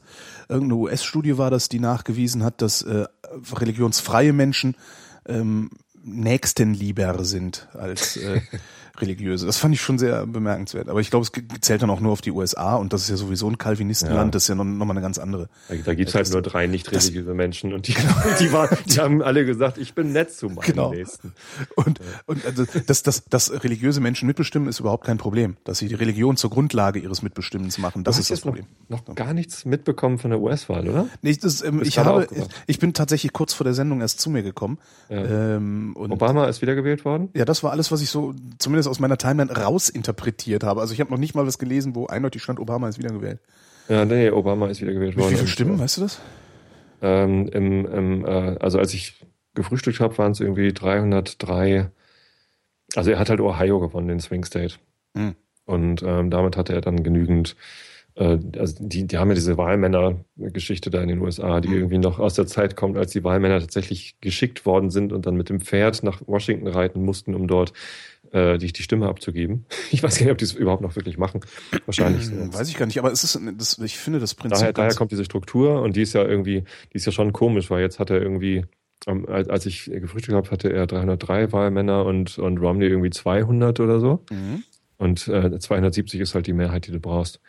Irgendeine 0.50 0.76
US-Studie 0.80 1.38
war 1.38 1.52
das, 1.52 1.70
die 1.70 1.80
nachgewiesen 1.80 2.44
hat, 2.44 2.62
dass 2.62 2.82
äh, 2.82 3.06
religionsfreie 3.54 4.34
Menschen 4.34 4.76
ähm, 5.28 5.70
nächstenlieber 6.04 7.24
sind 7.24 7.68
als 7.74 8.18
äh, 8.18 8.42
religiöse. 8.98 9.46
Das 9.48 9.58
fand 9.58 9.74
ich 9.74 9.82
schon 9.82 9.98
sehr 9.98 10.28
bemerkenswert. 10.28 10.88
Aber 10.88 11.00
ich 11.00 11.10
glaube, 11.10 11.26
es 11.26 11.62
zählt 11.62 11.82
dann 11.82 11.90
auch 11.90 12.00
nur 12.00 12.12
auf 12.12 12.22
die 12.22 12.32
USA 12.32 12.76
und 12.76 12.94
das 12.94 13.04
ist 13.04 13.10
ja 13.10 13.16
sowieso 13.16 13.50
ein 13.50 13.58
Kalvinistenland, 13.58 14.28
ja. 14.28 14.32
das 14.32 14.44
ist 14.44 14.50
ja 14.50 14.56
nochmal 14.56 14.76
noch 14.76 14.90
eine 14.90 15.02
ganz 15.02 15.18
andere. 15.18 15.50
Da, 15.68 15.76
da 15.76 15.94
gibt's 15.96 16.14
halt 16.14 16.32
nur 16.32 16.44
drei 16.44 16.68
nicht 16.68 16.92
religiöse 16.92 17.34
Menschen 17.34 17.74
und 17.74 17.88
die, 17.88 17.96
die, 18.40 18.52
war, 18.52 18.70
die 18.86 19.00
haben 19.00 19.24
alle 19.24 19.46
gesagt, 19.46 19.80
ich 19.80 19.96
bin 19.96 20.12
nett 20.12 20.32
zu 20.32 20.48
meinen 20.48 20.62
genau. 20.62 20.92
Nächsten. 20.92 21.34
Und, 21.76 22.00
und 22.28 22.46
also, 22.46 22.66
dass, 22.86 23.02
dass, 23.02 23.26
dass 23.26 23.64
religiöse 23.64 24.00
Menschen 24.00 24.28
mitbestimmen, 24.28 24.68
ist 24.70 24.80
überhaupt 24.80 25.06
kein 25.06 25.18
Problem. 25.18 25.58
Dass 25.64 25.80
sie 25.80 25.88
die 25.88 25.96
Religion 25.96 26.38
zur 26.38 26.52
Grundlage 26.52 27.00
ihres 27.00 27.24
Mitbestimmens 27.24 27.80
machen, 27.80 28.04
das 28.04 28.20
ist 28.20 28.30
das 28.30 28.42
Problem. 28.42 28.66
Noch, 28.90 29.08
noch 29.08 29.16
gar 29.16 29.34
nichts 29.34 29.66
mitbekommen 29.66 30.20
von 30.20 30.30
der 30.30 30.40
US-Wahl, 30.40 30.88
oder? 30.88 31.08
Nee, 31.22 31.36
das, 31.36 31.64
ähm, 31.64 31.82
ich 31.84 31.98
habe, 31.98 32.28
ich 32.68 32.78
bin 32.78 32.94
tatsächlich 32.94 33.34
kurz 33.34 33.54
vor 33.54 33.64
der 33.64 33.74
Sendung 33.74 34.02
erst 34.02 34.20
zu 34.20 34.30
mir 34.30 34.44
gekommen. 34.44 34.78
Ja. 35.10 35.56
Ähm, 35.56 35.96
Obama 35.96 36.46
ist 36.46 36.62
wiedergewählt 36.62 37.06
worden? 37.06 37.30
Ja, 37.34 37.46
das 37.46 37.64
war 37.64 37.72
alles, 37.72 37.92
was 37.92 38.02
ich 38.02 38.10
so, 38.10 38.36
zumindest 38.60 38.83
zumindest 38.84 38.90
aus 38.90 39.00
meiner 39.00 39.18
Timeline 39.18 39.52
rausinterpretiert 39.52 40.64
habe. 40.64 40.82
Also 40.82 40.94
ich 40.94 41.00
habe 41.00 41.12
noch 41.12 41.18
nicht 41.18 41.36
mal 41.36 41.46
was 41.46 41.58
gelesen, 41.58 41.96
wo 41.96 42.08
eindeutig 42.08 42.44
stand, 42.44 42.60
Obama 42.60 42.90
ist 42.90 43.00
wiedergewählt. 43.00 43.40
Ja, 43.90 44.06
nee, 44.06 44.30
Obama 44.30 44.68
ist 44.68 44.82
wiedergewählt 44.82 45.18
worden. 45.18 45.32
Wie 45.32 45.36
viele 45.36 45.48
Stimmen, 45.48 45.80
weißt 45.80 45.98
du 45.98 46.02
das? 46.02 46.20
Ähm, 47.02 47.48
im, 47.50 47.86
im, 47.86 48.26
äh, 48.26 48.58
also 48.60 48.80
als 48.80 48.94
ich 48.94 49.26
gefrühstückt 49.56 50.00
habe, 50.00 50.18
waren 50.18 50.32
es 50.32 50.40
irgendwie 50.40 50.74
303. 50.74 51.92
Also 52.96 53.12
er 53.12 53.20
hat 53.20 53.30
halt 53.30 53.42
Ohio 53.42 53.80
gewonnen, 53.80 54.08
den 54.08 54.20
Swing 54.20 54.46
State. 54.46 54.76
Hm. 55.16 55.36
Und 55.66 56.04
ähm, 56.04 56.30
damit 56.30 56.58
hatte 56.58 56.74
er 56.74 56.82
dann 56.82 57.04
genügend 57.04 57.56
äh, 58.16 58.38
also 58.58 58.76
die, 58.80 59.08
die 59.08 59.18
haben 59.18 59.30
ja 59.30 59.36
diese 59.36 59.58
Wahlmänner-Geschichte 59.58 60.90
da 60.90 61.02
in 61.02 61.10
den 61.10 61.20
USA, 61.20 61.62
die 61.62 61.70
mhm. 61.70 61.76
irgendwie 61.76 61.98
noch 61.98 62.20
aus 62.20 62.36
der 62.36 62.48
Zeit 62.48 62.76
kommt, 62.76 62.98
als 62.98 63.12
die 63.12 63.24
Wahlmänner 63.24 63.60
tatsächlich 63.60 64.20
geschickt 64.22 64.66
worden 64.66 64.90
sind 64.90 65.14
und 65.14 65.26
dann 65.26 65.36
mit 65.36 65.50
dem 65.50 65.60
Pferd 65.60 66.04
nach 66.04 66.22
Washington 66.26 66.68
reiten 66.68 67.04
mussten, 67.04 67.36
um 67.36 67.48
dort 67.48 67.74
äh, 68.34 68.58
die, 68.58 68.74
die 68.74 68.84
Stimme 68.84 69.08
abzugeben. 69.08 69.66
Ich 69.92 70.02
weiß 70.02 70.18
gar 70.18 70.26
nicht, 70.26 70.32
ob 70.32 70.38
die 70.40 70.46
es 70.46 70.54
überhauaupt 70.54 70.82
noch 70.82 70.96
wirklich 70.96 71.18
machen. 71.18 71.42
Wahrscheinlich. 71.86 72.26
So. 72.26 72.34
Weiß 72.54 72.68
ich 72.68 72.78
gar 72.78 72.88
nicht, 72.88 72.98
aber 72.98 73.12
es 73.12 73.24
ist, 73.24 73.40
das, 73.58 73.78
ich 73.78 73.98
finde 73.98 74.20
das 74.20 74.34
Prinzip. 74.34 74.60
Daher, 74.60 74.74
daher 74.74 74.96
kommt 74.96 75.12
diese 75.12 75.24
Struktur 75.24 75.82
und 75.82 75.96
die 75.96 76.02
ist 76.02 76.14
ja 76.14 76.24
irgendwie, 76.26 76.64
die 76.92 76.98
ist 76.98 77.06
ja 77.06 77.12
schon 77.12 77.32
komisch, 77.32 77.70
weil 77.70 77.82
jetzt 77.82 78.00
hat 78.00 78.10
er 78.10 78.22
irgendwie, 78.22 78.66
als 79.06 79.66
ich 79.68 79.86
gefrühstückt 79.86 80.36
habe, 80.36 80.50
hatte 80.50 80.74
er 80.74 80.88
303 80.88 81.52
Wahlmänner 81.52 82.06
und, 82.06 82.40
und 82.40 82.58
Romney 82.58 82.88
irgendwie 82.88 83.12
200 83.12 83.80
oder 83.80 84.00
so. 84.00 84.24
Mhm. 84.32 84.64
Und 84.98 85.28
äh, 85.28 85.60
270 85.60 86.20
ist 86.20 86.34
halt 86.34 86.48
die 86.48 86.54
Mehrheit, 86.54 86.88
die 86.88 86.92
du 86.92 87.00
brauchst. 87.00 87.40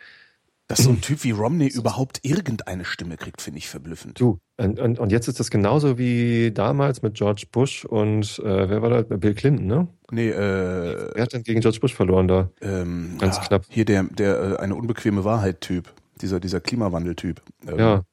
Dass 0.67 0.79
so 0.79 0.89
ein 0.89 1.01
Typ 1.01 1.23
wie 1.23 1.31
Romney 1.31 1.67
überhaupt 1.67 2.19
irgendeine 2.23 2.85
Stimme 2.85 3.17
kriegt, 3.17 3.41
finde 3.41 3.59
ich 3.59 3.69
verblüffend. 3.69 4.19
Du, 4.19 4.39
Und, 4.57 4.79
und, 4.79 4.99
und, 4.99 5.11
jetzt 5.11 5.27
ist 5.27 5.39
das 5.39 5.51
genauso 5.51 5.97
wie 5.97 6.51
damals 6.51 7.01
mit 7.01 7.15
George 7.15 7.45
Bush 7.51 7.85
und 7.85 8.39
äh, 8.39 8.69
wer 8.69 8.81
war 8.81 8.89
da? 8.89 9.01
Bill 9.17 9.35
Clinton, 9.35 9.67
ne? 9.67 9.87
Nee, 10.11 10.29
äh. 10.29 11.11
Wer 11.13 11.23
hat 11.23 11.33
denn 11.33 11.43
gegen 11.43 11.61
George 11.61 11.79
Bush 11.79 11.93
verloren 11.93 12.27
da? 12.27 12.49
Ähm, 12.61 13.17
Ganz 13.19 13.37
ja, 13.37 13.43
knapp. 13.43 13.65
Hier 13.69 13.85
der, 13.85 14.03
der 14.03 14.53
äh, 14.53 14.57
eine 14.57 14.75
unbequeme 14.75 15.23
Wahrheit-Typ, 15.23 15.91
dieser, 16.21 16.39
dieser 16.39 16.61
Klimawandel-Typ. 16.61 17.41
Ähm, 17.67 17.79
ja. 17.79 18.03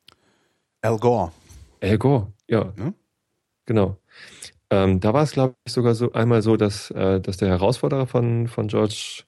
Al 0.82 0.98
Gore. 0.98 1.32
Al 1.80 1.98
Gore, 1.98 2.32
ja. 2.48 2.72
Hm? 2.76 2.94
Genau. 3.66 3.96
Ähm, 4.70 5.00
da 5.00 5.12
war 5.12 5.22
es, 5.22 5.32
glaube 5.32 5.54
ich, 5.64 5.72
sogar 5.72 5.94
so 5.94 6.12
einmal 6.12 6.42
so, 6.42 6.56
dass, 6.56 6.90
äh, 6.90 7.20
dass 7.20 7.36
der 7.36 7.48
Herausforderer 7.48 8.06
von, 8.06 8.48
von 8.48 8.68
George 8.68 9.24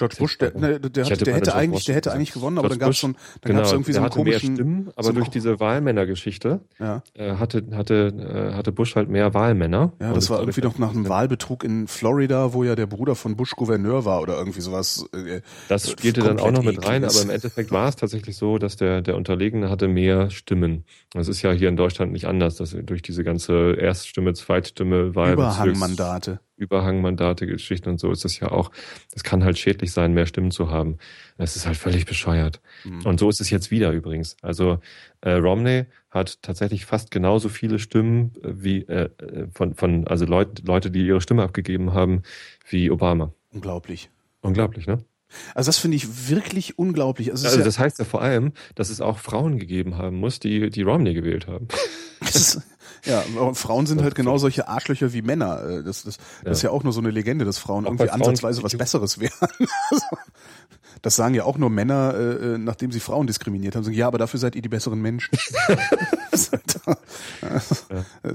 George 0.00 0.16
Bush, 0.18 0.38
der, 0.38 0.56
ne, 0.56 0.80
der, 0.80 1.04
hat, 1.04 1.26
der 1.26 1.34
hätte 1.34 1.54
eigentlich, 1.54 1.84
der 1.84 1.94
hätte 1.94 2.10
eigentlich 2.10 2.32
gewonnen, 2.32 2.56
aber 2.56 2.68
George 2.68 2.78
dann 2.78 2.86
gab 2.86 2.90
es 2.92 2.96
schon, 2.96 3.16
dann 3.42 3.50
genau, 3.50 3.58
gab's 3.58 3.72
irgendwie 3.72 3.92
so 3.92 4.00
einen 4.00 4.10
komischen. 4.10 4.48
Mehr 4.48 4.56
Stimmen, 4.56 4.90
aber 4.96 5.04
so 5.04 5.12
durch 5.12 5.28
diese 5.28 5.60
Wahlmännergeschichte 5.60 6.60
ja. 6.78 7.02
äh, 7.12 7.34
hatte, 7.34 7.64
hatte, 7.72 8.50
äh, 8.52 8.54
hatte 8.54 8.72
Bush 8.72 8.96
halt 8.96 9.10
mehr 9.10 9.34
Wahlmänner. 9.34 9.92
Ja, 10.00 10.14
das 10.14 10.30
war 10.30 10.40
irgendwie 10.40 10.62
noch 10.62 10.78
nach 10.78 10.90
einem 10.90 11.06
Wahlbetrug 11.06 11.64
in 11.64 11.86
Florida, 11.86 12.54
wo 12.54 12.64
ja 12.64 12.76
der 12.76 12.86
Bruder 12.86 13.14
von 13.14 13.36
Bush 13.36 13.50
Gouverneur 13.50 14.06
war 14.06 14.22
oder 14.22 14.38
irgendwie 14.38 14.62
sowas. 14.62 15.04
Äh, 15.12 15.42
das 15.68 15.90
spielte 15.90 16.22
dann 16.22 16.40
auch 16.40 16.50
noch 16.50 16.62
mit 16.62 16.86
rein, 16.86 17.04
aber 17.04 17.20
im 17.20 17.28
Endeffekt 17.28 17.70
war 17.70 17.90
es 17.90 17.96
tatsächlich 17.96 18.38
so, 18.38 18.56
dass 18.56 18.76
der, 18.76 19.02
der 19.02 19.16
Unterlegene 19.16 19.68
hatte 19.68 19.86
mehr 19.86 20.30
Stimmen. 20.30 20.84
Das 21.12 21.28
ist 21.28 21.42
ja 21.42 21.52
hier 21.52 21.68
in 21.68 21.76
Deutschland 21.76 22.12
nicht 22.12 22.26
anders, 22.26 22.56
dass 22.56 22.74
durch 22.82 23.02
diese 23.02 23.22
ganze 23.22 23.74
Erststimme, 23.74 24.32
Zweitstimme, 24.32 25.14
Wahl. 25.14 25.34
Überhangmandate. 25.34 26.40
Überhangmandate, 26.60 27.46
Geschichten 27.46 27.88
und 27.88 27.98
so 27.98 28.10
ist 28.12 28.24
das 28.24 28.38
ja 28.38 28.50
auch. 28.50 28.70
Das 29.12 29.24
kann 29.24 29.42
halt 29.42 29.58
schädlich 29.58 29.92
sein, 29.92 30.12
mehr 30.12 30.26
Stimmen 30.26 30.50
zu 30.50 30.70
haben. 30.70 30.98
Es 31.38 31.56
ist 31.56 31.66
halt 31.66 31.76
völlig 31.76 32.06
bescheuert. 32.06 32.60
Mhm. 32.84 33.06
Und 33.06 33.18
so 33.18 33.28
ist 33.28 33.40
es 33.40 33.50
jetzt 33.50 33.70
wieder 33.70 33.90
übrigens. 33.92 34.36
Also 34.42 34.78
äh, 35.22 35.32
Romney 35.32 35.86
hat 36.10 36.42
tatsächlich 36.42 36.84
fast 36.84 37.10
genauso 37.10 37.48
viele 37.48 37.78
Stimmen 37.78 38.32
äh, 38.42 38.52
wie 38.52 38.82
äh, 38.82 39.08
äh, 39.18 39.46
von, 39.52 39.74
von 39.74 40.06
also 40.06 40.26
Leute, 40.26 40.62
Leute, 40.64 40.90
die 40.90 41.06
ihre 41.06 41.20
Stimme 41.20 41.42
abgegeben 41.42 41.94
haben, 41.94 42.22
wie 42.68 42.90
Obama. 42.90 43.32
Unglaublich. 43.52 44.10
Unglaublich, 44.42 44.86
ne? 44.86 45.04
Also 45.54 45.68
das 45.68 45.78
finde 45.78 45.96
ich 45.96 46.28
wirklich 46.28 46.78
unglaublich. 46.78 47.30
Also, 47.30 47.46
also 47.46 47.62
das 47.62 47.78
heißt 47.78 47.98
ja 47.98 48.04
vor 48.04 48.22
allem, 48.22 48.52
dass 48.74 48.90
es 48.90 49.00
auch 49.00 49.18
Frauen 49.18 49.58
gegeben 49.58 49.96
haben 49.96 50.16
muss, 50.16 50.40
die, 50.40 50.70
die 50.70 50.82
Romney 50.82 51.14
gewählt 51.14 51.46
haben. 51.46 51.68
Ist, 52.20 52.60
ja, 53.04 53.22
Frauen 53.54 53.86
sind 53.86 54.02
halt 54.02 54.14
genau 54.14 54.36
solche 54.38 54.68
Arschlöcher 54.68 55.12
wie 55.12 55.22
Männer. 55.22 55.62
Äh, 55.62 55.82
das, 55.82 56.02
das, 56.02 56.18
das 56.18 56.44
ja. 56.44 56.50
ist 56.50 56.62
ja 56.62 56.70
auch 56.70 56.84
nur 56.84 56.92
so 56.92 57.00
eine 57.00 57.10
Legende, 57.10 57.44
dass 57.44 57.58
Frauen 57.58 57.86
auch 57.86 57.92
irgendwie 57.92 58.08
Frauen 58.08 58.20
ansatzweise 58.20 58.62
was 58.62 58.76
Besseres 58.76 59.18
wären. 59.18 59.48
das 61.02 61.16
sagen 61.16 61.34
ja 61.34 61.44
auch 61.44 61.56
nur 61.56 61.70
Männer, 61.70 62.14
äh, 62.14 62.54
äh, 62.54 62.58
nachdem 62.58 62.92
sie 62.92 63.00
Frauen 63.00 63.26
diskriminiert 63.26 63.74
haben. 63.74 63.84
Sagen, 63.84 63.96
ja, 63.96 64.06
aber 64.06 64.18
dafür 64.18 64.38
seid 64.38 64.54
ihr 64.54 64.62
die 64.62 64.68
besseren 64.68 65.00
Menschen. 65.00 65.30
das 66.30 66.50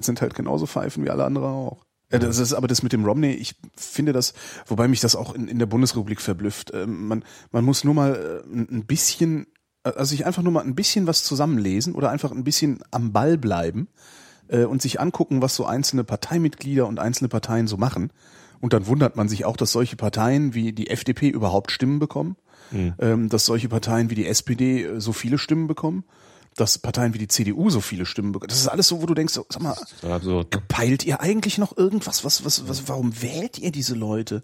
sind 0.02 0.22
halt 0.22 0.34
genauso 0.34 0.66
Pfeifen 0.66 1.06
wie 1.06 1.10
alle 1.12 1.26
anderen 1.26 1.48
auch. 1.48 1.86
Ja, 2.12 2.20
das 2.20 2.38
ist 2.38 2.54
aber 2.54 2.68
das 2.68 2.84
mit 2.84 2.94
dem 2.94 3.04
Romney, 3.04 3.32
ich 3.32 3.56
finde 3.76 4.14
das, 4.14 4.34
wobei 4.68 4.88
mich 4.88 5.00
das 5.00 5.16
auch 5.16 5.34
in, 5.34 5.48
in 5.48 5.58
der 5.58 5.66
Bundesrepublik 5.66 6.22
verblüfft. 6.22 6.72
Ähm, 6.74 7.08
man, 7.08 7.24
man 7.52 7.66
muss 7.66 7.84
nur 7.84 7.94
mal 7.94 8.44
äh, 8.46 8.54
ein 8.54 8.86
bisschen, 8.86 9.48
äh, 9.84 9.90
also 9.90 10.12
sich 10.12 10.26
einfach 10.26 10.44
nur 10.44 10.52
mal 10.52 10.64
ein 10.64 10.76
bisschen 10.76 11.08
was 11.08 11.24
zusammenlesen 11.24 11.96
oder 11.96 12.12
einfach 12.12 12.32
ein 12.32 12.44
bisschen 12.44 12.80
am 12.92 13.12
Ball 13.12 13.38
bleiben 13.38 13.88
äh, 14.50 14.66
und 14.66 14.82
sich 14.82 15.00
angucken, 15.00 15.42
was 15.42 15.56
so 15.56 15.66
einzelne 15.66 16.04
Parteimitglieder 16.04 16.86
und 16.86 17.00
einzelne 17.00 17.28
Parteien 17.28 17.68
so 17.68 17.78
machen. 17.78 18.12
Und 18.62 18.74
dann 18.74 18.86
wundert 18.86 19.16
man 19.16 19.28
sich 19.28 19.44
auch, 19.46 19.58
dass 19.58 19.72
solche 19.72 19.96
Parteien 19.96 20.54
wie 20.54 20.74
die 20.74 20.90
FDP 20.90 21.30
überhaupt 21.30 21.72
Stimmen 21.72 21.98
bekommen, 21.98 22.36
mhm. 22.72 22.94
ähm, 23.00 23.30
dass 23.30 23.46
solche 23.46 23.68
Parteien 23.68 24.12
wie 24.12 24.16
die 24.16 24.28
SPD 24.28 25.00
so 25.00 25.12
viele 25.12 25.40
Stimmen 25.40 25.68
bekommen 25.68 26.04
dass 26.56 26.78
Parteien 26.78 27.14
wie 27.14 27.18
die 27.18 27.28
CDU 27.28 27.70
so 27.70 27.82
viele 27.82 28.06
Stimmen 28.06 28.32
bekommen. 28.32 28.50
Das 28.50 28.60
ist 28.60 28.68
alles 28.68 28.88
so, 28.88 29.02
wo 29.02 29.06
du 29.06 29.14
denkst, 29.14 29.34
sag 29.34 29.62
mal, 29.62 29.76
absurd, 30.04 30.54
ne? 30.54 30.62
peilt 30.68 31.06
ihr 31.06 31.20
eigentlich 31.20 31.58
noch 31.58 31.76
irgendwas? 31.78 32.24
Was, 32.24 32.46
was, 32.46 32.68
was, 32.68 32.88
warum 32.88 33.22
wählt 33.22 33.60
ihr 33.60 33.72
diese 33.72 33.96
Leute? 33.96 34.44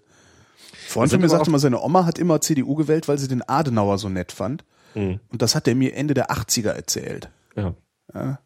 Freund 0.88 1.10
von 1.10 1.20
mir 1.20 1.28
sagte 1.28 1.50
mal, 1.50 1.58
seine 1.58 1.80
Oma 1.80 2.04
hat 2.04 2.18
immer 2.18 2.40
CDU 2.40 2.74
gewählt, 2.74 3.08
weil 3.08 3.18
sie 3.18 3.28
den 3.28 3.46
Adenauer 3.48 3.98
so 3.98 4.10
nett 4.10 4.32
fand. 4.32 4.64
Mhm. 4.94 5.20
Und 5.30 5.40
das 5.40 5.54
hat 5.54 5.66
er 5.66 5.74
mir 5.74 5.94
Ende 5.94 6.12
der 6.12 6.30
80er 6.30 6.70
erzählt. 6.70 7.30
Ja. 7.56 7.74
Ja. 8.12 8.40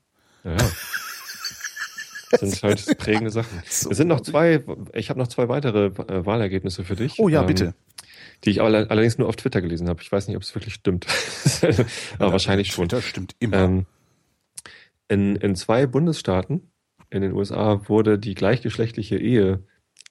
ja. 0.44 0.56
Das 2.30 2.40
sind 2.40 2.62
halt 2.62 2.98
prägende 2.98 3.30
Sachen. 3.30 3.62
Es 3.66 3.80
sind 3.80 4.08
noch 4.08 4.20
zwei, 4.20 4.62
ich 4.92 5.10
habe 5.10 5.18
noch 5.18 5.28
zwei 5.28 5.48
weitere 5.48 5.86
äh, 5.86 6.26
Wahlergebnisse 6.26 6.84
für 6.84 6.94
dich. 6.94 7.18
Oh 7.18 7.28
ja, 7.28 7.40
ähm, 7.40 7.46
bitte 7.46 7.74
die 8.44 8.50
ich 8.50 8.60
allerdings 8.60 9.18
nur 9.18 9.28
auf 9.28 9.36
Twitter 9.36 9.60
gelesen 9.60 9.88
habe. 9.88 10.02
Ich 10.02 10.12
weiß 10.12 10.28
nicht, 10.28 10.36
ob 10.36 10.42
es 10.42 10.54
wirklich 10.54 10.74
stimmt. 10.74 11.06
aber 11.62 12.26
ja, 12.26 12.32
wahrscheinlich 12.32 12.72
schon. 12.72 12.88
Twitter 12.88 13.02
stimmt 13.02 13.36
immer. 13.38 13.56
Ähm, 13.56 13.86
in, 15.08 15.36
in 15.36 15.54
zwei 15.54 15.86
Bundesstaaten 15.86 16.70
in 17.10 17.22
den 17.22 17.32
USA 17.32 17.88
wurde 17.88 18.18
die 18.18 18.34
gleichgeschlechtliche 18.34 19.18
Ehe 19.18 19.62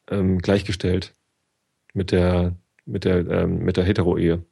ähm, 0.09 0.39
gleichgestellt 0.39 1.13
mit 1.93 2.11
der 2.11 2.55
mit 2.85 3.03
der 3.03 3.27
ähm, 3.27 3.59
mit 3.59 3.77
der 3.77 3.83
Hetero-Ehe. 3.83 4.43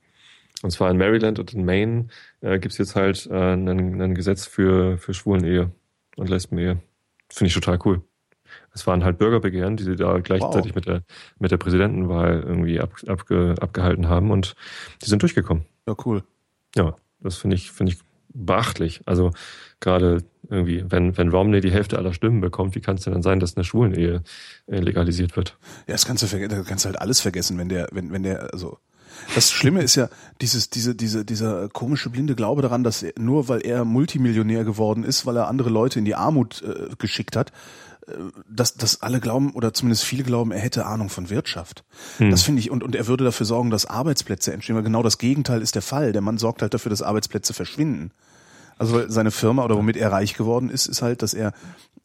Und 0.62 0.72
zwar 0.72 0.90
in 0.92 0.98
Maryland 0.98 1.40
und 1.40 1.54
in 1.54 1.66
Maine 1.66 2.08
äh, 2.42 2.60
gibt 2.60 2.72
es 2.74 2.78
jetzt 2.78 2.96
halt 2.96 3.28
äh, 3.28 3.54
ein, 3.54 4.02
ein 4.02 4.16
Gesetz 4.16 4.46
für 4.46 4.98
für 4.98 5.14
Schwulen-Ehe 5.14 5.72
und 6.16 6.30
Lesben-Ehe. 6.30 6.80
Finde 7.30 7.48
ich 7.48 7.54
total 7.54 7.80
cool. 7.86 8.04
Es 8.74 8.88
waren 8.88 9.04
halt 9.04 9.18
Bürgerbegehren, 9.18 9.78
die 9.78 9.84
sie 9.84 9.96
da 9.96 10.20
gleichzeitig 10.20 10.72
wow. 10.72 10.76
mit 10.76 10.86
der 10.88 11.04
mit 11.40 11.52
der 11.52 11.58
Präsidentenwahl 11.58 12.44
irgendwie 12.46 12.80
ab, 12.80 12.94
abge, 13.08 13.56
abgehalten 13.60 14.10
haben 14.10 14.32
und 14.32 14.56
die 15.02 15.10
sind 15.10 15.22
durchgekommen. 15.22 15.66
Ja, 15.88 15.96
cool. 16.06 16.24
Ja, 16.76 16.96
das 17.20 17.38
finde 17.38 17.56
ich 17.56 17.72
finde 17.72 17.94
ich 17.94 18.00
beachtlich. 18.34 19.02
Also 19.06 19.32
gerade 19.80 20.24
irgendwie, 20.50 20.84
wenn, 20.90 21.18
wenn 21.18 21.30
Romney 21.30 21.62
die 21.62 21.72
Hälfte 21.72 21.98
aller 21.98 22.14
Stimmen 22.14 22.42
bekommt, 22.42 22.76
wie 22.76 22.82
kann 22.82 22.96
es 22.96 23.04
denn 23.04 23.14
dann 23.14 23.22
sein, 23.22 23.40
dass 23.40 23.56
eine 23.56 23.64
Schwulenehe 23.64 24.24
äh, 24.68 24.80
legalisiert 24.80 25.36
wird? 25.36 25.58
Ja, 25.88 25.94
das 25.94 26.06
kannst 26.06 26.24
du, 26.24 26.48
das 26.48 26.66
kannst 26.66 26.86
du 26.86 26.88
halt 26.88 27.00
alles 27.00 27.22
vergessen, 27.22 27.58
wenn 27.58 27.70
der, 27.70 27.88
wenn, 27.92 28.12
wenn 28.12 28.24
der, 28.24 28.52
also 28.54 28.80
das 29.36 29.52
Schlimme 29.52 29.82
ist 29.82 29.96
ja 29.96 30.10
dieses, 30.42 30.70
diese, 30.70 30.96
diese, 30.96 31.24
dieser 31.24 31.70
komische 31.70 32.10
blinde 32.10 32.36
Glaube 32.36 32.62
daran, 32.62 32.84
dass 32.84 33.04
er, 33.04 33.14
nur 33.18 33.48
weil 33.48 33.62
er 33.66 33.86
Multimillionär 33.86 34.64
geworden 34.64 35.04
ist, 35.04 35.26
weil 35.26 35.38
er 35.38 35.48
andere 35.48 35.70
Leute 35.70 36.00
in 36.00 36.06
die 36.06 36.16
Armut 36.16 36.64
äh, 36.64 36.90
geschickt 36.98 37.36
hat, 37.36 37.52
dass, 38.50 38.76
dass 38.76 39.02
alle 39.02 39.20
glauben 39.20 39.52
oder 39.52 39.74
zumindest 39.74 40.04
viele 40.04 40.24
glauben, 40.24 40.52
er 40.52 40.60
hätte 40.60 40.86
Ahnung 40.86 41.10
von 41.10 41.30
Wirtschaft. 41.30 41.84
Hm. 42.18 42.32
Das 42.32 42.44
finde 42.44 42.60
ich 42.60 42.70
und 42.72 42.84
und 42.84 42.96
er 42.96 43.08
würde 43.08 43.24
dafür 43.24 43.46
sorgen, 43.46 43.70
dass 43.70 43.86
Arbeitsplätze 43.86 44.54
entstehen, 44.54 44.76
weil 44.76 44.84
genau 44.84 45.04
das 45.04 45.18
Gegenteil 45.18 45.62
ist 45.62 45.76
der 45.76 45.82
Fall. 45.82 46.12
Der 46.12 46.22
Mann 46.22 46.38
sorgt 46.38 46.62
halt 46.62 46.74
dafür, 46.74 46.90
dass 46.90 47.02
Arbeitsplätze 47.02 47.54
verschwinden. 47.54 48.12
Also 48.78 49.08
seine 49.08 49.32
Firma 49.32 49.64
oder 49.64 49.76
womit 49.76 49.98
er 49.98 50.12
reich 50.12 50.34
geworden 50.34 50.70
ist, 50.70 50.88
ist 50.88 51.02
halt, 51.02 51.22
dass 51.22 51.34
er 51.34 51.54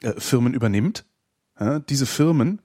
äh, 0.02 0.12
Firmen 0.18 0.54
übernimmt. 0.54 1.04
Ja, 1.58 1.80
diese 1.80 2.06
Firmen 2.06 2.60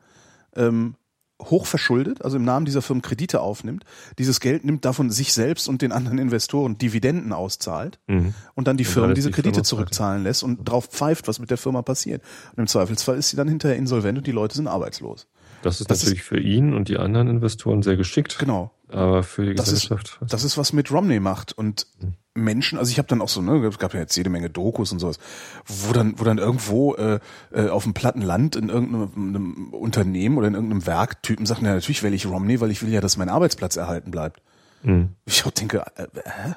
ähm, 0.55 0.95
hochverschuldet, 1.41 2.23
also 2.23 2.37
im 2.37 2.45
Namen 2.45 2.65
dieser 2.65 2.81
Firmen 2.81 3.01
Kredite 3.01 3.41
aufnimmt, 3.41 3.83
dieses 4.17 4.39
Geld 4.39 4.63
nimmt 4.63 4.85
davon 4.85 5.09
sich 5.09 5.33
selbst 5.33 5.67
und 5.67 5.81
den 5.81 5.91
anderen 5.91 6.17
Investoren 6.17 6.77
Dividenden 6.77 7.33
auszahlt 7.33 7.99
mhm. 8.07 8.33
und 8.55 8.67
dann 8.67 8.77
die 8.77 8.85
Firmen 8.85 9.15
diese 9.15 9.31
Kredite 9.31 9.55
Firma 9.55 9.63
zurückzahlen 9.63 10.23
lässt 10.23 10.43
und 10.43 10.63
drauf 10.63 10.87
pfeift, 10.87 11.27
was 11.27 11.39
mit 11.39 11.49
der 11.49 11.57
Firma 11.57 11.81
passiert. 11.81 12.21
Und 12.51 12.59
im 12.59 12.67
Zweifelsfall 12.67 13.17
ist 13.17 13.29
sie 13.29 13.37
dann 13.37 13.47
hinterher 13.47 13.77
insolvent 13.77 14.17
und 14.17 14.27
die 14.27 14.31
Leute 14.31 14.55
sind 14.55 14.67
arbeitslos. 14.67 15.27
Das 15.63 15.79
ist 15.79 15.89
das 15.89 15.99
natürlich 15.99 16.19
ist, 16.19 16.27
für 16.27 16.39
ihn 16.39 16.73
und 16.73 16.89
die 16.89 16.97
anderen 16.97 17.27
Investoren 17.29 17.81
sehr 17.81 17.95
geschickt. 17.95 18.37
Genau. 18.37 18.71
Aber 18.89 19.23
für 19.23 19.45
die 19.45 19.55
das 19.55 19.69
Gesellschaft. 19.71 20.19
Ist, 20.21 20.33
das 20.33 20.43
ist, 20.43 20.57
was 20.57 20.73
mit 20.73 20.91
Romney 20.91 21.19
macht. 21.19 21.53
Und 21.53 21.87
mhm. 21.99 22.13
Menschen, 22.35 22.79
also 22.79 22.91
ich 22.91 22.97
habe 22.97 23.07
dann 23.07 23.21
auch 23.21 23.29
so, 23.29 23.41
ne, 23.41 23.63
es 23.67 23.77
gab 23.77 23.93
ja 23.93 23.99
jetzt 23.99 24.15
jede 24.15 24.29
Menge 24.29 24.49
Dokus 24.49 24.91
und 24.91 24.99
sowas, 24.99 25.19
wo 25.67 25.93
dann, 25.93 26.19
wo 26.19 26.23
dann 26.23 26.39
irgendwo 26.39 26.95
äh, 26.95 27.19
äh, 27.51 27.69
auf 27.69 27.83
dem 27.83 27.93
platten 27.93 28.21
Land 28.21 28.55
in 28.55 28.69
irgendeinem 28.69 29.69
Unternehmen 29.71 30.37
oder 30.37 30.47
in 30.47 30.55
irgendeinem 30.55 30.85
Werk 30.87 31.21
Typen 31.21 31.45
sagen, 31.45 31.65
ja 31.65 31.73
natürlich 31.73 32.01
wähle 32.01 32.15
ich 32.15 32.25
Romney, 32.25 32.59
weil 32.59 32.71
ich 32.71 32.81
will 32.81 32.89
ja, 32.89 33.01
dass 33.01 33.17
mein 33.17 33.29
Arbeitsplatz 33.29 33.75
erhalten 33.75 34.09
bleibt. 34.09 34.41
Mhm. 34.81 35.09
Ich 35.25 35.45
auch 35.45 35.51
denke, 35.51 35.85
äh, 35.95 36.03
äh, 36.03 36.53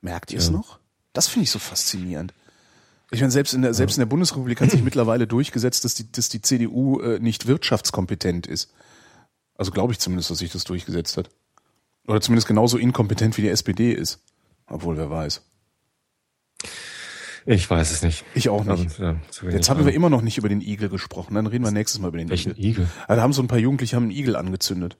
merkt 0.00 0.32
ihr 0.32 0.38
es 0.38 0.46
ja. 0.46 0.52
noch? 0.52 0.78
Das 1.12 1.28
finde 1.28 1.44
ich 1.44 1.50
so 1.50 1.58
faszinierend. 1.58 2.32
Ich 3.10 3.20
meine, 3.20 3.30
selbst 3.30 3.54
in 3.54 3.62
der, 3.62 3.74
selbst 3.74 3.96
in 3.96 4.00
der 4.00 4.06
Bundesrepublik 4.06 4.60
hat 4.60 4.70
sich 4.70 4.82
mittlerweile 4.84 5.26
durchgesetzt, 5.26 5.84
dass 5.84 5.94
die, 5.94 6.10
dass 6.10 6.30
die 6.30 6.40
CDU 6.40 7.00
äh, 7.00 7.18
nicht 7.18 7.46
wirtschaftskompetent 7.46 8.46
ist. 8.46 8.72
Also 9.54 9.70
glaube 9.70 9.92
ich 9.92 9.98
zumindest, 9.98 10.30
dass 10.30 10.38
sich 10.38 10.52
das 10.52 10.64
durchgesetzt 10.64 11.18
hat. 11.18 11.28
Oder 12.06 12.22
zumindest 12.22 12.48
genauso 12.48 12.78
inkompetent 12.78 13.36
wie 13.36 13.42
die 13.42 13.48
SPD 13.48 13.92
ist. 13.92 14.20
Obwohl, 14.68 14.96
wer 14.96 15.10
weiß. 15.10 15.42
Ich 17.46 17.68
weiß 17.70 17.90
es 17.92 18.02
nicht. 18.02 18.24
Ich 18.34 18.50
auch 18.50 18.64
nicht. 18.64 18.98
Ja, 18.98 19.16
Jetzt 19.50 19.70
haben 19.70 19.86
wir 19.86 19.94
immer 19.94 20.10
noch 20.10 20.20
nicht 20.20 20.36
über 20.36 20.50
den 20.50 20.60
Igel 20.60 20.90
gesprochen. 20.90 21.34
Dann 21.34 21.46
reden 21.46 21.64
wir 21.64 21.70
nächstes 21.70 21.98
Mal 21.98 22.08
über 22.08 22.18
den 22.18 22.28
Welchen 22.28 22.50
Igel. 22.50 22.64
Igel? 22.64 22.88
Also, 23.06 23.16
da 23.16 23.22
haben 23.22 23.32
so 23.32 23.42
ein 23.42 23.48
paar 23.48 23.58
Jugendliche 23.58 23.96
haben 23.96 24.04
einen 24.04 24.12
Igel 24.12 24.36
angezündet. 24.36 24.98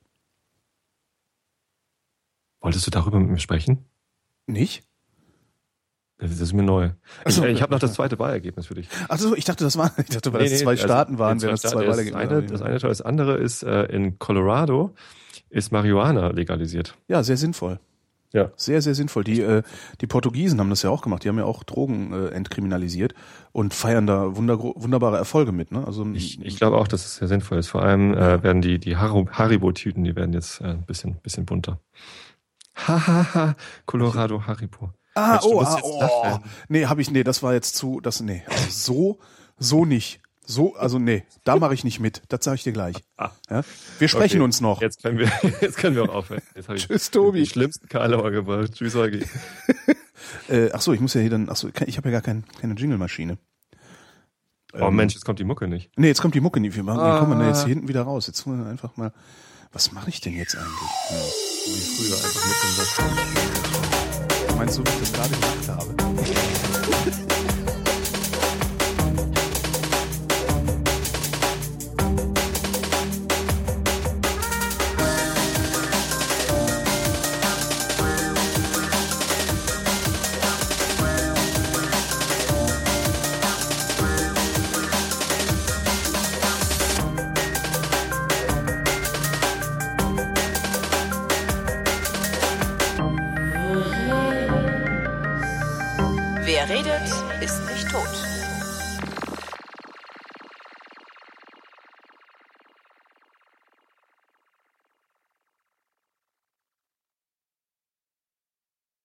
Wolltest 2.60 2.86
du 2.86 2.90
darüber 2.90 3.20
mit 3.20 3.28
mir 3.28 3.38
sprechen? 3.38 3.84
Nicht? 4.46 4.82
Das 6.16 6.40
ist 6.40 6.52
mir 6.54 6.62
neu. 6.62 6.90
Also, 7.24 7.44
ich, 7.44 7.56
ich 7.56 7.62
habe 7.62 7.72
noch 7.72 7.80
das 7.80 7.92
zweite 7.92 8.18
Wahlergebnis 8.18 8.66
für 8.66 8.74
dich. 8.74 8.88
Achso, 9.08 9.34
ich 9.34 9.44
dachte, 9.44 9.64
das 9.64 9.76
war, 9.76 9.92
ich 9.98 10.06
dachte, 10.06 10.32
weil 10.32 10.44
nee, 10.44 10.48
das 10.48 10.60
zwei 10.60 10.70
also 10.70 10.84
Staaten 10.84 11.18
waren, 11.18 11.42
wären 11.42 11.50
das 11.50 11.60
zwei 11.60 11.86
Wahlergebnisse. 11.86 12.12
Das 12.14 12.22
eine, 12.22 12.48
das 12.48 12.62
eine 12.62 12.78
das 12.78 13.02
andere 13.02 13.36
ist, 13.36 13.62
äh, 13.62 13.84
in 13.84 14.18
Colorado 14.18 14.94
ist 15.50 15.70
Marihuana 15.70 16.28
legalisiert. 16.30 16.96
Ja, 17.08 17.22
sehr 17.22 17.36
sinnvoll. 17.36 17.78
Ja. 18.32 18.50
Sehr, 18.56 18.82
sehr 18.82 18.94
sinnvoll. 18.94 19.24
Die, 19.24 19.40
äh, 19.40 19.62
die 20.00 20.06
Portugiesen 20.06 20.60
haben 20.60 20.68
das 20.68 20.82
ja 20.82 20.90
auch 20.90 21.00
gemacht. 21.00 21.24
Die 21.24 21.28
haben 21.28 21.38
ja 21.38 21.44
auch 21.44 21.64
Drogen 21.64 22.12
äh, 22.12 22.28
entkriminalisiert 22.28 23.14
und 23.52 23.72
feiern 23.72 24.06
da 24.06 24.36
wunder 24.36 24.58
wunderbare 24.58 25.16
Erfolge 25.16 25.52
mit. 25.52 25.72
Ne? 25.72 25.86
Also 25.86 26.06
ich, 26.12 26.40
ich 26.42 26.56
glaube 26.56 26.76
auch, 26.76 26.88
dass 26.88 27.06
es 27.06 27.16
sehr 27.16 27.28
sinnvoll 27.28 27.58
ist. 27.58 27.68
Vor 27.68 27.82
allem 27.82 28.12
äh, 28.12 28.42
werden 28.42 28.60
die 28.60 28.78
die 28.78 28.96
Haribo-Tüten, 28.96 30.04
die 30.04 30.14
werden 30.14 30.34
jetzt 30.34 30.60
äh, 30.60 30.64
ein 30.64 30.84
bisschen 30.84 31.16
bisschen 31.22 31.46
bunter. 31.46 31.80
Hahaha, 32.74 33.56
Colorado 33.86 34.46
Haribo. 34.46 34.92
Ah, 35.14 35.32
Mensch, 35.32 35.44
oh, 35.46 35.62
ah, 35.62 35.78
oh. 35.82 36.38
nee, 36.68 36.86
habe 36.86 37.00
ich 37.00 37.10
nee, 37.10 37.24
das 37.24 37.42
war 37.42 37.54
jetzt 37.54 37.76
zu 37.76 38.00
das 38.00 38.20
nee, 38.20 38.44
also 38.46 38.68
so 38.70 39.18
so 39.58 39.84
nicht. 39.84 40.20
So, 40.50 40.74
also 40.76 40.98
nee, 40.98 41.24
da 41.44 41.56
mache 41.56 41.74
ich 41.74 41.84
nicht 41.84 42.00
mit. 42.00 42.22
Das 42.30 42.42
sage 42.42 42.54
ich 42.54 42.62
dir 42.62 42.72
gleich. 42.72 42.96
Ah. 43.18 43.32
Ja? 43.50 43.62
Wir 43.98 44.08
sprechen 44.08 44.38
okay. 44.38 44.44
uns 44.44 44.62
noch. 44.62 44.80
Jetzt 44.80 45.02
können 45.02 45.18
wir, 45.18 45.30
jetzt 45.60 45.76
können 45.76 45.94
wir 45.94 46.04
auch 46.04 46.14
aufhören. 46.14 46.40
Jetzt 46.54 46.70
ich 46.70 46.86
Tschüss, 46.86 47.10
Tobi. 47.10 47.40
Die 47.40 47.46
schlimmsten 47.46 47.86
Karlauer 47.86 48.30
gebracht. 48.30 48.72
Tschüss, 48.72 48.94
Holgi. 48.94 49.26
äh, 50.48 50.70
ach 50.72 50.80
so, 50.80 50.94
ich 50.94 51.00
muss 51.00 51.12
ja 51.12 51.20
hier 51.20 51.28
dann, 51.28 51.50
ach 51.50 51.56
so, 51.56 51.68
ich 51.68 51.98
habe 51.98 52.08
ja 52.08 52.12
gar 52.12 52.22
kein, 52.22 52.44
keine 52.58 52.72
Jingle-Maschine. 52.72 53.36
Oh 54.72 54.86
ähm, 54.86 54.96
Mensch, 54.96 55.12
jetzt 55.12 55.26
kommt 55.26 55.38
die 55.38 55.44
Mucke 55.44 55.68
nicht. 55.68 55.90
Nee, 55.96 56.06
jetzt 56.06 56.22
kommt 56.22 56.34
die 56.34 56.40
Mucke 56.40 56.60
nicht. 56.60 56.74
Wir 56.74 56.82
machen, 56.82 57.00
ah. 57.00 57.18
kommen 57.18 57.38
wir 57.38 57.46
jetzt 57.46 57.66
hier 57.66 57.74
hinten 57.74 57.88
wieder 57.88 58.04
raus. 58.04 58.26
Jetzt 58.26 58.46
holen 58.46 58.64
wir 58.64 58.70
einfach 58.70 58.96
mal, 58.96 59.12
was 59.72 59.92
mache 59.92 60.08
ich 60.08 60.22
denn 60.22 60.34
jetzt 60.34 60.56
eigentlich? 60.56 60.72
Ja, 61.10 61.16
wie 61.66 61.80
früher 61.94 62.16
einfach 62.16 62.46
mit 62.46 62.56
dem 64.48 64.56
Meinst 64.56 64.78
du, 64.78 64.82
wie 64.82 64.88
ich 64.88 65.00
das 65.00 65.12
gerade 65.12 65.28
gemacht 65.28 65.68
habe? 65.68 65.94